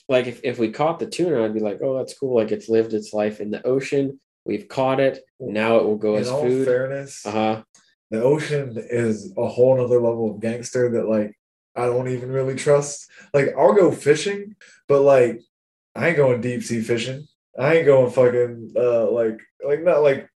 like 0.09 0.27
if, 0.27 0.39
if 0.43 0.57
we 0.59 0.71
caught 0.71 0.99
the 0.99 1.07
tuna, 1.07 1.43
I'd 1.43 1.53
be 1.53 1.59
like, 1.59 1.79
oh, 1.81 1.97
that's 1.97 2.17
cool. 2.17 2.35
Like 2.35 2.51
it's 2.51 2.69
lived 2.69 2.93
its 2.93 3.13
life 3.13 3.39
in 3.41 3.51
the 3.51 3.65
ocean. 3.65 4.19
We've 4.45 4.67
caught 4.67 4.99
it. 4.99 5.19
Now 5.39 5.77
it 5.77 5.83
will 5.85 5.97
go 5.97 6.15
In 6.15 6.21
as 6.21 6.29
all 6.29 6.41
food. 6.41 6.65
fairness, 6.65 7.25
Uh 7.25 7.31
huh. 7.31 7.63
the 8.11 8.23
ocean 8.23 8.73
is 8.77 9.33
a 9.37 9.47
whole 9.47 9.75
nother 9.77 9.99
level 10.01 10.31
of 10.33 10.39
gangster 10.41 10.89
that 10.91 11.07
like 11.09 11.37
I 11.75 11.85
don't 11.85 12.07
even 12.07 12.31
really 12.31 12.55
trust. 12.55 13.09
Like 13.33 13.49
I'll 13.57 13.73
go 13.73 13.91
fishing, 13.91 14.55
but 14.87 15.01
like 15.01 15.41
I 15.95 16.07
ain't 16.09 16.17
going 16.17 16.41
deep 16.41 16.63
sea 16.63 16.81
fishing. 16.81 17.27
I 17.59 17.77
ain't 17.77 17.85
going 17.85 18.11
fucking 18.11 18.73
uh 18.77 19.11
like 19.11 19.39
like 19.65 19.83
not 19.83 20.01
like 20.03 20.29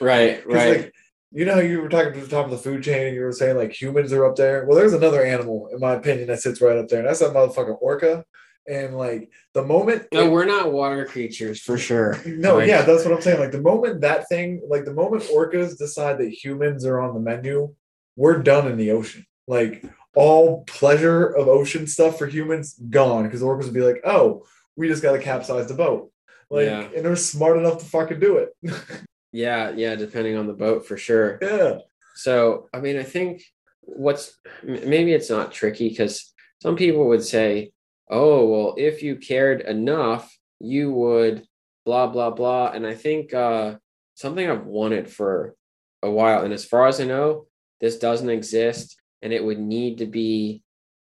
Right. 0.00 0.42
Right. 0.46 0.68
like 0.82 0.92
you 1.32 1.44
know 1.46 1.54
how 1.54 1.60
you 1.60 1.80
were 1.80 1.88
talking 1.88 2.12
to 2.12 2.20
the 2.20 2.28
top 2.28 2.44
of 2.44 2.50
the 2.52 2.58
food 2.58 2.82
chain 2.84 3.06
and 3.08 3.16
you 3.16 3.22
were 3.22 3.32
saying 3.32 3.56
like 3.56 3.72
humans 3.72 4.12
are 4.12 4.24
up 4.26 4.36
there. 4.36 4.66
Well, 4.66 4.76
there's 4.76 4.92
another 4.92 5.24
animal 5.24 5.68
in 5.72 5.80
my 5.80 5.94
opinion 5.94 6.28
that 6.28 6.40
sits 6.40 6.60
right 6.60 6.76
up 6.76 6.88
there, 6.88 7.00
and 7.00 7.08
that's 7.08 7.20
that 7.20 7.32
motherfucking 7.32 7.78
orca. 7.80 8.24
And 8.66 8.96
like 8.96 9.30
the 9.52 9.62
moment 9.64 10.06
no, 10.12 10.24
it- 10.26 10.30
we're 10.30 10.46
not 10.46 10.72
water 10.72 11.04
creatures 11.04 11.60
for 11.60 11.76
sure. 11.78 12.18
no, 12.26 12.56
Like, 12.56 12.68
yeah, 12.68 12.82
that's 12.82 13.04
what 13.04 13.12
I'm 13.14 13.20
saying. 13.20 13.40
Like 13.40 13.52
the 13.52 13.60
moment 13.60 14.00
that 14.00 14.28
thing, 14.28 14.62
like 14.68 14.84
the 14.84 14.94
moment 14.94 15.24
orcas 15.24 15.76
decide 15.76 16.18
that 16.18 16.30
humans 16.30 16.84
are 16.86 17.00
on 17.00 17.12
the 17.14 17.20
menu, 17.20 17.74
we're 18.16 18.38
done 18.42 18.66
in 18.70 18.76
the 18.78 18.92
ocean. 18.92 19.26
Like 19.46 19.84
all 20.16 20.62
pleasure 20.64 21.26
of 21.26 21.48
ocean 21.48 21.86
stuff 21.86 22.18
for 22.18 22.26
humans 22.26 22.74
gone 22.88 23.24
because 23.24 23.42
orcas 23.42 23.64
would 23.64 23.74
be 23.74 23.82
like, 23.82 24.00
oh, 24.04 24.44
we 24.76 24.88
just 24.88 25.02
got 25.02 25.12
to 25.12 25.18
capsize 25.18 25.66
the 25.68 25.74
boat. 25.74 26.10
Like, 26.50 26.66
Yeah. 26.66 26.88
and 26.94 27.04
they're 27.04 27.16
smart 27.16 27.58
enough 27.58 27.78
to 27.80 27.84
fucking 27.84 28.20
do 28.20 28.38
it. 28.38 28.50
Yeah. 29.32 29.72
Yeah. 29.74 29.96
Depending 29.96 30.36
on 30.36 30.46
the 30.46 30.52
boat 30.52 30.86
for 30.86 30.96
sure. 30.96 31.38
yeah, 31.42 31.78
So, 32.14 32.68
I 32.72 32.78
mean, 32.80 32.96
I 32.96 33.02
think 33.02 33.42
what's 33.80 34.38
maybe 34.62 35.12
it's 35.12 35.28
not 35.28 35.50
tricky 35.50 35.88
because 35.88 36.32
some 36.62 36.76
people 36.76 37.08
would 37.08 37.24
say, 37.24 37.72
oh, 38.08 38.46
well, 38.46 38.74
if 38.76 39.02
you 39.02 39.16
cared 39.16 39.60
enough, 39.62 40.36
you 40.60 40.92
would 40.92 41.46
blah, 41.84 42.06
blah, 42.06 42.30
blah. 42.30 42.70
And 42.70 42.86
I 42.86 42.94
think 42.94 43.34
uh, 43.34 43.76
something 44.14 44.48
I've 44.48 44.66
wanted 44.66 45.10
for 45.10 45.54
a 46.02 46.10
while, 46.10 46.44
and 46.44 46.52
as 46.52 46.64
far 46.64 46.86
as 46.86 47.00
I 47.00 47.04
know, 47.04 47.46
this 47.80 47.98
doesn't 47.98 48.30
exist 48.30 48.96
and 49.22 49.32
it 49.32 49.42
would 49.42 49.58
need 49.58 49.98
to 49.98 50.06
be, 50.06 50.62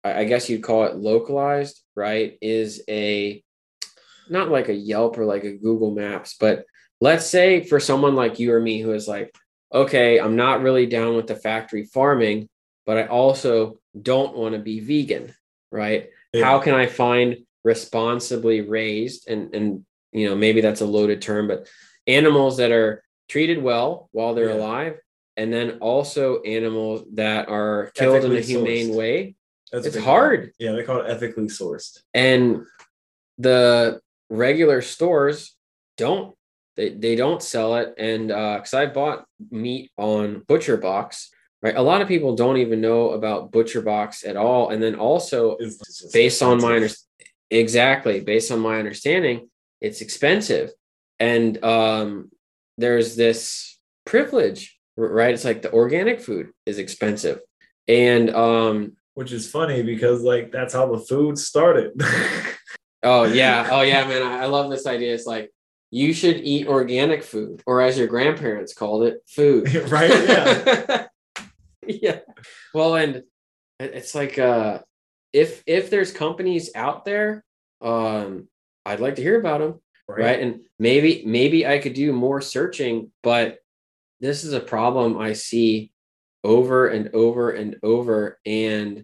I 0.03 0.23
guess 0.25 0.49
you'd 0.49 0.63
call 0.63 0.85
it 0.85 0.95
localized, 0.95 1.81
right? 1.95 2.37
Is 2.41 2.83
a 2.89 3.43
not 4.29 4.49
like 4.49 4.69
a 4.69 4.73
Yelp 4.73 5.17
or 5.17 5.25
like 5.25 5.43
a 5.43 5.57
Google 5.57 5.91
Maps, 5.91 6.35
but 6.39 6.65
let's 7.01 7.25
say 7.25 7.63
for 7.63 7.79
someone 7.79 8.15
like 8.15 8.39
you 8.39 8.53
or 8.53 8.59
me 8.59 8.79
who 8.79 8.93
is 8.93 9.07
like, 9.07 9.35
okay, 9.73 10.19
I'm 10.19 10.35
not 10.35 10.61
really 10.61 10.85
down 10.85 11.15
with 11.15 11.27
the 11.27 11.35
factory 11.35 11.85
farming, 11.85 12.47
but 12.85 12.97
I 12.97 13.07
also 13.07 13.79
don't 13.99 14.37
want 14.37 14.53
to 14.53 14.59
be 14.59 14.79
vegan, 14.79 15.33
right? 15.71 16.09
How 16.41 16.59
can 16.59 16.73
I 16.73 16.87
find 16.87 17.37
responsibly 17.63 18.61
raised 18.61 19.29
and 19.29 19.53
and 19.55 19.85
you 20.11 20.27
know 20.29 20.35
maybe 20.35 20.61
that's 20.61 20.81
a 20.81 20.85
loaded 20.85 21.21
term, 21.21 21.47
but 21.47 21.67
animals 22.07 22.57
that 22.57 22.71
are 22.71 23.03
treated 23.29 23.61
well 23.61 24.09
while 24.11 24.33
they're 24.33 24.49
Yeah. 24.49 24.55
alive, 24.55 24.99
and 25.37 25.51
then 25.53 25.77
also 25.79 26.41
animals 26.41 27.05
that 27.13 27.49
are 27.49 27.91
killed 27.95 28.25
in 28.25 28.35
a 28.35 28.39
humane 28.41 28.89
sourced. 28.89 28.95
way. 28.95 29.35
That's 29.71 29.87
It's 29.87 29.97
hard. 29.97 30.51
Yeah, 30.59 30.73
they 30.73 30.83
call 30.83 31.01
it 31.01 31.09
ethically 31.09 31.45
sourced. 31.45 31.99
and 32.13 32.65
the 33.39 33.99
regular 34.29 34.81
stores 34.81 35.55
don't 35.97 36.35
they, 36.75 36.89
they 36.89 37.15
don't 37.15 37.41
sell 37.41 37.75
it 37.77 37.93
and 37.97 38.31
uh 38.31 38.55
because 38.57 38.73
i 38.75 38.85
bought 38.85 39.25
meat 39.51 39.91
on 39.97 40.41
ButcherBox 40.47 41.27
right 41.63 41.75
a 41.75 41.81
lot 41.81 42.01
of 42.01 42.07
people 42.07 42.35
don't 42.35 42.57
even 42.57 42.81
know 42.81 43.11
about 43.11 43.51
ButcherBox 43.51 44.27
at 44.27 44.37
all 44.37 44.69
and 44.69 44.83
then 44.83 44.95
also 44.95 45.57
It's 45.57 46.11
based 46.11 46.43
on 46.43 46.61
my 46.61 46.75
under- 46.75 46.89
exactly 47.49 48.19
based 48.19 48.51
on 48.51 48.59
my 48.59 48.77
understanding 48.77 49.49
it's 49.81 50.01
expensive 50.01 50.69
and 51.19 51.63
um 51.63 52.29
there's 52.77 53.15
this 53.15 53.79
privilege 54.05 54.77
right 54.97 55.33
it's 55.33 55.45
like 55.45 55.61
the 55.63 55.71
organic 55.73 56.21
food 56.21 56.51
is 56.67 56.77
expensive 56.77 57.39
and 57.87 58.29
um 58.35 58.93
which 59.15 59.31
is 59.31 59.49
funny 59.49 59.83
because 59.83 60.21
like 60.21 60.51
that's 60.51 60.73
how 60.73 60.91
the 60.91 60.99
food 60.99 61.37
started. 61.37 61.93
Oh 63.05 63.25
yeah, 63.25 63.67
oh 63.69 63.81
yeah, 63.81 64.07
man. 64.07 64.23
I 64.23 64.43
I 64.43 64.45
love 64.45 64.71
this 64.71 64.87
idea. 64.87 65.13
It's 65.13 65.25
like 65.25 65.51
you 65.91 66.13
should 66.13 66.37
eat 66.37 66.67
organic 66.67 67.21
food, 67.21 67.61
or 67.65 67.81
as 67.81 67.97
your 67.97 68.07
grandparents 68.07 68.73
called 68.73 69.03
it, 69.03 69.17
food. 69.27 69.67
right? 69.91 70.09
Yeah. 70.09 71.07
yeah. 72.01 72.19
Well, 72.73 72.95
and 72.95 73.23
it's 73.79 74.15
like 74.15 74.37
uh 74.39 74.79
if 75.33 75.63
if 75.65 75.89
there's 75.89 76.11
companies 76.11 76.69
out 76.75 77.05
there, 77.05 77.43
um, 77.81 78.47
I'd 78.85 78.99
like 78.99 79.15
to 79.15 79.21
hear 79.21 79.39
about 79.39 79.59
them, 79.59 79.81
right? 80.07 80.39
And 80.39 80.61
maybe 80.79 81.23
maybe 81.25 81.65
I 81.65 81.79
could 81.79 81.93
do 81.93 82.13
more 82.13 82.39
searching, 82.39 83.11
but 83.23 83.57
this 84.19 84.43
is 84.43 84.53
a 84.53 84.59
problem 84.59 85.17
I 85.17 85.33
see 85.33 85.91
over 86.43 86.87
and 86.87 87.09
over 87.13 87.51
and 87.51 87.77
over, 87.83 88.39
and 88.45 89.03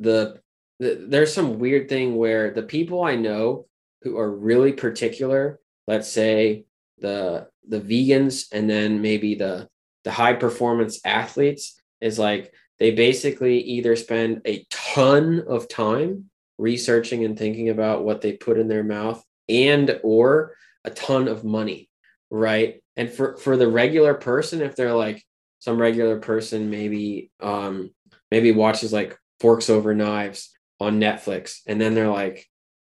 the 0.00 0.40
th- 0.80 0.98
there's 1.02 1.34
some 1.34 1.58
weird 1.58 1.88
thing 1.88 2.16
where 2.16 2.50
the 2.50 2.62
people 2.62 3.02
I 3.02 3.16
know 3.16 3.66
who 4.02 4.16
are 4.16 4.30
really 4.30 4.72
particular, 4.72 5.60
let's 5.86 6.08
say 6.08 6.64
the 6.98 7.48
the 7.68 7.80
vegans 7.80 8.46
and 8.52 8.70
then 8.70 9.02
maybe 9.02 9.34
the 9.34 9.68
the 10.04 10.10
high 10.10 10.32
performance 10.32 11.00
athletes 11.04 11.78
is 12.00 12.18
like 12.18 12.52
they 12.78 12.92
basically 12.92 13.60
either 13.60 13.96
spend 13.96 14.42
a 14.46 14.64
ton 14.70 15.44
of 15.48 15.68
time 15.68 16.30
researching 16.58 17.24
and 17.24 17.38
thinking 17.38 17.68
about 17.68 18.04
what 18.04 18.20
they 18.20 18.32
put 18.32 18.58
in 18.58 18.68
their 18.68 18.84
mouth 18.84 19.22
and 19.48 20.00
or 20.02 20.54
a 20.84 20.90
ton 20.90 21.28
of 21.28 21.44
money 21.44 21.88
right? 22.30 22.82
And 22.96 23.10
for 23.10 23.36
for 23.36 23.56
the 23.56 23.68
regular 23.68 24.14
person 24.14 24.60
if 24.60 24.74
they're 24.74 24.94
like 24.94 25.24
some 25.60 25.80
regular 25.80 26.18
person 26.20 26.70
maybe 26.70 27.30
um 27.40 27.90
maybe 28.30 28.52
watches 28.52 28.92
like 28.92 29.16
forks 29.40 29.70
over 29.70 29.94
knives 29.94 30.50
on 30.80 31.00
netflix 31.00 31.60
and 31.66 31.80
then 31.80 31.94
they're 31.94 32.10
like 32.10 32.46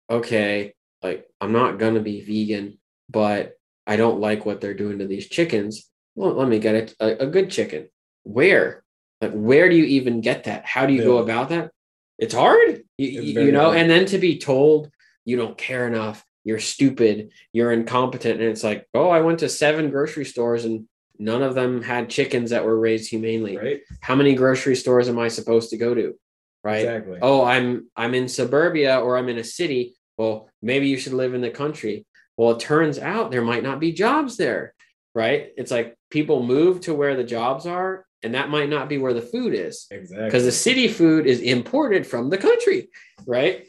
okay 0.09 0.73
like 1.01 1.25
i'm 1.39 1.51
not 1.51 1.79
gonna 1.79 1.99
be 1.99 2.21
vegan 2.21 2.77
but 3.09 3.53
i 3.87 3.95
don't 3.95 4.19
like 4.19 4.45
what 4.45 4.61
they're 4.61 4.73
doing 4.73 4.99
to 4.99 5.07
these 5.07 5.27
chickens. 5.27 5.89
Well 6.15 6.33
let 6.33 6.47
me 6.47 6.59
get 6.59 6.95
a, 6.99 7.23
a, 7.23 7.27
a 7.27 7.27
good 7.27 7.49
chicken. 7.49 7.89
Where 8.23 8.83
like 9.21 9.31
where 9.33 9.69
do 9.69 9.75
you 9.75 9.85
even 9.85 10.21
get 10.21 10.45
that? 10.45 10.65
How 10.65 10.85
do 10.85 10.93
you 10.93 11.03
go 11.03 11.19
about 11.19 11.49
that? 11.49 11.71
It's 12.17 12.33
hard 12.33 12.83
you, 12.97 13.21
It's 13.21 13.27
you 13.31 13.51
know? 13.51 13.65
hard. 13.65 13.77
and 13.77 13.89
then 13.89 14.05
to 14.07 14.17
be 14.17 14.37
told 14.37 14.89
you 15.25 15.37
don't 15.37 15.57
care 15.57 15.87
enough 15.87 16.23
you're 16.43 16.59
stupid 16.59 17.31
you're 17.53 17.71
incompetent 17.71 18.39
and 18.41 18.49
it's 18.49 18.63
like 18.63 18.87
oh 18.93 19.09
i 19.09 19.21
went 19.21 19.39
to 19.39 19.49
seven 19.49 19.89
grocery 19.91 20.25
stores 20.25 20.65
and 20.65 20.87
none 21.19 21.41
of 21.43 21.53
them 21.55 21.81
had 21.83 22.09
chickens 22.09 22.49
that 22.49 22.65
were 22.65 22.79
raised 22.79 23.09
humanely. 23.09 23.57
Right. 23.57 23.81
how 24.01 24.15
many 24.15 24.33
grocery 24.35 24.75
stores 24.75 25.07
am 25.09 25.19
i 25.19 25.27
supposed 25.27 25.69
to 25.71 25.77
go 25.77 25.93
to? 25.95 26.15
Right? 26.63 26.79
Exactly. 26.85 27.19
oh 27.21 27.43
i'm 27.43 27.89
i'm 27.95 28.13
in 28.15 28.27
suburbia 28.27 28.99
or 28.99 29.17
i'm 29.17 29.29
in 29.29 29.37
a 29.37 29.43
city. 29.43 29.95
Well 30.17 30.49
maybe 30.61 30.87
you 30.87 30.97
should 30.97 31.13
live 31.13 31.33
in 31.33 31.41
the 31.41 31.49
country. 31.49 32.05
Well 32.37 32.51
it 32.51 32.59
turns 32.59 32.99
out 32.99 33.31
there 33.31 33.41
might 33.43 33.63
not 33.63 33.79
be 33.79 33.91
jobs 33.93 34.37
there 34.37 34.73
right? 35.13 35.49
It's 35.57 35.71
like 35.71 35.95
people 36.09 36.41
move 36.41 36.81
to 36.81 36.93
where 36.93 37.15
the 37.17 37.23
jobs 37.23 37.65
are 37.65 38.05
and 38.23 38.33
that 38.35 38.49
might 38.49 38.69
not 38.69 38.87
be 38.89 38.97
where 38.97 39.13
the 39.13 39.21
food 39.21 39.53
is 39.53 39.87
Exactly. 39.91 40.25
because 40.25 40.43
the 40.45 40.51
city 40.51 40.87
food 40.87 41.25
is 41.25 41.39
imported 41.39 42.05
from 42.05 42.29
the 42.29 42.37
country 42.37 42.89
right 43.25 43.65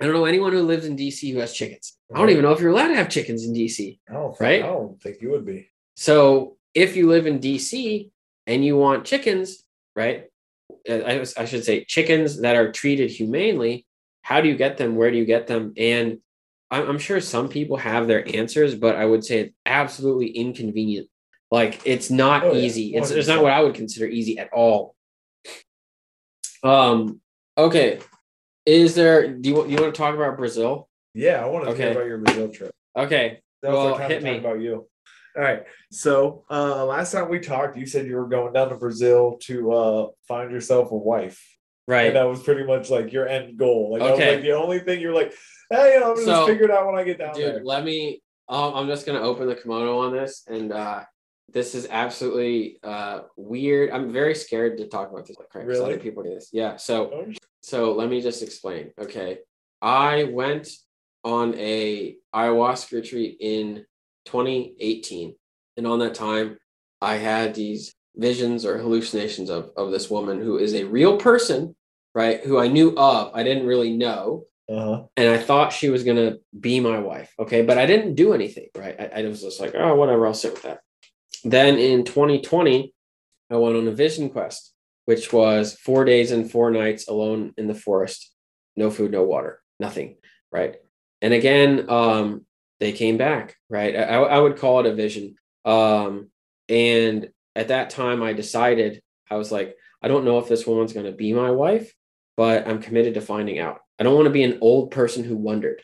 i 0.00 0.04
don't 0.04 0.14
know 0.14 0.24
anyone 0.26 0.52
who 0.52 0.62
lives 0.62 0.84
in 0.86 0.96
dc 0.96 1.32
who 1.32 1.38
has 1.38 1.52
chickens 1.52 1.96
i 2.14 2.18
don't 2.18 2.30
even 2.30 2.42
know 2.42 2.52
if 2.52 2.60
you're 2.60 2.70
allowed 2.70 2.88
to 2.88 2.94
have 2.96 3.08
chickens 3.08 3.44
in 3.44 3.52
dc 3.54 3.98
I 4.08 4.12
don't 4.12 4.30
think, 4.36 4.40
right? 4.40 4.62
I 4.62 4.66
don't 4.66 5.00
think 5.02 5.20
you 5.22 5.30
would 5.30 5.46
be. 5.46 5.70
so 5.94 6.56
if 6.74 6.94
you 6.94 7.08
live 7.08 7.26
in 7.26 7.38
DC 7.38 8.10
and 8.46 8.62
you 8.62 8.76
want 8.76 9.06
chickens, 9.06 9.64
right? 9.96 10.26
I, 10.86 11.24
I 11.38 11.44
should 11.46 11.64
say 11.64 11.84
chickens 11.84 12.40
that 12.42 12.54
are 12.54 12.70
treated 12.70 13.10
humanely. 13.10 13.86
How 14.20 14.42
do 14.42 14.48
you 14.50 14.56
get 14.56 14.76
them? 14.76 14.94
Where 14.94 15.10
do 15.10 15.16
you 15.16 15.24
get 15.24 15.46
them? 15.46 15.72
And 15.78 16.18
I'm 16.70 16.98
sure 16.98 17.22
some 17.22 17.48
people 17.48 17.78
have 17.78 18.06
their 18.06 18.28
answers, 18.36 18.74
but 18.74 18.94
I 18.94 19.06
would 19.06 19.24
say 19.24 19.38
it's 19.40 19.54
absolutely 19.64 20.28
inconvenient. 20.28 21.08
Like 21.50 21.80
it's 21.86 22.10
not 22.10 22.42
Oh, 22.44 22.52
yeah. 22.52 22.62
easy. 22.62 22.94
It's, 22.94 23.10
it's 23.10 23.28
not 23.28 23.42
what 23.42 23.52
I 23.52 23.62
would 23.62 23.74
consider 23.74 24.06
easy 24.06 24.38
at 24.38 24.52
all. 24.52 24.94
Um. 26.62 27.20
Okay. 27.56 28.00
Is 28.64 28.94
there? 28.94 29.28
Do 29.32 29.48
you 29.48 29.54
want 29.54 29.70
you 29.70 29.76
want 29.76 29.94
to 29.94 29.98
talk 29.98 30.14
about 30.14 30.36
Brazil? 30.36 30.88
Yeah, 31.14 31.42
I 31.44 31.46
want 31.48 31.64
to 31.64 31.70
Okay. 31.70 31.82
hear 31.84 31.90
about 31.92 32.06
your 32.06 32.18
Brazil 32.18 32.48
trip. 32.50 32.72
Okay. 32.96 33.40
That 33.62 33.72
was 33.72 33.76
Well, 33.84 33.98
time 33.98 34.10
hit 34.10 34.22
me. 34.22 34.38
about 34.38 34.60
you. 34.60 34.88
All 35.36 35.42
right. 35.42 35.64
So 35.92 36.44
uh, 36.50 36.84
last 36.84 37.12
time 37.12 37.28
we 37.28 37.38
talked, 37.40 37.76
you 37.76 37.86
said 37.86 38.06
you 38.06 38.16
were 38.16 38.26
going 38.28 38.52
down 38.52 38.68
to 38.70 38.76
Brazil 38.76 39.38
to 39.42 39.72
uh, 39.72 40.06
find 40.26 40.50
yourself 40.50 40.90
a 40.90 40.96
wife, 40.96 41.40
Right. 41.86 42.08
and 42.08 42.16
that 42.16 42.24
was 42.24 42.42
pretty 42.42 42.64
much 42.64 42.90
like 42.90 43.12
your 43.12 43.28
end 43.28 43.56
goal. 43.58 43.92
Like 43.92 44.00
that 44.02 44.10
was 44.10 44.20
Okay. 44.20 44.32
like 44.34 44.42
the 44.42 44.52
only 44.52 44.80
thing 44.80 45.00
you're 45.00 45.14
like, 45.14 45.32
hey, 45.70 45.94
you 45.94 46.00
know, 46.00 46.10
I'm 46.10 46.14
gonna 46.14 46.24
So, 46.26 46.32
just 46.32 46.48
figure 46.48 46.64
it 46.64 46.70
out 46.70 46.86
when 46.86 46.96
I 46.96 47.04
get 47.04 47.18
down 47.18 47.34
Dude, 47.34 47.44
there. 47.44 47.58
Dude, 47.58 47.64
let 47.66 47.84
me. 47.84 48.20
Um, 48.48 48.74
I'm 48.74 48.86
just 48.88 49.06
gonna 49.06 49.20
open 49.20 49.46
the 49.46 49.54
kimono 49.56 49.98
on 50.00 50.12
this, 50.12 50.42
and 50.48 50.72
uh, 50.72 51.02
this 51.48 51.74
is 51.74 51.86
absolutely 51.90 52.78
uh, 52.82 53.20
weird. 53.36 53.90
I'm 53.90 54.12
very 54.12 54.34
scared 54.34 54.78
to 54.78 54.88
talk 54.88 55.10
about 55.10 55.26
this. 55.26 55.36
Like, 55.38 55.54
Really? 55.66 55.80
Other 55.84 55.98
people 55.98 56.22
do 56.22 56.30
this. 56.34 56.50
Yeah. 56.52 56.76
So, 56.76 57.10
Oh, 57.12 57.32
so 57.62 57.92
let 57.94 58.08
me 58.08 58.20
just 58.20 58.42
explain. 58.42 58.92
Okay, 59.00 59.38
I 59.80 60.24
went 60.24 60.68
on 61.24 61.54
a 61.56 62.16
ayahuasca 62.34 62.92
retreat 62.92 63.36
in 63.40 63.84
2018, 64.26 65.34
and 65.76 65.86
on 65.86 65.98
that 66.00 66.14
time, 66.14 66.58
I 67.00 67.16
had 67.16 67.54
these 67.54 67.92
visions 68.16 68.64
or 68.64 68.78
hallucinations 68.78 69.50
of 69.50 69.70
of 69.76 69.90
this 69.90 70.08
woman 70.10 70.40
who 70.40 70.58
is 70.58 70.74
a 70.74 70.84
real 70.84 71.16
person, 71.18 71.74
right? 72.14 72.42
Who 72.44 72.58
I 72.58 72.68
knew 72.68 72.94
of. 72.96 73.30
I 73.34 73.42
didn't 73.42 73.66
really 73.66 73.96
know 73.96 74.44
Uh-huh. 74.68 75.04
and 75.16 75.28
I 75.30 75.38
thought 75.38 75.72
she 75.72 75.90
was 75.90 76.02
gonna 76.02 76.38
be 76.58 76.80
my 76.80 76.98
wife. 76.98 77.32
Okay, 77.38 77.62
but 77.62 77.78
I 77.78 77.86
didn't 77.86 78.14
do 78.14 78.32
anything, 78.32 78.68
right? 78.76 78.96
I, 78.98 79.20
I 79.20 79.28
was 79.28 79.42
just 79.42 79.60
like, 79.60 79.74
oh, 79.76 79.94
whatever, 79.94 80.26
I'll 80.26 80.34
sit 80.34 80.54
with 80.54 80.62
that. 80.62 80.80
Then 81.44 81.78
in 81.78 82.04
2020, 82.04 82.92
I 83.50 83.56
went 83.56 83.76
on 83.76 83.88
a 83.88 83.92
vision 83.92 84.30
quest, 84.30 84.72
which 85.04 85.32
was 85.32 85.74
four 85.74 86.04
days 86.04 86.32
and 86.32 86.50
four 86.50 86.70
nights 86.70 87.08
alone 87.08 87.52
in 87.56 87.66
the 87.66 87.74
forest, 87.74 88.32
no 88.76 88.90
food, 88.90 89.12
no 89.12 89.22
water, 89.22 89.60
nothing, 89.78 90.16
right? 90.52 90.76
And 91.22 91.32
again, 91.32 91.88
um, 91.88 92.44
they 92.80 92.92
came 92.92 93.16
back, 93.16 93.56
right? 93.70 93.96
I, 93.96 94.16
I 94.16 94.38
would 94.38 94.58
call 94.58 94.80
it 94.80 94.86
a 94.86 94.94
vision. 94.94 95.36
Um, 95.64 96.30
and 96.68 97.30
at 97.54 97.68
that 97.68 97.90
time, 97.90 98.22
I 98.22 98.32
decided 98.32 99.00
I 99.30 99.36
was 99.36 99.50
like, 99.50 99.76
I 100.02 100.08
don't 100.08 100.24
know 100.24 100.38
if 100.38 100.48
this 100.48 100.66
woman's 100.66 100.92
gonna 100.92 101.12
be 101.12 101.32
my 101.32 101.50
wife, 101.50 101.92
but 102.36 102.68
I'm 102.68 102.82
committed 102.82 103.14
to 103.14 103.20
finding 103.20 103.58
out. 103.58 103.80
I 103.98 104.04
don't 104.04 104.14
want 104.14 104.26
to 104.26 104.30
be 104.30 104.42
an 104.42 104.58
old 104.60 104.90
person 104.90 105.24
who 105.24 105.36
wondered. 105.36 105.82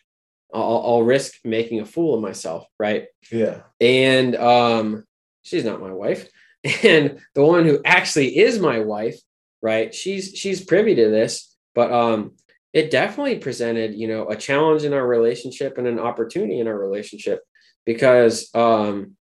I'll, 0.52 0.82
I'll 0.84 1.02
risk 1.02 1.36
making 1.44 1.80
a 1.80 1.86
fool 1.86 2.14
of 2.14 2.20
myself, 2.20 2.66
right? 2.78 3.06
Yeah. 3.30 3.62
And 3.80 4.36
um, 4.36 5.04
she's 5.42 5.64
not 5.64 5.80
my 5.80 5.92
wife. 5.92 6.28
And 6.84 7.18
the 7.34 7.42
woman 7.42 7.66
who 7.66 7.80
actually 7.84 8.38
is 8.38 8.60
my 8.60 8.78
wife, 8.78 9.18
right? 9.62 9.92
She's 9.92 10.32
she's 10.36 10.64
privy 10.64 10.94
to 10.94 11.10
this, 11.10 11.56
but 11.74 11.90
um, 11.90 12.36
it 12.72 12.92
definitely 12.92 13.38
presented, 13.38 13.94
you 13.94 14.06
know, 14.06 14.28
a 14.28 14.36
challenge 14.36 14.84
in 14.84 14.92
our 14.92 15.04
relationship 15.04 15.76
and 15.76 15.88
an 15.88 15.98
opportunity 15.98 16.60
in 16.60 16.68
our 16.68 16.78
relationship 16.78 17.40
because 17.84 18.48
um, 18.54 19.16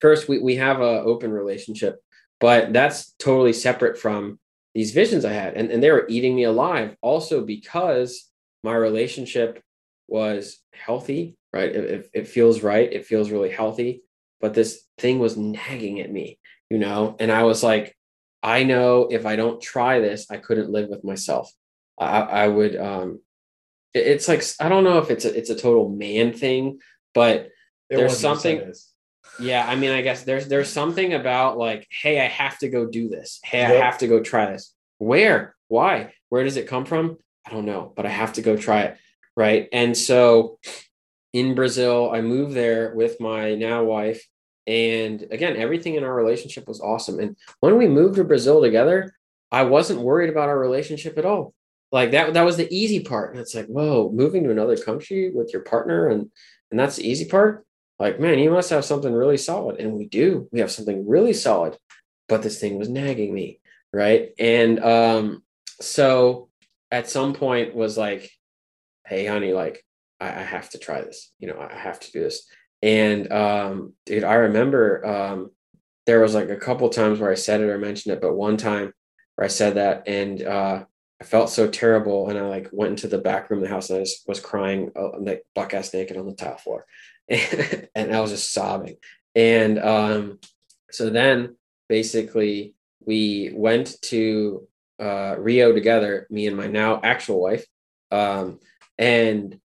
first 0.00 0.28
we 0.28 0.38
we 0.38 0.56
have 0.56 0.80
a 0.80 1.02
open 1.02 1.30
relationship, 1.30 2.00
but 2.40 2.72
that's 2.72 3.12
totally 3.18 3.52
separate 3.52 3.98
from 3.98 4.38
these 4.74 4.92
visions 4.92 5.24
I 5.24 5.32
had, 5.32 5.54
and 5.54 5.70
and 5.70 5.82
they 5.82 5.90
were 5.90 6.06
eating 6.08 6.34
me 6.34 6.44
alive. 6.44 6.96
Also 7.02 7.44
because 7.44 8.30
my 8.64 8.74
relationship 8.74 9.62
was 10.08 10.58
healthy, 10.72 11.36
right? 11.52 11.70
It, 11.70 11.84
it, 11.84 12.10
it 12.14 12.28
feels 12.28 12.62
right. 12.62 12.90
It 12.90 13.06
feels 13.06 13.30
really 13.30 13.50
healthy. 13.50 14.02
But 14.40 14.54
this 14.54 14.82
thing 14.98 15.18
was 15.18 15.36
nagging 15.36 16.00
at 16.00 16.10
me, 16.12 16.38
you 16.70 16.78
know? 16.78 17.16
And 17.18 17.30
I 17.32 17.42
was 17.44 17.62
like, 17.62 17.96
I 18.42 18.62
know 18.64 19.08
if 19.10 19.26
I 19.26 19.36
don't 19.36 19.60
try 19.60 20.00
this, 20.00 20.30
I 20.30 20.36
couldn't 20.36 20.70
live 20.70 20.88
with 20.88 21.02
myself. 21.04 21.52
I, 21.98 22.20
I 22.20 22.48
would, 22.48 22.76
um, 22.76 23.20
it- 23.94 24.06
it's 24.06 24.28
like, 24.28 24.42
I 24.60 24.68
don't 24.68 24.84
know 24.84 24.98
if 24.98 25.10
it's 25.10 25.24
a, 25.24 25.36
it's 25.36 25.50
a 25.50 25.56
total 25.56 25.88
man 25.88 26.32
thing, 26.32 26.78
but 27.14 27.48
There's 27.98 28.12
something- 28.20 28.58
yeah, 29.40 29.64
I 29.68 29.74
mean, 29.76 29.90
I 29.90 30.02
guess 30.02 30.22
there's, 30.24 30.46
there's 30.48 30.68
something 30.68 31.14
about 31.14 31.58
like, 31.58 31.86
Hey, 31.90 32.20
I 32.20 32.26
have 32.26 32.58
to 32.58 32.68
go 32.68 32.86
do 32.86 33.08
this. 33.08 33.40
Hey, 33.44 33.64
I 33.64 33.70
have 33.84 33.98
to 33.98 34.06
go 34.08 34.20
try 34.20 34.50
this. 34.52 34.74
Where, 34.98 35.54
why, 35.68 36.12
where 36.28 36.44
does 36.44 36.56
it 36.56 36.66
come 36.68 36.84
from? 36.84 37.18
I 37.46 37.50
don't 37.50 37.64
know, 37.66 37.92
but 37.96 38.04
I 38.06 38.10
have 38.10 38.34
to 38.34 38.42
go 38.42 38.56
try 38.56 38.82
it. 38.82 38.98
Right. 39.36 39.68
And 39.72 39.96
so 39.96 40.58
in 41.32 41.54
Brazil, 41.54 42.10
I 42.12 42.20
moved 42.20 42.54
there 42.54 42.94
with 42.94 43.20
my 43.20 43.54
now 43.54 43.84
wife. 43.84 44.26
And 44.66 45.26
again, 45.30 45.56
everything 45.56 45.94
in 45.94 46.04
our 46.04 46.14
relationship 46.14 46.68
was 46.68 46.80
awesome. 46.80 47.20
And 47.20 47.36
when 47.60 47.78
we 47.78 47.88
moved 47.88 48.16
to 48.16 48.24
Brazil 48.24 48.60
together, 48.60 49.14
I 49.50 49.62
wasn't 49.62 50.00
worried 50.00 50.30
about 50.30 50.48
our 50.48 50.58
relationship 50.58 51.16
at 51.16 51.24
all. 51.24 51.54
Like 51.90 52.10
that, 52.10 52.34
that 52.34 52.44
was 52.44 52.58
the 52.58 52.72
easy 52.74 53.00
part. 53.00 53.32
And 53.32 53.40
it's 53.40 53.54
like, 53.54 53.66
whoa, 53.66 54.10
moving 54.12 54.44
to 54.44 54.50
another 54.50 54.76
country 54.76 55.30
with 55.30 55.52
your 55.52 55.62
partner 55.62 56.08
and 56.08 56.30
and 56.70 56.78
that's 56.78 56.96
the 56.96 57.08
easy 57.08 57.24
part. 57.24 57.64
Like, 57.98 58.20
man, 58.20 58.38
you 58.38 58.50
must 58.50 58.70
have 58.70 58.84
something 58.84 59.12
really 59.12 59.38
solid. 59.38 59.80
And 59.80 59.94
we 59.94 60.06
do. 60.06 60.48
We 60.52 60.60
have 60.60 60.70
something 60.70 61.08
really 61.08 61.32
solid. 61.32 61.76
But 62.28 62.42
this 62.42 62.60
thing 62.60 62.78
was 62.78 62.88
nagging 62.88 63.32
me. 63.32 63.60
Right. 63.92 64.32
And 64.38 64.78
um, 64.84 65.42
so 65.80 66.50
at 66.90 67.08
some 67.08 67.32
point 67.32 67.74
was 67.74 67.96
like, 67.96 68.30
hey, 69.06 69.24
honey, 69.24 69.52
like, 69.52 69.82
I, 70.20 70.28
I 70.28 70.42
have 70.42 70.70
to 70.70 70.78
try 70.78 71.00
this. 71.00 71.32
You 71.38 71.48
know, 71.48 71.58
I 71.58 71.76
have 71.76 72.00
to 72.00 72.12
do 72.12 72.20
this. 72.20 72.46
And 72.82 73.30
um, 73.32 73.94
dude, 74.06 74.24
I 74.24 74.34
remember 74.34 75.04
um, 75.04 75.50
there 76.06 76.20
was 76.20 76.34
like 76.34 76.50
a 76.50 76.56
couple 76.56 76.88
times 76.88 77.18
where 77.18 77.30
I 77.30 77.36
said 77.36 77.60
it 77.60 77.68
or 77.68 77.78
mentioned 77.78 78.14
it, 78.14 78.20
but 78.20 78.34
one 78.34 78.56
time 78.56 78.92
where 79.34 79.44
I 79.44 79.48
said 79.48 79.74
that 79.74 80.06
and 80.06 80.42
uh, 80.42 80.84
I 81.20 81.24
felt 81.24 81.50
so 81.50 81.68
terrible. 81.68 82.28
And 82.28 82.38
I 82.38 82.42
like 82.42 82.68
went 82.72 82.92
into 82.92 83.08
the 83.08 83.18
back 83.18 83.50
room 83.50 83.62
of 83.62 83.68
the 83.68 83.74
house 83.74 83.90
and 83.90 83.98
I 83.98 84.02
just 84.02 84.28
was 84.28 84.40
crying 84.40 84.90
uh, 84.96 85.18
like 85.18 85.44
buck 85.54 85.74
ass 85.74 85.92
naked 85.92 86.16
on 86.16 86.26
the 86.26 86.34
tile 86.34 86.56
floor. 86.56 86.86
and 87.28 88.14
I 88.14 88.20
was 88.20 88.30
just 88.30 88.52
sobbing. 88.52 88.96
And 89.34 89.78
um, 89.78 90.38
so 90.90 91.10
then 91.10 91.56
basically 91.88 92.74
we 93.04 93.50
went 93.54 94.00
to 94.02 94.66
uh, 95.00 95.36
Rio 95.38 95.72
together, 95.72 96.26
me 96.30 96.46
and 96.46 96.56
my 96.56 96.66
now 96.66 97.00
actual 97.02 97.40
wife. 97.40 97.64
Um, 98.10 98.60
and 98.98 99.60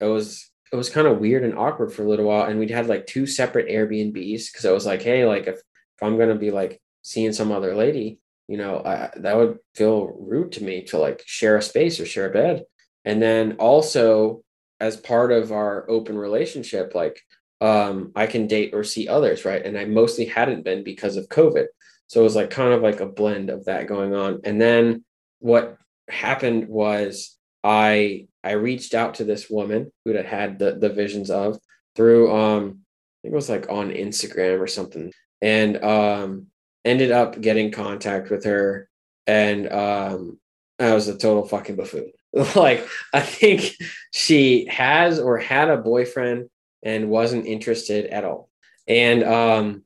it 0.00 0.06
was 0.06 0.50
it 0.72 0.76
was 0.76 0.90
kind 0.90 1.06
of 1.06 1.18
weird 1.18 1.44
and 1.44 1.56
awkward 1.56 1.92
for 1.92 2.02
a 2.02 2.08
little 2.08 2.26
while. 2.26 2.44
And 2.44 2.58
we'd 2.58 2.70
had 2.70 2.88
like 2.88 3.06
two 3.06 3.26
separate 3.26 3.68
Airbnbs 3.68 4.52
because 4.52 4.66
I 4.66 4.72
was 4.72 4.84
like, 4.84 5.00
hey, 5.02 5.24
like 5.24 5.46
if, 5.46 5.56
if 5.56 6.02
I'm 6.02 6.18
gonna 6.18 6.34
be 6.34 6.50
like 6.50 6.80
seeing 7.02 7.32
some 7.32 7.52
other 7.52 7.74
lady, 7.74 8.20
you 8.48 8.56
know, 8.56 8.82
I, 8.84 9.10
that 9.16 9.36
would 9.36 9.58
feel 9.74 10.06
rude 10.18 10.52
to 10.52 10.64
me 10.64 10.82
to 10.86 10.98
like 10.98 11.22
share 11.26 11.56
a 11.56 11.62
space 11.62 12.00
or 12.00 12.06
share 12.06 12.26
a 12.26 12.32
bed. 12.32 12.64
And 13.04 13.22
then 13.22 13.52
also, 13.58 14.42
as 14.80 14.96
part 14.96 15.32
of 15.32 15.50
our 15.50 15.88
open 15.90 16.16
relationship, 16.16 16.94
like 16.94 17.20
um, 17.60 18.12
I 18.14 18.26
can 18.26 18.46
date 18.46 18.74
or 18.74 18.84
see 18.84 19.08
others, 19.08 19.44
right? 19.44 19.64
And 19.64 19.76
I 19.76 19.84
mostly 19.84 20.24
hadn't 20.26 20.64
been 20.64 20.84
because 20.84 21.16
of 21.16 21.28
COVID. 21.28 21.66
So 22.06 22.20
it 22.20 22.24
was 22.24 22.36
like 22.36 22.50
kind 22.50 22.72
of 22.72 22.82
like 22.82 23.00
a 23.00 23.06
blend 23.06 23.50
of 23.50 23.64
that 23.64 23.86
going 23.86 24.14
on. 24.14 24.40
And 24.44 24.60
then 24.60 25.04
what 25.40 25.76
happened 26.08 26.68
was 26.68 27.36
I 27.64 28.27
I 28.44 28.52
reached 28.52 28.94
out 28.94 29.14
to 29.16 29.24
this 29.24 29.50
woman 29.50 29.92
who 30.04 30.12
had 30.12 30.26
had 30.26 30.58
the 30.58 30.76
the 30.76 30.88
visions 30.88 31.30
of 31.30 31.58
through 31.96 32.34
um 32.34 32.64
I 32.64 33.16
think 33.22 33.32
it 33.32 33.36
was 33.36 33.48
like 33.48 33.68
on 33.68 33.90
Instagram 33.90 34.60
or 34.60 34.66
something, 34.66 35.12
and 35.42 35.82
um 35.82 36.46
ended 36.84 37.10
up 37.10 37.40
getting 37.40 37.72
contact 37.72 38.30
with 38.30 38.44
her, 38.44 38.88
and 39.26 39.70
um 39.72 40.38
I 40.78 40.94
was 40.94 41.08
a 41.08 41.18
total 41.18 41.46
fucking 41.46 41.76
buffoon. 41.76 42.12
like 42.54 42.86
I 43.12 43.20
think 43.20 43.74
she 44.12 44.66
has 44.66 45.18
or 45.18 45.38
had 45.38 45.68
a 45.68 45.76
boyfriend 45.76 46.48
and 46.82 47.10
wasn't 47.10 47.46
interested 47.46 48.06
at 48.06 48.24
all, 48.24 48.48
and 48.86 49.24
um 49.24 49.82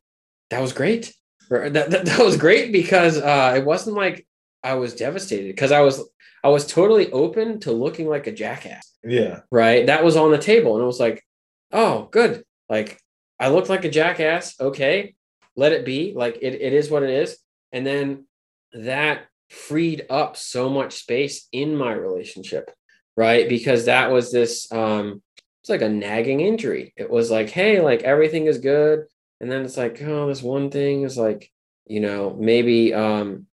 that 0.50 0.60
was 0.60 0.74
great. 0.74 1.14
That, 1.48 1.72
that, 1.72 2.04
that 2.04 2.18
was 2.18 2.36
great 2.36 2.72
because 2.72 3.18
uh, 3.18 3.54
it 3.56 3.64
wasn't 3.64 3.96
like 3.96 4.26
I 4.62 4.74
was 4.74 4.94
devastated 4.94 5.48
because 5.48 5.72
I 5.72 5.80
was 5.80 6.02
I 6.44 6.48
was 6.48 6.66
totally 6.66 7.10
open 7.12 7.60
to 7.60 7.72
looking 7.72 8.08
like 8.08 8.26
a 8.26 8.32
jackass. 8.32 8.92
Yeah. 9.04 9.40
Right. 9.50 9.86
That 9.86 10.04
was 10.04 10.16
on 10.16 10.30
the 10.30 10.38
table. 10.38 10.74
And 10.74 10.82
it 10.82 10.86
was 10.86 11.00
like, 11.00 11.24
oh, 11.70 12.08
good. 12.10 12.44
Like 12.68 12.98
I 13.38 13.48
looked 13.48 13.68
like 13.68 13.84
a 13.84 13.90
jackass. 13.90 14.58
Okay. 14.60 15.14
Let 15.56 15.72
it 15.72 15.84
be. 15.84 16.12
Like 16.14 16.38
it, 16.40 16.54
it 16.54 16.72
is 16.72 16.90
what 16.90 17.02
it 17.02 17.10
is. 17.10 17.38
And 17.70 17.86
then 17.86 18.26
that 18.72 19.26
freed 19.50 20.06
up 20.08 20.36
so 20.36 20.68
much 20.68 20.94
space 20.94 21.46
in 21.52 21.76
my 21.76 21.92
relationship. 21.92 22.70
Right. 23.16 23.48
Because 23.48 23.84
that 23.84 24.10
was 24.10 24.32
this 24.32 24.70
um 24.72 25.22
it's 25.60 25.70
like 25.70 25.82
a 25.82 25.88
nagging 25.88 26.40
injury. 26.40 26.92
It 26.96 27.08
was 27.08 27.30
like, 27.30 27.50
hey, 27.50 27.80
like 27.80 28.02
everything 28.02 28.46
is 28.46 28.58
good. 28.58 29.04
And 29.40 29.50
then 29.50 29.64
it's 29.64 29.76
like, 29.76 30.02
oh, 30.02 30.26
this 30.26 30.42
one 30.42 30.70
thing 30.70 31.02
is 31.02 31.16
like, 31.16 31.50
you 31.86 32.00
know, 32.00 32.36
maybe 32.38 32.92
um 32.94 33.46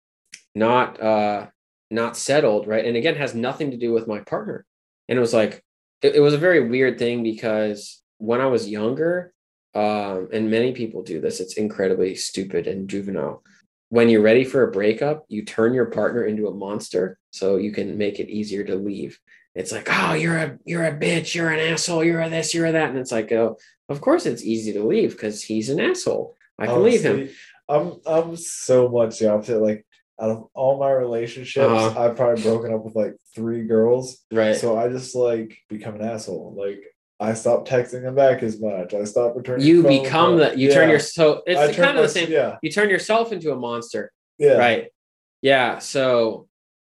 not 0.55 0.99
uh 1.01 1.47
not 1.91 2.17
settled, 2.17 2.67
right? 2.67 2.85
And 2.85 2.95
again, 2.95 3.15
has 3.15 3.33
nothing 3.33 3.71
to 3.71 3.77
do 3.77 3.91
with 3.91 4.07
my 4.07 4.19
partner. 4.19 4.65
And 5.07 5.17
it 5.17 5.21
was 5.21 5.33
like, 5.33 5.63
it, 6.01 6.15
it 6.15 6.19
was 6.19 6.33
a 6.33 6.39
very 6.39 6.67
weird 6.67 6.99
thing 6.99 7.23
because 7.23 8.01
when 8.17 8.41
I 8.41 8.47
was 8.47 8.69
younger, 8.69 9.33
um, 9.75 10.29
and 10.33 10.49
many 10.49 10.71
people 10.71 11.03
do 11.03 11.21
this, 11.21 11.39
it's 11.39 11.55
incredibly 11.55 12.15
stupid 12.15 12.67
and 12.67 12.89
juvenile. 12.89 13.43
When 13.89 14.09
you're 14.09 14.21
ready 14.21 14.43
for 14.43 14.63
a 14.63 14.71
breakup, 14.71 15.25
you 15.29 15.43
turn 15.43 15.73
your 15.73 15.85
partner 15.85 16.23
into 16.23 16.47
a 16.47 16.53
monster 16.53 17.17
so 17.31 17.57
you 17.57 17.71
can 17.71 17.97
make 17.97 18.19
it 18.19 18.29
easier 18.29 18.63
to 18.63 18.75
leave. 18.75 19.19
It's 19.55 19.71
like, 19.71 19.87
oh, 19.91 20.13
you're 20.13 20.37
a 20.37 20.57
you're 20.63 20.85
a 20.85 20.95
bitch, 20.95 21.33
you're 21.33 21.49
an 21.49 21.59
asshole, 21.59 22.03
you're 22.03 22.21
a 22.21 22.29
this, 22.29 22.53
you're 22.53 22.67
a 22.67 22.71
that. 22.71 22.89
And 22.89 22.99
it's 22.99 23.11
like, 23.11 23.31
oh, 23.31 23.57
of 23.89 23.99
course 23.99 24.25
it's 24.25 24.43
easy 24.43 24.73
to 24.73 24.83
leave 24.83 25.11
because 25.11 25.43
he's 25.43 25.69
an 25.69 25.79
asshole. 25.79 26.35
I 26.57 26.67
can 26.67 26.83
leave 26.83 27.03
him. 27.03 27.29
I'm 27.67 27.99
I'm 28.05 28.35
so 28.35 28.89
much 28.89 29.19
the 29.19 29.31
opposite. 29.31 29.61
Like 29.61 29.85
out 30.21 30.29
of 30.31 30.47
all 30.53 30.77
my 30.79 30.91
relationships, 30.91 31.65
Uh-huh. 31.65 31.99
I've 31.99 32.15
probably 32.15 32.41
broken 32.43 32.73
up 32.73 32.83
with 32.83 32.95
like 32.95 33.15
three 33.33 33.63
girls. 33.63 34.19
Right. 34.31 34.55
So 34.55 34.77
I 34.77 34.89
just 34.89 35.15
like 35.15 35.57
become 35.69 35.95
an 35.95 36.01
asshole. 36.01 36.55
Like 36.57 36.83
I 37.21 37.33
stopped 37.33 37.69
texting 37.69 38.03
them 38.03 38.15
back 38.15 38.43
as 38.43 38.59
much. 38.61 38.93
I 38.93 39.03
stopped 39.05 39.35
returning. 39.37 39.65
you 39.65 39.83
become 39.83 40.37
calls. 40.37 40.51
the 40.53 40.59
you 40.59 40.71
turn 40.71 40.89
your 40.89 40.99
so 40.99 41.41
it's 41.45 41.59
I 41.59 41.73
kind 41.73 41.97
of 41.97 42.03
the 42.03 42.09
same 42.09 42.29
Yeah. 42.31 42.57
you 42.61 42.71
turn 42.71 42.89
yourself 42.89 43.31
into 43.31 43.51
a 43.51 43.55
monster 43.55 44.11
Yeah. 44.37 44.53
right 44.57 44.87
yeah 45.41 45.79
so 45.79 46.47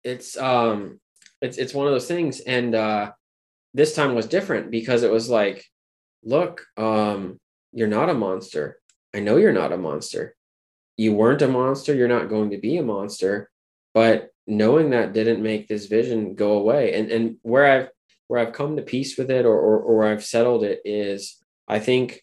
it's 0.05 0.37
um 0.37 1.01
it's 1.43 1.59
it's 1.59 1.75
one 1.75 1.87
of 1.89 1.93
those 1.93 2.07
things 2.09 2.41
and 2.41 2.75
uh 2.75 3.11
this 3.75 3.95
time 3.95 4.15
was 4.15 4.27
different 4.27 4.71
because 4.71 5.03
it 5.03 5.11
was 5.11 5.29
like 5.29 5.65
look 6.25 6.65
um 6.77 7.39
you're 7.73 7.89
not 7.89 8.09
a 8.09 8.15
monster 8.15 8.79
i 9.15 9.19
know 9.21 9.37
you're 9.37 9.53
not 9.53 9.73
a 9.73 9.77
monster 9.77 10.35
you 10.97 11.13
weren't 11.13 11.43
a 11.43 11.49
monster 11.49 11.95
you're 11.95 12.09
not 12.09 12.29
going 12.29 12.51
to 12.51 12.59
be 12.59 12.77
a 12.77 12.83
monster 12.83 13.51
but 13.95 14.31
knowing 14.47 14.91
that 14.91 15.13
didn't 15.13 15.43
make 15.43 15.67
this 15.67 15.87
vision 15.87 16.35
go 16.35 16.53
away. 16.59 16.93
And 16.95 17.11
and 17.11 17.37
where 17.43 17.67
i've 17.67 17.89
where 18.29 18.41
i've 18.41 18.53
come 18.53 18.77
to 18.77 18.83
peace 18.83 19.17
with 19.19 19.31
it 19.31 19.45
or 19.45 19.59
or, 19.59 19.79
or 19.79 20.07
i've 20.07 20.25
settled 20.25 20.65
it 20.65 20.81
is 20.85 21.39
i 21.69 21.79
think 21.79 22.23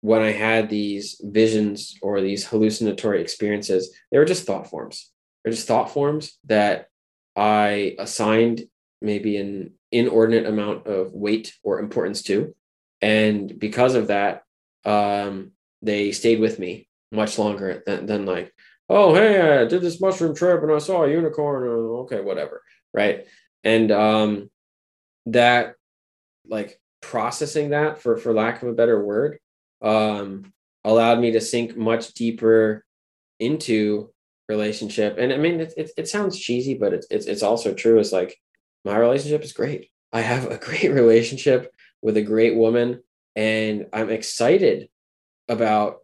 when 0.00 0.22
i 0.22 0.32
had 0.32 0.68
these 0.68 1.20
visions 1.22 1.96
or 2.02 2.20
these 2.20 2.46
hallucinatory 2.46 3.20
experiences 3.20 3.94
they 4.10 4.18
were 4.18 4.24
just 4.24 4.44
thought 4.44 4.68
forms. 4.68 5.10
They're 5.42 5.52
just 5.52 5.68
thought 5.68 5.92
forms 5.92 6.38
that 6.44 6.88
i 7.36 7.96
assigned 7.98 8.64
maybe 9.00 9.36
an 9.36 9.74
inordinate 9.92 10.46
amount 10.46 10.86
of 10.86 11.12
weight 11.12 11.54
or 11.62 11.78
importance 11.78 12.22
to. 12.22 12.54
And 13.00 13.58
because 13.58 13.94
of 13.94 14.08
that 14.08 14.42
um 14.84 15.52
they 15.82 16.12
stayed 16.12 16.40
with 16.40 16.58
me 16.58 16.88
much 17.14 17.38
longer 17.38 17.82
than, 17.86 18.06
than 18.06 18.26
like 18.26 18.52
oh 18.88 19.14
hey 19.14 19.60
i 19.62 19.64
did 19.64 19.80
this 19.80 20.00
mushroom 20.00 20.34
trip 20.34 20.62
and 20.62 20.72
i 20.72 20.78
saw 20.78 21.04
a 21.04 21.10
unicorn 21.10 21.66
oh, 21.66 22.00
okay 22.02 22.20
whatever 22.20 22.62
right? 22.94 23.26
And 23.64 23.90
um 23.90 24.50
that 25.26 25.74
like 26.46 26.80
processing 27.02 27.70
that 27.70 28.00
for 28.00 28.16
for 28.16 28.32
lack 28.32 28.62
of 28.62 28.68
a 28.68 28.72
better 28.72 29.02
word 29.02 29.38
um 29.82 30.52
allowed 30.84 31.18
me 31.18 31.32
to 31.32 31.40
sink 31.40 31.76
much 31.76 32.14
deeper 32.14 32.84
into 33.40 34.10
relationship. 34.48 35.16
And 35.18 35.32
i 35.32 35.36
mean 35.36 35.60
it, 35.60 35.74
it, 35.76 35.90
it 35.98 36.08
sounds 36.08 36.38
cheesy 36.38 36.74
but 36.74 36.94
it's, 36.94 37.06
it's 37.10 37.26
it's 37.26 37.42
also 37.42 37.74
true. 37.74 37.98
It's 37.98 38.12
like 38.12 38.38
my 38.84 38.96
relationship 38.96 39.42
is 39.42 39.52
great. 39.52 39.90
I 40.12 40.20
have 40.20 40.50
a 40.50 40.58
great 40.66 40.90
relationship 40.90 41.70
with 42.00 42.16
a 42.16 42.22
great 42.22 42.54
woman 42.54 43.02
and 43.34 43.86
i'm 43.92 44.10
excited 44.10 44.88
about 45.48 45.96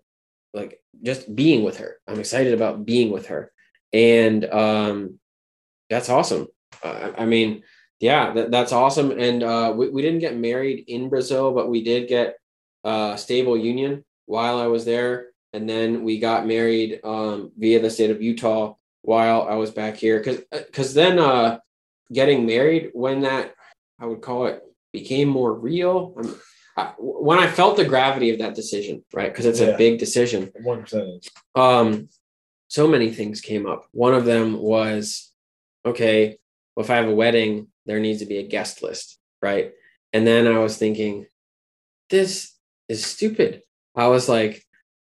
like 0.53 0.81
just 1.03 1.35
being 1.35 1.63
with 1.63 1.79
her. 1.79 1.97
I'm 2.07 2.21
excited 2.21 2.55
about 2.55 2.85
being 2.85 3.11
with 3.11 3.27
her. 3.27 3.53
And 3.93 4.45
um 4.45 5.19
that's 5.89 6.09
awesome. 6.09 6.49
Uh, 6.83 7.13
i 7.19 7.27
mean 7.27 7.63
yeah 7.99 8.33
that, 8.33 8.51
that's 8.51 8.73
awesome. 8.73 9.11
And 9.13 9.43
uh 9.43 9.73
we, 9.77 9.89
we 9.89 10.03
didn't 10.03 10.21
get 10.21 10.37
married 10.37 10.85
in 10.89 11.09
brazil 11.09 11.53
but 11.53 11.69
we 11.69 11.83
did 11.83 12.09
get 12.09 12.37
uh 12.85 13.17
stable 13.17 13.57
union 13.57 14.05
while 14.27 14.59
i 14.59 14.67
was 14.67 14.85
there. 14.85 15.27
And 15.53 15.69
then 15.69 16.05
we 16.05 16.19
got 16.21 16.47
married 16.47 17.01
um 17.05 17.53
via 17.59 17.81
the 17.81 17.91
state 17.91 18.11
of 18.11 18.23
utah 18.23 18.75
while 19.03 19.47
i 19.49 19.55
was 19.55 19.71
back 19.71 19.97
here. 19.97 20.19
Because 20.19 20.41
because 20.51 20.95
then 20.95 21.19
uh 21.19 21.59
getting 22.13 22.47
married 22.47 22.91
when 22.93 23.23
that 23.23 23.55
i 24.01 24.07
would 24.07 24.23
call 24.23 24.47
it 24.47 24.63
became 24.93 25.29
more 25.29 25.53
real. 25.53 26.15
Um, 26.17 26.27
I, 26.27 26.37
when 26.99 27.39
i 27.39 27.47
felt 27.47 27.77
the 27.77 27.85
gravity 27.85 28.31
of 28.31 28.39
that 28.39 28.55
decision 28.55 29.05
right? 29.13 29.33
Because 29.33 29.47
it's 29.47 29.61
a 29.61 29.77
big 29.77 29.99
decision. 29.99 30.53
One 30.63 30.83
percent. 30.83 31.29
um 31.55 32.09
so 32.69 32.87
many 32.87 33.11
things 33.11 33.41
came 33.41 33.67
up. 33.67 33.87
One 33.91 34.15
of 34.15 34.25
them 34.25 34.59
was 34.59 35.33
okay 35.85 36.39
well, 36.77 36.85
if 36.85 36.91
i 36.91 36.97
have 36.97 37.09
a 37.09 37.15
wedding 37.15 37.69
there 37.87 38.01
needs 38.01 38.21
to 38.21 38.27
be 38.27 38.39
a 38.39 38.47
guest 38.47 38.83
list 38.83 39.19
right? 39.43 39.73
And 40.13 40.27
then 40.27 40.47
i 40.47 40.59
was 40.59 40.77
thinking 40.77 41.27
this 42.09 42.53
is 42.89 43.05
stupid. 43.05 43.63
I 43.95 44.09
was 44.09 44.29
like 44.29 44.65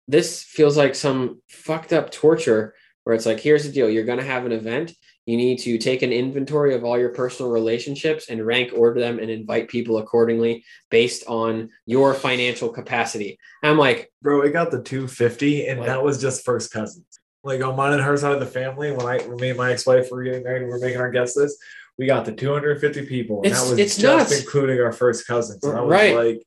this 0.09 0.43
feels 0.43 0.76
like 0.76 0.94
some 0.94 1.40
fucked 1.48 1.93
up 1.93 2.10
torture 2.10 2.74
where 3.05 3.14
it's 3.14 3.26
like 3.26 3.40
here's 3.40 3.64
the 3.64 3.72
deal. 3.72 3.89
You're 3.89 4.05
going 4.05 4.18
to 4.18 4.24
have 4.24 4.47
an 4.47 4.52
event 4.52 4.93
you 5.27 5.36
need 5.36 5.59
to 5.61 5.78
take 5.78 6.03
an 6.03 6.12
inventory 6.12 6.74
of 6.74 6.85
all 6.85 6.99
your 6.99 7.11
personal 7.11 7.51
relationships 7.53 8.28
and 8.28 8.44
rank 8.44 8.73
order 8.77 8.99
them 9.01 9.19
and 9.20 9.31
invite 9.31 9.69
people 9.69 9.99
accordingly 9.99 10.65
based 10.90 11.24
on 11.28 11.70
your 11.86 12.12
financial 12.15 12.69
capacity 12.69 13.39
i'm 13.62 13.78
like 13.78 14.11
Bro, 14.23 14.43
it 14.43 14.53
got 14.53 14.70
the 14.70 14.82
250, 14.82 15.66
and 15.66 15.81
Like- 15.81 15.89
that 15.89 16.03
was 16.03 16.20
just 16.20 16.44
first 16.44 16.73
cousins. 16.73 17.05
Like 17.44 17.61
on 17.62 17.74
mine 17.74 17.93
and 17.94 18.03
her 18.03 18.16
side 18.16 18.32
of 18.35 18.39
the 18.40 18.47
family, 18.47 18.93
when 18.93 19.05
I 19.05 19.19
when 19.27 19.36
me 19.36 19.49
and 19.49 19.59
my 19.59 19.73
ex-wife 19.73 20.09
were 20.12 20.23
getting 20.23 20.44
married 20.44 20.62
and 20.62 20.70
we're 20.70 20.78
making 20.78 21.01
our 21.01 21.11
guest 21.11 21.36
list, 21.36 21.57
we 21.99 22.07
got 22.07 22.24
the 22.24 22.31
250 22.32 23.05
people. 23.07 23.39
And 23.39 23.47
It's- 23.47 23.61
that 23.65 23.70
was 23.70 23.78
it's 23.81 23.97
just 23.97 24.31
nuts. 24.31 24.40
including 24.40 24.78
our 24.81 24.93
first 24.93 25.27
cousins. 25.27 25.65
And 25.65 25.77
I 25.77 25.81
was 25.81 25.90
Right. 25.90 26.15
like, 26.15 26.43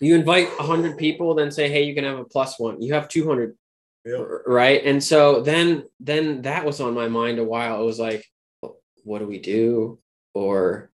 you 0.00 0.16
invite 0.16 0.48
100 0.58 0.98
people 0.98 1.34
then 1.36 1.52
say 1.52 1.68
hey 1.68 1.84
you 1.84 1.94
can 1.94 2.02
have 2.04 2.18
a 2.18 2.24
plus 2.24 2.58
one 2.58 2.82
you 2.82 2.92
have 2.94 3.08
200 3.08 3.56
Yep. 4.04 4.26
right? 4.46 4.82
And 4.84 5.02
so 5.02 5.40
then 5.40 5.84
then 6.00 6.42
that 6.42 6.64
was 6.64 6.80
on 6.80 6.94
my 6.94 7.08
mind 7.08 7.38
a 7.38 7.44
while. 7.44 7.80
It 7.82 7.86
was 7.86 7.98
like 7.98 8.24
what 9.04 9.18
do 9.18 9.26
we 9.26 9.38
do? 9.38 9.98
Or 10.34 10.90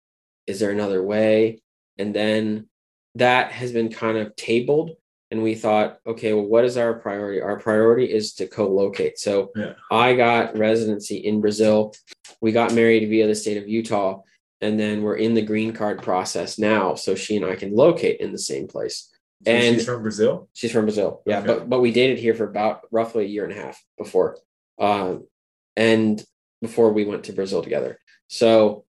is 0.47 0.61
there 0.61 0.71
another 0.71 1.03
way? 1.03 1.61
And 1.99 2.15
then 2.15 2.69
that 3.15 3.53
has 3.53 3.73
been 3.73 3.91
kind 3.91 4.17
of 4.19 4.35
tabled 4.37 4.93
and 5.31 5.43
we 5.43 5.55
thought 5.55 5.99
okay 6.07 6.33
well 6.33 6.45
what 6.47 6.65
is 6.65 6.77
our 6.77 6.95
priority? 6.95 7.41
Our 7.41 7.59
priority 7.59 8.07
is 8.13 8.35
to 8.35 8.47
co-locate. 8.47 9.19
So 9.19 9.51
Yeah. 9.57 9.75
i 9.91 10.15
got 10.15 10.57
residency 10.57 11.17
in 11.17 11.41
brazil. 11.41 11.95
We 12.41 12.53
got 12.53 12.73
married 12.75 13.09
via 13.09 13.27
the 13.27 13.35
state 13.35 13.57
of 13.57 13.69
utah 13.69 14.21
and 14.61 14.79
then 14.79 15.03
we're 15.03 15.17
in 15.17 15.35
the 15.35 15.43
green 15.43 15.73
card 15.73 16.03
process 16.03 16.59
now 16.59 16.95
so 16.95 17.15
she 17.15 17.37
and 17.37 17.45
i 17.45 17.55
can 17.55 17.75
locate 17.75 18.21
in 18.21 18.33
the 18.33 18.39
same 18.39 18.67
place 18.67 19.09
so 19.45 19.53
And- 19.53 19.77
she's 19.77 19.85
from 19.87 20.03
Brazil. 20.03 20.49
She's 20.53 20.73
from 20.73 20.85
Brazil. 20.85 21.23
Yeah, 21.27 21.39
Okay. 21.39 21.47
but 21.47 21.69
but 21.69 21.81
we 21.81 21.93
dated 21.93 22.19
here 22.19 22.35
for 22.35 22.45
about 22.45 22.83
roughly 22.91 23.25
a 23.25 23.29
year 23.29 23.45
and 23.45 23.53
a 23.53 23.57
half 23.57 23.83
before. 23.97 24.39
Um, 24.79 25.27
and 25.77 26.23
before 26.61 26.93
we 26.93 27.05
went 27.05 27.25
to 27.25 27.33
Brazil 27.33 27.63
together. 27.63 27.99
So 28.29 28.85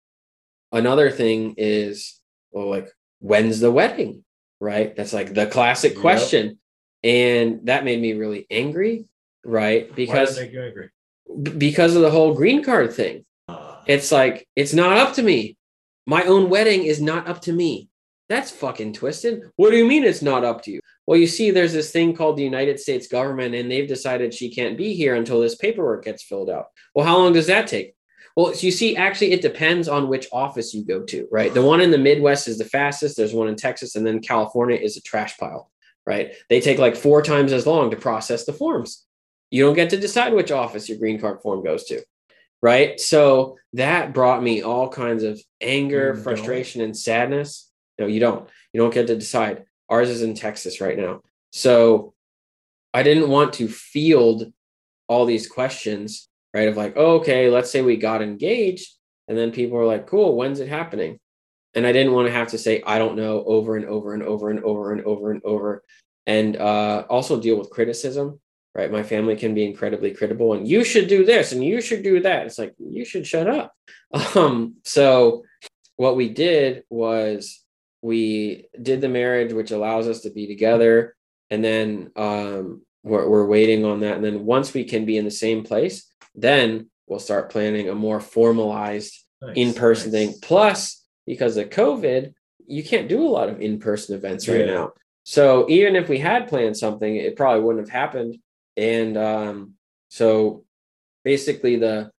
another 0.72 1.12
thing 1.12 1.56
is 1.58 2.20
well, 2.52 2.70
like 2.70 2.90
when's 3.20 3.60
the 3.60 3.72
wedding? 3.72 4.24
Right? 4.60 4.96
That's 4.96 5.14
like 5.14 5.34
the 5.34 5.46
classic 5.48 5.94
Yep. 5.94 6.02
question. 6.02 6.60
And 7.04 7.66
that 7.68 7.84
made 7.86 8.02
me 8.02 8.14
really 8.14 8.48
angry, 8.50 9.06
right? 9.46 9.94
Because 9.96 10.38
it 10.38 10.42
make 10.44 10.52
you 10.54 10.64
angry? 10.64 10.90
b- 11.42 11.52
because 11.52 11.96
of 11.96 12.02
the 12.02 12.10
whole 12.10 12.34
green 12.34 12.64
card 12.64 12.94
thing. 12.94 13.26
Uh, 13.48 13.76
It's 13.86 14.12
like 14.12 14.48
it's 14.56 14.74
not 14.74 14.98
up 14.98 15.14
to 15.16 15.24
me. 15.24 15.58
My 16.06 16.24
own 16.24 16.50
wedding 16.50 16.84
is 16.86 17.02
not 17.02 17.28
up 17.28 17.42
to 17.44 17.54
me. 17.54 17.90
That's 18.30 18.52
fucking 18.52 18.94
twisted. 18.94 19.44
What 19.56 19.72
do 19.72 19.78
you 19.78 19.86
mean 19.86 20.04
it's 20.04 20.22
not 20.22 20.44
up 20.44 20.62
to 20.64 20.72
you? 20.72 20.82
Well, 21.06 21.18
you 21.18 21.28
see, 21.28 21.52
there's 21.52 21.72
this 21.72 21.92
thing 21.92 22.14
called 22.14 22.36
the 22.36 22.44
United 22.44 22.80
States 22.80 23.08
government, 23.08 23.56
and 23.56 23.72
they've 23.72 23.88
decided 23.88 24.34
she 24.34 24.54
can't 24.54 24.78
be 24.78 24.94
here 24.94 25.16
until 25.16 25.40
this 25.40 25.56
paperwork 25.56 26.04
gets 26.04 26.24
filled 26.24 26.50
out. 26.50 26.66
Well, 26.94 27.06
how 27.06 27.18
long 27.18 27.32
does 27.32 27.48
that 27.48 27.68
take? 27.68 27.96
Well, 28.36 28.54
so 28.54 28.66
you 28.66 28.72
see, 28.72 28.98
actually, 28.98 29.32
it 29.32 29.42
depends 29.42 29.88
on 29.88 30.10
which 30.10 30.28
office 30.34 30.74
you 30.74 30.84
go 30.84 31.04
to, 31.04 31.28
right? 31.32 31.54
The 31.54 31.62
one 31.62 31.80
in 31.80 31.92
the 31.92 31.98
Midwest 31.98 32.48
is 32.48 32.58
the 32.58 32.66
fastest. 32.66 33.16
There's 33.16 33.34
one 33.34 33.48
in 33.48 33.56
Texas, 33.56 33.96
and 33.96 34.06
then 34.06 34.20
California 34.20 34.76
is 34.76 34.98
a 34.98 35.02
trash 35.02 35.38
pile, 35.38 35.72
right? 36.06 36.34
They 36.50 36.60
take 36.60 36.80
like 36.80 36.98
four 36.98 37.22
times 37.22 37.54
as 37.54 37.66
long 37.66 37.90
to 37.92 37.98
process 37.98 38.46
the 38.46 38.54
forms. 38.54 39.06
You 39.50 39.64
don't 39.64 39.76
get 39.76 39.90
to 39.92 39.98
decide 39.98 40.34
which 40.34 40.52
office 40.52 40.90
your 40.90 40.98
green 40.98 41.20
card 41.20 41.42
form 41.42 41.64
goes 41.64 41.86
to 41.86 42.04
right 42.62 43.00
so 43.00 43.56
that 43.74 44.14
brought 44.14 44.42
me 44.42 44.62
all 44.64 44.90
kinds 44.90 45.24
of 45.24 45.40
anger 45.62 46.12
mm, 46.12 46.16
don't? 46.16 46.24
frustration 46.24 46.82
and 46.82 46.98
sadness 46.98 47.67
no 48.00 48.08
you 48.08 48.20
don't 48.20 48.50
you 48.74 48.82
don't 48.82 48.94
get 48.94 49.08
to 49.08 49.16
decide 49.16 49.66
ours 49.90 50.10
is 50.10 50.22
in 50.22 50.34
texas 50.34 50.82
right 50.82 50.98
now 50.98 51.22
so 51.52 52.14
i 52.94 53.04
didn't 53.04 53.30
want 53.30 53.54
to 53.54 53.68
field 53.68 54.52
all 55.08 55.26
these 55.26 55.48
questions 55.48 56.30
right 56.54 56.68
of 56.68 56.78
like 56.78 56.94
oh, 56.96 57.18
okay 57.18 57.50
let's 57.50 57.72
say 57.72 57.82
we 57.82 57.98
got 57.98 58.22
engaged 58.22 58.90
and 59.28 59.38
then 59.38 59.52
people 59.52 59.78
were 59.78 59.86
like 59.86 60.08
cool 60.08 60.36
when's 60.36 60.60
it 60.60 60.70
happening 60.70 61.20
and 61.74 61.86
i 61.86 61.92
didn't 61.92 62.14
want 62.14 62.28
to 62.28 62.34
have 62.34 62.50
to 62.50 62.58
say 62.58 62.82
i 62.86 62.98
don't 62.98 63.16
know 63.16 63.44
over 63.46 63.76
and 63.76 63.86
over 63.86 64.14
and 64.14 64.24
over 64.24 64.50
and 64.50 64.64
over 64.64 64.92
and 64.92 65.04
over 65.04 65.32
and 65.32 65.42
over 65.44 65.84
and 66.26 66.58
uh, 66.58 67.06
also 67.10 67.40
deal 67.40 67.58
with 67.58 67.70
criticism 67.70 68.38
right? 68.78 68.92
My 68.92 69.04
family 69.04 69.36
can 69.36 69.56
be 69.56 69.66
incredibly 69.66 70.14
critical, 70.14 70.54
and 70.54 70.68
you 70.68 70.84
should 70.84 71.08
do 71.08 71.26
this 71.26 71.52
and 71.52 71.64
you 71.64 71.82
should 71.82 72.04
do 72.04 72.22
that. 72.22 72.46
It's 72.46 72.60
like 72.60 72.76
you 72.78 73.04
should 73.04 73.28
shut 73.28 73.48
up. 73.48 73.74
Um, 74.36 74.76
so 74.86 75.44
what 75.98 76.16
we 76.16 76.30
did 76.30 76.84
was 76.90 77.62
we 78.02 78.68
did 78.82 79.02
the 79.02 79.10
marriage, 79.10 79.54
which 79.54 79.72
allows 79.72 80.08
us 80.08 80.22
to 80.22 80.30
be 80.30 80.48
together, 80.48 81.16
and 81.50 81.64
then 81.64 82.12
um, 82.16 82.82
we're, 83.04 83.28
we're 83.28 83.46
waiting 83.46 83.86
on 83.86 84.02
that. 84.02 84.16
And 84.16 84.24
then 84.26 84.46
once 84.46 84.74
we 84.74 84.84
can 84.84 85.06
be 85.06 85.18
in 85.18 85.26
the 85.26 85.32
same 85.32 85.64
place, 85.64 86.12
then 86.36 86.90
we'll 87.08 87.20
start 87.20 87.50
planning 87.50 87.90
a 87.90 87.96
more 87.96 88.20
formalized 88.20 89.14
nice, 89.42 89.56
in-person 89.56 90.12
nice. 90.12 90.28
thing. 90.32 90.40
Plus, 90.42 91.06
because 91.26 91.58
of 91.58 91.70
COVID, 91.70 92.34
you 92.68 92.84
can't 92.84 93.10
do 93.10 93.26
a 93.26 93.30
lot 93.30 93.50
of 93.50 93.62
in-person 93.62 94.16
events 94.16 94.48
right 94.48 94.66
Yeah. 94.66 94.74
now. 94.74 94.92
So 95.24 95.70
even 95.70 95.96
if 95.96 96.08
we 96.08 96.20
had 96.20 96.48
planned 96.48 96.78
something, 96.78 97.16
it 97.16 97.36
probably 97.36 97.62
wouldn't 97.62 97.88
have 97.88 97.94
happened. 97.94 98.38
And 98.78 99.18
um, 99.18 99.74
so 100.10 100.64
basically 101.24 101.78
the 101.78 102.12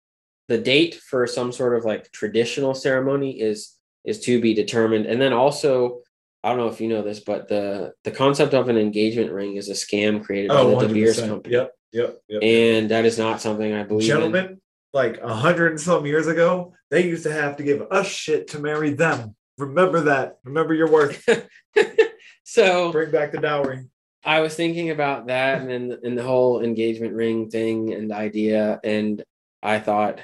the 0.49 0.59
date 0.59 0.95
for 0.95 1.27
some 1.27 1.53
sort 1.53 1.77
of 1.77 1.85
like 1.85 2.11
traditional 2.11 2.75
ceremony 2.75 3.39
is 3.39 3.75
is 4.09 4.21
to 4.21 4.41
be 4.41 4.55
determined. 4.55 5.07
And 5.07 5.21
then 5.21 5.33
also, 5.33 6.01
I 6.43 6.49
don't 6.49 6.59
know 6.59 6.69
if 6.69 6.81
you 6.81 6.89
know 6.89 7.03
this, 7.03 7.21
but 7.21 7.49
the 7.49 7.93
the 8.05 8.11
concept 8.11 8.55
of 8.55 8.69
an 8.69 8.79
engagement 8.79 9.31
ring 9.33 9.57
is 9.57 9.69
a 9.69 9.73
scam 9.73 10.25
created 10.25 10.51
Oh, 10.51 10.75
by 10.75 10.83
the 10.83 10.89
De 10.89 10.95
Beers 10.95 11.21
company. 11.21 11.55
Yep, 11.55 11.73
yep, 11.93 12.19
yep. 12.29 12.43
And 12.43 12.91
that 12.91 13.05
is 13.05 13.19
not 13.19 13.41
something 13.41 13.73
I 13.73 13.83
believe 13.83 14.11
in. 14.11 14.17
gentlemen, 14.17 14.61
like 14.93 15.19
a 15.19 15.35
hundred 15.35 15.73
and 15.73 15.81
some 15.81 16.07
years 16.07 16.27
ago, 16.27 16.75
they 16.91 17.05
used 17.05 17.25
to 17.25 17.33
have 17.33 17.57
to 17.57 17.63
give 17.63 17.83
us 17.91 18.07
shit 18.07 18.49
to 18.49 18.59
marry 18.59 18.91
them. 18.91 19.35
Remember 19.59 20.01
that. 20.03 20.39
Remember 20.45 20.73
your 20.75 20.91
worth. 20.91 21.23
so 22.45 22.93
Bring 22.93 23.11
back 23.11 23.33
the 23.33 23.39
dowry. 23.39 23.87
I 24.25 24.41
was 24.41 24.55
thinking 24.55 24.91
about 24.91 25.27
that 25.29 25.61
and 25.61 25.71
then 25.71 25.99
and 26.03 26.19
the 26.19 26.23
whole 26.23 26.63
engagement 26.63 27.15
ring 27.15 27.51
thing 27.51 27.93
and 27.93 28.13
idea, 28.13 28.81
and 28.85 29.23
I 29.63 29.79
thought, 29.81 30.19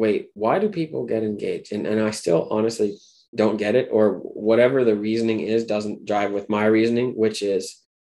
wait, 0.00 0.30
why 0.32 0.58
do 0.58 0.68
people 0.70 1.04
get 1.04 1.22
engaged? 1.22 1.72
And 1.72 1.86
and 1.86 2.00
I 2.00 2.10
still 2.10 2.48
honestly 2.50 2.96
don't 3.34 3.58
get 3.58 3.76
it, 3.76 3.88
or 3.92 4.14
whatever 4.48 4.82
the 4.82 4.96
reasoning 4.96 5.40
is 5.40 5.64
doesn't 5.64 6.06
drive 6.06 6.32
with 6.32 6.48
my 6.48 6.64
reasoning, 6.64 7.12
which 7.24 7.42
is, 7.42 7.64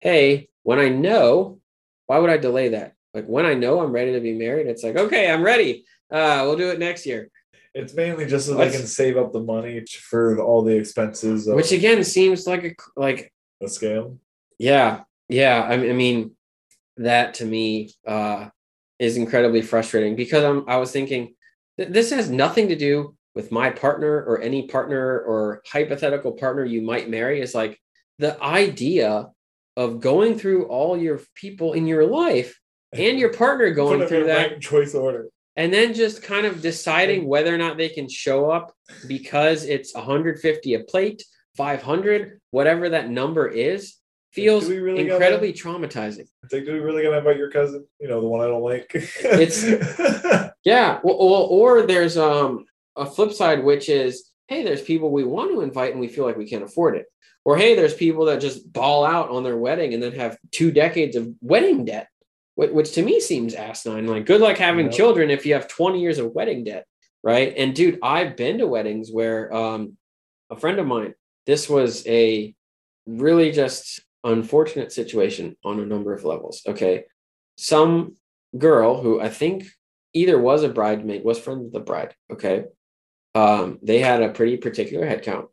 hey, 0.01 0.49
when 0.63 0.79
I 0.79 0.89
know, 0.89 1.59
why 2.07 2.19
would 2.19 2.29
I 2.29 2.37
delay 2.37 2.69
that? 2.69 2.93
Like 3.13 3.25
when 3.25 3.45
I 3.45 3.53
know 3.53 3.79
I'm 3.79 3.93
ready 3.93 4.13
to 4.13 4.19
be 4.19 4.33
married, 4.37 4.67
it's 4.67 4.83
like, 4.83 4.97
okay, 4.97 5.31
I'm 5.31 5.41
ready. 5.43 5.85
Uh, 6.11 6.41
we'll 6.43 6.57
do 6.57 6.69
it 6.71 6.77
next 6.79 7.05
year. 7.05 7.29
It's 7.73 7.93
mainly 7.93 8.25
just 8.25 8.45
so 8.47 8.57
What's- 8.57 8.71
they 8.73 8.77
can 8.77 8.87
save 8.87 9.17
up 9.17 9.31
the 9.31 9.39
money 9.39 9.83
for 10.09 10.39
all 10.39 10.61
the 10.63 10.75
expenses 10.75 11.47
of 11.47 11.55
Which 11.55 11.71
again 11.71 12.03
seems 12.03 12.45
like 12.45 12.63
a 12.65 12.73
like 12.95 13.31
a 13.61 13.65
scam. 13.65 14.17
Yeah, 14.59 15.01
yeah. 15.29 15.57
I, 15.71 15.73
I 15.73 15.93
mean, 15.93 16.35
that 16.97 17.35
to 17.35 17.45
me 17.45 17.91
uh, 18.05 18.49
is 18.99 19.15
incredibly 19.17 19.61
frustrating 19.61 20.15
because 20.15 20.43
I'm. 20.43 20.67
I 20.67 20.77
was 20.77 20.91
thinking 20.91 21.35
th- 21.77 21.89
this 21.89 22.11
has 22.11 22.29
nothing 22.29 22.67
to 22.69 22.75
do 22.75 23.15
with 23.35 23.51
my 23.51 23.69
partner 23.69 24.23
or 24.23 24.41
any 24.41 24.67
partner 24.67 25.19
or 25.19 25.61
hypothetical 25.65 26.31
partner 26.33 26.65
you 26.65 26.81
might 26.81 27.09
marry. 27.09 27.39
Is 27.41 27.53
like 27.55 27.79
the 28.19 28.41
idea 28.43 29.27
of 29.75 29.99
going 30.01 30.37
through 30.39 30.65
all 30.65 30.97
your 30.97 31.21
people 31.35 31.73
in 31.73 31.85
your 31.87 32.05
life 32.05 32.59
and 32.93 33.19
your 33.19 33.31
partner 33.33 33.71
going 33.71 34.07
through 34.07 34.25
that 34.25 34.51
right 34.51 34.61
choice 34.61 34.95
order. 34.95 35.27
and 35.55 35.71
then 35.73 35.93
just 35.93 36.23
kind 36.23 36.45
of 36.45 36.61
deciding 36.61 37.27
whether 37.27 37.53
or 37.53 37.57
not 37.57 37.77
they 37.77 37.89
can 37.89 38.07
show 38.09 38.49
up 38.49 38.73
because 39.07 39.65
it's 39.65 39.93
150 39.93 40.73
a 40.73 40.79
plate 40.85 41.21
500 41.57 42.39
whatever 42.51 42.89
that 42.89 43.09
number 43.09 43.47
is 43.47 43.95
feels 44.31 44.69
really 44.69 45.03
gotta- 45.03 45.13
incredibly 45.15 45.51
traumatizing 45.53 46.27
It's 46.43 46.53
like, 46.53 46.65
do 46.65 46.71
we 46.73 46.79
really 46.79 47.03
gonna 47.03 47.17
invite 47.17 47.37
your 47.37 47.51
cousin? 47.51 47.85
You 47.99 48.07
know, 48.07 48.21
the 48.21 48.27
one 48.27 48.41
I 48.41 48.47
don't 48.47 48.61
like. 48.63 48.89
It's- 48.95 50.51
yeah 50.67 50.99
well, 51.01 51.17
well, 51.17 51.47
or 51.49 51.83
there's 51.83 52.17
um 52.17 52.65
a 52.97 53.05
flip 53.05 53.31
side 53.31 53.63
which 53.63 53.87
is 53.87 54.31
hey 54.49 54.63
there's 54.63 54.81
people 54.81 55.11
we 55.11 55.23
want 55.23 55.49
to 55.51 55.61
invite 55.61 55.91
and 55.91 56.01
we 56.01 56.09
feel 56.09 56.25
like 56.25 56.37
we 56.37 56.49
can't 56.49 56.63
afford 56.63 56.97
it. 56.97 57.05
Or 57.45 57.55
hey 57.57 57.75
there's 57.75 57.93
people 57.93 58.25
that 58.25 58.41
just 58.41 58.71
ball 58.73 59.05
out 59.05 59.29
on 59.29 59.43
their 59.43 59.55
wedding 59.57 59.93
and 59.93 60.03
then 60.03 60.11
have 60.13 60.37
two 60.51 60.71
decades 60.71 61.15
of 61.15 61.29
wedding 61.41 61.85
debt 61.85 62.09
which 62.55 62.91
to 62.93 63.03
me 63.03 63.19
seems 63.21 63.53
asinine. 63.53 64.07
Like 64.07 64.25
good 64.25 64.41
luck 64.41 64.57
having 64.57 64.91
children 64.91 65.29
if 65.29 65.45
you 65.45 65.53
have 65.53 65.67
20 65.69 66.01
years 66.01 66.17
of 66.19 66.33
wedding 66.33 66.65
debt 66.65 66.85
right? 67.23 67.53
And 67.55 67.73
dude 67.73 67.99
i've 68.03 68.35
been 68.35 68.57
to 68.57 68.67
weddings 68.67 69.09
where 69.09 69.53
um 69.53 69.95
a 70.49 70.57
friend 70.57 70.79
of 70.79 70.87
mine 70.87 71.13
this 71.45 71.69
was 71.69 72.05
a 72.07 72.53
really 73.05 73.53
just 73.53 74.01
unfortunate 74.25 74.91
situation 74.91 75.55
on 75.63 75.79
a 75.79 75.85
number 75.85 76.13
of 76.13 76.25
levels 76.25 76.61
okay? 76.67 77.05
Some 77.57 78.17
girl 78.57 79.01
who 79.01 79.21
i 79.21 79.29
think 79.29 79.65
either 80.17 80.39
was 80.39 80.63
a 80.63 80.69
bridesmaid 80.69 81.23
was 81.23 81.39
friends 81.39 81.63
with 81.63 81.73
the 81.73 81.79
bride 81.79 82.15
okay 82.31 82.65
um 83.35 83.79
they 83.81 83.99
had 83.99 84.21
a 84.21 84.29
pretty 84.29 84.57
particular 84.57 85.05
headcount. 85.05 85.47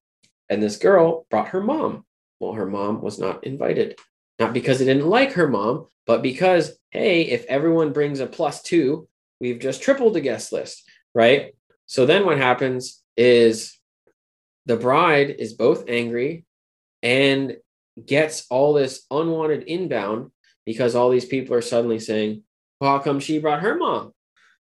and 0.48 0.62
this 0.62 0.76
girl 0.76 1.26
brought 1.30 1.48
her 1.48 1.62
mom 1.62 2.04
well 2.40 2.52
her 2.52 2.66
mom 2.66 3.00
was 3.00 3.18
not 3.18 3.44
invited 3.44 3.98
not 4.38 4.52
because 4.52 4.78
they 4.78 4.84
didn't 4.84 5.06
like 5.06 5.32
her 5.32 5.48
mom 5.48 5.86
but 6.06 6.22
because 6.22 6.78
hey 6.90 7.22
if 7.22 7.44
everyone 7.46 7.92
brings 7.92 8.20
a 8.20 8.26
plus 8.26 8.62
two 8.62 9.08
we've 9.40 9.60
just 9.60 9.82
tripled 9.82 10.14
the 10.14 10.20
guest 10.20 10.52
list 10.52 10.82
right 11.14 11.54
so 11.86 12.06
then 12.06 12.24
what 12.24 12.38
happens 12.38 13.02
is 13.16 13.78
the 14.66 14.76
bride 14.76 15.36
is 15.38 15.52
both 15.52 15.84
angry 15.88 16.44
and 17.02 17.56
gets 18.04 18.46
all 18.50 18.72
this 18.72 19.06
unwanted 19.10 19.62
inbound 19.64 20.30
because 20.64 20.94
all 20.94 21.10
these 21.10 21.26
people 21.26 21.54
are 21.54 21.62
suddenly 21.62 21.98
saying, 21.98 22.42
well, 22.80 22.92
how 22.92 22.98
come 22.98 23.20
she 23.20 23.38
brought 23.38 23.60
her 23.60 23.76
mom? 23.76 24.12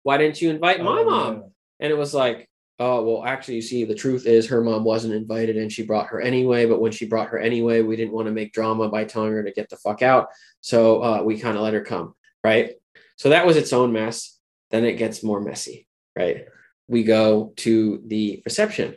Why 0.03 0.17
didn't 0.19 0.41
you 0.43 0.51
invite 0.51 0.81
my 0.83 1.01
Oh, 1.01 1.05
mom? 1.05 1.35
yeah. 1.35 1.41
And 1.81 1.93
it 1.93 1.97
was 1.97 2.15
like, 2.15 2.49
oh, 2.79 3.03
well, 3.03 3.25
actually, 3.25 3.57
you 3.57 3.63
see, 3.63 3.85
the 3.85 3.95
truth 3.95 4.27
is 4.27 4.49
her 4.49 4.63
mom 4.63 4.85
wasn't 4.85 5.15
invited 5.15 5.57
and 5.57 5.71
she 5.73 5.85
brought 5.85 6.09
her 6.09 6.21
anyway. 6.21 6.67
But 6.67 6.81
when 6.81 6.93
she 6.93 7.07
brought 7.07 7.29
her 7.29 7.39
anyway, 7.39 7.83
we 7.83 7.97
didn't 7.97 8.13
want 8.15 8.27
to 8.27 8.33
make 8.33 8.53
drama 8.53 8.89
by 8.89 9.05
telling 9.05 9.33
her 9.33 9.43
to 9.43 9.53
get 9.53 9.69
the 9.69 9.77
fuck 9.77 10.03
out. 10.03 10.29
So 10.61 11.03
uh, 11.03 11.23
we 11.23 11.39
kind 11.39 11.57
of 11.57 11.63
let 11.63 11.75
her 11.75 11.81
come. 11.83 12.15
Right. 12.43 12.73
So 13.17 13.29
that 13.29 13.47
was 13.47 13.57
its 13.57 13.73
own 13.73 13.93
mess. 13.93 14.39
Then 14.71 14.85
it 14.85 14.95
gets 14.95 15.23
more 15.23 15.41
messy. 15.41 15.87
Right. 16.17 16.47
We 16.89 17.05
go 17.05 17.53
to 17.59 18.03
the 18.07 18.43
reception. 18.45 18.97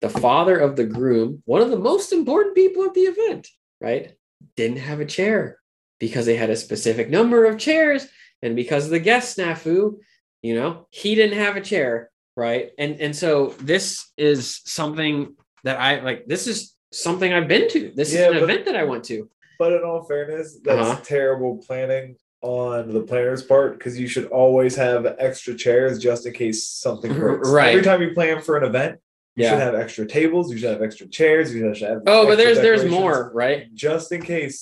The 0.00 0.10
father 0.10 0.58
of 0.58 0.76
the 0.76 0.84
groom, 0.84 1.42
one 1.46 1.62
of 1.62 1.70
the 1.70 1.78
most 1.78 2.12
important 2.12 2.54
people 2.54 2.84
at 2.84 2.92
the 2.94 3.02
event, 3.02 3.48
right, 3.80 4.12
didn't 4.56 4.78
have 4.78 5.00
a 5.00 5.06
chair 5.06 5.58
because 5.98 6.26
they 6.26 6.36
had 6.36 6.50
a 6.50 6.56
specific 6.56 7.08
number 7.08 7.46
of 7.46 7.58
chairs. 7.58 8.06
And 8.42 8.54
because 8.54 8.84
of 8.84 8.90
the 8.90 8.98
guest 9.00 9.38
snafu, 9.38 9.94
you 10.46 10.54
know, 10.54 10.86
he 10.90 11.14
didn't 11.14 11.38
have 11.38 11.56
a 11.56 11.60
chair 11.60 12.10
right 12.38 12.70
and 12.78 13.00
and 13.00 13.16
so 13.16 13.54
this 13.72 14.12
is 14.18 14.60
something 14.66 15.34
that 15.64 15.80
i 15.80 16.00
like 16.08 16.26
this 16.26 16.46
is 16.46 16.74
something 16.92 17.32
i've 17.32 17.48
been 17.48 17.66
to 17.70 17.80
this 17.96 18.12
Yeah, 18.12 18.20
is 18.20 18.26
an 18.26 18.32
but- 18.34 18.42
event 18.42 18.64
that 18.66 18.76
i 18.76 18.84
went 18.84 19.04
to 19.04 19.18
But 19.58 19.72
in 19.72 19.82
all 19.88 20.02
fairness, 20.04 20.46
that's 20.62 20.88
Uh-huh. 20.90 21.00
terrible 21.02 21.52
planning 21.66 22.06
on 22.42 22.92
the 22.96 23.00
planner's 23.10 23.42
part 23.52 23.70
because 23.78 23.94
you 23.98 24.06
should 24.12 24.26
always 24.42 24.74
have 24.76 25.00
extra 25.28 25.54
chairs 25.64 25.92
just 26.08 26.26
in 26.26 26.32
case 26.34 26.58
something 26.84 27.10
breaks. 27.20 27.48
Right. 27.48 27.70
Every 27.70 27.82
time 27.90 28.02
you 28.04 28.12
plan 28.20 28.36
for 28.46 28.54
an 28.60 28.64
event, 28.72 28.92
you 29.34 29.42
Yeah. 29.44 29.50
should 29.50 29.64
have 29.68 29.74
extra 29.84 30.04
tables. 30.18 30.44
You 30.52 30.58
should 30.58 30.72
have 30.76 30.82
extra 30.88 31.06
chairs. 31.18 31.46
You 31.54 31.74
should 31.74 31.88
have. 31.92 32.02
Oh, 32.14 32.22
but 32.28 32.36
there's 32.40 32.58
there's 32.66 32.84
more, 32.98 33.18
right? 33.44 33.60
just 33.86 34.06
in 34.16 34.20
case 34.34 34.58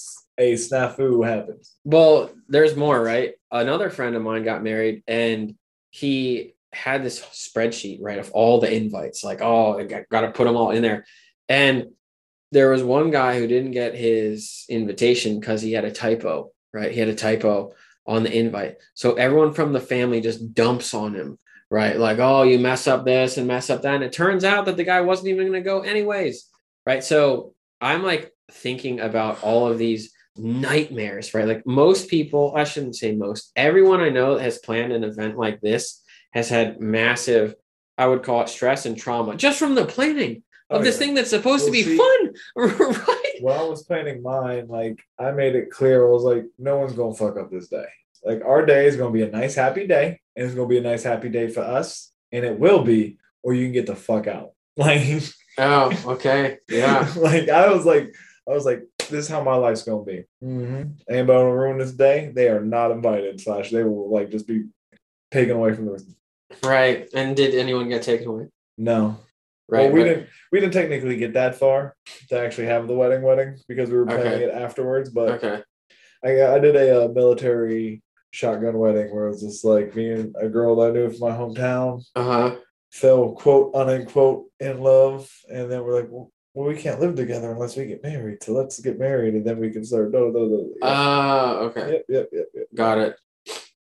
a 0.46 0.48
snafu 0.66 1.08
happens. 1.32 1.64
Well, 1.94 2.14
there's 2.54 2.74
more, 2.84 2.98
right? 3.12 3.30
Another 3.64 3.88
friend 3.96 4.14
of 4.18 4.22
mine 4.28 4.44
got 4.50 4.62
married 4.70 4.96
and 5.24 5.40
he 5.94 6.56
had 6.72 7.04
this 7.04 7.20
spreadsheet, 7.20 7.98
right, 8.02 8.18
of 8.18 8.32
all 8.32 8.58
the 8.58 8.74
invites. 8.74 9.22
Like, 9.22 9.40
oh, 9.40 9.78
I 9.78 9.84
got 9.84 10.22
to 10.22 10.32
put 10.32 10.44
them 10.44 10.56
all 10.56 10.72
in 10.72 10.82
there. 10.82 11.06
And 11.48 11.90
there 12.50 12.70
was 12.70 12.82
one 12.82 13.12
guy 13.12 13.38
who 13.38 13.46
didn't 13.46 13.70
get 13.70 13.94
his 13.94 14.64
invitation 14.68 15.38
because 15.38 15.62
he 15.62 15.70
had 15.70 15.84
a 15.84 15.92
typo, 15.92 16.50
right? 16.72 16.90
He 16.90 16.98
had 16.98 17.10
a 17.10 17.14
typo 17.14 17.74
on 18.08 18.24
the 18.24 18.36
invite. 18.36 18.78
So 18.94 19.14
everyone 19.14 19.54
from 19.54 19.72
the 19.72 19.78
family 19.78 20.20
just 20.20 20.52
dumps 20.52 20.94
on 20.94 21.14
him, 21.14 21.38
right? 21.70 21.96
Like, 21.96 22.18
oh, 22.18 22.42
you 22.42 22.58
mess 22.58 22.88
up 22.88 23.04
this 23.04 23.36
and 23.36 23.46
mess 23.46 23.70
up 23.70 23.82
that. 23.82 23.94
And 23.94 24.02
it 24.02 24.12
turns 24.12 24.42
out 24.42 24.64
that 24.64 24.76
the 24.76 24.82
guy 24.82 25.00
wasn't 25.02 25.28
even 25.28 25.46
going 25.46 25.62
to 25.62 25.64
go 25.64 25.82
anyways, 25.82 26.48
right? 26.84 27.04
So 27.04 27.54
I'm 27.80 28.02
like 28.02 28.32
thinking 28.50 28.98
about 28.98 29.44
all 29.44 29.68
of 29.68 29.78
these 29.78 30.12
nightmares, 30.36 31.34
right? 31.34 31.46
Like 31.46 31.66
most 31.66 32.08
people, 32.08 32.52
I 32.56 32.64
shouldn't 32.64 32.96
say 32.96 33.14
most, 33.14 33.52
everyone 33.56 34.00
I 34.00 34.08
know 34.08 34.36
that 34.36 34.42
has 34.42 34.58
planned 34.58 34.92
an 34.92 35.04
event 35.04 35.36
like 35.38 35.60
this 35.60 36.02
has 36.32 36.48
had 36.48 36.80
massive, 36.80 37.54
I 37.96 38.06
would 38.06 38.22
call 38.22 38.42
it 38.42 38.48
stress 38.48 38.86
and 38.86 38.96
trauma 38.96 39.36
just 39.36 39.58
from 39.58 39.74
the 39.74 39.84
planning 39.86 40.42
of 40.70 40.80
Oh, 40.80 40.84
this 40.84 40.96
yeah. 40.96 40.98
thing 41.06 41.14
that's 41.14 41.30
supposed 41.30 41.66
to 41.66 41.70
be 41.72 41.82
see- 41.82 41.96
fun, 41.96 42.32
right? 42.56 43.20
When 43.40 43.56
I 43.58 43.62
was 43.64 43.84
planning 43.84 44.22
mine, 44.22 44.66
like 44.68 44.98
I 45.18 45.30
made 45.30 45.54
it 45.54 45.70
clear, 45.70 46.06
I 46.06 46.10
was 46.10 46.22
like, 46.22 46.44
no 46.58 46.78
one's 46.78 46.94
gonna 46.94 47.14
fuck 47.14 47.36
up 47.38 47.50
this 47.50 47.68
day. 47.68 47.84
Like 48.24 48.42
our 48.44 48.64
day 48.64 48.86
is 48.86 48.96
gonna 48.96 49.10
be 49.12 49.22
a 49.22 49.30
nice 49.30 49.54
happy 49.54 49.86
day, 49.86 50.20
and 50.34 50.46
it's 50.46 50.54
gonna 50.54 50.66
be 50.68 50.78
a 50.78 50.82
nice 50.82 51.02
happy 51.02 51.28
day 51.28 51.48
for 51.48 51.60
us, 51.60 52.10
and 52.32 52.44
it 52.44 52.58
will 52.58 52.82
be, 52.82 53.18
or 53.42 53.52
you 53.54 53.66
can 53.66 53.72
get 53.72 53.86
the 53.86 53.96
fuck 53.96 54.26
out. 54.26 54.50
Like, 54.76 55.22
Oh, 55.56 55.92
okay. 56.14 56.58
Yeah. 56.68 57.08
like 57.16 57.48
I 57.48 57.70
was 57.70 57.84
like, 57.86 58.12
I 58.48 58.52
was 58.52 58.64
like, 58.64 58.82
this 59.08 59.24
is 59.26 59.28
how 59.28 59.42
my 59.42 59.54
life's 59.56 59.82
gonna 59.82 60.04
be. 60.04 60.24
Mm-hmm. 60.42 60.90
Anybody 61.08 61.38
wanna 61.44 61.54
ruin 61.56 61.78
this 61.78 61.92
day? 61.92 62.30
They 62.34 62.48
are 62.48 62.60
not 62.60 62.90
invited. 62.90 63.40
Slash, 63.40 63.70
they 63.70 63.82
will 63.84 64.10
like 64.12 64.30
just 64.30 64.46
be 64.46 64.64
taken 65.30 65.56
away 65.56 65.72
from 65.74 65.86
the. 65.86 66.14
Right. 66.64 67.08
And 67.14 67.36
did 67.36 67.54
anyone 67.54 67.88
get 67.88 68.02
taken 68.02 68.28
away? 68.28 68.46
No, 68.78 69.18
Right. 69.68 69.84
Well, 69.86 69.92
we 69.92 70.00
but- 70.00 70.04
didn't. 70.04 70.26
We 70.52 70.60
didn't 70.60 70.72
technically 70.74 71.16
get 71.16 71.32
that 71.34 71.54
far 71.56 71.96
to 72.28 72.38
actually 72.38 72.66
have 72.66 72.86
the 72.86 72.94
wedding, 72.94 73.22
wedding 73.22 73.56
because 73.66 73.90
we 73.90 73.96
were 73.96 74.06
planning 74.06 74.26
Okay. 74.26 74.44
it 74.44 74.54
afterwards. 74.54 75.10
But 75.10 75.42
Okay. 75.42 75.62
I 76.24 76.54
I 76.54 76.58
did 76.58 76.76
a, 76.76 77.04
uh 77.04 77.08
military 77.08 78.02
shotgun 78.30 78.76
wedding 78.78 79.14
where 79.14 79.26
it 79.26 79.30
was 79.30 79.42
just 79.42 79.64
like 79.64 79.94
me 79.96 80.10
and 80.10 80.34
a 80.38 80.48
girl 80.48 80.76
that 80.76 80.90
I 80.90 80.92
knew 80.92 81.08
from 81.10 81.20
my 81.28 81.36
hometown 81.36 82.04
Uh 82.16 82.22
huh. 82.24 82.56
fell 82.92 83.32
quote 83.32 83.74
unquote 83.74 84.46
in 84.60 84.80
love, 84.80 85.30
and 85.50 85.70
then 85.70 85.82
we're 85.84 85.94
like, 86.00 86.08
well, 86.10 86.30
well, 86.54 86.68
we 86.68 86.76
can't 86.76 87.00
live 87.00 87.16
together 87.16 87.50
unless 87.50 87.76
we 87.76 87.86
get 87.86 88.02
married. 88.02 88.42
So 88.42 88.52
let's 88.52 88.78
get 88.80 88.98
married, 88.98 89.34
and 89.34 89.44
then 89.44 89.58
we 89.58 89.70
can 89.70 89.84
start. 89.84 90.12
No, 90.12 90.28
no, 90.28 90.46
no. 90.46 90.68
Yeah. 90.80 90.86
Uh, 90.86 91.56
okay. 91.62 91.90
yep, 91.90 92.04
yep, 92.08 92.28
yep, 92.32 92.46
yep. 92.54 92.66
Got 92.74 92.98
it. 92.98 93.16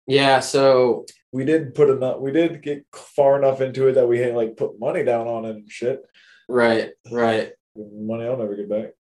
Yeah. 0.06 0.40
So, 0.40 1.06
We 1.32 1.44
did 1.44 1.74
put 1.74 1.90
enough. 1.90 2.18
We 2.18 2.32
did 2.32 2.62
get 2.62 2.84
far 2.92 3.38
enough 3.38 3.60
into 3.60 3.86
it 3.88 3.92
that 3.92 4.08
we 4.08 4.18
had 4.18 4.34
like 4.34 4.56
put 4.56 4.80
money 4.80 5.04
down 5.04 5.28
on 5.28 5.44
it 5.44 5.56
and 5.56 5.70
shit. 5.70 6.02
right. 6.48 6.90
Right. 7.10 7.52
Money 7.76 8.24
I'll 8.24 8.38
never 8.38 8.56
get 8.56 8.70
back. 8.70 8.92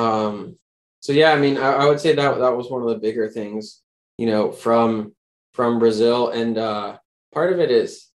Um, 0.00 0.56
so 1.00 1.12
yeah, 1.12 1.32
I 1.32 1.38
mean, 1.38 1.58
I, 1.58 1.72
I 1.72 1.86
would 1.86 2.00
say 2.00 2.14
that 2.14 2.38
that 2.38 2.56
was 2.56 2.70
one 2.70 2.82
of 2.82 2.88
the 2.88 2.98
bigger 2.98 3.28
things, 3.28 3.82
you 4.16 4.26
know, 4.26 4.50
from 4.50 5.14
from 5.52 5.78
Brazil, 5.78 6.30
and 6.30 6.56
uh, 6.58 6.96
part 7.32 7.52
of 7.52 7.60
it 7.60 7.70
is 7.70 8.08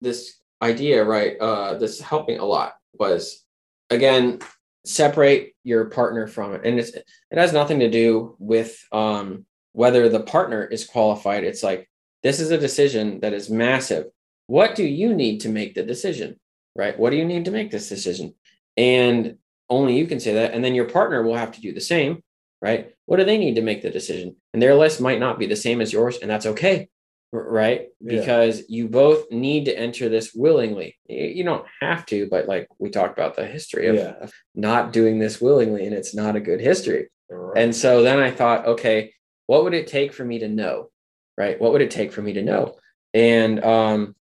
this 0.00 0.38
idea, 0.62 1.04
right? 1.04 1.36
Uh, 1.38 1.74
this 1.74 2.00
helping 2.00 2.38
a 2.38 2.44
lot 2.44 2.74
was 2.94 3.44
again 3.90 4.40
separate 4.84 5.54
your 5.64 5.86
partner 5.86 6.26
from 6.26 6.54
it, 6.54 6.62
and 6.64 6.78
it's 6.78 6.90
it 6.90 7.04
has 7.32 7.52
nothing 7.52 7.80
to 7.80 7.90
do 7.90 8.36
with 8.38 8.78
um, 8.92 9.44
whether 9.72 10.08
the 10.08 10.20
partner 10.20 10.64
is 10.64 10.86
qualified. 10.86 11.44
It's 11.44 11.62
like 11.62 11.88
this 12.22 12.40
is 12.40 12.50
a 12.50 12.58
decision 12.58 13.20
that 13.20 13.32
is 13.32 13.50
massive. 13.50 14.06
What 14.46 14.74
do 14.74 14.84
you 14.84 15.14
need 15.14 15.40
to 15.40 15.48
make 15.48 15.74
the 15.74 15.82
decision, 15.82 16.40
right? 16.74 16.98
What 16.98 17.10
do 17.10 17.16
you 17.16 17.24
need 17.24 17.44
to 17.44 17.50
make 17.50 17.70
this 17.70 17.88
decision? 17.88 18.34
And 18.76 19.36
only 19.70 19.96
you 19.96 20.06
can 20.06 20.20
say 20.20 20.34
that 20.34 20.54
and 20.54 20.64
then 20.64 20.74
your 20.74 20.86
partner 20.86 21.22
will 21.22 21.36
have 21.36 21.52
to 21.52 21.60
do 21.60 21.72
the 21.72 21.80
same 21.80 22.22
right 22.60 22.94
what 23.06 23.18
do 23.18 23.24
they 23.24 23.38
need 23.38 23.54
to 23.54 23.62
make 23.62 23.82
the 23.82 23.90
decision 23.90 24.34
and 24.52 24.62
their 24.62 24.74
list 24.74 25.00
might 25.00 25.20
not 25.20 25.38
be 25.38 25.46
the 25.46 25.56
same 25.56 25.80
as 25.80 25.92
yours 25.92 26.18
and 26.18 26.30
that's 26.30 26.46
okay 26.46 26.88
right 27.32 27.88
Yeah. 28.00 28.20
because 28.20 28.62
you 28.68 28.88
both 28.88 29.30
need 29.30 29.66
to 29.66 29.78
enter 29.78 30.08
this 30.08 30.32
willingly 30.34 30.98
you 31.08 31.44
don't 31.44 31.66
have 31.80 32.06
to 32.06 32.26
but 32.30 32.48
like 32.48 32.68
we 32.78 32.88
talked 32.90 33.18
about 33.18 33.36
the 33.36 33.46
history 33.46 33.86
of, 33.88 33.96
Yeah. 33.96 34.14
of 34.20 34.32
not 34.54 34.92
doing 34.92 35.18
this 35.18 35.40
willingly 35.40 35.84
and 35.86 35.94
it's 35.94 36.14
not 36.14 36.36
a 36.36 36.40
good 36.40 36.60
history 36.60 37.08
Right. 37.30 37.62
and 37.62 37.76
so 37.76 38.02
then 38.02 38.18
I 38.18 38.30
thought, 38.30 38.66
okay, 38.66 39.12
what 39.46 39.62
would 39.64 39.74
it 39.74 39.86
take 39.86 40.14
for 40.14 40.24
me 40.24 40.38
to 40.38 40.48
know? 40.48 40.90
Right? 41.36 41.60
What 41.60 41.72
would 41.72 41.82
it 41.82 41.90
take 41.90 42.10
for 42.10 42.22
me 42.22 42.32
to 42.32 42.42
know? 42.42 42.76
And 43.12 43.62
um, 43.62 44.16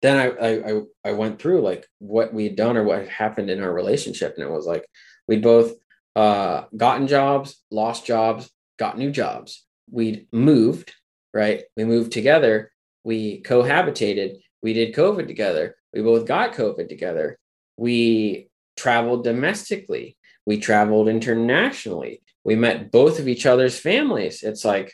then 0.00 0.16
I, 0.16 0.70
I 0.70 0.80
I 1.04 1.12
went 1.12 1.38
through 1.38 1.60
like 1.60 1.86
what 1.98 2.32
we 2.32 2.44
had 2.44 2.56
done 2.56 2.78
or 2.78 2.84
what 2.84 3.06
happened 3.08 3.50
in 3.50 3.62
our 3.62 3.70
relationship, 3.72 4.34
and 4.36 4.44
it 4.46 4.50
was 4.50 4.64
like 4.66 4.86
we'd 5.28 5.42
both 5.42 5.74
uh, 6.16 6.64
gotten 6.74 7.06
jobs, 7.06 7.62
lost 7.70 8.06
jobs, 8.06 8.50
got 8.78 8.96
new 8.96 9.10
jobs. 9.10 9.66
We'd 9.90 10.26
moved, 10.32 10.94
right? 11.32 11.62
We 11.76 11.84
moved 11.84 12.12
together. 12.12 12.72
We 13.04 13.42
cohabitated. 13.42 14.40
We 14.62 14.72
did 14.72 14.94
COVID 14.94 15.26
together. 15.26 15.76
We 15.92 16.02
both 16.02 16.26
got 16.26 16.54
COVID 16.54 16.88
together. 16.88 17.38
We 17.76 18.48
traveled 18.76 19.24
domestically. 19.24 20.16
We 20.46 20.58
traveled 20.58 21.08
internationally. 21.08 22.22
We 22.44 22.56
met 22.56 22.90
both 22.90 23.18
of 23.18 23.28
each 23.28 23.46
other's 23.46 23.78
families. 23.78 24.42
It's 24.42 24.64
like, 24.64 24.92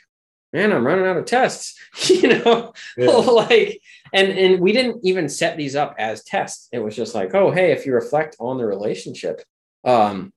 man, 0.53 0.71
I'm 0.71 0.85
running 0.85 1.05
out 1.05 1.17
of 1.17 1.25
tests, 1.25 1.75
you 2.09 2.27
know, 2.27 2.73
Yeah. 2.97 3.07
like, 3.11 3.81
and 4.13 4.29
and 4.29 4.59
we 4.59 4.71
didn't 4.71 5.01
even 5.03 5.29
set 5.29 5.57
these 5.57 5.75
up 5.75 5.95
as 5.97 6.23
tests. 6.23 6.69
It 6.71 6.79
was 6.79 6.95
just 6.95 7.13
like, 7.15 7.33
oh, 7.35 7.51
hey, 7.51 7.71
if 7.71 7.85
you 7.85 7.93
reflect 7.93 8.35
on 8.39 8.57
the 8.57 8.65
relationship, 8.65 9.41
um, 9.83 10.31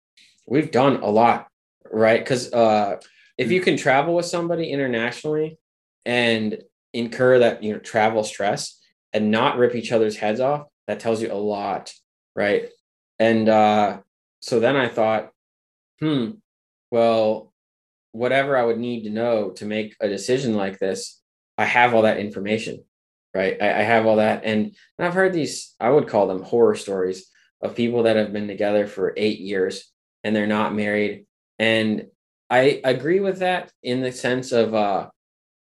we've 0.47 0.71
done 0.71 0.97
a 1.03 1.11
lot, 1.11 1.49
right? 1.91 2.21
Because 2.21 2.53
uh, 2.53 2.97
if 3.39 3.51
you 3.51 3.61
can 3.61 3.77
travel 3.77 4.15
with 4.17 4.27
somebody 4.27 4.71
internationally 4.71 5.59
and 6.05 6.59
incur 6.93 7.39
that 7.39 7.63
you 7.63 7.73
know 7.73 7.79
travel 7.79 8.25
stress 8.25 8.81
and 9.13 9.31
not 9.31 9.59
rip 9.59 9.75
each 9.75 9.93
other's 9.93 10.17
heads 10.17 10.41
off, 10.41 10.67
that 10.87 11.01
tells 11.01 11.23
you 11.23 11.33
a 11.33 11.35
lot, 11.35 11.93
right? 12.35 12.69
And 13.19 13.49
uh, 13.49 14.01
so 14.41 14.61
then 14.61 14.77
I 14.77 14.89
thought, 14.89 15.31
hmm, 16.01 16.31
well, 16.91 17.53
whatever 18.13 18.57
I 18.57 18.65
would 18.65 18.79
need 18.79 19.05
to 19.05 19.11
know 19.11 19.51
to 19.51 19.67
make 19.67 19.95
a 20.01 20.09
decision 20.09 20.55
like 20.55 20.79
this, 20.79 21.21
I 21.59 21.65
have 21.65 21.95
all 21.95 22.03
that 22.03 22.19
information, 22.19 22.85
right? 23.35 23.57
I, 23.61 23.81
I 23.81 23.83
have 23.83 24.07
all 24.07 24.17
that. 24.17 24.43
And, 24.45 24.75
and 24.99 25.07
I've 25.07 25.15
heard 25.15 25.33
these, 25.33 25.75
I 25.79 25.91
would 25.91 26.09
call 26.09 26.27
them 26.27 26.43
horror 26.43 26.75
stories 26.75 27.31
of 27.61 27.77
people 27.77 28.05
that 28.05 28.17
have 28.17 28.33
been 28.33 28.49
together 28.49 28.87
for 28.87 29.15
eight 29.17 29.39
years 29.39 29.93
and 30.25 30.35
they're 30.35 30.47
not 30.47 30.75
married. 30.75 31.27
And 31.59 32.07
I 32.49 32.81
agree 32.83 33.21
with 33.21 33.41
that 33.41 33.71
in 33.83 34.01
the 34.01 34.13
sense 34.13 34.53
of, 34.53 34.75
uh, 34.75 35.11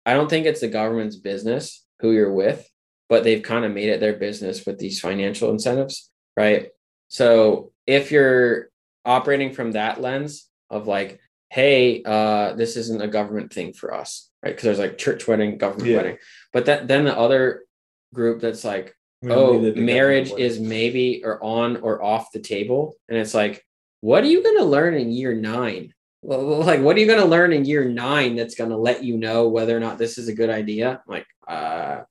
I 0.06 0.14
don't 0.14 0.30
think 0.30 0.45
it's 0.45 0.61
the 0.61 0.68
government's 0.68 1.15
business 1.15 1.86
who 1.99 2.11
you're 2.11 2.34
with, 2.34 2.68
but 3.10 3.23
they've 3.23 3.44
kind 3.44 3.65
of 3.65 3.72
made 3.72 3.90
it 3.90 3.99
their 3.99 4.14
business 4.18 4.65
with 4.65 4.80
these 4.80 4.99
financial 4.99 5.52
incentives, 5.52 6.10
right? 6.36 6.69
So 7.07 7.72
if 7.86 8.11
you're 8.11 8.69
operating 9.06 9.53
from 9.53 9.73
that 9.73 10.02
lens 10.02 10.48
of 10.69 10.88
like, 10.88 11.19
hey, 11.49 12.02
uh, 12.03 12.53
this 12.53 12.78
isn't 12.78 13.02
a 13.02 13.07
government 13.07 13.53
thing 13.53 13.73
for 13.73 13.94
us, 13.94 14.30
right? 14.44 14.52
Because 14.52 14.64
there's 14.64 14.80
like 14.80 14.98
church 14.98 15.28
wedding, 15.28 15.57
government 15.57 15.90
Yeah. 15.90 15.98
wedding, 15.98 16.18
but 16.53 16.65
that 16.65 16.88
then 16.88 17.06
the 17.06 17.18
other 17.18 17.65
group 18.14 18.41
that's 18.41 18.64
like, 18.64 18.95
oh, 19.23 19.53
need 19.60 19.68
it 19.68 19.69
to 19.72 19.76
get 19.76 19.84
marriage 19.84 20.32
is 20.32 20.60
maybe 20.60 21.22
or 21.23 21.44
on 21.44 21.78
or 21.78 22.02
off 22.02 22.32
the 22.32 22.40
table, 22.40 22.95
and 23.10 23.18
it's 23.18 23.34
like, 23.34 23.64
what 23.99 24.23
are 24.23 24.28
you 24.28 24.41
going 24.41 24.57
to 24.57 24.64
learn 24.64 24.95
in 24.95 25.11
year 25.11 25.34
nine? 25.34 25.94
Well, 26.22 26.60
like, 26.64 26.81
what 26.81 26.95
are 26.95 26.99
you 26.99 27.07
going 27.07 27.19
to 27.22 27.26
learn 27.26 27.52
in 27.53 27.65
year 27.65 27.85
nine 27.89 28.35
that's 28.35 28.56
going 28.56 28.69
to 28.69 28.77
let 28.77 29.03
you 29.03 29.18
know 29.18 29.48
whether 29.48 29.76
or 29.76 29.80
not 29.80 29.98
this 29.98 30.18
is 30.18 30.27
a 30.27 30.35
good 30.35 30.49
idea? 30.49 31.02
Like, 31.07 31.26
uh, 31.48 32.02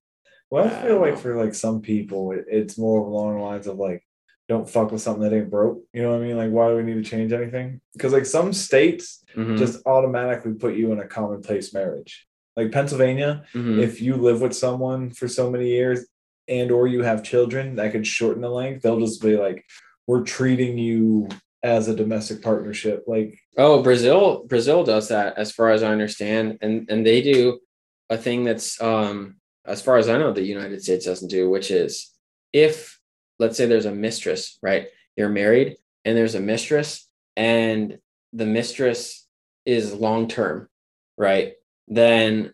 Well, 0.51 0.65
I 0.65 0.69
I 0.69 0.83
feel 0.83 1.01
like 1.01 1.15
know. 1.15 1.21
for 1.21 1.37
like 1.43 1.55
some 1.55 1.81
people, 1.81 2.33
it, 2.33 2.45
it's 2.49 2.77
more 2.79 3.01
along 3.01 3.37
the 3.39 3.45
lines 3.45 3.67
of 3.67 3.79
like, 3.79 4.03
don't 4.49 4.69
fuck 4.69 4.91
with 4.91 5.01
something 5.01 5.23
that 5.23 5.33
ain't 5.37 5.49
broke. 5.49 5.81
You 5.93 6.03
know 6.03 6.11
what 6.11 6.23
I 6.23 6.25
mean? 6.27 6.37
Like, 6.37 6.51
why 6.51 6.69
do 6.69 6.77
we 6.77 6.83
need 6.83 7.03
to 7.03 7.09
change 7.09 7.33
anything? 7.33 7.81
Because 7.93 8.13
like 8.13 8.27
some 8.27 8.53
states 8.53 9.23
mhm, 9.37 9.57
just 9.57 9.87
automatically 9.87 10.55
put 10.55 10.75
you 10.75 10.91
in 10.91 10.99
a 10.99 11.07
commonplace 11.07 11.73
marriage. 11.73 12.27
Like 12.57 12.73
Pennsylvania, 12.73 13.45
mhm. 13.55 13.79
if 13.81 14.03
you 14.03 14.17
live 14.17 14.41
with 14.41 14.55
someone 14.55 15.11
for 15.11 15.29
so 15.29 15.53
many 15.53 15.69
years 15.69 16.05
and 16.49 16.73
or 16.73 16.89
you 16.89 17.05
have 17.05 17.23
children 17.23 17.77
that 17.77 17.93
could 17.93 18.05
shorten 18.05 18.43
the 18.43 18.49
length, 18.51 18.83
they'll 18.83 18.99
just 18.99 19.23
be 19.23 19.37
like, 19.37 19.65
we're 20.09 20.25
treating 20.25 20.77
you 20.77 21.29
as 21.63 21.89
a 21.89 21.97
domestic 21.97 22.43
partnership. 22.43 23.05
Like, 23.07 23.39
Oh, 23.57 23.83
Brazil, 23.83 24.45
Brazil 24.47 24.85
does 24.85 25.09
that 25.09 25.37
as 25.37 25.53
far 25.53 25.71
as 25.71 25.83
I 25.83 25.93
understand, 25.93 26.59
and 26.63 26.91
and 26.91 27.07
they 27.07 27.23
do 27.23 27.61
a 28.09 28.17
thing 28.17 28.45
that's 28.45 28.81
um 28.83 29.37
as 29.67 29.83
far 29.83 29.99
as 29.99 30.09
I 30.09 30.19
know 30.19 30.33
the 30.33 30.43
United 30.43 30.83
States 30.83 31.05
doesn't 31.05 31.29
do, 31.29 31.51
which 31.51 31.71
is 31.71 32.13
if 32.53 32.99
let's 33.39 33.57
say 33.57 33.67
there's 33.67 33.87
a 33.87 33.95
mistress, 33.95 34.59
right? 34.63 34.89
You're 35.17 35.29
married 35.29 35.77
and 36.05 36.17
there's 36.17 36.35
a 36.35 36.41
mistress 36.41 37.09
and 37.37 37.99
the 38.33 38.47
mistress 38.47 39.27
is 39.65 39.95
long 39.95 40.29
term, 40.29 40.69
right? 41.17 41.55
Then 41.89 42.53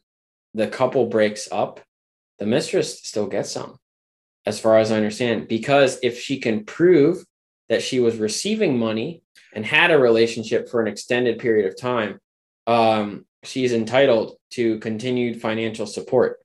the 0.54 0.68
couple 0.68 1.06
breaks 1.06 1.48
up, 1.50 1.80
the 2.38 2.46
mistress 2.46 3.00
still 3.02 3.26
gets 3.26 3.50
some, 3.50 3.78
as 4.46 4.58
far 4.60 4.78
as 4.78 4.90
I 4.90 4.96
understand, 4.96 5.48
because 5.48 5.98
if 6.02 6.18
she 6.20 6.38
can 6.38 6.64
prove 6.64 7.24
that 7.68 7.82
she 7.82 8.00
was 8.00 8.16
receiving 8.16 8.78
money 8.78 9.22
and 9.54 9.64
had 9.64 9.90
a 9.90 9.98
relationship 9.98 10.68
for 10.68 10.80
an 10.80 10.88
extended 10.88 11.38
period 11.38 11.66
of 11.66 11.78
time, 11.78 12.20
um, 12.66 13.24
she's 13.42 13.72
entitled 13.72 14.36
to 14.50 14.78
continued 14.80 15.40
financial 15.40 15.86
support. 15.86 16.38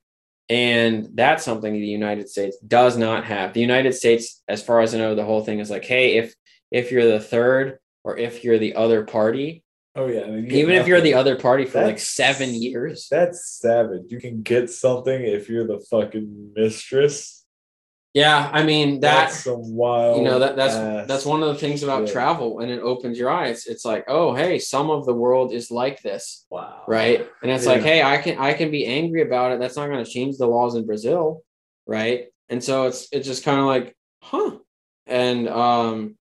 And 0.48 1.08
that's 1.14 1.44
something 1.44 1.72
the 1.72 1.86
United 1.86 2.28
States 2.28 2.58
does 2.58 2.96
not 2.96 3.24
have. 3.24 3.52
The 3.52 3.60
United 3.60 3.94
States, 3.94 4.42
as 4.48 4.62
far 4.62 4.80
as 4.80 4.94
I 4.94 4.98
know, 4.98 5.14
the 5.14 5.24
whole 5.24 5.44
thing 5.44 5.60
is 5.60 5.70
like, 5.70 5.84
hey, 5.84 6.16
if 6.16 6.34
if 6.70 6.90
you're 6.90 7.10
the 7.10 7.20
third 7.20 7.78
or 8.02 8.18
if 8.18 8.44
you're 8.44 8.58
the 8.58 8.74
other 8.74 9.04
party, 9.04 9.62
Oh 9.94 10.06
yeah, 10.06 10.22
I 10.22 10.30
mean, 10.30 10.50
even 10.50 10.74
if 10.76 10.86
you're 10.86 11.02
the 11.02 11.14
other 11.14 11.36
party 11.36 11.66
for 11.66 11.82
like 11.82 11.98
seven 11.98 12.54
years. 12.54 13.08
That's 13.10 13.46
savage. 13.46 14.04
You 14.08 14.20
can 14.20 14.40
get 14.40 14.70
something 14.70 15.22
if 15.22 15.50
you're 15.50 15.66
the 15.66 15.84
fucking 15.90 16.52
mistress. 16.56 17.41
Yeah, 18.14 18.50
I 18.52 18.62
mean 18.62 19.00
That's 19.00 19.36
that 19.44 19.50
some 19.50 19.74
wild. 19.74 20.18
you 20.18 20.24
know 20.24 20.38
that 20.40 20.54
that's 20.54 20.74
that's 21.08 21.24
one 21.24 21.42
of 21.42 21.48
the 21.48 21.54
things 21.54 21.82
about 21.82 22.06
shit. 22.06 22.12
travel 22.12 22.60
and 22.60 22.70
it 22.70 22.80
opens 22.80 23.18
your 23.18 23.30
eyes. 23.30 23.66
It's 23.66 23.84
like, 23.86 24.04
oh 24.06 24.34
hey, 24.34 24.58
some 24.58 24.90
of 24.90 25.06
the 25.06 25.14
world 25.14 25.52
is 25.52 25.70
like 25.70 26.02
this. 26.02 26.46
Wow. 26.50 26.82
right 26.86 27.26
and 27.42 27.50
it's 27.50 27.64
like 27.64 27.80
hey 27.80 28.02
i 28.02 28.18
can 28.18 28.36
i 28.38 28.52
can 28.52 28.70
be 28.70 28.84
angry 28.84 29.22
about 29.22 29.52
it 29.52 29.58
that's 29.58 29.76
not 29.76 29.88
going 29.88 30.04
to 30.04 30.10
change 30.10 30.36
the 30.36 30.46
laws 30.46 30.74
in 30.74 30.84
brazil 30.84 31.42
right 31.86 32.26
and 32.50 32.62
so 32.62 32.84
it's 32.86 33.08
it's 33.12 33.26
just 33.26 33.42
kind 33.44 33.58
of 33.58 33.66
like 33.66 33.96
huh 34.22 34.58
and 35.06 35.48
um 35.48 36.16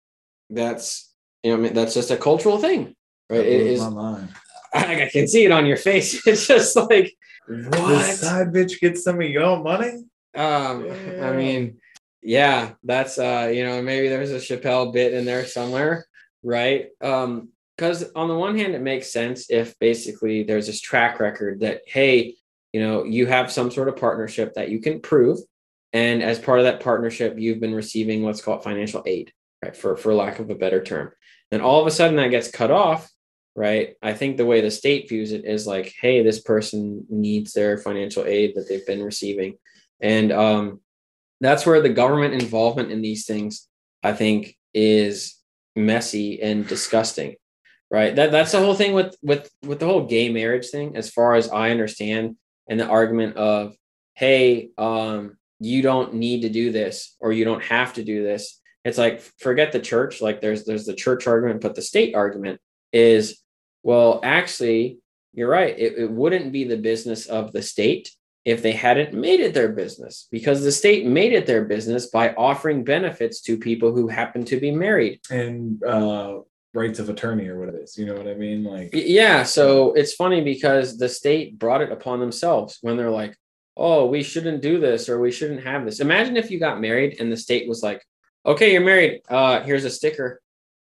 that's 0.51 1.13
you 1.43 1.53
know 1.53 1.59
I 1.59 1.61
mean, 1.61 1.75
that's 1.75 1.95
just 1.95 2.11
a 2.11 2.17
cultural 2.17 2.59
thing 2.59 2.97
right 3.31 3.39
That 3.39 3.73
it 3.73 3.91
mind. 3.91 4.29
I, 4.75 5.03
I 5.05 5.09
can 5.09 5.29
see 5.29 5.45
it 5.45 5.53
on 5.53 5.67
your 5.67 5.77
face 5.77 6.27
it's 6.27 6.49
just 6.49 6.75
like 6.75 7.15
This 7.49 7.81
what 7.81 8.05
side 8.17 8.49
bitch 8.49 8.81
get 8.81 8.99
some 8.99 9.21
of 9.21 9.29
your 9.29 9.63
money? 9.63 10.03
Um 10.37 10.91
i 11.23 11.33
mean 11.33 11.79
yeah 12.23 12.73
that's 12.85 13.19
uh 13.19 13.51
you 13.53 13.65
know 13.65 13.81
maybe 13.83 14.09
there's 14.09 14.31
a 14.31 14.37
chappelle 14.37 14.93
bit 14.93 15.13
in 15.13 15.25
there 15.25 15.47
somewhere 15.47 16.07
right? 16.47 16.89
Um 17.03 17.49
because 17.77 18.11
on 18.15 18.29
the 18.29 18.35
one 18.35 18.57
hand 18.57 18.75
it 18.75 18.81
makes 18.81 19.13
sense 19.13 19.51
if 19.51 19.79
basically 19.79 20.45
there's 20.45 20.67
this 20.67 20.81
track 20.81 21.21
record 21.21 21.61
that 21.61 21.83
hey 21.87 22.35
you 22.73 22.81
know 22.81 23.05
you 23.05 23.27
have 23.27 23.53
some 23.53 23.71
sort 23.71 23.89
of 23.89 23.97
partnership 23.97 24.55
that 24.55 24.71
you 24.71 24.81
can 24.81 25.01
prove 25.01 25.39
and 25.93 26.23
as 26.23 26.39
part 26.39 26.59
of 26.59 26.65
that 26.65 26.81
partnership 26.81 27.35
you've 27.39 27.61
been 27.61 27.75
receiving 27.75 28.23
what's 28.23 28.41
called 28.41 28.65
financial 28.65 29.03
aid 29.07 29.31
right 29.63 29.77
for 29.77 29.97
for 29.97 30.15
lack 30.15 30.39
of 30.39 30.49
a 30.49 30.55
better 30.55 30.83
term. 30.83 31.13
And 31.53 31.63
all 31.63 31.81
of 31.81 31.87
a 31.87 31.91
sudden 31.91 32.17
that 32.17 32.31
gets 32.31 32.51
cut 32.51 32.71
off 32.71 33.11
right? 33.59 33.95
I 34.03 34.13
think 34.13 34.37
the 34.37 34.45
way 34.45 34.61
the 34.61 34.71
state 34.71 35.09
views 35.09 35.33
it 35.33 35.45
is 35.45 35.67
like 35.67 35.95
hey 36.01 36.23
this 36.23 36.41
person 36.41 37.05
needs 37.11 37.53
their 37.53 37.77
financial 37.77 38.25
aid 38.25 38.55
that 38.55 38.69
they've 38.69 38.87
been 38.87 39.03
receiving 39.03 39.59
and 40.01 40.33
um 40.33 40.81
that's 41.41 41.67
where 41.67 41.83
the 41.83 41.89
government 41.89 42.35
involvement 42.35 42.91
in 42.91 43.03
these 43.03 43.27
things 43.27 43.69
i 44.03 44.13
think 44.13 44.57
is 44.75 45.37
messy 45.75 46.41
and 46.43 46.67
disgusting 46.67 47.37
right? 47.91 48.17
That 48.17 48.33
that's 48.33 48.53
the 48.53 48.59
whole 48.59 48.75
thing 48.75 48.95
with 48.95 49.17
with 49.23 49.51
with 49.63 49.79
the 49.79 49.87
whole 49.87 50.07
gay 50.07 50.29
marriage 50.29 50.69
thing 50.71 50.97
as 50.97 51.11
far 51.11 51.35
as 51.35 51.51
i 51.51 51.71
understand 51.71 52.37
and 52.69 52.81
the 52.81 52.87
argument 52.87 53.37
of 53.37 53.75
hey 54.15 54.71
um 54.79 55.37
you 55.61 55.83
don't 55.83 56.15
need 56.15 56.43
to 56.43 56.49
do 56.49 56.73
this 56.73 57.17
or 57.21 57.33
you 57.33 57.45
don't 57.45 57.65
have 57.65 57.95
to 57.95 58.05
do 58.05 58.23
this. 58.23 58.61
It's 58.85 58.99
like 58.99 59.21
forget 59.39 59.73
the 59.73 59.81
church 59.81 60.21
like 60.21 60.41
there's 60.41 60.65
there's 60.65 60.87
the 60.87 60.95
church 60.95 61.27
argument 61.27 61.61
but 61.61 61.75
the 61.75 61.83
state 61.83 62.15
argument 62.15 62.61
is 62.93 63.41
well 63.83 64.21
actually 64.23 64.99
you're 65.33 65.49
right 65.49 65.77
it, 65.77 65.99
it 65.99 66.11
wouldn't 66.11 66.53
be 66.53 66.65
the 66.65 66.77
business 66.77 67.27
of 67.27 67.53
the 67.53 67.63
state 67.63 68.11
if 68.47 68.63
they 68.63 68.73
hadn't 68.73 69.13
made 69.13 69.41
it 69.41 69.53
their 69.53 69.69
business 69.69 70.29
because 70.31 70.63
the 70.63 70.73
state 70.73 71.05
made 71.05 71.33
it 71.33 71.47
their 71.47 71.65
business 71.65 72.07
by 72.07 72.33
offering 72.35 72.85
benefits 72.85 73.43
to 73.43 73.59
people 73.59 73.93
who 73.93 74.07
happen 74.07 74.45
to 74.45 74.59
be 74.59 74.71
married 74.71 75.21
And 75.31 75.83
uh 75.85 76.39
rights 76.77 76.99
of 76.99 77.09
attorney 77.09 77.49
or 77.49 77.59
what 77.59 77.71
it 77.71 77.75
is. 77.75 77.97
You 77.97 78.07
know 78.07 78.15
what 78.15 78.29
I 78.29 78.35
mean? 78.35 78.63
Like 78.63 78.91
Yeah, 78.93 79.43
so 79.43 79.95
it's 79.95 80.15
funny 80.15 80.43
because 80.43 80.99
the 80.99 81.09
state 81.09 81.59
brought 81.59 81.81
it 81.81 81.91
upon 81.91 82.21
themselves 82.21 82.79
when 82.83 82.97
they're 82.97 83.11
like, 83.11 83.37
"Oh, 83.77 84.07
we 84.07 84.23
shouldn't 84.23 84.63
do 84.63 84.79
this 84.79 85.09
or 85.09 85.19
we 85.19 85.33
shouldn't 85.33 85.65
have 85.65 85.85
this." 85.85 86.01
Imagine 86.01 86.37
if 86.37 86.51
you 86.51 86.61
got 86.61 86.81
married 86.81 87.17
and 87.19 87.33
the 87.33 87.37
state 87.37 87.67
was 87.67 87.83
like, 87.83 88.05
"Okay, 88.45 88.73
you're 88.73 88.85
married. 88.93 89.23
Uh, 89.29 89.63
here's 89.63 89.87
a 89.87 89.91
sticker. 89.91 90.41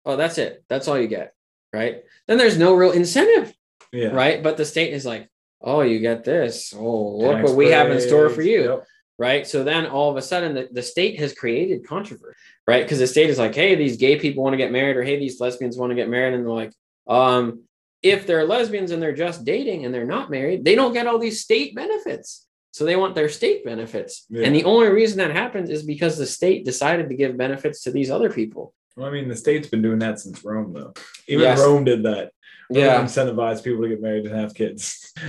Oh, 0.05 0.17
that's 0.17 0.37
it. 0.37 0.63
That's 0.67 0.87
all 0.87 0.99
you 0.99 1.07
get." 1.07 1.33
Right? 1.73 2.03
Then 2.27 2.37
there's 2.37 2.57
no 2.57 2.75
real 2.75 2.91
incentive, 2.91 3.53
yeah. 3.91 4.09
right? 4.09 4.43
But 4.43 4.57
the 4.57 4.65
state 4.65 4.93
is 4.93 5.05
like, 5.05 5.29
"Oh, 5.61 5.81
you 5.81 5.99
get 5.99 6.23
this. 6.23 6.73
Oh, 6.75 7.17
look 7.17 7.37
Tax 7.37 7.49
what 7.49 7.57
we 7.57 7.69
have 7.71 7.91
in 7.91 8.01
store 8.01 8.29
for 8.29 8.41
you." 8.41 8.63
yep. 8.63 8.87
right? 9.17 9.47
So 9.47 9.63
then 9.63 9.85
all 9.87 10.11
of 10.11 10.17
a 10.17 10.21
sudden 10.21 10.53
the, 10.53 10.69
the 10.71 10.83
state 10.83 11.19
has 11.19 11.33
created 11.33 11.87
controversy, 11.87 12.37
right? 12.67 12.83
Because 12.83 12.99
the 12.99 13.07
state 13.07 13.29
is 13.29 13.39
like, 13.39 13.55
hey, 13.55 13.75
these 13.75 13.97
gay 13.97 14.19
people 14.19 14.43
want 14.43 14.53
to 14.53 14.57
get 14.57 14.71
married, 14.71 14.97
or 14.97 15.03
hey, 15.03 15.19
these 15.19 15.39
lesbians 15.39 15.77
want 15.77 15.91
to 15.91 15.95
get 15.95 16.09
married, 16.09 16.33
and 16.33 16.45
they're 16.45 16.53
like, 16.53 16.73
um, 17.07 17.63
if 18.03 18.27
they're 18.27 18.45
lesbians 18.45 18.91
and 18.91 19.01
they're 19.01 19.15
just 19.15 19.43
dating 19.43 19.85
and 19.85 19.93
they're 19.93 20.05
not 20.05 20.29
married, 20.29 20.63
they 20.63 20.75
don't 20.75 20.93
get 20.93 21.07
all 21.07 21.19
these 21.19 21.41
state 21.41 21.75
benefits. 21.75 22.45
So 22.71 22.85
they 22.85 22.95
want 22.95 23.15
their 23.15 23.29
state 23.29 23.65
benefits. 23.65 24.25
Yeah. 24.29 24.45
And 24.45 24.55
the 24.55 24.65
only 24.65 24.89
reason 24.89 25.17
that 25.17 25.31
happens 25.31 25.69
is 25.69 25.83
because 25.83 26.17
the 26.17 26.27
state 26.27 26.63
decided 26.63 27.09
to 27.09 27.15
give 27.15 27.35
benefits 27.35 27.81
to 27.83 27.91
these 27.91 28.11
other 28.11 28.29
people. 28.29 28.73
Well, 28.97 29.07
I 29.07 29.11
mean, 29.11 29.27
the 29.29 29.35
state's 29.35 29.69
been 29.69 29.83
doing 29.83 29.99
that 29.99 30.19
since 30.19 30.43
Rome, 30.43 30.73
though. 30.73 30.91
Even 31.27 31.43
Yes. 31.43 31.59
Rome 31.59 31.83
did 31.83 32.01
that. 32.03 32.31
Rome 32.71 32.83
Yeah. 32.83 33.03
incentivized 33.03 33.63
people 33.63 33.83
to 33.83 33.89
get 33.89 34.01
married 34.01 34.25
and 34.25 34.35
have 34.35 34.53
kids. 34.55 35.13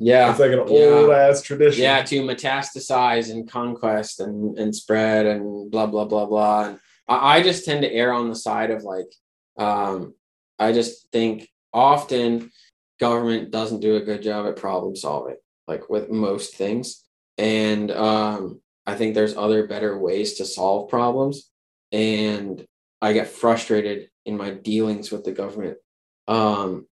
Yeah. 0.00 0.30
it's 0.30 0.38
like 0.38 0.52
an 0.52 0.58
Yeah. 0.68 0.84
old 1.00 1.10
ass 1.10 1.42
tradition. 1.42 1.82
yeah 1.82 2.02
to 2.04 2.22
metastasize 2.22 3.32
and 3.32 3.50
conquest 3.50 4.20
and 4.20 4.56
and 4.56 4.72
spread 4.72 5.26
and 5.26 5.72
blah 5.72 5.86
blah 5.86 6.04
blah 6.04 6.24
blah 6.26 6.66
and 6.68 6.78
I, 7.08 7.38
I 7.38 7.42
just 7.42 7.64
tend 7.64 7.82
to 7.82 7.92
err 7.92 8.12
on 8.12 8.28
the 8.28 8.36
side 8.36 8.70
of 8.70 8.84
like 8.84 9.10
um 9.58 10.14
i 10.60 10.70
just 10.70 11.10
think 11.10 11.48
often 11.72 12.52
government 13.00 13.50
doesn't 13.50 13.80
do 13.80 13.96
a 13.96 14.00
good 14.08 14.22
job 14.22 14.46
at 14.46 14.54
problem 14.54 14.94
solving 14.94 15.34
like 15.66 15.90
with 15.90 16.10
most 16.10 16.54
things 16.54 17.02
and 17.36 17.90
um 17.90 18.60
i 18.86 18.94
think 18.94 19.16
there's 19.16 19.36
other 19.36 19.66
better 19.66 19.98
ways 19.98 20.34
to 20.34 20.44
solve 20.44 20.88
problems 20.88 21.50
and 21.90 22.64
i 23.00 23.12
get 23.12 23.28
frustrated 23.28 24.10
in 24.24 24.36
my 24.36 24.50
dealings 24.50 25.10
with 25.10 25.24
the 25.24 25.32
government. 25.32 25.78
Um 26.26 26.86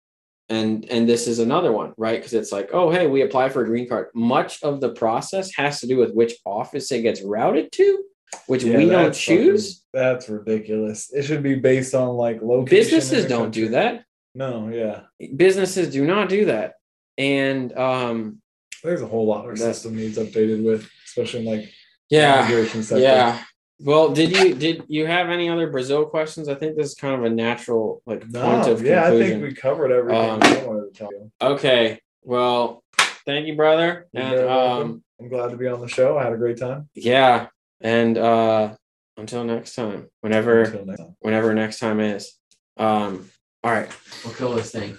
and 0.48 0.84
and 0.90 1.08
this 1.08 1.26
is 1.26 1.38
another 1.40 1.72
one 1.72 1.92
right? 1.96 2.18
Because 2.18 2.32
it's 2.34 2.52
like 2.52 2.70
oh 2.72 2.90
hey 2.90 3.06
we 3.06 3.22
apply 3.22 3.48
for 3.48 3.62
a 3.62 3.66
green 3.66 3.88
card. 3.88 4.08
Much 4.14 4.62
of 4.62 4.80
the 4.80 4.90
process 4.92 5.52
has 5.56 5.80
to 5.80 5.86
do 5.86 5.96
with 5.96 6.12
which 6.14 6.34
office 6.44 6.90
it 6.92 7.02
gets 7.02 7.20
routed 7.22 7.72
to 7.72 8.02
which 8.46 8.64
Yeah, 8.64 8.76
we 8.76 8.86
don't 8.86 9.04
that's 9.04 9.22
fucking- 9.22 9.44
choose. 9.44 9.84
That's 9.92 10.28
ridiculous. 10.28 11.12
It 11.12 11.22
should 11.24 11.42
be 11.42 11.54
based 11.56 11.94
on 11.94 12.08
like 12.16 12.42
location. 12.42 12.76
businesses 12.76 13.26
don't 13.26 13.50
do 13.50 13.68
that. 13.70 14.04
No, 14.34 14.68
yeah. 14.68 15.02
businesses 15.36 15.90
do 15.92 16.04
not 16.04 16.28
do 16.28 16.46
that. 16.46 16.74
And 17.18 17.72
um 17.76 18.42
There's 18.84 19.02
a 19.02 19.06
whole 19.06 19.26
lot 19.26 19.46
our 19.46 19.52
That- 19.52 19.58
system 19.74 19.96
needs 19.96 20.18
updated 20.18 20.64
with, 20.64 20.88
especially 21.06 21.40
in 21.40 21.46
like 21.46 21.72
yeah 22.10 22.48
yeah 22.90 23.40
well 23.80 24.10
did 24.12 24.34
you 24.36 24.54
did 24.54 24.84
you 24.88 25.06
have 25.06 25.28
any 25.28 25.48
other 25.50 25.68
brazil 25.70 26.06
questions 26.06 26.48
i 26.48 26.54
think 26.54 26.76
this 26.76 26.88
is 26.88 26.94
kind 26.94 27.14
of 27.14 27.24
a 27.24 27.30
natural 27.30 28.02
like 28.06 28.20
point 28.20 28.32
No, 28.32 28.72
of 28.72 28.82
yeah, 28.82 29.06
I 29.06 29.10
think 29.10 29.42
we 29.42 29.52
covered 29.54 29.92
everything 29.92 30.30
Um, 30.30 30.42
I 30.42 30.64
wanted 30.64 30.92
to 30.94 30.98
tell 30.98 31.12
you. 31.12 31.30
okay 31.42 32.00
well 32.22 32.82
thank 33.26 33.46
you 33.46 33.54
brother 33.54 34.06
You're 34.12 34.22
and 34.22 34.34
very 34.36 34.48
um. 34.48 35.02
I'm 35.20 35.28
glad 35.30 35.50
to 35.50 35.56
be 35.56 35.66
on 35.66 35.80
the 35.80 35.88
show. 35.88 36.18
I 36.18 36.24
had 36.24 36.34
a 36.34 36.36
great 36.36 36.58
time. 36.58 36.88
yeah 36.94 37.46
and 37.80 38.16
uh 38.18 38.74
until 39.18 39.44
next 39.44 39.74
time 39.74 40.08
whenever 40.22 40.62
Until 40.62 40.84
next 40.86 41.00
time. 41.00 41.16
whenever 41.20 41.54
next 41.54 41.78
time 41.78 42.00
is 42.00 42.32
um 42.78 43.28
all 43.64 43.72
right 43.72 43.90
we'll 44.24 44.34
kill 44.34 44.52
this 44.54 44.70
thing 44.72 44.96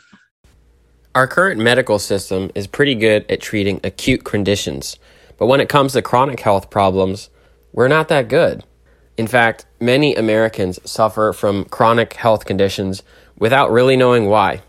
our 1.15 1.25
current 1.27 1.59
medical 1.59 1.97
system 1.97 2.51
is 2.53 2.67
pretty 2.67 2.93
good 2.95 3.25
at 3.31 3.41
treating 3.41 3.79
acute 3.83 4.23
conditions 4.23 4.97
but 5.37 5.47
when 5.47 5.59
it 5.61 5.69
comes 5.69 5.93
to 5.93 6.01
chronic 6.01 6.39
health 6.39 6.69
problems 6.69 7.29
we're 7.71 7.87
not 7.87 8.07
that 8.07 8.27
good 8.27 8.63
in 9.17 9.27
fact 9.27 9.65
many 9.79 10.15
americans 10.15 10.79
suffer 10.89 11.33
from 11.33 11.65
chronic 11.65 12.13
health 12.13 12.45
conditions 12.45 13.03
without 13.37 13.71
really 13.71 13.95
knowing 13.95 14.25
why 14.25 14.61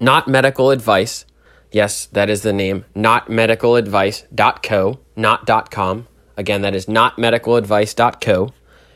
not 0.00 0.28
medical 0.28 0.70
advice 0.70 1.24
Yes, 1.74 2.06
that 2.12 2.30
is 2.30 2.42
the 2.42 2.52
name. 2.52 2.84
Notmedicaladvice.co, 2.94 5.00
not 5.16 5.70
.com. 5.72 6.06
Again, 6.36 6.62
that 6.62 6.72
is 6.72 6.86
notmedicaladvice.co. 6.86 8.50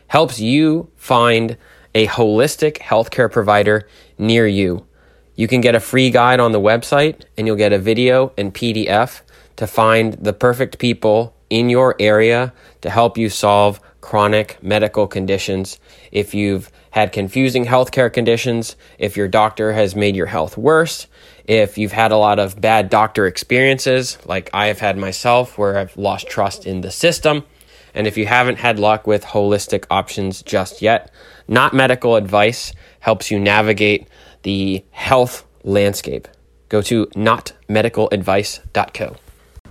Helps 0.06 0.38
you 0.38 0.88
find 0.94 1.56
a 1.92 2.06
holistic 2.06 2.78
healthcare 2.78 3.32
provider 3.32 3.88
near 4.16 4.46
you. 4.46 4.86
You 5.34 5.48
can 5.48 5.60
get 5.60 5.74
a 5.74 5.80
free 5.80 6.10
guide 6.10 6.38
on 6.38 6.52
the 6.52 6.60
website 6.60 7.24
and 7.36 7.48
you'll 7.48 7.56
get 7.56 7.72
a 7.72 7.80
video 7.80 8.32
and 8.38 8.54
PDF 8.54 9.22
to 9.56 9.66
find 9.66 10.12
the 10.12 10.32
perfect 10.32 10.78
people 10.78 11.34
in 11.50 11.68
your 11.68 11.96
area 11.98 12.52
to 12.80 12.90
help 12.90 13.18
you 13.18 13.28
solve 13.28 13.80
chronic 14.00 14.62
medical 14.62 15.06
conditions. 15.06 15.78
If 16.12 16.34
you've 16.34 16.70
had 16.90 17.12
confusing 17.12 17.66
healthcare 17.66 18.12
conditions, 18.12 18.76
if 18.98 19.16
your 19.16 19.28
doctor 19.28 19.72
has 19.72 19.94
made 19.94 20.16
your 20.16 20.26
health 20.26 20.56
worse, 20.56 21.06
if 21.44 21.78
you've 21.78 21.92
had 21.92 22.12
a 22.12 22.16
lot 22.16 22.38
of 22.38 22.60
bad 22.60 22.90
doctor 22.90 23.26
experiences, 23.26 24.18
like 24.26 24.50
I 24.52 24.66
have 24.66 24.80
had 24.80 24.96
myself, 24.96 25.58
where 25.58 25.78
I've 25.78 25.96
lost 25.96 26.28
trust 26.28 26.66
in 26.66 26.82
the 26.82 26.90
system, 26.90 27.44
and 27.94 28.06
if 28.06 28.16
you 28.16 28.26
haven't 28.26 28.58
had 28.58 28.78
luck 28.78 29.06
with 29.06 29.24
holistic 29.24 29.86
options 29.90 30.42
just 30.42 30.82
yet, 30.82 31.10
not 31.46 31.74
medical 31.74 32.16
advice 32.16 32.72
helps 33.00 33.30
you 33.30 33.38
navigate 33.38 34.08
the 34.42 34.84
health 34.90 35.46
landscape. 35.64 36.28
Go 36.68 36.82
to 36.82 37.06
notmedicaladvice.co. 37.06 39.16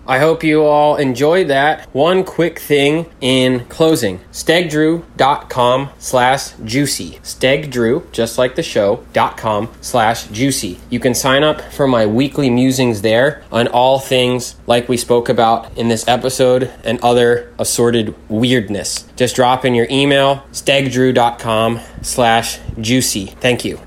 I 0.08 0.20
hope 0.20 0.44
you 0.44 0.64
all 0.64 0.96
enjoyed 0.96 1.50
that. 1.50 1.88
One 1.94 2.24
quick 2.24 2.60
thing 2.60 3.08
in 3.22 3.66
closing. 3.66 4.20
Stegdrew.com 4.32 5.90
slash 6.00 6.52
juicy. 6.64 7.20
Stegdrew, 7.24 8.12
just 8.12 8.38
like 8.38 8.56
the 8.56 8.64
show, 8.64 9.04
dot 9.14 9.38
com 9.38 9.70
slash 9.82 10.28
juicy. 10.28 10.80
You 10.90 11.00
can 11.00 11.14
sign 11.14 11.44
up 11.44 11.62
for 11.74 11.88
my 11.88 12.06
weekly 12.06 12.50
musings 12.50 13.02
there 13.02 13.44
on 13.52 13.68
all 13.68 14.00
things 14.00 14.56
like 14.66 14.88
we 14.88 14.98
spoke 14.98 15.30
about 15.30 15.78
in 15.78 15.88
this 15.88 16.08
episode 16.08 16.72
and 16.84 17.00
other 17.02 17.54
assorted 17.60 18.16
weirdness. 18.30 19.04
Just 19.16 19.36
drop 19.36 19.66
in 19.66 19.76
your 19.76 19.88
email, 19.90 20.44
stegdrew.com 20.52 21.80
slash 22.02 22.60
juicy. 22.80 23.28
Thank 23.28 23.66
you. 23.66 23.87